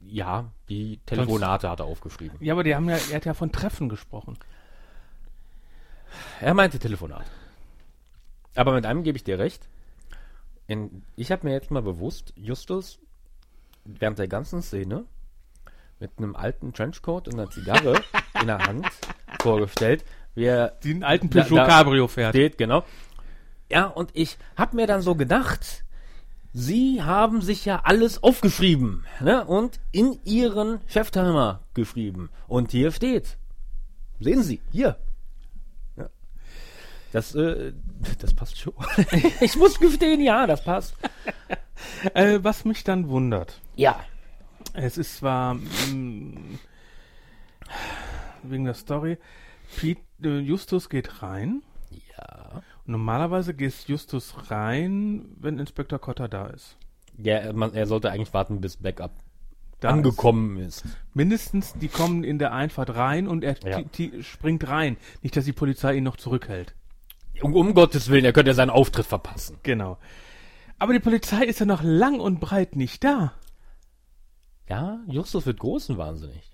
Ja, 0.00 0.50
die 0.68 0.98
Telefonate 1.06 1.68
hat 1.68 1.80
er 1.80 1.84
aufgeschrieben. 1.86 2.38
Ja, 2.40 2.54
aber 2.54 2.64
die 2.64 2.74
haben 2.74 2.88
ja, 2.88 2.96
er 2.96 3.16
hat 3.16 3.24
ja 3.26 3.34
von 3.34 3.52
Treffen 3.52 3.88
gesprochen. 3.88 4.38
Er 6.40 6.54
meinte 6.54 6.78
Telefonat. 6.78 7.26
Aber 8.56 8.72
mit 8.72 8.86
einem 8.86 9.02
gebe 9.02 9.16
ich 9.16 9.24
dir 9.24 9.38
recht. 9.38 9.68
In, 10.66 11.02
ich 11.16 11.30
habe 11.30 11.46
mir 11.46 11.52
jetzt 11.52 11.70
mal 11.70 11.82
bewusst 11.82 12.32
Justus 12.36 12.98
während 13.84 14.18
der 14.18 14.28
ganzen 14.28 14.62
Szene 14.62 15.04
mit 15.98 16.12
einem 16.16 16.34
alten 16.34 16.72
Trenchcoat 16.72 17.28
und 17.28 17.34
einer 17.34 17.50
Zigarre 17.50 18.00
in 18.40 18.46
der 18.46 18.58
Hand 18.58 18.86
vorgestellt, 19.40 20.04
wie 20.34 20.44
er 20.44 20.68
Den 20.82 21.04
alten 21.04 21.28
da- 21.28 21.42
Peugeot 21.42 21.56
da 21.56 21.66
Cabrio 21.66 22.08
fährt. 22.08 22.34
Steht, 22.34 22.56
genau. 22.56 22.84
Ja, 23.70 23.84
und 23.86 24.10
ich 24.14 24.38
habe 24.56 24.76
mir 24.76 24.86
dann 24.86 25.02
so 25.02 25.14
gedacht, 25.14 25.84
Sie 26.52 27.02
haben 27.02 27.42
sich 27.42 27.64
ja 27.64 27.82
alles 27.84 28.22
aufgeschrieben 28.22 29.04
ne? 29.20 29.44
und 29.44 29.78
in 29.92 30.18
Ihren 30.24 30.80
Cheftimer 30.86 31.60
geschrieben. 31.74 32.30
Und 32.48 32.72
hier 32.72 32.90
steht, 32.90 33.38
sehen 34.18 34.42
Sie, 34.42 34.60
hier. 34.72 34.96
Ja. 35.96 36.10
Das, 37.12 37.34
äh, 37.36 37.72
das 38.18 38.34
passt 38.34 38.58
schon. 38.58 38.74
ich 39.40 39.56
muss 39.56 39.78
gestehen, 39.78 40.20
ja, 40.20 40.46
das 40.46 40.64
passt. 40.64 40.94
Äh, 42.12 42.40
was 42.42 42.66
mich 42.66 42.84
dann 42.84 43.08
wundert. 43.08 43.58
Ja. 43.74 44.04
Es 44.74 44.98
ist 44.98 45.16
zwar 45.16 45.54
mm, 45.54 46.58
wegen 48.42 48.66
der 48.66 48.74
Story, 48.74 49.16
Pete, 49.76 50.02
äh, 50.22 50.40
Justus 50.40 50.90
geht 50.90 51.22
rein. 51.22 51.62
Ja. 51.90 52.62
Und 52.86 52.92
normalerweise 52.92 53.54
geht 53.54 53.74
Justus 53.88 54.50
rein, 54.50 55.26
wenn 55.38 55.58
Inspektor 55.58 55.98
Cotter 55.98 56.28
da 56.28 56.46
ist. 56.48 56.76
Ja, 57.18 57.52
man, 57.52 57.74
er 57.74 57.86
sollte 57.86 58.10
eigentlich 58.10 58.32
warten, 58.32 58.60
bis 58.60 58.76
Backup 58.78 59.12
Da 59.80 59.90
angekommen 59.90 60.58
ist. 60.58 60.84
Mindestens, 61.14 61.74
die 61.74 61.88
kommen 61.88 62.24
in 62.24 62.38
der 62.38 62.52
Einfahrt 62.52 62.94
rein 62.96 63.26
und 63.28 63.44
er 63.44 63.56
Ja. 63.64 63.82
springt 64.22 64.68
rein. 64.68 64.96
Nicht, 65.22 65.36
dass 65.36 65.44
die 65.44 65.52
Polizei 65.52 65.94
ihn 65.96 66.04
noch 66.04 66.16
zurückhält. 66.16 66.74
Um, 67.42 67.54
um 67.54 67.74
Gottes 67.74 68.08
Willen, 68.10 68.24
er 68.24 68.32
könnte 68.32 68.50
ja 68.50 68.54
seinen 68.54 68.70
Auftritt 68.70 69.06
verpassen. 69.06 69.56
Genau. 69.62 69.96
Aber 70.78 70.92
die 70.92 71.00
Polizei 71.00 71.44
ist 71.44 71.60
ja 71.60 71.66
noch 71.66 71.82
lang 71.82 72.20
und 72.20 72.40
breit 72.40 72.76
nicht 72.76 73.04
da. 73.04 73.32
Ja, 74.68 75.00
Justus 75.08 75.46
wird 75.46 75.58
groß 75.58 75.90
und 75.90 75.98
wahnsinnig. 75.98 76.50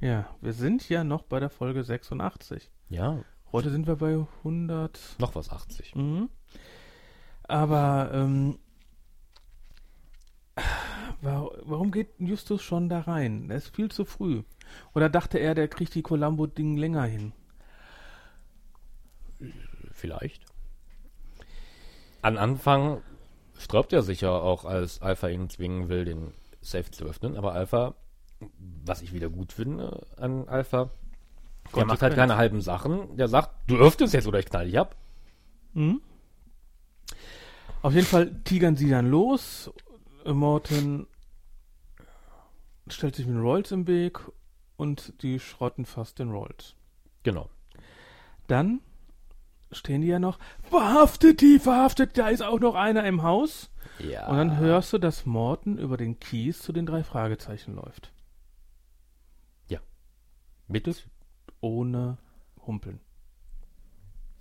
Ja, 0.00 0.28
wir 0.40 0.52
sind 0.52 0.88
ja 0.88 1.02
noch 1.04 1.22
bei 1.22 1.40
der 1.40 1.50
Folge 1.50 1.82
86. 1.82 2.70
Ja, 2.88 3.20
Heute 3.54 3.70
sind 3.70 3.86
wir 3.86 3.94
bei 3.94 4.26
100. 4.42 4.98
noch 5.18 5.36
was 5.36 5.48
80. 5.48 5.94
Mhm. 5.94 6.28
Aber 7.44 8.10
ähm, 8.12 8.58
wa- 11.22 11.48
warum 11.62 11.92
geht 11.92 12.08
Justus 12.18 12.62
schon 12.62 12.88
da 12.88 13.02
rein? 13.02 13.48
Er 13.50 13.58
ist 13.58 13.68
viel 13.68 13.92
zu 13.92 14.04
früh. 14.04 14.42
Oder 14.92 15.08
dachte 15.08 15.38
er, 15.38 15.54
der 15.54 15.68
kriegt 15.68 15.94
die 15.94 16.02
Columbo-Ding 16.02 16.76
länger 16.76 17.04
hin? 17.04 17.32
Vielleicht. 19.92 20.44
An 22.22 22.36
Anfang 22.38 23.02
sträubt 23.56 23.92
er 23.92 24.02
sich 24.02 24.22
ja 24.22 24.30
auch, 24.32 24.64
als 24.64 25.00
Alpha 25.00 25.28
ihn 25.28 25.48
zwingen 25.48 25.88
will, 25.88 26.04
den 26.04 26.32
Safe 26.60 26.90
zu 26.90 27.04
öffnen. 27.04 27.36
Aber 27.36 27.52
Alpha, 27.52 27.94
was 28.84 29.00
ich 29.00 29.12
wieder 29.12 29.28
gut 29.30 29.52
finde 29.52 30.04
an 30.16 30.48
Alpha, 30.48 30.90
der 31.74 31.86
macht 31.86 32.02
halt 32.02 32.14
keine 32.14 32.36
halben 32.36 32.60
Sachen. 32.60 33.16
Der 33.16 33.28
sagt, 33.28 33.50
du 33.66 33.76
öffnest 33.76 34.14
jetzt 34.14 34.26
oder 34.26 34.38
ich 34.38 34.46
knall 34.46 34.66
dich 34.66 34.78
ab. 34.78 34.96
Mhm. 35.72 36.00
Auf 37.82 37.92
jeden 37.94 38.06
Fall 38.06 38.40
tigern 38.44 38.76
sie 38.76 38.88
dann 38.88 39.10
los. 39.10 39.70
Morton 40.24 41.06
stellt 42.88 43.16
sich 43.16 43.26
mit 43.26 43.34
den 43.34 43.42
Rolls 43.42 43.72
im 43.72 43.86
Weg 43.86 44.20
und 44.76 45.22
die 45.22 45.38
schrotten 45.40 45.84
fast 45.84 46.18
den 46.18 46.30
Rolls. 46.30 46.74
Genau. 47.22 47.50
Dann 48.46 48.80
stehen 49.72 50.02
die 50.02 50.08
ja 50.08 50.18
noch, 50.18 50.38
verhaftet 50.62 51.40
die, 51.40 51.58
verhaftet, 51.58 52.16
da 52.16 52.28
ist 52.28 52.42
auch 52.42 52.60
noch 52.60 52.74
einer 52.74 53.04
im 53.04 53.22
Haus. 53.22 53.70
Ja. 53.98 54.28
Und 54.28 54.36
dann 54.36 54.58
hörst 54.58 54.92
du, 54.92 54.98
dass 54.98 55.26
Morton 55.26 55.78
über 55.78 55.96
den 55.96 56.20
Kies 56.20 56.60
zu 56.60 56.72
den 56.72 56.86
drei 56.86 57.02
Fragezeichen 57.02 57.74
läuft. 57.74 58.14
Mit? 60.66 61.06
Ohne 61.64 62.18
Humpeln. 62.66 63.00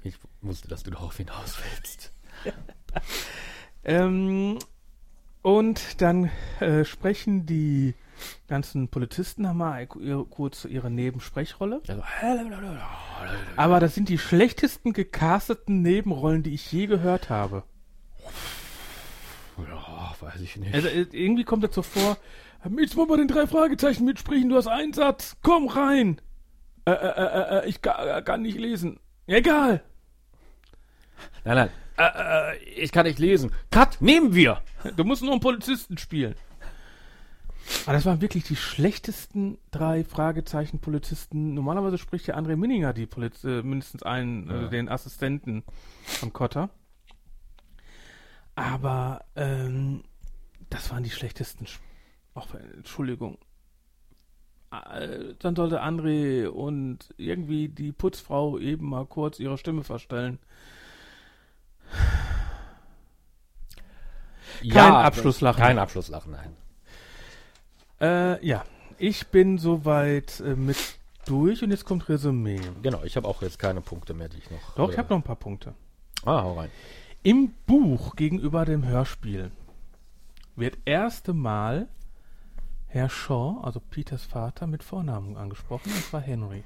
Ich 0.03 0.17
wusste, 0.41 0.67
dass 0.67 0.83
du 0.83 0.91
darauf 0.91 1.15
hinaus 1.15 1.57
willst. 1.75 2.13
Ähm, 3.85 4.59
und 5.41 6.01
dann 6.01 6.31
äh, 6.61 6.85
sprechen 6.85 7.45
die 7.45 7.95
ganzen 8.47 8.87
Polizisten 8.87 9.45
haben 9.45 9.57
mal 9.57 9.85
ihre, 9.99 10.23
kurz 10.23 10.63
ihre 10.63 10.89
Nebensprechrolle. 10.89 11.81
Also, 11.85 12.01
Aber 13.57 13.81
das 13.81 13.93
sind 13.93 14.07
die 14.07 14.19
schlechtesten 14.19 14.93
gecasteten 14.93 15.81
Nebenrollen, 15.81 16.43
die 16.43 16.53
ich 16.53 16.71
je 16.71 16.87
gehört 16.87 17.29
habe. 17.29 17.63
ja, 19.57 20.15
weiß 20.17 20.39
ich 20.39 20.55
nicht. 20.55 20.73
Also 20.73 20.87
äh, 20.87 21.07
irgendwie 21.11 21.43
kommt 21.43 21.65
das 21.65 21.75
so 21.75 21.81
vor, 21.81 22.17
jetzt 22.79 22.95
mal 22.95 23.07
bei 23.07 23.17
den 23.17 23.27
drei 23.27 23.47
Fragezeichen 23.47 24.05
mitsprechen, 24.05 24.47
du 24.47 24.55
hast 24.55 24.67
einen 24.67 24.93
Satz, 24.93 25.35
komm 25.41 25.67
rein. 25.67 26.21
Äh, 26.85 26.91
äh, 26.91 26.95
äh, 26.95 27.59
äh, 27.65 27.69
ich 27.69 27.81
ka- 27.81 28.17
äh, 28.17 28.21
kann 28.21 28.41
nicht 28.41 28.57
lesen. 28.57 28.99
Egal. 29.27 29.83
nein, 31.45 31.55
nein. 31.55 31.69
Äh, 31.97 32.55
äh, 32.55 32.57
ich 32.63 32.91
kann 32.91 33.05
nicht 33.05 33.19
lesen. 33.19 33.51
Cut, 33.71 34.01
nehmen 34.01 34.33
wir! 34.33 34.61
Du 34.97 35.03
musst 35.03 35.21
nur 35.21 35.31
einen 35.31 35.39
Polizisten 35.41 35.97
spielen. 35.97 36.35
Aber 37.85 37.93
das 37.93 38.05
waren 38.05 38.19
wirklich 38.19 38.43
die 38.43 38.57
schlechtesten 38.57 39.57
drei 39.71 40.03
Fragezeichen 40.03 40.79
Polizisten. 40.79 41.53
Normalerweise 41.53 41.97
spricht 41.97 42.27
ja 42.27 42.35
André 42.35 42.57
Minninger 42.57 42.91
die 42.91 43.05
Poliz 43.05 43.43
äh, 43.45 43.61
mindestens 43.63 44.03
einen, 44.03 44.49
äh, 44.49 44.61
Ja. 44.63 44.67
den 44.67 44.89
Assistenten 44.89 45.63
von 46.03 46.33
Cotter. 46.33 46.69
Aber 48.55 49.23
ähm, 49.35 50.03
das 50.69 50.91
waren 50.91 51.03
die 51.03 51.09
schlechtesten. 51.09 51.65
Sch- 51.65 51.79
Auch 52.33 52.47
Entschuldigung. 52.55 53.37
Äh, 54.73 55.35
Dann 55.39 55.55
sollte 55.55 55.83
André 55.83 56.47
und 56.47 57.13
irgendwie 57.17 57.67
die 57.69 57.91
Putzfrau 57.91 58.57
eben 58.57 58.89
mal 58.89 59.05
kurz 59.05 59.39
ihre 59.39 59.57
Stimme 59.57 59.83
verstellen. 59.83 60.39
Ja, 64.61 65.01
Abschlusslachen. 65.01 65.61
Kein 65.61 65.79
Abschlusslachen, 65.79 66.31
nein. 66.31 66.55
Äh, 68.01 68.45
ja, 68.45 68.63
ich 68.97 69.27
bin 69.27 69.57
soweit 69.57 70.39
äh, 70.39 70.55
mit 70.55 70.77
durch 71.25 71.63
und 71.63 71.71
jetzt 71.71 71.85
kommt 71.85 72.09
Resümee. 72.09 72.59
Genau, 72.81 73.03
ich 73.03 73.15
habe 73.15 73.27
auch 73.27 73.41
jetzt 73.41 73.59
keine 73.59 73.81
Punkte 73.81 74.13
mehr, 74.13 74.29
die 74.29 74.37
ich 74.37 74.49
noch. 74.51 74.75
Doch, 74.75 74.89
ich 74.89 74.95
äh, 74.95 74.97
habe 74.99 75.09
noch 75.09 75.17
ein 75.17 75.23
paar 75.23 75.35
Punkte. 75.35 75.73
Ah, 76.25 76.43
hau 76.43 76.53
rein. 76.53 76.69
Im 77.23 77.53
Buch 77.65 78.15
gegenüber 78.15 78.65
dem 78.65 78.85
Hörspiel 78.85 79.51
wird 80.55 80.77
erste 80.85 81.33
Mal 81.33 81.87
Herr 82.93 83.09
Shaw, 83.09 83.59
also 83.63 83.79
Peters 83.79 84.23
Vater, 84.23 84.67
mit 84.67 84.83
Vornamen 84.83 85.35
angesprochen, 85.35 85.91
und 85.91 86.03
zwar 86.03 86.21
Henry. 86.21 86.63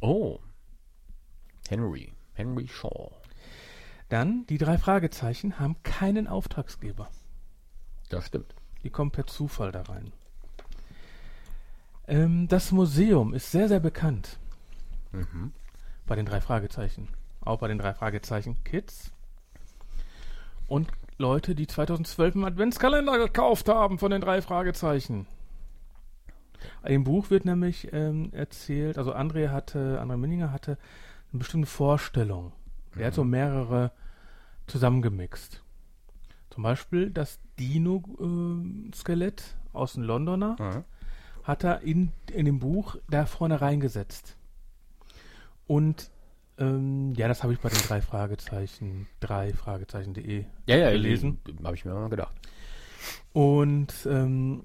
Oh. 0.00 0.40
Henry. 1.68 2.12
Henry 2.32 2.66
Shaw. 2.66 3.12
Dann, 4.08 4.46
die 4.46 4.58
drei 4.58 4.78
Fragezeichen 4.78 5.60
haben 5.60 5.80
keinen 5.84 6.26
Auftragsgeber. 6.26 7.08
Das 8.08 8.26
stimmt. 8.26 8.52
Die 8.82 8.90
kommen 8.90 9.12
per 9.12 9.28
Zufall 9.28 9.70
da 9.70 9.82
rein. 9.82 10.12
Ähm, 12.08 12.48
das 12.48 12.72
Museum 12.72 13.32
ist 13.32 13.52
sehr, 13.52 13.68
sehr 13.68 13.78
bekannt. 13.78 14.40
Mhm. 15.12 15.52
bei 16.04 16.16
den 16.16 16.26
drei 16.26 16.40
Fragezeichen. 16.40 17.10
Auch 17.42 17.60
bei 17.60 17.68
den 17.68 17.78
drei 17.78 17.94
Fragezeichen 17.94 18.56
Kids. 18.64 19.12
Und 20.66 20.90
Leute, 21.16 21.54
die 21.54 21.68
2012 21.68 22.34
einen 22.34 22.44
Adventskalender 22.44 23.18
gekauft 23.18 23.68
haben 23.68 24.00
von 24.00 24.10
den 24.10 24.20
drei 24.20 24.42
Fragezeichen. 24.42 25.28
Im 26.84 27.04
Buch 27.04 27.30
wird 27.30 27.44
nämlich 27.44 27.92
ähm, 27.92 28.30
erzählt, 28.32 28.98
also 28.98 29.14
André 29.14 29.48
hatte, 29.50 30.00
André 30.02 30.16
Minninger 30.16 30.52
hatte 30.52 30.78
eine 31.32 31.38
bestimmte 31.38 31.66
Vorstellung. 31.68 32.52
Er 32.96 33.08
hat 33.08 33.14
so 33.14 33.24
mehrere 33.24 33.90
zusammengemixt. 34.66 35.62
Zum 36.50 36.62
Beispiel 36.62 37.10
das 37.10 37.40
Dino-Skelett 37.58 39.56
aus 39.72 39.94
dem 39.94 40.02
Londoner 40.04 40.56
Mhm. 40.58 40.84
hat 41.42 41.64
er 41.64 41.80
in, 41.82 42.12
in 42.32 42.44
dem 42.46 42.58
Buch 42.60 42.96
da 43.10 43.26
vorne 43.26 43.60
reingesetzt. 43.60 44.36
Und 45.66 46.10
ähm, 46.58 47.14
ja, 47.16 47.26
das 47.26 47.42
habe 47.42 47.52
ich 47.52 47.58
bei 47.58 47.68
den 47.68 47.80
drei 47.80 48.00
Fragezeichen, 48.00 49.08
drei 49.18 49.52
Fragezeichen.de 49.52 50.44
Ja, 50.66 50.76
ja, 50.76 50.90
gelesen. 50.92 51.40
Habe 51.64 51.74
ich 51.74 51.84
mir 51.84 51.92
mal 51.94 52.08
gedacht. 52.08 52.34
Und 53.32 53.92
ähm, 54.08 54.62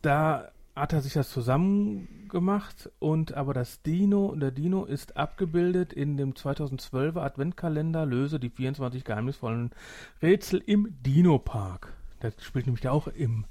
da 0.00 0.50
hat 0.74 0.92
er 0.92 1.02
sich 1.02 1.12
das 1.12 1.28
zusammen 1.30 2.28
gemacht 2.28 2.90
und 2.98 3.34
aber 3.34 3.52
das 3.52 3.82
Dino, 3.82 4.34
der 4.34 4.50
Dino 4.50 4.84
ist 4.84 5.16
abgebildet 5.16 5.92
in 5.92 6.16
dem 6.16 6.32
2012er 6.32 7.20
Adventkalender 7.20 8.06
Löse 8.06 8.40
die 8.40 8.48
24 8.48 9.04
geheimnisvollen 9.04 9.70
Rätsel 10.22 10.62
im 10.64 10.96
Dino 11.02 11.38
Park. 11.38 11.92
Das 12.20 12.34
spielt 12.42 12.66
nämlich 12.66 12.88
auch 12.88 13.06
im, 13.06 13.44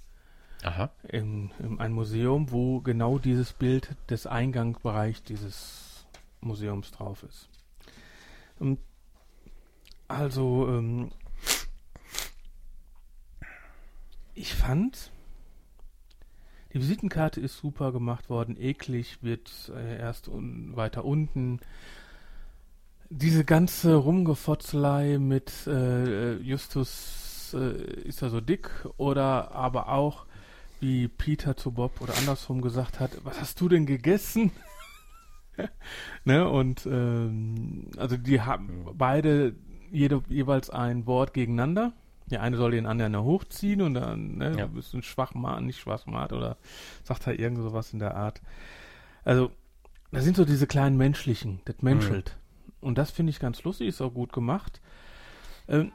Aha. 0.63 0.89
in, 1.07 1.51
in 1.59 1.79
ein 1.79 1.93
Museum, 1.93 2.51
wo 2.51 2.81
genau 2.81 3.19
dieses 3.19 3.53
Bild 3.53 3.95
des 4.09 4.25
Eingangsbereichs 4.25 5.21
dieses 5.23 6.07
Museums 6.39 6.89
drauf 6.91 7.23
ist. 7.23 7.49
Und 8.57 8.79
also 10.07 10.67
ähm, 10.69 11.11
ich 14.33 14.55
fand 14.55 15.11
die 16.73 16.79
Visitenkarte 16.79 17.41
ist 17.41 17.57
super 17.57 17.91
gemacht 17.91 18.29
worden, 18.29 18.55
eklig, 18.59 19.17
wird 19.21 19.71
äh, 19.75 19.97
erst 19.97 20.27
un 20.27 20.75
weiter 20.75 21.03
unten. 21.05 21.59
Diese 23.09 23.43
ganze 23.43 23.95
Rumgefotzelei 23.95 25.17
mit 25.17 25.67
äh, 25.67 26.37
Justus 26.37 27.53
äh, 27.53 28.07
ist 28.07 28.21
er 28.21 28.29
so 28.29 28.39
dick 28.39 28.69
oder 28.97 29.51
aber 29.51 29.89
auch 29.89 30.25
wie 30.79 31.07
Peter 31.07 31.57
zu 31.57 31.71
Bob 31.71 32.01
oder 32.01 32.17
andersrum 32.17 32.61
gesagt 32.61 32.99
hat, 32.99 33.11
was 33.23 33.39
hast 33.39 33.59
du 33.61 33.69
denn 33.69 33.85
gegessen? 33.85 34.51
ne, 36.25 36.49
und 36.49 36.85
ähm, 36.85 37.87
also 37.97 38.17
die 38.17 38.41
haben 38.41 38.87
beide 38.93 39.55
jede, 39.91 40.23
jeweils 40.29 40.69
ein 40.69 41.05
Wort 41.05 41.33
gegeneinander. 41.33 41.93
Der 42.31 42.41
eine 42.41 42.57
soll 42.57 42.71
den 42.71 42.85
anderen 42.85 43.13
ja 43.13 43.21
hochziehen 43.21 43.81
und 43.81 43.93
dann, 43.93 44.37
ne, 44.37 44.55
Ja. 44.57 44.65
du 44.67 44.73
bist 44.73 44.93
ein 44.93 45.03
Schwachmat, 45.03 45.61
nicht 45.61 45.79
Schwachmat 45.79 46.33
oder 46.33 46.57
sagt 47.03 47.27
er 47.27 47.37
irgend 47.37 47.59
sowas 47.61 47.93
in 47.93 47.99
der 47.99 48.15
Art. 48.15 48.41
Also, 49.23 49.51
da 50.11 50.21
sind 50.21 50.35
so 50.37 50.45
diese 50.45 50.67
kleinen 50.67 50.97
menschlichen, 50.97 51.61
das 51.65 51.81
menschelt. 51.81 52.37
Und 52.79 52.97
das 52.97 53.11
finde 53.11 53.29
ich 53.29 53.39
ganz 53.39 53.63
lustig, 53.63 53.87
ist 53.87 54.01
auch 54.01 54.13
gut 54.13 54.33
gemacht. 54.33 54.81
Ähm, 55.67 55.91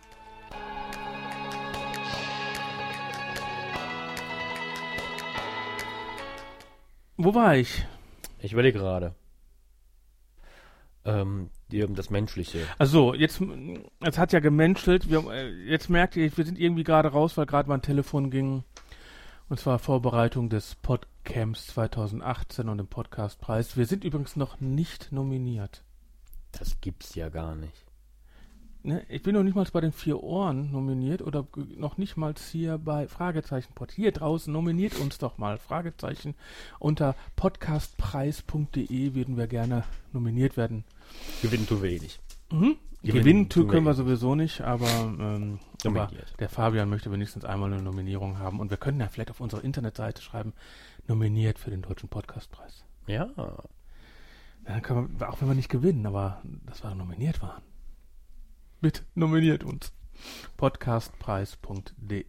wo 7.17 7.35
war 7.35 7.57
ich? 7.57 7.87
Ich 8.41 8.53
überlege 8.53 8.79
gerade. 8.79 9.15
Ähm, 11.05 11.51
die, 11.71 11.85
das 11.95 12.11
Menschliche. 12.11 12.61
Also 12.79 13.15
jetzt, 13.15 13.41
es 14.01 14.19
hat 14.19 14.33
ja 14.33 14.41
gemenschelt. 14.41 15.11
Wir, 15.11 15.25
äh, 15.31 15.51
jetzt 15.69 15.91
merkt 15.91 16.17
ihr, 16.17 16.37
wir 16.37 16.45
sind 16.45 16.59
irgendwie 16.59 16.85
gerade 16.85 17.09
raus, 17.09 17.37
weil 17.37 17.47
gerade 17.47 17.69
mein 17.69 17.83
Telefon 17.83 18.31
ging. 18.31 18.65
Und 19.49 19.61
zwar 19.61 19.79
Vorbereitung 19.79 20.49
des 20.49 20.75
Podcamps 20.75 21.69
2018 21.69 22.69
und 22.69 22.79
dem 22.79 22.89
Podcastpreis. 22.89 23.77
Wir 23.77 23.87
sind 23.87 24.03
übrigens 24.03 24.35
noch 24.35 24.61
nicht 24.61 25.13
nominiert. 25.13 25.85
Das 26.53 26.81
gibt's 26.81 27.15
ja 27.15 27.29
gar 27.29 27.55
nicht. 27.55 27.87
Ne? 28.87 29.05
Ich 29.09 29.25
bin 29.25 29.35
noch 29.35 29.43
nicht 29.43 29.57
mal 29.57 29.67
bei 29.73 29.81
den 29.81 29.91
vier 29.91 30.23
Ohren 30.23 30.71
nominiert 30.71 31.21
oder 31.21 31.45
noch 31.77 31.99
nicht 31.99 32.17
mal 32.17 32.35
hier 32.53 32.79
bei 32.79 33.09
Fragezeichen 33.09 33.73
Pod. 33.75 33.91
Hier 33.91 34.13
draußen 34.13 34.53
nominiert 34.53 34.95
uns 35.01 35.19
doch 35.19 35.39
mal 35.39 35.59
Fragezeichen. 35.59 36.37
Unter 36.79 37.17
podcastpreis.de 37.35 39.15
würden 39.15 39.37
wir 39.37 39.49
gerne 39.49 39.83
nominiert 40.13 40.57
werden. 40.57 40.85
Gewinnen 41.43 41.67
tun 41.67 41.83
wir 41.83 41.91
eh 41.91 41.99
nicht. 41.99 42.21
Mhm. 42.53 42.77
Gewinnen 43.03 43.25
Gewinnen 43.25 43.49
tun 43.49 43.67
können 43.67 43.87
wir 43.87 43.91
eh. 43.91 43.95
sowieso 43.95 44.37
nicht, 44.37 44.61
aber, 44.61 44.89
ähm, 44.89 45.59
aber 45.85 46.09
der 46.39 46.49
Fabian 46.49 46.89
möchte 46.89 47.11
wenigstens 47.11 47.45
einmal 47.45 47.73
eine 47.73 47.83
Nominierung 47.83 48.39
haben. 48.39 48.61
Und 48.61 48.71
wir 48.71 48.77
können 48.77 49.01
ja 49.01 49.09
vielleicht 49.09 49.33
auf 49.33 49.41
unserer 49.41 49.65
Internetseite 49.65 50.23
schreiben, 50.23 50.53
nominiert 51.09 51.59
für 51.59 51.71
den 51.71 51.83
Deutschen 51.83 52.09
Podcastpreis. 52.09 52.85
Ja. 53.09 53.31
Dann 54.65 54.83
können 54.83 55.19
wir, 55.19 55.29
auch 55.29 55.41
wenn 55.41 55.49
wir 55.49 55.57
nicht 55.57 55.71
gewinnen, 55.71 56.07
aber 56.07 56.41
dass 56.67 56.85
wir 56.85 56.95
nominiert 56.95 57.43
waren. 57.43 57.63
Bitte 58.81 59.03
nominiert 59.15 59.65
uns. 59.65 59.93
Podcastpreis.de 60.57 62.25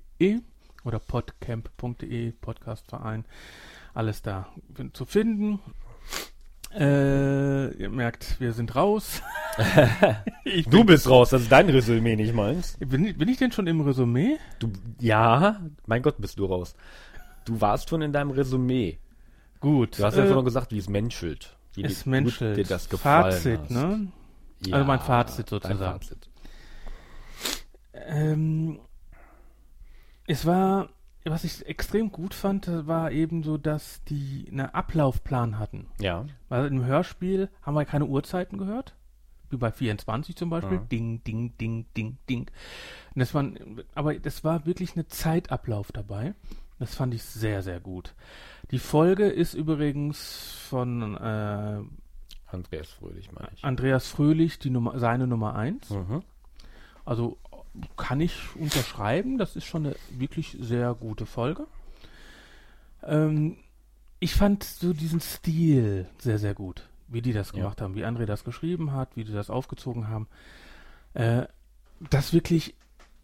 oder 0.84 1.00
podcamp.de, 1.00 2.32
Podcastverein. 2.34 3.26
Alles 3.94 4.22
da 4.22 4.48
zu 4.94 5.06
finden. 5.06 5.60
Äh, 6.74 7.74
ihr 7.78 7.90
merkt, 7.90 8.40
wir 8.40 8.54
sind 8.54 8.76
raus. 8.76 9.22
Ich 10.44 10.66
Du 10.70 10.84
bist 10.84 11.10
raus, 11.10 11.32
das 11.32 11.42
ist 11.44 11.52
dein 11.52 11.70
Resümee, 11.70 12.16
nicht 12.16 12.34
meins. 12.34 12.78
Bin, 12.80 13.06
ich- 13.06 13.18
bin 13.18 13.28
ich 13.28 13.38
denn 13.38 13.52
schon 13.52 13.68
im 13.68 13.82
Resümee? 13.82 14.38
Du, 14.60 14.72
ja, 15.00 15.60
mein 15.88 16.02
Gott, 16.04 16.16
bist 16.20 16.38
du 16.40 16.46
raus. 16.46 16.76
Du 17.46 17.60
warst 17.60 17.90
schon 17.90 18.02
in 18.02 18.14
deinem 18.14 18.32
Resümee. 18.32 18.98
Gut. 19.60 19.98
Du 20.00 20.04
hast 20.04 20.16
äh, 20.16 20.22
einfach 20.22 20.36
nur 20.36 20.44
gesagt, 20.46 20.72
wie 20.72 20.78
es 20.78 20.88
menschelt. 20.88 21.58
Wie 21.74 21.84
es 21.84 22.04
dir- 22.04 22.10
menschelt. 22.12 22.56
dir 22.58 22.64
das 22.66 22.88
gefallen 22.90 23.32
Fazit, 23.34 23.60
hast. 23.62 23.72
ne? 23.72 24.08
Ja, 24.66 24.76
also 24.76 24.86
mein 24.88 25.00
Fazit 25.00 25.50
sozusagen. 25.50 25.80
Fazit. 25.80 26.27
Ähm, 28.06 28.80
es 30.26 30.46
war, 30.46 30.90
was 31.24 31.44
ich 31.44 31.66
extrem 31.66 32.12
gut 32.12 32.34
fand, 32.34 32.68
war 32.88 33.12
eben 33.12 33.44
so, 33.44 33.58
dass 33.58 34.04
die 34.06 34.48
einen 34.52 34.68
Ablaufplan 34.68 35.58
hatten. 35.58 35.88
Ja. 36.00 36.26
Weil 36.50 36.68
im 36.68 36.86
Hörspiel 36.86 37.50
haben 37.62 37.76
wir 37.76 37.86
keine 37.86 38.06
Uhrzeiten 38.06 38.58
gehört. 38.58 38.96
Wie 39.50 39.58
bei 39.58 39.72
24 39.72 40.36
zum 40.36 40.50
Beispiel. 40.50 40.80
Mhm. 40.80 40.90
Ding, 40.90 41.24
ding, 41.24 41.58
ding, 41.58 41.86
ding, 41.96 42.18
ding. 42.30 42.52
Und 43.16 43.20
das 43.20 43.34
waren, 43.34 43.82
aber 43.96 44.16
das 44.16 44.44
war 44.44 44.66
wirklich 44.66 44.94
eine 44.94 45.08
Zeitablauf 45.08 45.92
dabei. 45.94 46.34
Das 46.80 46.94
fand 46.94 47.14
ich 47.14 47.24
sehr, 47.24 47.64
sehr 47.64 47.80
gut. 47.80 48.14
Die 48.72 48.80
Folge 48.80 49.28
ist 49.28 49.54
übrigens 49.54 50.52
von 50.70 51.16
äh, 51.16 51.82
Andreas 52.48 52.90
Fröhlich, 52.90 53.32
meine 53.32 53.50
ich. 53.56 53.64
Andreas 53.64 54.08
Fröhlich, 54.08 54.60
die 54.60 54.70
Nummer, 54.70 55.00
seine 55.00 55.28
Nummer 55.28 55.56
1. 55.56 55.90
Mhm. 55.90 56.24
Also 57.06 57.38
kann 57.96 58.22
ich 58.22 58.56
unterschreiben, 58.56 59.38
das 59.38 59.56
ist 59.56 59.66
schon 59.66 59.86
eine 59.86 59.96
wirklich 60.12 60.58
sehr 60.60 60.94
gute 60.94 61.26
Folge. 61.26 61.68
Ähm, 63.04 63.58
ich 64.20 64.34
fand 64.34 64.64
so 64.64 64.94
diesen 64.94 65.22
Stil 65.22 66.08
sehr, 66.18 66.40
sehr 66.40 66.54
gut, 66.54 66.88
wie 67.08 67.22
die 67.22 67.34
das 67.34 67.52
Ja. 67.52 67.60
gemacht 67.60 67.82
haben, 67.82 67.96
wie 67.96 68.06
André 68.06 68.26
das 68.26 68.44
geschrieben 68.44 68.92
hat, 68.94 69.16
wie 69.16 69.24
die 69.24 69.34
das 69.34 69.50
aufgezogen 69.50 70.08
haben. 70.08 70.28
Äh, 71.14 71.46
das 72.10 72.34
wirklich 72.34 72.76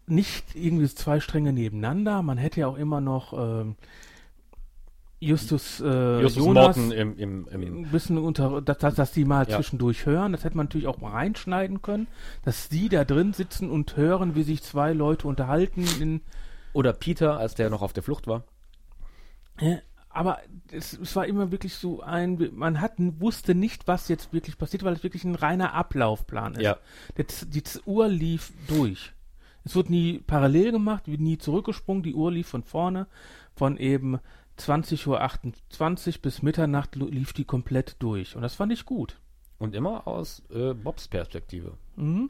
nicht 0.06 0.54
irgendwie 0.54 0.88
zwei 0.88 1.20
Stränge 1.20 1.52
nebeneinander. 1.52 2.22
Man 2.22 2.38
hätte 2.38 2.60
ja 2.60 2.66
auch 2.66 2.76
immer 2.76 3.00
noch 3.00 3.32
ähm, 3.32 3.76
Justus, 5.26 5.80
äh, 5.80 6.20
Justus 6.22 6.44
Jonas 6.44 6.76
Morten 6.76 6.90
im, 6.92 7.16
im, 7.18 7.48
im 7.48 7.78
ein 7.82 7.90
bisschen 7.90 8.18
unter, 8.18 8.60
dass, 8.62 8.78
dass, 8.78 8.94
dass 8.94 9.12
die 9.12 9.24
mal 9.24 9.48
Ja. 9.48 9.56
zwischendurch 9.56 10.06
hören. 10.06 10.32
Das 10.32 10.44
hätte 10.44 10.56
man 10.56 10.66
natürlich 10.66 10.86
auch 10.86 10.98
mal 11.00 11.10
reinschneiden 11.10 11.82
können, 11.82 12.06
dass 12.44 12.68
die 12.68 12.88
da 12.88 13.04
drin 13.04 13.32
sitzen 13.32 13.70
und 13.70 13.96
hören, 13.96 14.34
wie 14.34 14.42
sich 14.42 14.62
zwei 14.62 14.92
Leute 14.92 15.26
unterhalten. 15.28 15.84
In, 16.00 16.20
Oder 16.72 16.92
Peter, 16.92 17.38
als 17.38 17.54
der 17.54 17.70
noch 17.70 17.82
auf 17.82 17.92
der 17.92 18.02
Flucht 18.02 18.26
war. 18.26 18.44
Ja, 19.60 19.78
aber 20.10 20.38
es, 20.70 20.92
es 20.92 21.16
war 21.16 21.26
immer 21.26 21.50
wirklich 21.50 21.74
so 21.74 22.00
ein, 22.00 22.50
man 22.52 22.80
hat, 22.80 22.92
wusste 22.98 23.54
nicht, 23.54 23.88
was 23.88 24.08
jetzt 24.08 24.32
wirklich 24.32 24.58
passiert, 24.58 24.84
weil 24.84 24.94
es 24.94 25.02
wirklich 25.02 25.24
ein 25.24 25.34
reiner 25.34 25.74
Ablaufplan 25.74 26.54
ist. 26.54 26.62
Ja. 26.62 26.76
Die, 27.18 27.26
Z- 27.26 27.54
die 27.54 27.62
Uhr 27.84 28.08
lief 28.08 28.52
durch. 28.68 29.12
Es 29.64 29.74
wurde 29.74 29.90
nie 29.92 30.18
parallel 30.26 30.72
gemacht, 30.72 31.08
nie 31.08 31.38
zurückgesprungen. 31.38 32.02
Die 32.02 32.14
Uhr 32.14 32.30
lief 32.30 32.46
von 32.48 32.62
vorne, 32.62 33.06
von 33.56 33.76
eben 33.78 34.18
20.28 34.58 35.06
Uhr 35.08 36.22
bis 36.22 36.42
Mitternacht 36.42 36.96
lief 36.96 37.32
die 37.32 37.44
komplett 37.44 37.96
durch. 37.98 38.36
Und 38.36 38.42
das 38.42 38.54
fand 38.54 38.72
ich 38.72 38.84
gut. 38.84 39.18
Und 39.58 39.74
immer 39.74 40.06
aus 40.06 40.42
äh, 40.52 40.74
Bobs 40.74 41.08
Perspektive. 41.08 41.72
Mhm. 41.96 42.28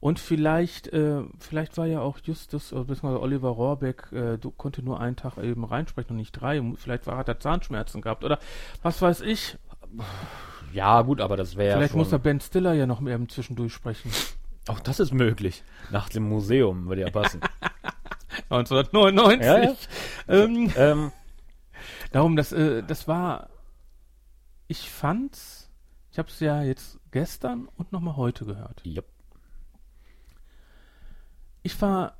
Und 0.00 0.18
vielleicht, 0.18 0.88
äh, 0.88 1.22
vielleicht 1.38 1.76
war 1.76 1.86
ja 1.86 2.00
auch 2.00 2.18
Justus, 2.24 2.72
äh, 2.72 2.76
beziehungsweise 2.76 3.20
Oliver 3.20 3.50
Rohrbeck, 3.50 4.10
äh, 4.12 4.38
du 4.38 4.50
konnte 4.50 4.82
nur 4.82 4.98
einen 4.98 5.16
Tag 5.16 5.38
eben 5.38 5.64
reinsprechen 5.64 6.12
und 6.12 6.16
nicht 6.16 6.32
drei. 6.32 6.60
Vielleicht 6.76 7.06
war, 7.06 7.16
hat 7.16 7.28
er 7.28 7.38
Zahnschmerzen 7.38 8.00
gehabt 8.00 8.24
oder 8.24 8.38
was 8.82 9.00
weiß 9.00 9.20
ich. 9.20 9.58
Ja, 10.72 11.02
gut, 11.02 11.20
aber 11.20 11.36
das 11.36 11.56
wäre 11.56 11.68
ja 11.68 11.76
Vielleicht 11.76 11.92
schon... 11.92 12.00
muss 12.00 12.10
der 12.10 12.18
Ben 12.18 12.40
Stiller 12.40 12.72
ja 12.72 12.86
noch 12.86 13.00
mehr 13.00 13.20
zwischendurch 13.28 13.72
sprechen. 13.74 14.10
Auch 14.68 14.80
das 14.80 15.00
ist 15.00 15.12
möglich. 15.12 15.62
Nach 15.90 16.08
dem 16.08 16.28
Museum 16.28 16.86
würde 16.88 17.02
ja 17.02 17.10
passen. 17.10 17.40
1999. 18.48 19.46
Ja, 19.46 19.58
ja. 19.58 19.74
Ähm, 20.28 20.72
ähm, 20.76 21.12
darum, 22.12 22.36
das, 22.36 22.52
äh, 22.52 22.82
das 22.82 23.08
war. 23.08 23.48
Ich 24.68 24.90
fand's. 24.90 25.70
Ich 26.10 26.18
habe 26.18 26.28
es 26.28 26.40
ja 26.40 26.62
jetzt 26.62 27.00
gestern 27.10 27.68
und 27.76 27.92
nochmal 27.92 28.16
heute 28.16 28.44
gehört. 28.44 28.82
Yep. 28.84 29.06
Ich 31.62 31.80
war 31.80 32.16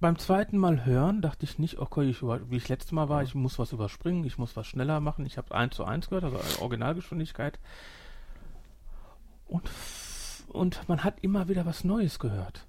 beim 0.00 0.18
zweiten 0.18 0.58
Mal 0.58 0.84
hören, 0.84 1.22
dachte 1.22 1.44
ich 1.44 1.58
nicht, 1.58 1.78
okay, 1.78 2.08
ich, 2.08 2.22
wie 2.22 2.56
ich 2.56 2.68
letztes 2.68 2.92
Mal 2.92 3.08
war, 3.08 3.22
ich 3.22 3.34
muss 3.34 3.58
was 3.58 3.72
überspringen, 3.72 4.24
ich 4.24 4.38
muss 4.38 4.56
was 4.56 4.66
schneller 4.66 5.00
machen. 5.00 5.26
Ich 5.26 5.38
habe 5.38 5.54
1 5.54 5.74
zu 5.74 5.84
1 5.84 6.08
gehört, 6.08 6.24
also 6.24 6.62
Originalgeschwindigkeit. 6.62 7.58
Und, 9.46 9.70
und 10.48 10.88
man 10.88 11.04
hat 11.04 11.20
immer 11.22 11.48
wieder 11.48 11.66
was 11.66 11.84
Neues 11.84 12.18
gehört. 12.18 12.66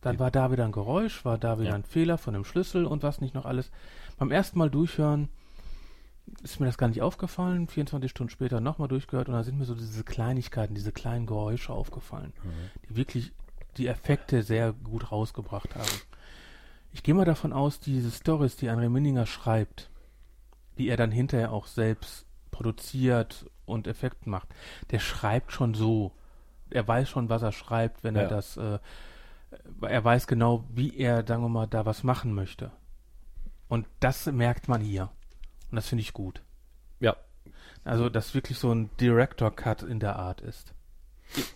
Dann 0.00 0.18
war 0.18 0.30
da 0.30 0.50
wieder 0.50 0.64
ein 0.64 0.72
Geräusch, 0.72 1.24
war 1.24 1.38
da 1.38 1.58
wieder 1.58 1.70
Ja. 1.70 1.74
ein 1.74 1.84
Fehler 1.84 2.16
von 2.18 2.34
dem 2.34 2.44
Schlüssel 2.44 2.86
und 2.86 3.02
was 3.02 3.20
nicht 3.20 3.34
noch 3.34 3.44
alles. 3.44 3.70
Beim 4.18 4.30
ersten 4.30 4.58
Mal 4.58 4.70
durchhören 4.70 5.28
ist 6.42 6.60
mir 6.60 6.66
das 6.66 6.78
gar 6.78 6.88
nicht 6.88 7.02
aufgefallen. 7.02 7.68
24 7.68 8.10
Stunden 8.10 8.30
später 8.30 8.60
nochmal 8.60 8.88
durchgehört 8.88 9.28
und 9.28 9.34
da 9.34 9.42
sind 9.42 9.58
mir 9.58 9.64
so 9.64 9.74
diese 9.74 10.04
Kleinigkeiten, 10.04 10.74
diese 10.74 10.92
kleinen 10.92 11.26
Geräusche 11.26 11.72
aufgefallen, 11.72 12.32
die 12.88 12.96
wirklich 12.96 13.32
die 13.76 13.86
Effekte 13.86 14.42
sehr 14.42 14.72
gut 14.72 15.12
rausgebracht 15.12 15.74
haben. 15.74 16.00
Ich 16.92 17.02
gehe 17.02 17.14
mal 17.14 17.24
davon 17.24 17.52
aus, 17.52 17.78
diese 17.78 18.10
Stories, 18.10 18.56
die 18.56 18.68
André 18.68 18.88
Minninger 18.88 19.26
schreibt, 19.26 19.90
die 20.78 20.88
er 20.88 20.96
dann 20.96 21.12
hinterher 21.12 21.52
auch 21.52 21.66
selbst 21.66 22.26
produziert 22.50 23.48
und 23.64 23.86
Effekte 23.86 24.28
macht, 24.28 24.48
der 24.90 24.98
schreibt 24.98 25.52
schon 25.52 25.74
so. 25.74 26.12
Er 26.70 26.86
weiß 26.86 27.08
schon, 27.08 27.28
was 27.28 27.42
er 27.42 27.52
schreibt, 27.52 28.02
wenn 28.02 28.16
er 28.16 28.22
Ja. 28.24 28.28
das, 28.28 28.56
äh, 28.56 28.78
er 29.82 30.04
weiß 30.04 30.26
genau, 30.26 30.64
wie 30.72 30.96
er, 30.96 31.24
sagen 31.26 31.42
wir 31.42 31.48
mal, 31.48 31.66
da 31.66 31.86
was 31.86 32.02
machen 32.02 32.34
möchte. 32.34 32.70
Und 33.68 33.86
das 34.00 34.26
merkt 34.26 34.68
man 34.68 34.80
hier. 34.80 35.10
Und 35.70 35.76
das 35.76 35.88
finde 35.88 36.02
ich 36.02 36.12
gut. 36.12 36.42
Ja. 37.00 37.16
Also, 37.84 38.08
dass 38.08 38.34
wirklich 38.34 38.58
so 38.58 38.72
ein 38.72 38.90
Director-Cut 39.00 39.82
in 39.82 40.00
der 40.00 40.16
Art 40.16 40.40
ist. 40.40 40.74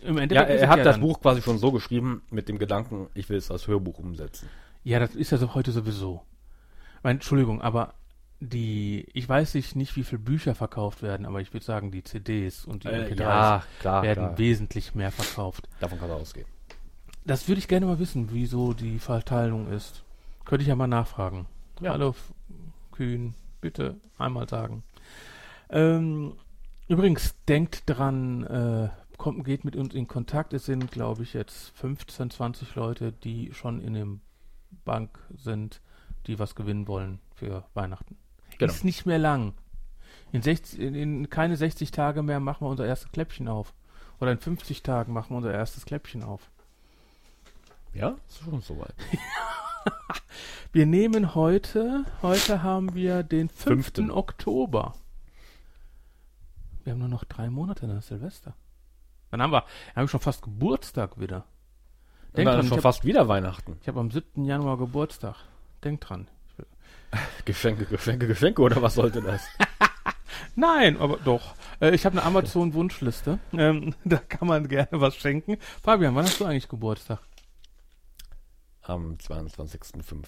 Im 0.02 0.16
Ja, 0.16 0.22
Endeffekt 0.22 0.50
ist 0.50 0.56
er 0.60 0.64
es 0.64 0.70
hat 0.70 0.78
ja 0.78 0.84
das 0.84 1.00
Buch 1.00 1.20
quasi 1.20 1.42
schon 1.42 1.58
so 1.58 1.72
geschrieben, 1.72 2.22
mit 2.30 2.48
dem 2.48 2.58
Gedanken, 2.58 3.08
ich 3.14 3.28
will 3.28 3.36
es 3.38 3.50
als 3.50 3.66
Hörbuch 3.66 3.98
umsetzen. 3.98 4.48
Ja, 4.84 4.98
das 5.00 5.14
ist 5.14 5.32
ja 5.32 5.38
so 5.38 5.54
heute 5.54 5.72
sowieso. 5.72 6.22
Mein, 7.02 7.16
Entschuldigung, 7.16 7.60
aber 7.60 7.94
die, 8.40 9.06
ich 9.12 9.28
weiß 9.28 9.54
nicht, 9.54 9.74
nicht, 9.76 9.96
wie 9.96 10.04
viele 10.04 10.20
Bücher 10.20 10.54
verkauft 10.54 11.02
werden, 11.02 11.26
aber 11.26 11.40
ich 11.40 11.52
würde 11.52 11.64
sagen, 11.64 11.90
die 11.90 12.04
CDs 12.04 12.64
und 12.64 12.84
die 12.84 12.88
Äh, 12.88 13.06
MP3s 13.12 13.20
ja, 13.20 13.62
klar, 13.80 14.02
werden 14.02 14.24
klar. 14.26 14.38
wesentlich 14.38 14.94
mehr 14.94 15.10
verkauft. 15.10 15.68
Davon 15.80 15.98
kann 15.98 16.10
er 16.10 16.16
ausgehen. 16.16 16.46
Das 17.24 17.48
würde 17.48 17.58
ich 17.58 17.68
gerne 17.68 17.86
mal 17.86 17.98
wissen, 17.98 18.32
wie 18.32 18.46
so 18.46 18.74
die 18.74 18.98
Verteilung 18.98 19.70
ist. 19.70 20.04
Könnte 20.44 20.62
ich 20.62 20.68
ja 20.68 20.76
mal 20.76 20.86
nachfragen. 20.86 21.46
Ja. 21.80 21.92
Hallo, 21.92 22.14
Kühn, 22.92 23.34
bitte 23.64 23.96
einmal 24.18 24.46
sagen. 24.46 24.84
Ähm, 25.70 26.34
übrigens, 26.86 27.34
denkt 27.48 27.84
dran, 27.86 28.44
äh, 28.44 28.90
kommt, 29.16 29.46
geht 29.46 29.64
mit 29.64 29.74
uns 29.74 29.94
in 29.94 30.06
Kontakt. 30.06 30.52
Es 30.52 30.66
sind, 30.66 30.92
glaube 30.92 31.22
ich, 31.22 31.32
jetzt 31.32 31.70
15, 31.78 32.30
20 32.30 32.74
Leute, 32.74 33.10
die 33.10 33.54
schon 33.54 33.80
in 33.80 33.94
dem 33.94 34.20
Bank 34.84 35.18
sind, 35.34 35.80
die 36.26 36.38
was 36.38 36.54
gewinnen 36.54 36.86
wollen 36.86 37.20
für 37.34 37.64
Weihnachten. 37.72 38.18
Genau. 38.58 38.70
Ist 38.70 38.84
nicht 38.84 39.06
mehr 39.06 39.18
lang. 39.18 39.54
In, 40.30 40.42
60, 40.42 40.78
in, 40.78 40.94
in 40.94 41.30
keine 41.30 41.56
60 41.56 41.90
Tage 41.90 42.22
mehr 42.22 42.40
machen 42.40 42.66
wir 42.66 42.70
unser 42.70 42.86
erstes 42.86 43.12
Kläppchen 43.12 43.48
auf. 43.48 43.72
Oder 44.20 44.32
in 44.32 44.38
50 44.38 44.82
Tagen 44.82 45.14
machen 45.14 45.30
wir 45.30 45.38
unser 45.38 45.54
erstes 45.54 45.86
Kläppchen 45.86 46.22
auf. 46.22 46.50
Ja, 47.94 48.16
ist 48.28 48.42
schon 48.44 48.60
soweit. 48.60 48.94
Wir 50.72 50.86
nehmen 50.86 51.34
heute, 51.34 52.04
heute 52.22 52.62
haben 52.62 52.94
wir 52.94 53.22
den 53.22 53.48
5. 53.48 53.62
Fünften. 53.62 54.10
Oktober. 54.10 54.94
Wir 56.82 56.92
haben 56.92 57.00
nur 57.00 57.08
noch 57.08 57.24
drei 57.24 57.48
Monate 57.48 57.86
nach 57.86 58.02
Silvester. 58.02 58.54
Dann 59.30 59.40
haben 59.40 59.52
wir, 59.52 59.64
haben 59.94 60.04
wir 60.04 60.08
schon 60.08 60.20
fast 60.20 60.42
Geburtstag 60.42 61.18
wieder. 61.18 61.44
Denk 62.36 62.46
dann 62.46 62.56
dran, 62.56 62.56
schon 62.56 62.66
ich 62.66 62.70
habe 62.72 62.82
fast 62.82 63.04
wieder 63.04 63.28
Weihnachten. 63.28 63.78
hab 63.86 63.96
am 63.96 64.10
7. 64.10 64.44
Januar 64.44 64.76
Geburtstag. 64.78 65.36
Denk 65.82 66.00
dran. 66.00 66.28
Ich 67.38 67.44
Geschenke, 67.44 67.84
Geschenke, 67.84 68.26
Geschenke 68.26 68.60
oder 68.60 68.82
was 68.82 68.94
sollte 68.94 69.22
das? 69.22 69.46
Nein, 70.56 70.96
aber 70.98 71.18
doch. 71.18 71.54
Äh, 71.80 71.94
ich 71.94 72.04
habe 72.04 72.18
eine 72.18 72.26
Amazon-Wunschliste. 72.26 73.38
Ähm, 73.52 73.94
da 74.04 74.18
kann 74.18 74.48
man 74.48 74.68
gerne 74.68 74.88
was 74.92 75.16
schenken. 75.16 75.56
Fabian, 75.82 76.14
wann 76.14 76.24
hast 76.24 76.40
du 76.40 76.44
eigentlich 76.44 76.68
Geburtstag? 76.68 77.20
Am 78.84 79.14
22.05. 79.16 80.24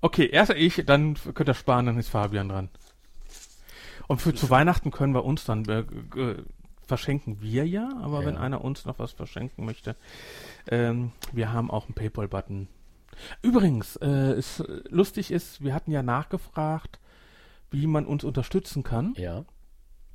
Okay, 0.00 0.26
erst 0.26 0.52
ich, 0.52 0.82
dann 0.86 1.14
könnt 1.34 1.48
ihr 1.48 1.54
sparen, 1.54 1.86
dann 1.86 1.98
ist 1.98 2.08
Fabian 2.08 2.48
dran. 2.48 2.68
Und 4.06 4.20
für 4.20 4.34
zu 4.34 4.50
Weihnachten 4.50 4.90
können 4.90 5.14
wir 5.14 5.24
uns 5.24 5.44
dann 5.44 5.64
äh, 5.68 5.84
g- 5.84 6.36
verschenken 6.86 7.40
wir 7.40 7.66
ja, 7.66 7.88
aber 8.02 8.20
Ja. 8.20 8.26
wenn 8.26 8.36
einer 8.36 8.62
uns 8.62 8.84
noch 8.84 8.98
was 8.98 9.12
verschenken 9.12 9.64
möchte, 9.64 9.96
ähm, 10.68 11.12
wir 11.32 11.52
haben 11.52 11.70
auch 11.70 11.86
einen 11.86 11.94
PayPal-Button. 11.94 12.68
Übrigens, 13.42 13.96
äh, 13.96 14.06
es 14.32 14.60
äh, 14.60 14.82
lustig 14.90 15.30
ist, 15.30 15.62
wir 15.62 15.72
hatten 15.74 15.90
ja 15.90 16.02
nachgefragt, 16.02 16.98
wie 17.70 17.86
man 17.86 18.04
uns 18.04 18.24
unterstützen 18.24 18.82
kann. 18.82 19.14
Ja. 19.16 19.44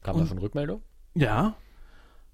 Kam 0.03 0.15
Und- 0.17 0.21
da 0.23 0.27
schon 0.27 0.37
Rückmeldung? 0.37 0.83
Ja. 1.15 1.55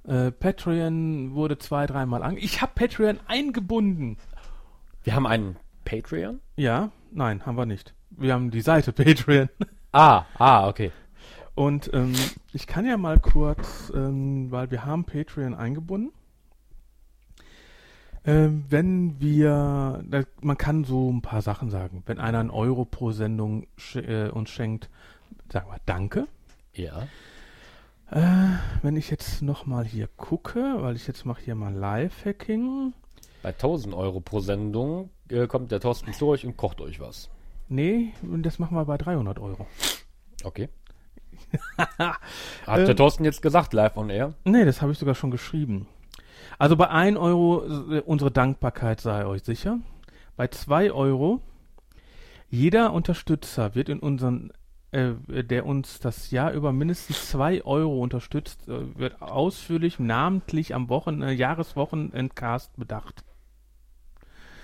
Äh, 0.03 0.31
Patreon 0.31 1.33
wurde 1.33 1.57
zwei, 1.57 1.87
dreimal 1.87 2.21
an. 2.21 2.35
Ich 2.37 2.61
habe 2.61 2.73
Patreon 2.75 3.19
eingebunden. 3.27 4.17
Wir 5.05 5.13
haben 5.13 5.27
einen 5.27 5.57
Patreon? 5.85 6.41
Ja, 6.55 6.89
nein, 7.11 7.45
haben 7.45 7.59
wir 7.59 7.67
nicht. 7.67 7.93
Wir 8.09 8.33
haben 8.33 8.49
die 8.49 8.61
Seite 8.61 8.91
Patreon. 8.91 9.49
Ah, 9.91 10.25
ah, 10.39 10.67
okay. 10.67 10.91
Und 11.53 11.91
ähm, 11.93 12.13
ich 12.53 12.65
kann 12.65 12.87
ja 12.87 12.97
mal 12.97 13.19
kurz, 13.19 13.93
ähm, 13.95 14.49
weil 14.49 14.71
wir 14.71 14.83
haben 14.83 15.05
Patreon 15.05 15.53
eingebunden. 15.53 16.11
Ähm, 18.25 18.65
wenn 18.69 19.21
wir, 19.21 20.03
da, 20.09 20.23
man 20.41 20.57
kann 20.57 20.83
so 20.83 21.11
ein 21.11 21.21
paar 21.21 21.43
Sachen 21.43 21.69
sagen. 21.69 22.01
Wenn 22.07 22.17
einer 22.17 22.39
einen 22.39 22.49
Euro 22.49 22.83
pro 22.83 23.11
Sendung 23.11 23.67
sch 23.77 23.97
äh, 23.97 24.29
uns 24.29 24.49
schenkt, 24.49 24.89
sagen 25.53 25.69
wir 25.69 25.77
Danke. 25.85 26.27
Ja. 26.73 27.03
Äh, 28.09 28.57
wenn 28.81 28.97
ich 28.97 29.11
jetzt 29.11 29.43
nochmal 29.43 29.85
hier 29.85 30.09
gucke, 30.17 30.77
weil 30.79 30.95
ich 30.95 31.05
jetzt 31.05 31.25
mache 31.25 31.43
hier 31.43 31.53
mal 31.53 31.73
Live-Hacking. 31.73 32.93
Bei 33.45 33.51
1000 33.51 33.93
Euro 33.93 34.21
pro 34.21 34.39
Sendung 34.39 35.11
äh, 35.29 35.45
kommt 35.45 35.71
der 35.71 35.79
Thorsten 35.79 36.13
zu 36.13 36.25
euch 36.25 36.47
und 36.47 36.57
kocht 36.57 36.81
euch 36.81 36.99
was. 36.99 37.29
Nee, 37.69 38.11
das 38.23 38.57
machen 38.57 38.75
wir 38.75 38.85
bei 38.85 38.97
300 38.97 39.37
Euro. 39.37 39.67
Okay. 40.43 40.67
Hat 41.99 42.17
der 42.65 42.89
Ähm, 42.89 42.95
Thorsten 42.97 43.23
jetzt 43.23 43.43
gesagt, 43.43 43.73
live 43.73 43.97
on 43.97 44.09
air? 44.09 44.33
Nee, 44.45 44.65
das 44.65 44.81
habe 44.81 44.93
ich 44.93 44.97
sogar 44.97 45.13
schon 45.13 45.29
geschrieben. 45.29 45.85
Also 46.57 46.75
bei 46.75 46.89
1 46.89 47.19
Euro 47.19 47.93
äh, 47.93 48.01
unsere 48.01 48.31
Dankbarkeit 48.31 48.99
sei 48.99 49.27
euch 49.27 49.43
sicher. 49.43 49.77
Bei 50.35 50.47
2 50.47 50.91
Euro 50.91 51.39
jeder 52.49 52.93
Unterstützer 52.93 53.75
wird 53.75 53.89
in 53.89 53.99
unseren, 53.99 54.53
äh, 54.89 55.13
der 55.43 55.67
uns 55.67 55.99
das 55.99 56.31
Jahr 56.31 56.51
über 56.51 56.73
mindestens 56.73 57.29
2 57.29 57.63
Euro 57.63 58.01
unterstützt, 58.01 58.67
äh, 58.67 58.97
wird 58.97 59.21
ausführlich, 59.21 59.99
namentlich 59.99 60.73
am 60.73 60.89
Wochen, 60.89 61.21
äh, 61.21 61.31
Jahreswochenendcast 61.31 62.75
bedacht. 62.75 63.23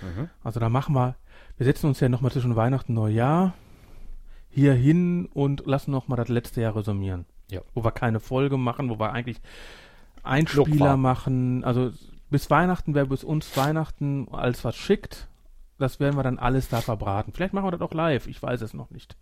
Mhm. 0.01 0.29
Also 0.43 0.59
da 0.59 0.69
machen 0.69 0.95
wir, 0.95 1.15
wir 1.57 1.65
setzen 1.65 1.87
uns 1.87 1.99
ja 1.99 2.09
nochmal 2.09 2.31
zwischen 2.31 2.55
Weihnachten 2.55 2.97
und 2.97 3.03
Neujahr 3.03 3.53
hier 4.49 4.73
hin 4.73 5.27
und 5.33 5.65
lassen 5.65 5.91
nochmal 5.91 6.17
das 6.17 6.27
letzte 6.27 6.61
Jahr 6.61 6.75
resümieren. 6.75 7.25
Ja. 7.49 7.61
Wo 7.73 7.83
wir 7.83 7.91
keine 7.91 8.19
Folge 8.19 8.57
machen, 8.57 8.89
wo 8.89 8.99
wir 8.99 9.11
eigentlich 9.11 9.41
Einspieler 10.23 10.97
machen. 10.97 11.63
Also 11.63 11.91
bis 12.29 12.49
Weihnachten, 12.49 12.93
wer 12.93 13.05
bis 13.05 13.23
uns 13.23 13.55
Weihnachten 13.57 14.27
als 14.31 14.63
was 14.63 14.75
schickt, 14.75 15.27
das 15.77 15.99
werden 15.99 16.15
wir 16.15 16.23
dann 16.23 16.39
alles 16.39 16.69
da 16.69 16.81
verbraten. 16.81 17.33
Vielleicht 17.33 17.53
machen 17.53 17.65
wir 17.65 17.71
das 17.71 17.81
auch 17.81 17.93
live, 17.93 18.27
ich 18.27 18.41
weiß 18.41 18.61
es 18.61 18.73
noch 18.73 18.89
nicht. 18.91 19.17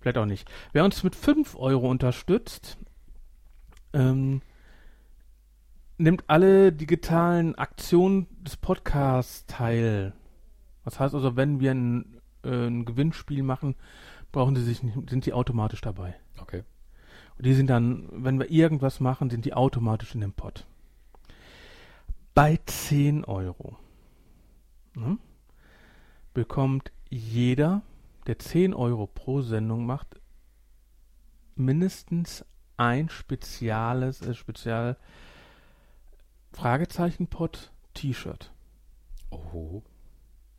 Vielleicht 0.00 0.18
auch 0.18 0.26
nicht. 0.26 0.50
Wer 0.72 0.84
uns 0.84 1.02
mit 1.02 1.14
5 1.14 1.56
Euro 1.56 1.88
unterstützt, 1.88 2.78
ähm, 3.92 4.40
nimmt 5.98 6.24
alle 6.28 6.72
digitalen 6.72 7.56
Aktionen 7.56 8.26
des 8.42 8.56
Podcasts 8.56 9.44
teil. 9.46 10.12
Das 10.84 10.98
heißt 10.98 11.14
also, 11.14 11.36
wenn 11.36 11.60
wir 11.60 11.72
ein, 11.72 12.20
äh, 12.44 12.66
ein 12.66 12.84
Gewinnspiel 12.84 13.42
machen, 13.42 13.74
brauchen 14.32 14.56
sie 14.56 14.62
sich 14.62 14.82
nicht, 14.82 15.10
sind 15.10 15.24
sie 15.24 15.32
automatisch 15.32 15.80
dabei. 15.80 16.14
Okay. 16.40 16.62
Und 17.36 17.46
die 17.46 17.54
sind 17.54 17.68
dann, 17.68 18.08
wenn 18.12 18.38
wir 18.38 18.50
irgendwas 18.50 19.00
machen, 19.00 19.28
sind 19.28 19.44
die 19.44 19.54
automatisch 19.54 20.14
in 20.14 20.20
dem 20.20 20.32
Pot. 20.32 20.66
Bei 22.34 22.58
10 22.64 23.24
Euro 23.24 23.76
ne, 24.94 25.18
bekommt 26.32 26.92
jeder, 27.10 27.82
der 28.26 28.38
10 28.38 28.72
Euro 28.74 29.08
pro 29.08 29.42
Sendung 29.42 29.86
macht, 29.86 30.20
mindestens 31.56 32.44
ein 32.76 33.08
spezielles, 33.08 34.22
äh, 34.22 34.34
spezial 34.34 34.96
Fragezeichen-Pod 36.52 37.72
T-Shirt. 37.94 38.52
Oh. 39.30 39.82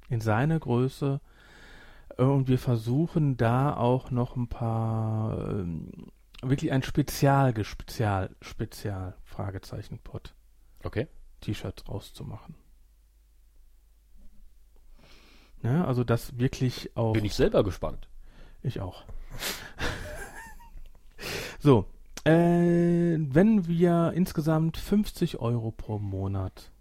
In 0.09 0.21
seiner 0.21 0.59
Größe. 0.59 1.19
Äh, 2.17 2.23
Und 2.23 2.47
wir 2.47 2.59
versuchen 2.59 3.37
da 3.37 3.75
auch 3.75 4.11
noch 4.11 4.35
ein 4.35 4.47
paar, 4.47 5.49
ähm, 5.49 5.91
wirklich 6.41 6.71
ein 6.71 6.83
Spezial, 6.83 7.53
Spezial, 7.63 8.35
Spezial 8.41 9.15
Fragezeichen-Pod 9.23 10.33
Okay. 10.83 11.07
T-Shirts 11.41 11.87
rauszumachen. 11.87 12.55
Ja, 15.61 15.83
also 15.85 16.03
das 16.05 16.37
wirklich 16.37 16.95
auch. 16.95 17.13
Bin 17.13 17.25
ich 17.25 17.35
selber 17.35 17.63
gespannt. 17.63 18.07
Ich 18.61 18.79
auch. 18.79 19.03
so, 21.59 21.85
äh, 22.25 23.17
wenn 23.19 23.67
wir 23.67 24.11
insgesamt 24.15 24.77
50 24.77 25.39
Euro 25.39 25.71
pro 25.71 25.99
Monat 25.99 26.71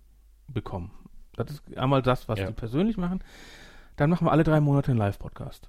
bekommen, 0.48 0.90
das 1.34 1.50
ist 1.50 1.76
einmal 1.76 2.02
das, 2.02 2.28
was 2.28 2.38
Ja. 2.38 2.46
die 2.46 2.52
persönlich 2.52 2.96
machen, 2.96 3.22
dann 3.96 4.10
machen 4.10 4.26
wir 4.26 4.32
alle 4.32 4.44
drei 4.44 4.60
Monate 4.60 4.90
einen 4.90 4.98
Live-Podcast. 4.98 5.68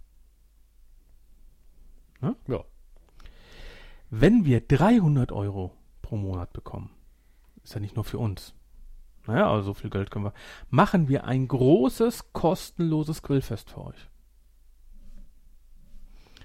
Ne? 2.21 2.35
Ja. 2.47 2.63
Wenn 4.09 4.45
wir 4.45 4.61
300 4.61 5.31
Euro 5.31 5.71
pro 6.01 6.17
Monat 6.17 6.51
bekommen, 6.53 6.89
ist 7.63 7.73
ja 7.73 7.79
nicht 7.79 7.95
nur 7.95 8.05
für 8.05 8.17
uns. 8.17 8.53
Naja, 9.27 9.49
also 9.51 9.67
so 9.67 9.73
viel 9.75 9.89
Geld 9.91 10.09
können 10.09 10.25
wir. 10.25 10.33
Machen 10.69 11.07
wir 11.07 11.25
ein 11.25 11.47
großes, 11.47 12.33
kostenloses 12.33 13.21
Grillfest 13.21 13.69
für 13.69 13.85
euch. 13.85 14.09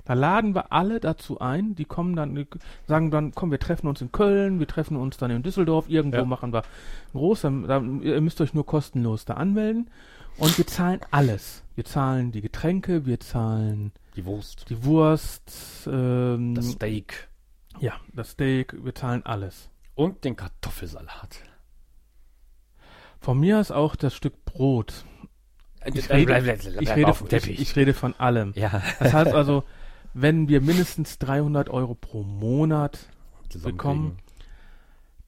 Da 0.07 0.13
laden 0.13 0.55
wir 0.55 0.71
alle 0.71 1.01
dazu 1.01 1.41
ein, 1.41 1.75
die 1.75 1.87
kommen 1.87 2.15
dann, 2.15 2.35
die 2.35 2.47
sagen 2.87 3.11
dann, 3.11 3.33
komm, 3.35 3.51
wir 3.51 3.59
treffen 3.59 3.87
uns 3.87 4.03
in 4.03 4.13
Köln, 4.13 4.59
wir 4.61 4.67
treffen 4.67 4.97
uns 4.99 5.17
dann 5.17 5.31
in 5.31 5.43
Düsseldorf, 5.43 5.89
irgendwo 5.89 6.19
Ja. 6.19 6.25
machen 6.27 6.53
wir 6.53 6.63
groß, 7.13 7.41
dann, 7.43 7.67
dann, 7.67 8.03
ihr 8.03 8.21
müsst 8.21 8.41
euch 8.43 8.53
nur 8.53 8.67
kostenlos 8.67 9.25
da 9.25 9.35
anmelden 9.35 9.89
und 10.37 10.59
wir 10.59 10.67
zahlen 10.67 11.01
alles. 11.11 11.63
Wir 11.75 11.85
zahlen 11.87 12.33
die 12.33 12.43
Getränke, 12.43 13.07
wir 13.07 13.19
zahlen 13.19 13.93
Die 14.15 14.27
Wurst. 14.27 14.69
die 14.69 14.85
Wurst, 14.85 15.89
ähm, 15.91 16.55
Das 16.55 16.73
Steak. 16.73 17.29
ja, 17.81 17.95
das 18.13 18.33
Steak, 18.33 18.77
wir 18.85 18.95
zahlen 18.95 19.25
alles. 19.25 19.71
Und 19.95 20.25
den 20.25 20.37
Kartoffelsalat. 20.37 21.39
Von 23.21 23.41
mir 23.41 23.59
ist 23.61 23.71
auch 23.71 23.97
das 23.97 24.15
Stück 24.15 24.45
Brot. 24.45 25.05
Ich 25.87 26.11
rede, 26.11 26.27
bleib 26.27 26.45
ich 26.81 26.91
auf 26.91 26.97
rede, 26.97 27.11
ich, 27.11 27.19
Teppich. 27.29 27.61
ich 27.61 27.77
rede 27.77 27.95
von 27.95 28.15
allem. 28.19 28.53
Ja. 28.55 28.83
Das 28.99 29.13
heißt 29.13 29.33
also, 29.35 29.65
wenn 30.15 30.49
wir 30.49 30.61
mindestens 30.61 31.19
300 31.19 31.69
Euro 31.69 31.95
pro 31.95 32.23
Monat 32.23 33.09
bekommen, 33.63 34.19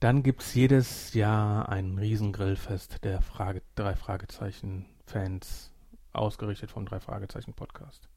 dann 0.00 0.22
gibt's 0.22 0.54
jedes 0.54 1.12
Jahr 1.14 1.68
ein 1.68 1.98
Riesengrillfest 1.98 3.02
der 3.04 3.20
Frage, 3.20 3.62
drei 3.74 3.96
Fragezeichen-Fans, 3.96 5.72
ausgerichtet 6.12 6.70
vom 6.70 6.86
drei 6.86 7.00
Fragezeichen-Podcast. 7.00 8.08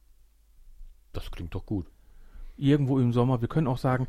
Das 1.11 1.31
klingt 1.31 1.55
doch 1.55 1.65
gut. 1.65 1.87
Irgendwo 2.55 2.99
im 2.99 3.13
Sommer. 3.13 3.41
Wir 3.41 3.47
können 3.47 3.67
auch 3.67 3.77
sagen, 3.77 4.07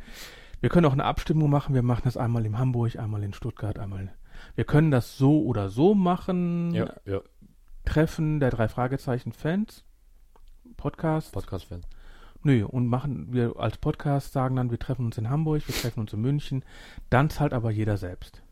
wir 0.60 0.68
können 0.68 0.86
auch 0.86 0.92
eine 0.92 1.04
Abstimmung 1.04 1.48
machen. 1.48 1.74
Wir 1.74 1.82
machen 1.82 2.02
das 2.04 2.16
einmal 2.16 2.44
in 2.44 2.58
Hamburg, 2.58 2.96
einmal 2.96 3.22
in 3.22 3.32
Stuttgart, 3.32 3.78
einmal. 3.78 4.00
In, 4.02 4.10
wir 4.54 4.64
können 4.64 4.90
das 4.90 5.16
so 5.16 5.42
oder 5.42 5.70
so 5.70 5.94
machen. 5.94 6.74
Ja, 6.74 6.94
ja. 7.06 7.20
Treffen 7.84 8.40
der 8.40 8.50
drei 8.50 8.68
Fragezeichen-Fans. 8.68 9.84
Podcast. 10.76 11.32
Podcast-Fan. 11.32 11.82
Nö, 12.42 12.64
und 12.64 12.86
machen 12.86 13.32
wir 13.32 13.54
als 13.58 13.76
Podcast 13.76 14.32
sagen 14.32 14.56
dann, 14.56 14.70
wir 14.70 14.78
treffen 14.78 15.04
uns 15.06 15.18
in 15.18 15.28
Hamburg, 15.28 15.66
wir 15.68 15.74
treffen 15.74 16.00
uns 16.00 16.12
in 16.12 16.20
München. 16.22 16.64
Dann 17.10 17.28
zahlt 17.28 17.52
aber 17.52 17.70
jeder 17.70 17.96
selbst. 17.98 18.42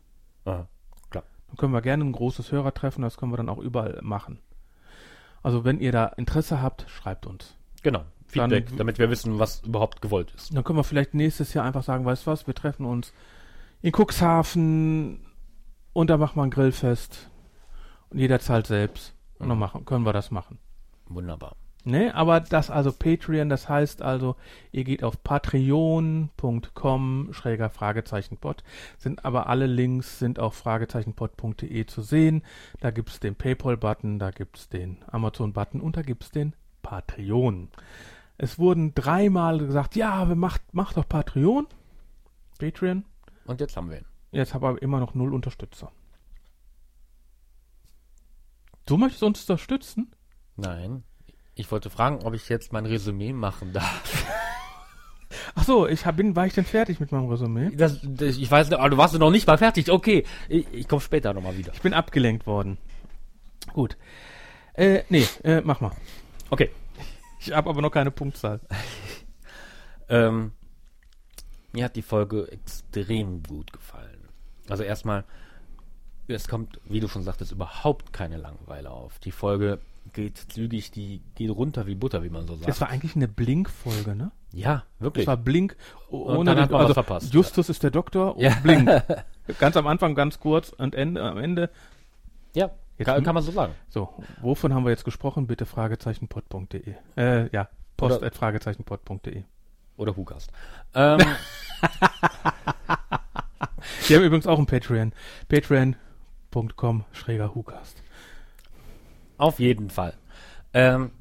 Aha, 0.45 0.67
klar. 1.09 1.23
Dann 1.47 1.57
können 1.57 1.73
wir 1.73 1.81
gerne 1.81 2.03
ein 2.05 2.11
großes 2.11 2.51
Hörertreffen, 2.51 3.01
das 3.01 3.17
können 3.17 3.31
wir 3.31 3.37
dann 3.37 3.49
auch 3.49 3.57
überall 3.57 3.99
machen. 4.03 4.39
Also 5.41 5.63
wenn 5.65 5.79
ihr 5.79 5.91
da 5.91 6.05
Interesse 6.05 6.61
habt, 6.61 6.85
schreibt 6.89 7.25
uns. 7.25 7.55
Genau. 7.81 8.03
Feedback, 8.27 8.67
Dann- 8.67 8.77
damit 8.77 8.99
wir 8.99 9.09
wissen, 9.09 9.39
was 9.39 9.61
überhaupt 9.63 10.01
gewollt 10.03 10.31
ist. 10.35 10.55
Dann 10.55 10.63
können 10.63 10.77
wir 10.77 10.83
vielleicht 10.83 11.15
nächstes 11.15 11.53
Jahr 11.55 11.65
einfach 11.65 11.81
sagen, 11.83 12.05
weißt 12.05 12.27
du 12.27 12.31
was, 12.31 12.45
wir 12.45 12.53
treffen 12.53 12.85
uns 12.85 13.11
in 13.81 13.91
Cuxhaven 13.91 15.25
und 15.93 16.09
da 16.11 16.17
machen 16.17 16.35
wir 16.37 16.43
ein 16.43 16.51
Grillfest. 16.51 17.27
Und 18.11 18.19
jeder 18.19 18.39
zahlt 18.39 18.67
selbst. 18.67 19.15
Und 19.39 19.49
dann 19.49 19.57
machen, 19.57 19.85
können 19.85 20.05
wir 20.05 20.13
das 20.13 20.29
machen. 20.29 20.59
Wunderbar. 21.07 21.55
Ne, 21.85 22.13
aber 22.13 22.41
das 22.41 22.69
also 22.69 22.91
Patreon, 22.91 23.47
das 23.47 23.69
heißt 23.69 24.01
also, 24.01 24.35
ihr 24.73 24.83
geht 24.83 25.01
auf 25.01 25.23
patreon.com 25.23 26.29
schräger 27.31 27.69
Fragezeichenpod, 27.69 28.65
sind 28.97 29.23
aber 29.23 29.47
alle 29.47 29.65
Links 29.65 30.19
sind 30.19 30.39
auf 30.39 30.55
fragezeichenpod.de 30.55 31.85
zu 31.85 32.01
sehen. 32.01 32.43
Da 32.81 32.91
gibt's 32.91 33.21
den 33.21 33.35
Paypal-Button, 33.35 34.19
da 34.19 34.31
gibt's 34.31 34.67
den 34.67 34.97
Amazon-Button 35.07 35.79
und 35.79 35.95
da 35.95 36.01
gibt's 36.01 36.31
den 36.31 36.53
Patreon. 36.81 37.69
Es 38.37 38.59
wurden 38.59 38.93
dreimal 38.93 39.59
gesagt, 39.59 39.95
ja, 39.95 40.27
wir 40.27 40.35
macht, 40.35 40.73
macht 40.73 40.97
doch 40.97 41.07
Patreon. 41.07 41.65
Patreon. 42.59 43.05
Und 43.45 43.61
jetzt 43.61 43.77
haben 43.77 43.89
wir 43.89 43.99
ihn. 43.99 44.05
Jetzt 44.31 44.53
habe 44.53 44.67
aber 44.67 44.81
immer 44.81 44.99
noch 44.99 45.13
null 45.13 45.33
Unterstützer. 45.33 45.91
Du 48.85 48.97
möchtest 48.97 49.23
uns 49.23 49.41
unterstützen? 49.41 50.11
Nein. 50.55 51.03
Ich 51.59 51.69
wollte 51.73 51.89
fragen, 51.89 52.19
ob 52.23 52.33
ich 52.35 52.47
jetzt 52.47 52.71
mein 52.71 52.85
Resümee 52.85 53.33
machen 53.33 53.73
darf. 53.73 54.25
Ach 55.55 55.65
so, 55.65 55.87
ich 55.87 56.05
hab, 56.05 56.15
bin, 56.15 56.33
war 56.33 56.45
ich 56.45 56.53
denn 56.53 56.63
fertig 56.63 57.01
mit 57.01 57.11
meinem 57.11 57.27
Resümee? 57.27 57.69
Das, 57.75 57.99
das, 58.01 58.37
ich 58.37 58.49
weiß 58.49 58.69
nicht, 58.69 58.79
aber 58.79 58.89
du 58.89 58.95
warst 58.95 59.13
noch 59.19 59.29
nicht 59.29 59.45
mal 59.45 59.57
fertig. 59.57 59.91
Okay, 59.91 60.23
ich, 60.47 60.65
ich 60.71 60.87
komme 60.87 61.01
später 61.01 61.33
nochmal 61.33 61.57
wieder. 61.57 61.73
Ich 61.73 61.81
bin 61.81 61.93
abgelenkt 61.93 62.47
worden. 62.47 62.77
Gut. 63.73 63.97
Äh, 64.73 65.03
nee, 65.09 65.27
äh, 65.43 65.59
mach 65.59 65.81
mal. 65.81 65.91
Okay. 66.49 66.69
Ich 67.41 67.51
habe 67.51 67.69
aber 67.69 67.81
noch 67.81 67.91
keine 67.91 68.11
Punktzahl. 68.11 68.61
Ähm, 70.11 70.53
mir 71.71 71.85
hat 71.85 71.95
die 71.95 72.01
Folge 72.01 72.51
extrem 72.51 73.43
gut 73.43 73.71
gefallen. 73.71 74.27
Also 74.67 74.81
erstmal, 74.81 75.23
es 76.27 76.47
kommt, 76.47 76.79
wie 76.85 76.99
du 76.99 77.07
schon 77.07 77.21
sagtest, 77.21 77.51
überhaupt 77.51 78.11
keine 78.11 78.37
Langeweile 78.37 78.89
auf. 78.89 79.19
Die 79.19 79.31
Folge 79.31 79.77
geht 80.13 80.37
zügig, 80.37 80.91
die 80.91 81.21
geht 81.35 81.49
runter 81.51 81.85
wie 81.87 81.95
Butter, 81.95 82.23
wie 82.23 82.29
man 82.29 82.47
so 82.47 82.55
sagt. 82.55 82.67
Das 82.67 82.81
war 82.81 82.89
eigentlich 82.89 83.15
eine 83.15 83.27
Blink-Folge, 83.27 84.15
ne? 84.15 84.31
ja, 84.51 84.83
wirklich. 84.99 85.25
Das 85.25 85.27
war 85.27 85.37
Blink. 85.37 85.75
Und 86.09 86.21
Ohne 86.37 86.51
dann 86.55 86.63
hat 86.63 86.71
man 86.71 86.79
was 86.79 86.87
also 86.87 86.93
verpasst. 86.95 87.33
Justus 87.33 87.69
ist 87.69 87.83
der 87.83 87.91
Doktor 87.91 88.35
und 88.35 88.41
Ja. 88.43 88.55
Blink. 88.63 88.89
Ganz 89.59 89.77
am 89.77 89.87
Anfang 89.87 90.13
ganz 90.15 90.39
kurz 90.39 90.69
und 90.69 90.93
Ende, 90.95 91.21
am 91.23 91.37
Ende. 91.37 91.69
ja, 92.53 92.69
Jetzt- 92.97 93.07
kann, 93.07 93.23
kann 93.23 93.33
man 93.33 93.43
so 93.43 93.51
sagen. 93.51 93.73
So, 93.89 94.09
wovon 94.41 94.73
haben 94.73 94.83
wir 94.85 94.91
jetzt 94.91 95.05
gesprochen? 95.05 95.47
Bitte 95.47 95.65
fragezeichenpod.de. 95.65 96.93
Äh, 97.17 97.49
ja, 97.51 97.69
post 97.97 98.17
Oder- 98.17 98.27
at 98.27 98.35
fragezeichenpod.de. 98.35 99.43
Oder 99.97 100.15
Hukast. 100.15 100.51
Ähm, 100.95 101.19
Die 104.07 104.15
haben 104.15 104.23
übrigens 104.23 104.47
auch 104.47 104.59
ein 104.59 104.65
Patreon. 104.65 105.13
Patreon.com 105.47 107.05
schräger 107.11 107.53
Hukast. 107.55 108.01
Auf 109.39 109.59
jeden 109.59 109.89
Fall. 109.89 110.13
Ähm, 110.73 111.11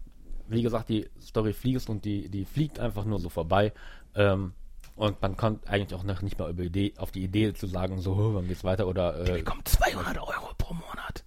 wie 0.48 0.62
gesagt, 0.62 0.90
die 0.90 1.08
Story 1.20 1.54
fließt 1.54 1.88
und 1.88 2.04
die, 2.04 2.28
die 2.28 2.44
fliegt 2.44 2.78
einfach 2.78 3.04
nur 3.06 3.18
so 3.18 3.28
vorbei. 3.30 3.72
Ähm, 4.14 4.52
und 4.96 5.22
man 5.22 5.36
kommt 5.36 5.68
eigentlich 5.68 5.98
auch 5.98 6.02
noch 6.02 6.20
nicht 6.22 6.38
mal 6.38 6.50
über 6.50 6.64
Idee, 6.64 6.92
auf 6.98 7.12
die 7.12 7.22
Idee 7.22 7.54
zu 7.54 7.66
sagen, 7.66 8.00
so, 8.00 8.12
"Oh, 8.14 8.34
wann 8.34 8.48
geht's 8.48 8.64
weiter 8.64 8.88
oder 8.88 9.26
äh, 9.26 9.38
bekommen 9.38 9.62
200 9.64 10.18
Euro 10.18 10.52
pro 10.58 10.74
Monat. 10.74 11.24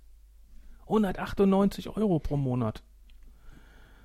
198 0.84 1.88
Euro 1.96 2.20
pro 2.20 2.36
Monat. 2.36 2.84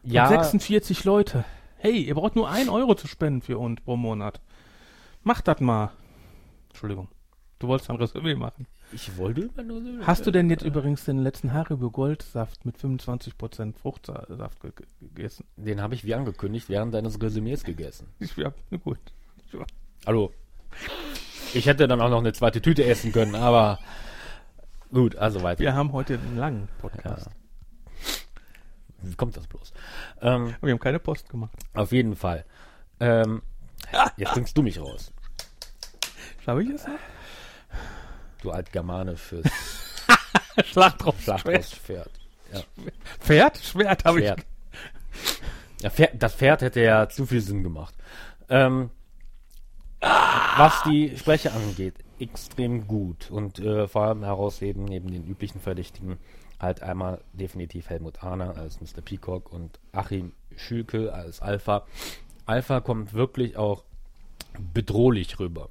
Und 0.04 0.12
ja, 0.12 0.28
46 0.28 1.02
Leute. 1.02 1.44
Hey, 1.78 2.02
ihr 2.02 2.14
braucht 2.14 2.36
nur 2.36 2.48
1 2.48 2.68
Euro 2.68 2.94
zu 2.94 3.08
spenden 3.08 3.42
für 3.42 3.58
uns 3.58 3.80
pro 3.80 3.96
Monat. 3.96 4.40
Macht 5.24 5.48
das 5.48 5.60
mal. 5.60 5.90
Entschuldigung. 6.68 7.08
Du 7.58 7.66
wolltest 7.66 7.90
ein 7.90 7.96
Resümee 7.96 8.36
machen. 8.36 8.68
Ich 8.92 9.16
wollte 9.16 9.42
immer 9.42 9.62
nur 9.62 9.82
so. 9.82 10.06
Hast 10.06 10.26
du 10.26 10.30
denn 10.30 10.48
jetzt 10.50 10.62
übrigens 10.62 11.04
den 11.04 11.18
letzten 11.18 11.52
Haribo 11.52 11.90
Goldsaft 11.90 12.64
mit 12.64 12.76
25% 12.78 13.74
Fruchtsaft 13.76 14.60
ge 14.60 14.70
ge- 14.74 14.86
gegessen? 15.00 15.44
Den 15.56 15.80
habe 15.80 15.94
ich 15.94 16.04
wie 16.04 16.14
angekündigt 16.14 16.68
während 16.68 16.94
deines 16.94 17.20
Resümees 17.20 17.64
gegessen. 17.64 18.08
Ich, 18.20 18.36
ja, 18.36 18.52
na 18.70 18.78
gut. 18.78 18.98
Ja. 19.52 19.64
Hallo. 20.06 20.32
Ich 21.54 21.66
hätte 21.66 21.88
dann 21.88 22.00
auch 22.00 22.10
noch 22.10 22.18
eine 22.20 22.32
zweite 22.32 22.60
Tüte 22.60 22.84
essen 22.84 23.12
können, 23.12 23.34
aber 23.34 23.78
gut, 24.92 25.16
also 25.16 25.42
weiter. 25.42 25.60
Wir 25.60 25.74
haben 25.74 25.92
heute 25.92 26.14
einen 26.18 26.36
langen 26.36 26.68
Podcast. 26.80 27.28
Wie 29.02 29.14
kommt 29.14 29.36
das 29.36 29.46
bloß? 29.46 29.72
Ähm, 30.22 30.54
Wir 30.60 30.72
haben 30.72 30.80
keine 30.80 30.98
Post 30.98 31.28
gemacht. 31.28 31.52
auf 31.74 31.92
jeden 31.92 32.16
Fall. 32.16 32.44
Ähm, 33.00 33.42
jetzt 34.16 34.32
bringst 34.32 34.56
du 34.58 34.62
mich 34.62 34.80
raus. 34.80 35.12
Schaffe 36.44 36.62
ich 36.62 36.70
es 36.70 36.86
noch? 36.86 36.94
Du 38.47 38.52
Altgermane 38.52 39.16
fürs. 39.16 39.44
Schlachtrostpferd. 40.66 42.10
Ja. 42.52 42.60
Pferd? 43.18 43.59
Schwert 43.59 44.05
habe 44.05 44.20
ich. 44.20 44.32
Ja, 45.81 45.90
Pferd. 45.90 46.23
Das 46.23 46.36
Pferd 46.36 46.62
hätte 46.62 46.81
ja 46.81 47.09
zu 47.09 47.27
viel 47.27 47.40
Sinn 47.40 47.64
gemacht. 47.64 47.93
Ähm, 48.48 48.90
was 50.01 50.81
die 50.85 51.18
Sprecher 51.18 51.55
angeht, 51.55 51.94
extrem 52.20 52.86
gut. 52.86 53.32
Und 53.32 53.59
äh, 53.59 53.89
vor 53.89 54.02
allem 54.02 54.23
herausheben 54.23 54.85
neben 54.85 55.10
den 55.10 55.27
üblichen 55.27 55.60
Verdächtigen 55.60 56.16
halt 56.60 56.85
einmal 56.85 57.23
definitiv 57.32 57.90
Helmut 57.90 58.23
Ahner 58.23 58.56
als 58.56 58.81
Mr. 58.81 59.02
Peacock 59.05 59.52
und 59.52 59.81
Achim 59.90 60.31
Schülke 60.56 61.12
als 61.12 61.43
Alpha. 61.43 61.85
Alpha 62.44 62.78
kommt 62.78 63.12
wirklich 63.12 63.56
auch 63.56 63.82
bedrohlich 64.73 65.40
rüber. 65.40 65.68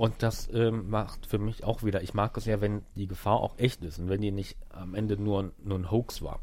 Und 0.00 0.22
das 0.22 0.48
ähm, 0.54 0.88
macht 0.88 1.26
für 1.26 1.36
mich 1.36 1.62
auch 1.62 1.82
wieder, 1.82 2.02
ich 2.02 2.14
mag 2.14 2.34
es 2.38 2.46
ja, 2.46 2.62
wenn 2.62 2.80
die 2.94 3.06
Gefahr 3.06 3.38
auch 3.38 3.58
echt 3.58 3.84
ist 3.84 3.98
und 3.98 4.08
wenn 4.08 4.22
die 4.22 4.30
nicht 4.30 4.56
am 4.70 4.94
Ende 4.94 5.18
nur, 5.18 5.52
nur 5.62 5.78
ein 5.78 5.90
Hoax 5.90 6.22
war. 6.22 6.40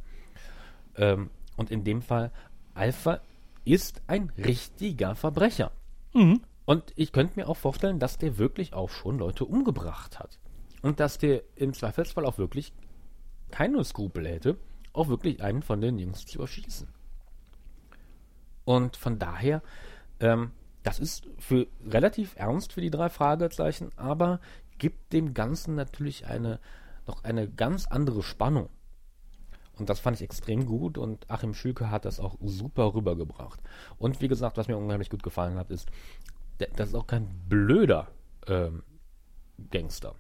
Ähm, 0.96 1.32
und 1.56 1.72
in 1.72 1.84
dem 1.84 2.04
Fall, 2.04 2.32
Alpha 2.76 3.20
ist 3.66 4.04
ein 4.06 4.32
richtiger 4.38 5.16
Verbrecher. 5.16 5.72
Mhm. 6.14 6.44
Und 6.66 6.94
ich 6.96 7.12
könnte 7.12 7.40
mir 7.40 7.50
auch 7.50 7.58
vorstellen, 7.58 7.98
dass 7.98 8.20
der 8.20 8.38
wirklich 8.38 8.76
auch 8.76 8.92
schon 8.92 9.18
Leute 9.18 9.44
umgebracht 9.44 10.20
hat. 10.20 10.38
Und 10.84 11.00
dass 11.00 11.18
der 11.18 11.42
im 11.56 11.74
Zweifelsfall 11.74 12.28
auch 12.28 12.38
wirklich 12.38 12.74
keine 13.50 13.84
Skrupel 13.84 14.28
hätte, 14.28 14.60
auch 14.94 15.08
wirklich 15.08 15.42
einen 15.42 15.64
von 15.64 15.82
den 15.82 15.98
Jungs 15.98 16.28
zu 16.28 16.42
erschießen. 16.42 16.90
Und 18.66 18.98
von 18.98 19.18
daher, 19.18 19.64
ähm, 20.20 20.52
das 20.88 21.00
ist 21.00 21.28
für 21.38 21.68
relativ 21.86 22.38
ernst 22.38 22.72
für 22.72 22.80
die 22.80 22.90
drei 22.90 23.10
Fragezeichen, 23.10 23.90
aber 23.98 24.40
gibt 24.78 25.12
dem 25.12 25.34
Ganzen 25.34 25.76
natürlich 25.76 26.28
eine 26.28 26.62
noch 27.06 27.26
eine 27.26 27.50
ganz 27.50 27.88
andere 27.88 28.24
Spannung. 28.24 28.70
Und 29.78 29.90
das 29.90 30.00
fand 30.00 30.16
ich 30.16 30.24
extrem 30.24 30.66
gut 30.66 30.98
und 30.98 31.30
Achim 31.30 31.54
Schülke 31.54 31.92
hat 31.92 32.06
das 32.06 32.22
auch 32.22 32.38
super 32.42 32.94
rübergebracht. 32.94 33.60
Und 33.98 34.22
wie 34.22 34.30
gesagt, 34.30 34.56
was 34.56 34.70
mir 34.70 34.78
unheimlich 34.78 35.10
gut 35.10 35.24
gefallen 35.24 35.58
hat, 35.58 35.72
ist, 35.72 35.90
das 36.58 36.90
ist 36.90 36.96
auch 36.96 37.06
kein 37.06 37.28
blöder 37.50 38.08
ähm, 38.48 38.84
Gangster. 39.70 40.16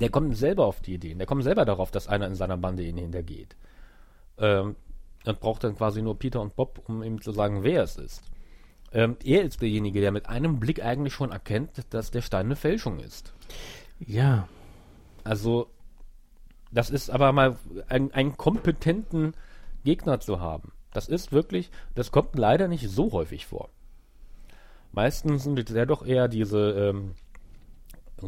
Der 0.00 0.08
kommt 0.08 0.34
selber 0.38 0.64
auf 0.64 0.80
die 0.80 0.94
Ideen, 0.94 1.18
der 1.18 1.26
kommt 1.26 1.44
selber 1.44 1.66
darauf, 1.66 1.90
dass 1.90 2.08
einer 2.08 2.26
in 2.26 2.34
seiner 2.34 2.56
Bande 2.56 2.82
ihn 2.82 2.96
hintergeht. 2.96 3.56
Ähm, 4.38 4.74
und 5.26 5.38
braucht 5.40 5.64
dann 5.64 5.76
quasi 5.76 6.00
nur 6.00 6.18
Peter 6.18 6.40
und 6.40 6.56
Bob, 6.56 6.82
um 6.88 7.02
ihm 7.02 7.20
zu 7.20 7.30
sagen, 7.30 7.62
wer 7.62 7.82
es 7.82 7.96
ist. 7.96 8.31
Ähm, 8.92 9.16
er 9.24 9.42
ist 9.42 9.62
derjenige, 9.62 10.00
der 10.00 10.12
mit 10.12 10.28
einem 10.28 10.60
Blick 10.60 10.84
eigentlich 10.84 11.14
schon 11.14 11.32
erkennt, 11.32 11.70
dass 11.90 12.10
der 12.10 12.22
Stein 12.22 12.46
eine 12.46 12.56
Fälschung 12.56 12.98
ist. 12.98 13.32
Ja. 13.98 14.48
Also, 15.24 15.68
das 16.70 16.90
ist 16.90 17.10
aber 17.10 17.32
mal 17.32 17.56
ein, 17.88 18.12
einen 18.12 18.36
kompetenten 18.36 19.34
Gegner 19.84 20.20
zu 20.20 20.40
haben. 20.40 20.72
Das 20.92 21.08
ist 21.08 21.32
wirklich, 21.32 21.70
das 21.94 22.10
kommt 22.10 22.36
leider 22.36 22.68
nicht 22.68 22.88
so 22.88 23.12
häufig 23.12 23.46
vor. 23.46 23.70
Meistens 24.92 25.44
sind 25.44 25.58
es 25.58 25.74
ja 25.74 25.86
doch 25.86 26.04
eher 26.04 26.28
diese 26.28 26.72
ähm, 26.72 27.14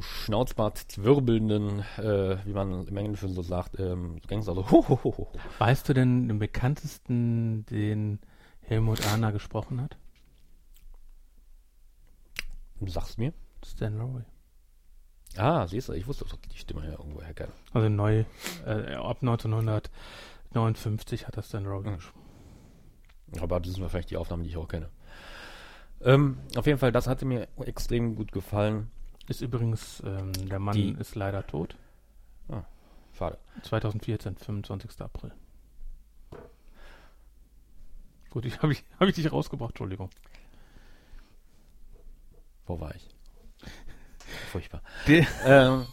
Schnauzbart 0.01 0.79
zwirbelnden, 0.79 1.81
äh, 1.99 2.39
wie 2.45 2.53
man 2.53 2.87
im 2.87 2.97
Englischen 2.97 3.35
so 3.35 3.43
sagt, 3.43 3.79
ähm, 3.79 4.19
Gangster 4.27 4.55
so. 4.55 4.71
Ho, 4.71 4.89
ho, 4.89 5.01
ho, 5.05 5.15
ho. 5.17 5.29
Weißt 5.59 5.89
du 5.89 5.93
denn 5.93 6.29
den 6.29 6.39
bekanntesten, 6.39 7.67
den 7.67 8.19
Helmut 8.63 9.07
Ahner 9.07 9.33
gesprochen 9.33 9.83
hat? 9.83 9.97
Du 12.81 12.89
sagst 12.91 13.19
mir? 13.19 13.33
Stan 13.65 13.99
Roy. 14.01 14.23
Ah, 15.37 15.67
siehst 15.67 15.89
du, 15.89 15.93
ich 15.95 16.07
wusste, 16.07 16.25
dass 16.25 16.35
ich 16.35 16.41
die 16.49 16.59
Stimme 16.59 16.85
ja 16.87 16.93
irgendwo 16.93 17.21
herkenne. 17.23 17.53
Also 17.73 17.89
neu, 17.89 18.25
äh, 18.67 18.95
ab 18.95 19.19
1959 19.23 21.27
hat 21.27 21.37
das 21.37 21.49
Stan 21.49 21.67
Roy 21.67 21.85
Hm. 21.85 21.95
gesprochen. 21.97 22.21
Aber 23.41 23.59
das 23.61 23.73
sind 23.73 23.83
wahrscheinlich 23.83 24.07
die 24.07 24.17
Aufnahmen, 24.17 24.43
die 24.45 24.51
ich 24.51 24.57
auch 24.57 24.69
kenne. 24.69 24.91
Ähm, 26.03 26.39
auf 26.57 26.67
jeden 26.67 26.79
Fall, 26.79 26.93
das 26.93 27.07
hatte 27.09 27.25
mir 27.25 27.49
extrem 27.65 28.15
gut 28.15 28.31
gefallen. 28.33 28.91
Ist 29.27 29.41
übrigens, 29.41 30.03
ähm, 30.05 30.33
der 30.49 30.59
Mann 30.59 30.77
Die- 30.77 30.93
ist 30.93 31.15
leider 31.15 31.47
tot. 31.47 31.77
Schade. 33.17 33.39
2014, 33.63 34.37
25. 34.37 35.01
April. 35.01 35.33
Gut, 38.31 38.45
ich 38.45 38.59
habe 38.63 38.73
ich, 38.73 38.85
hab 38.99 39.07
ich 39.09 39.15
dich 39.15 39.31
rausgebracht, 39.33 39.71
Entschuldigung. 39.71 40.11
Wo 42.67 42.81
war 42.81 42.95
ich? 42.95 43.09
Furchtbar. 44.53 44.83
Ähm, 45.45 45.87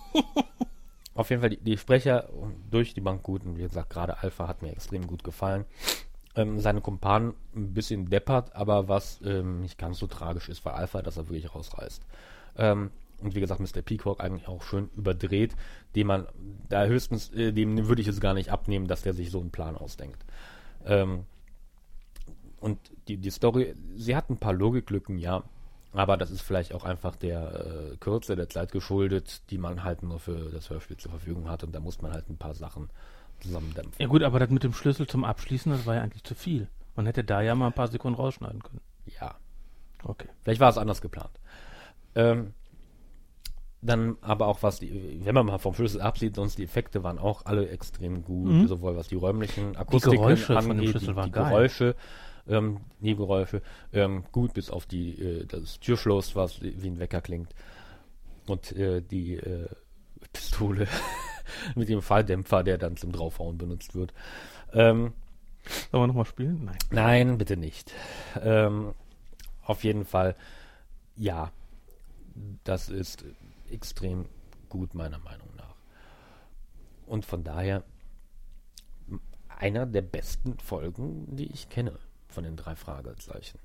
auf 1.13 1.29
jeden 1.29 1.41
Fall, 1.41 1.49
die, 1.49 1.57
die 1.57 1.77
Sprecher 1.77 2.29
durch 2.69 2.93
die 2.93 3.01
Bank 3.01 3.23
gut. 3.23 3.45
Und 3.45 3.57
wie 3.57 3.63
gesagt, 3.63 3.89
gerade 3.89 4.19
Alpha 4.19 4.47
hat 4.47 4.61
mir 4.61 4.71
extrem 4.71 5.07
gut 5.07 5.23
gefallen. 5.23 5.65
Ähm, 6.35 6.59
seine 6.59 6.79
Kumpanen 6.81 7.33
ein 7.55 7.73
bisschen 7.73 8.09
deppert, 8.09 8.55
aber 8.55 8.87
was 8.87 9.19
ähm, 9.23 9.61
nicht 9.61 9.77
ganz 9.77 9.99
so 9.99 10.07
tragisch 10.07 10.47
ist 10.47 10.59
für 10.59 10.73
Alpha, 10.73 11.01
dass 11.01 11.17
er 11.17 11.27
wirklich 11.27 11.53
rausreißt. 11.53 12.01
Ähm, 12.57 12.91
und 13.21 13.35
wie 13.35 13.41
gesagt, 13.41 13.59
Mr. 13.59 13.81
Peacock 13.81 14.21
eigentlich 14.21 14.47
auch 14.47 14.63
schön 14.63 14.89
überdreht, 14.95 15.55
dem 15.95 16.07
man 16.07 16.27
da 16.69 16.85
höchstens, 16.85 17.31
äh, 17.33 17.51
dem 17.51 17.87
würde 17.87 18.01
ich 18.01 18.07
es 18.07 18.21
gar 18.21 18.33
nicht 18.33 18.49
abnehmen, 18.49 18.87
dass 18.87 19.01
der 19.01 19.13
sich 19.13 19.29
so 19.29 19.39
einen 19.41 19.51
Plan 19.51 19.75
ausdenkt. 19.75 20.23
Ähm, 20.85 21.25
und 22.59 22.79
die, 23.07 23.17
die 23.17 23.29
Story, 23.29 23.75
sie 23.95 24.15
hat 24.15 24.29
ein 24.29 24.37
paar 24.37 24.53
Logiklücken, 24.53 25.17
ja, 25.17 25.43
aber 25.93 26.17
das 26.17 26.31
ist 26.31 26.41
vielleicht 26.41 26.73
auch 26.73 26.83
einfach 26.83 27.15
der 27.15 27.91
äh, 27.93 27.97
Kürze 27.97 28.35
der 28.35 28.49
Zeit 28.49 28.71
geschuldet, 28.71 29.41
die 29.49 29.57
man 29.57 29.83
halt 29.83 30.03
nur 30.03 30.19
für 30.19 30.49
das 30.51 30.69
Hörspiel 30.69 30.97
zur 30.97 31.11
Verfügung 31.11 31.49
hat 31.49 31.63
und 31.63 31.73
da 31.73 31.79
muss 31.79 32.01
man 32.01 32.11
halt 32.13 32.29
ein 32.29 32.37
paar 32.37 32.53
Sachen 32.53 32.89
zusammendämpfen. 33.41 33.95
Ja 33.99 34.07
gut, 34.07 34.23
aber 34.23 34.39
das 34.39 34.49
mit 34.49 34.63
dem 34.63 34.73
Schlüssel 34.73 35.07
zum 35.07 35.23
Abschließen, 35.25 35.71
das 35.71 35.85
war 35.85 35.95
ja 35.95 36.01
eigentlich 36.01 36.23
zu 36.23 36.35
viel. 36.35 36.67
Man 36.95 37.05
hätte 37.05 37.23
da 37.23 37.41
ja 37.41 37.55
mal 37.55 37.67
ein 37.67 37.73
paar 37.73 37.87
Sekunden 37.87 38.17
rausschneiden 38.19 38.61
können. 38.63 38.81
Ja, 39.19 39.35
Okay. 40.03 40.27
vielleicht 40.43 40.59
war 40.59 40.69
es 40.69 40.77
anders 40.77 41.01
geplant. 41.01 41.31
Ähm, 42.15 42.53
dann 43.83 44.17
aber 44.21 44.45
auch 44.47 44.61
was 44.61 44.79
die, 44.79 45.21
wenn 45.23 45.33
man 45.33 45.45
mal 45.47 45.57
vom 45.57 45.73
Schlüssel 45.73 46.01
absieht, 46.01 46.35
sonst 46.35 46.57
die 46.59 46.63
Effekte 46.63 47.03
waren 47.03 47.17
auch 47.17 47.45
alle 47.45 47.67
extrem 47.69 48.23
gut, 48.23 48.51
Mhm. 48.51 48.67
sowohl 48.67 48.95
was 48.95 49.07
die 49.07 49.15
räumlichen 49.15 49.75
Akustiken 49.75 50.17
Geräusche 50.17 50.55
angeht, 50.55 50.67
von 50.67 50.77
dem 50.77 50.87
Schlüssel 50.87 51.07
die, 51.09 51.15
waren 51.15 51.25
die 51.25 51.31
geil. 51.31 51.45
Ähm, 52.47 52.81
die 52.99 53.15
Geräusche, 53.15 53.61
ähm, 53.93 54.23
gut 54.31 54.53
bis 54.53 54.69
auf 54.69 54.85
die 54.85 55.19
äh, 55.21 55.45
das 55.45 55.79
Türschloss, 55.79 56.35
was 56.35 56.61
wie 56.61 56.87
ein 56.87 56.99
Wecker 56.99 57.21
klingt 57.21 57.53
und 58.47 58.71
äh, 58.73 59.01
die 59.01 59.35
äh, 59.35 59.67
Pistole 60.33 60.87
mit 61.75 61.89
dem 61.89 62.01
Falldämpfer, 62.01 62.63
der 62.63 62.77
dann 62.77 62.97
zum 62.97 63.11
Draufhauen 63.11 63.57
benutzt 63.57 63.95
wird. 63.95 64.13
Ähm, 64.73 65.13
Sollen 65.91 66.03
wir 66.03 66.07
nochmal 66.07 66.25
spielen? 66.25 66.65
Nein. 66.65 66.77
Nein, 66.89 67.37
bitte 67.37 67.57
nicht. 67.57 67.91
Ähm, 68.41 68.93
auf 69.63 69.83
jeden 69.83 70.05
Fall, 70.05 70.35
ja, 71.15 71.51
das 72.63 72.89
ist 72.89 73.23
extrem 73.69 74.25
gut, 74.69 74.95
meiner 74.95 75.19
Meinung 75.19 75.49
nach. 75.55 75.75
Und 77.05 77.25
von 77.25 77.43
daher 77.43 77.83
einer 79.49 79.85
der 79.85 80.01
besten 80.01 80.57
Folgen, 80.59 81.35
die 81.35 81.51
ich 81.51 81.69
kenne 81.69 81.99
von 82.31 82.43
den 82.43 82.55
drei 82.55 82.75
Fragezeichen. 82.75 83.59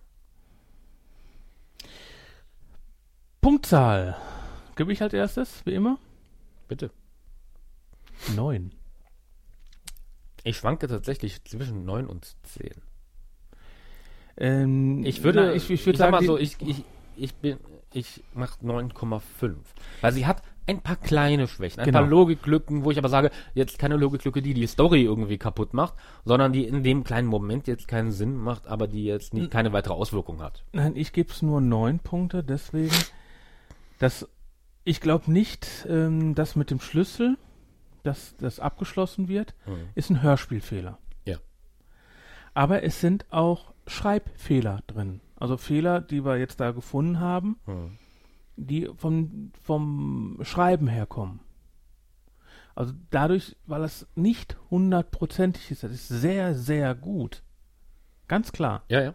Punktzahl. 3.41 4.17
Gebe 4.75 4.93
ich 4.93 5.01
als 5.03 5.15
erstes, 5.15 5.65
wie 5.65 5.75
immer? 5.75 5.99
Bitte. 6.69 6.91
Neun. 8.35 8.73
Ich 10.43 10.57
schwanke 10.57 10.89
tatsächlich 10.89 11.43
zwischen 11.45 11.85
9 11.85 12.07
und 12.07 12.37
10. 12.45 12.71
Ähm, 14.37 15.05
Ich 15.05 15.23
würde, 15.23 15.47
na, 15.47 15.55
ich, 15.55 15.71
ich 15.71 15.85
würde 15.87 15.99
sag 15.99 16.11
sagen, 16.11 16.13
mal 16.13 16.25
so, 16.25 16.39
ich, 16.39 16.61
ich, 16.61 16.85
ich 17.17 17.35
bin, 17.35 17.59
ich 17.93 18.23
mach 18.35 18.59
9,5. 18.59 19.55
Weil 20.01 20.13
sie 20.13 20.27
hat 20.27 20.43
ein 20.69 20.81
paar 20.81 20.97
kleine 20.97 21.47
Schwächen, 21.47 21.81
ein 21.81 21.87
Genau. 21.87 22.01
paar 22.01 22.09
Logiklücken, 22.09 22.85
wo 22.85 22.91
ich 22.91 22.99
aber 22.99 23.09
sage, 23.09 23.31
jetzt 23.55 23.79
keine 23.79 23.97
Logiklücke, 23.97 24.43
die 24.43 24.55
die 24.55 24.67
Story 24.67 25.03
irgendwie 25.03 25.39
kaputt 25.39 25.75
macht, 25.75 25.95
sondern 26.25 26.53
die 26.53 26.67
in 26.67 26.83
dem 26.83 27.05
kleinen 27.05 27.29
Moment 27.29 27.67
jetzt 27.69 27.87
keinen 27.89 28.11
Sinn 28.11 28.37
macht, 28.37 28.67
aber 28.67 28.89
die 28.89 29.05
jetzt 29.05 29.33
nicht, 29.35 29.51
keine 29.51 29.73
weitere 29.73 29.95
Auswirkung 29.95 30.43
hat. 30.43 30.65
Nein, 30.73 30.97
ich 30.97 31.13
gebe 31.13 31.31
es 31.33 31.43
nur 31.43 31.61
neun 31.61 31.99
Punkte, 32.01 32.43
deswegen, 32.43 32.95
dass 33.99 34.29
ich 34.85 35.01
glaube 35.01 35.31
nicht, 35.33 35.87
ähm, 35.89 36.35
dass 36.35 36.57
mit 36.57 36.71
dem 36.71 36.81
Schlüssel, 36.81 37.37
dass 38.03 38.37
das 38.37 38.61
abgeschlossen 38.61 39.29
wird, 39.29 39.55
Mhm. 39.67 39.89
ist 39.95 40.11
ein 40.11 40.23
Hörspielfehler. 40.23 40.99
Ja. 41.25 41.39
Aber 42.55 42.83
es 42.83 43.01
sind 43.01 43.27
auch 43.31 43.73
Schreibfehler 43.87 44.81
drin. 44.87 45.21
Also 45.39 45.57
Fehler, 45.57 46.01
die 46.01 46.25
wir 46.25 46.39
jetzt 46.39 46.61
da 46.61 46.71
gefunden 46.73 47.21
haben, 47.21 47.57
Mhm. 47.67 47.99
Die 48.57 48.91
vom, 48.97 49.53
vom 49.63 50.39
Schreiben 50.43 50.89
herkommen. 50.89 51.41
Also 52.75 52.93
dadurch, 53.11 53.57
weil 53.67 53.83
es 53.85 54.07
nicht 54.15 54.57
hundertprozentig 54.71 55.71
ist, 55.71 55.83
das 55.83 55.93
ist 55.93 56.09
sehr, 56.09 56.55
sehr 56.55 56.95
gut. 56.95 57.43
Ganz 58.29 58.53
klar. 58.53 58.83
Ja, 58.89 59.03
ja. 59.03 59.15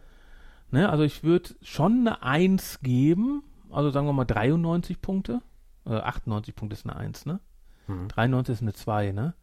Ne, 0.71 0.89
also 0.89 1.03
ich 1.03 1.23
würde 1.23 1.49
schon 1.61 2.07
eine 2.07 2.23
1 2.23 2.79
geben, 2.81 3.43
also 3.69 3.91
sagen 3.91 4.07
wir 4.07 4.13
mal 4.13 4.25
93 4.25 5.01
Punkte. 5.01 5.41
Äh, 5.85 5.95
98 5.95 6.55
Punkte 6.55 6.73
ist 6.75 6.85
eine 6.85 6.95
1, 6.95 7.25
ne? 7.25 7.39
Mhm. 7.87 8.07
93 8.07 8.53
ist 8.53 8.61
eine 8.61 8.73
2, 8.73 9.11
ne? 9.11 9.33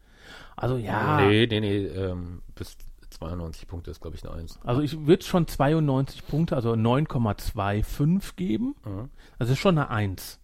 Also 0.57 0.77
ja. 0.77 1.21
Nee, 1.21 1.47
nee, 1.47 1.61
nee, 1.61 1.87
ähm, 1.87 2.43
bis 2.55 2.77
92 3.11 3.67
Punkte 3.67 3.91
ist, 3.91 4.01
glaube 4.01 4.17
ich, 4.17 4.25
eine 4.25 4.35
1. 4.35 4.61
Also 4.65 4.83
ich 4.83 5.07
würde 5.07 5.25
schon 5.25 5.47
92 5.47 6.27
Punkte, 6.27 6.57
also 6.57 6.73
9,25 6.73 8.37
geben. 8.37 8.75
Mhm. 8.85 9.11
Das 9.39 9.51
ist 9.51 9.59
schon 9.59 9.79
eine 9.79 9.91
1. 9.91 10.41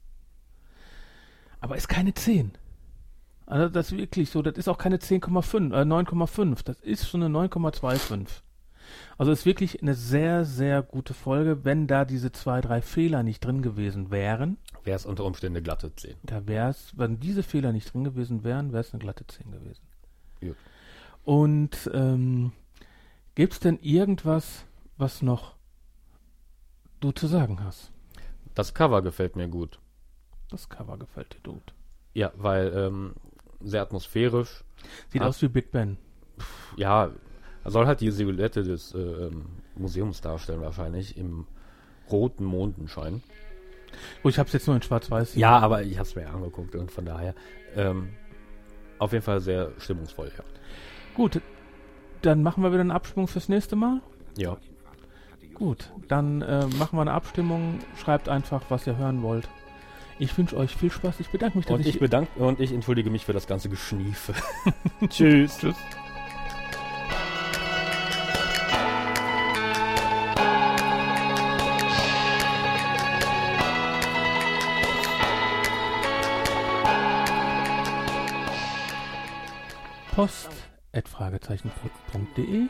Aber 1.61 1.77
ist 1.77 1.89
keine 1.89 2.15
10. 2.15 2.53
Also 3.47 3.69
das 3.69 3.93
ist 3.93 3.99
wirklich 3.99 4.31
so, 4.31 4.43
das 4.43 4.57
ist 4.57 4.69
auch 4.69 4.78
keine 4.78 4.97
10,5, 4.97 5.73
äh, 5.73 5.85
9,5. 5.85 6.65
Das 6.65 6.81
ist 6.81 7.09
schon 7.09 7.23
eine 7.23 7.35
9,25. 7.49 8.43
Also 9.16 9.32
ist 9.32 9.47
wirklich 9.47 9.82
eine 9.82 9.95
sehr, 9.95 10.45
sehr 10.45 10.82
gute 10.82 11.15
Folge, 11.15 11.65
wenn 11.65 11.86
da 11.86 12.05
diese 12.05 12.32
zwei, 12.32 12.61
drei 12.61 12.82
Fehler 12.82 13.23
nicht 13.23 13.45
drin 13.45 13.62
gewesen 13.62 14.11
wären. 14.11 14.59
Wäre 14.82 14.97
es 14.97 15.07
unter 15.07 15.24
Umständen 15.24 15.57
eine 15.57 15.62
glatte 15.62 15.95
10. 15.95 16.16
Da 16.23 16.47
wäre 16.47 16.70
es, 16.70 16.93
wenn 16.97 17.20
diese 17.20 17.43
Fehler 17.43 17.73
nicht 17.73 17.93
drin 17.93 18.05
gewesen 18.05 18.45
wären, 18.45 18.73
wäre 18.73 18.81
es 18.82 18.93
eine 18.93 19.01
glatte 19.01 19.27
10 19.27 19.51
gewesen. 19.51 19.82
Gut. 20.41 20.57
Und 21.25 21.91
ähm, 21.95 22.53
gibt 23.35 23.55
es 23.55 23.61
denn 23.61 23.79
irgendwas, 23.81 24.65
was 24.97 25.23
noch 25.23 25.55
du 27.01 27.13
zu 27.13 27.27
sagen 27.27 27.63
hast? 27.65 27.91
Das 28.55 28.75
Cover 28.75 29.03
gefällt 29.03 29.37
mir 29.37 29.49
gut. 29.49 29.81
Das 30.51 30.69
Cover 30.69 30.97
gefällt 30.99 31.35
dir 31.35 31.51
gut. 31.51 31.75
Ja, 32.13 32.33
weil 32.37 32.73
ähm, 32.77 33.15
sehr 33.61 33.83
atmosphärisch. 33.83 34.65
Sieht 35.09 35.21
Hat- 35.23 35.29
aus 35.29 35.43
wie 35.43 35.49
Big 35.49 35.73
Ben. 35.73 35.97
Ja, 36.77 37.11
er 37.65 37.71
soll 37.71 37.87
halt 37.87 38.01
die 38.01 38.11
Silhouette 38.11 38.63
des 38.63 38.95
äh, 38.95 38.99
ähm, 38.99 39.47
Museums 39.77 40.21
darstellen, 40.21 40.61
wahrscheinlich 40.61 41.17
im 41.17 41.47
roten 42.11 42.45
Mondenschein. 42.45 43.23
Oh, 44.23 44.29
ich 44.29 44.39
habe 44.39 44.49
es 44.49 44.53
jetzt 44.53 44.67
nur 44.67 44.77
in 44.77 44.83
Schwarz-Weiß. 44.83 45.37
Ja, 45.37 45.59
aber 45.59 45.83
ich 45.83 45.97
habe 45.99 46.07
es 46.09 46.15
mir 46.15 46.29
angeguckt 46.29 46.75
und 46.75 46.91
von 46.91 47.05
daher 47.07 47.35
ähm, 47.77 48.11
auf 48.99 49.13
jeden 49.13 49.25
Fall 49.25 49.41
sehr 49.41 49.73
stimmungsvoll, 49.79 50.31
ja. 50.37 50.45
Gut, 51.15 51.41
dann 52.23 52.43
machen 52.43 52.62
wir 52.62 52.70
wieder 52.70 52.81
einen 52.81 52.91
Abstimmung 52.91 53.28
fürs 53.28 53.49
nächste 53.49 53.77
Mal. 53.77 54.01
Ja, 54.36 54.57
Gut, 55.55 55.93
dann 56.09 56.43
äh, 56.43 56.66
machen 56.78 56.97
wir 56.97 57.03
eine 57.03 57.12
Abstimmung. 57.12 57.78
Schreibt 57.97 58.28
einfach, 58.28 58.62
was 58.70 58.86
ihr 58.89 58.97
hören 58.97 59.23
wollt. 59.23 59.49
Ich 60.19 60.36
wünsche 60.36 60.57
euch 60.57 60.74
viel 60.74 60.91
Spaß. 60.91 61.20
Ich 61.20 61.28
bedanke 61.28 61.59
mich, 61.59 61.66
dass 61.66 61.77
und 61.77 61.86
ich 61.86 61.99
bedanke 62.01 62.41
und 62.41 62.61
ich 62.61 62.73
entschuldige 62.73 63.11
mich 63.11 63.24
für 63.24 63.32
das 63.32 63.47
ganze 63.47 63.69
Geschniefe. 63.69 64.35
Tschüss. 65.09 65.59
Tschüss. 65.59 65.77
Post 80.15 80.64
at 80.95 81.09
fragezeichenpod.de 81.09 82.69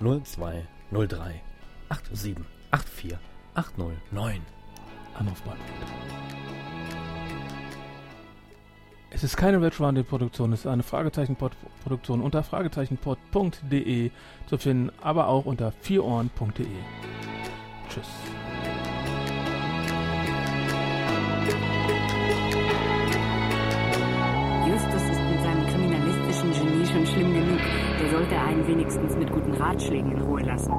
02 0.00 0.66
03 0.90 1.42
87 2.12 2.46
84 2.72 3.18
809. 3.54 4.42
Anrufbeantworter. 5.14 5.86
Es 9.10 9.24
ist 9.24 9.36
keine 9.36 9.60
Red 9.60 9.78
Rounded 9.80 10.08
Produktion, 10.08 10.52
es 10.52 10.60
ist 10.60 10.66
eine 10.66 10.84
Fragezeichen-Produktion 10.84 12.22
unter 12.22 12.44
fragezeichenpod.de 12.44 14.10
zu 14.46 14.58
finden, 14.58 14.92
aber 15.02 15.26
auch 15.26 15.46
unter 15.46 15.72
vierohren.de. 15.72 16.66
Tschüss. 17.88 18.08
Justus 24.66 25.02
ist 25.02 25.20
mit 25.20 25.42
seinem 25.42 25.66
kriminalistischen 25.66 26.52
Genie 26.52 26.86
schon 26.86 27.06
schlimm 27.06 27.32
genug. 27.34 27.60
Der 28.00 28.10
sollte 28.10 28.38
einen 28.38 28.66
wenigstens 28.66 29.16
mit 29.16 29.30
guten 29.32 29.54
Ratschlägen 29.54 30.12
in 30.12 30.20
Ruhe 30.22 30.42
lassen. 30.42 30.72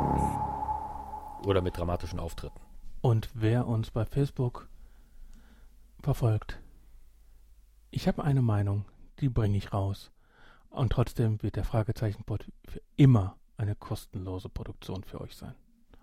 Oder 1.46 1.62
mit 1.62 1.78
dramatischen 1.78 2.20
Auftritten. 2.20 2.60
Und 3.02 3.30
wer 3.34 3.68
uns 3.68 3.92
bei 3.92 4.06
Facebook 4.06 4.70
verfolgt, 6.02 6.60
ich 7.90 8.08
habe 8.08 8.24
eine 8.24 8.42
Meinung, 8.42 8.86
die 9.20 9.30
bringe 9.30 9.58
ich 9.58 9.74
raus. 9.74 10.12
Und 10.70 10.94
trotzdem 10.94 11.42
wird 11.44 11.58
der 11.58 11.66
Fragezeichenpod 11.66 12.46
für 12.66 12.82
immer 12.96 13.36
eine 13.58 13.76
kostenlose 13.76 14.50
Produktion 14.50 15.04
für 15.04 15.20
euch 15.20 15.36
sein. 15.36 15.56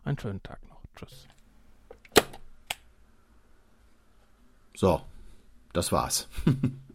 Einen 0.04 0.18
schönen 0.18 0.42
Tag 0.42 0.66
noch. 0.68 0.82
Tschüss. 0.94 1.28
So, 4.78 5.00
das 5.72 5.90
war's. 5.90 6.28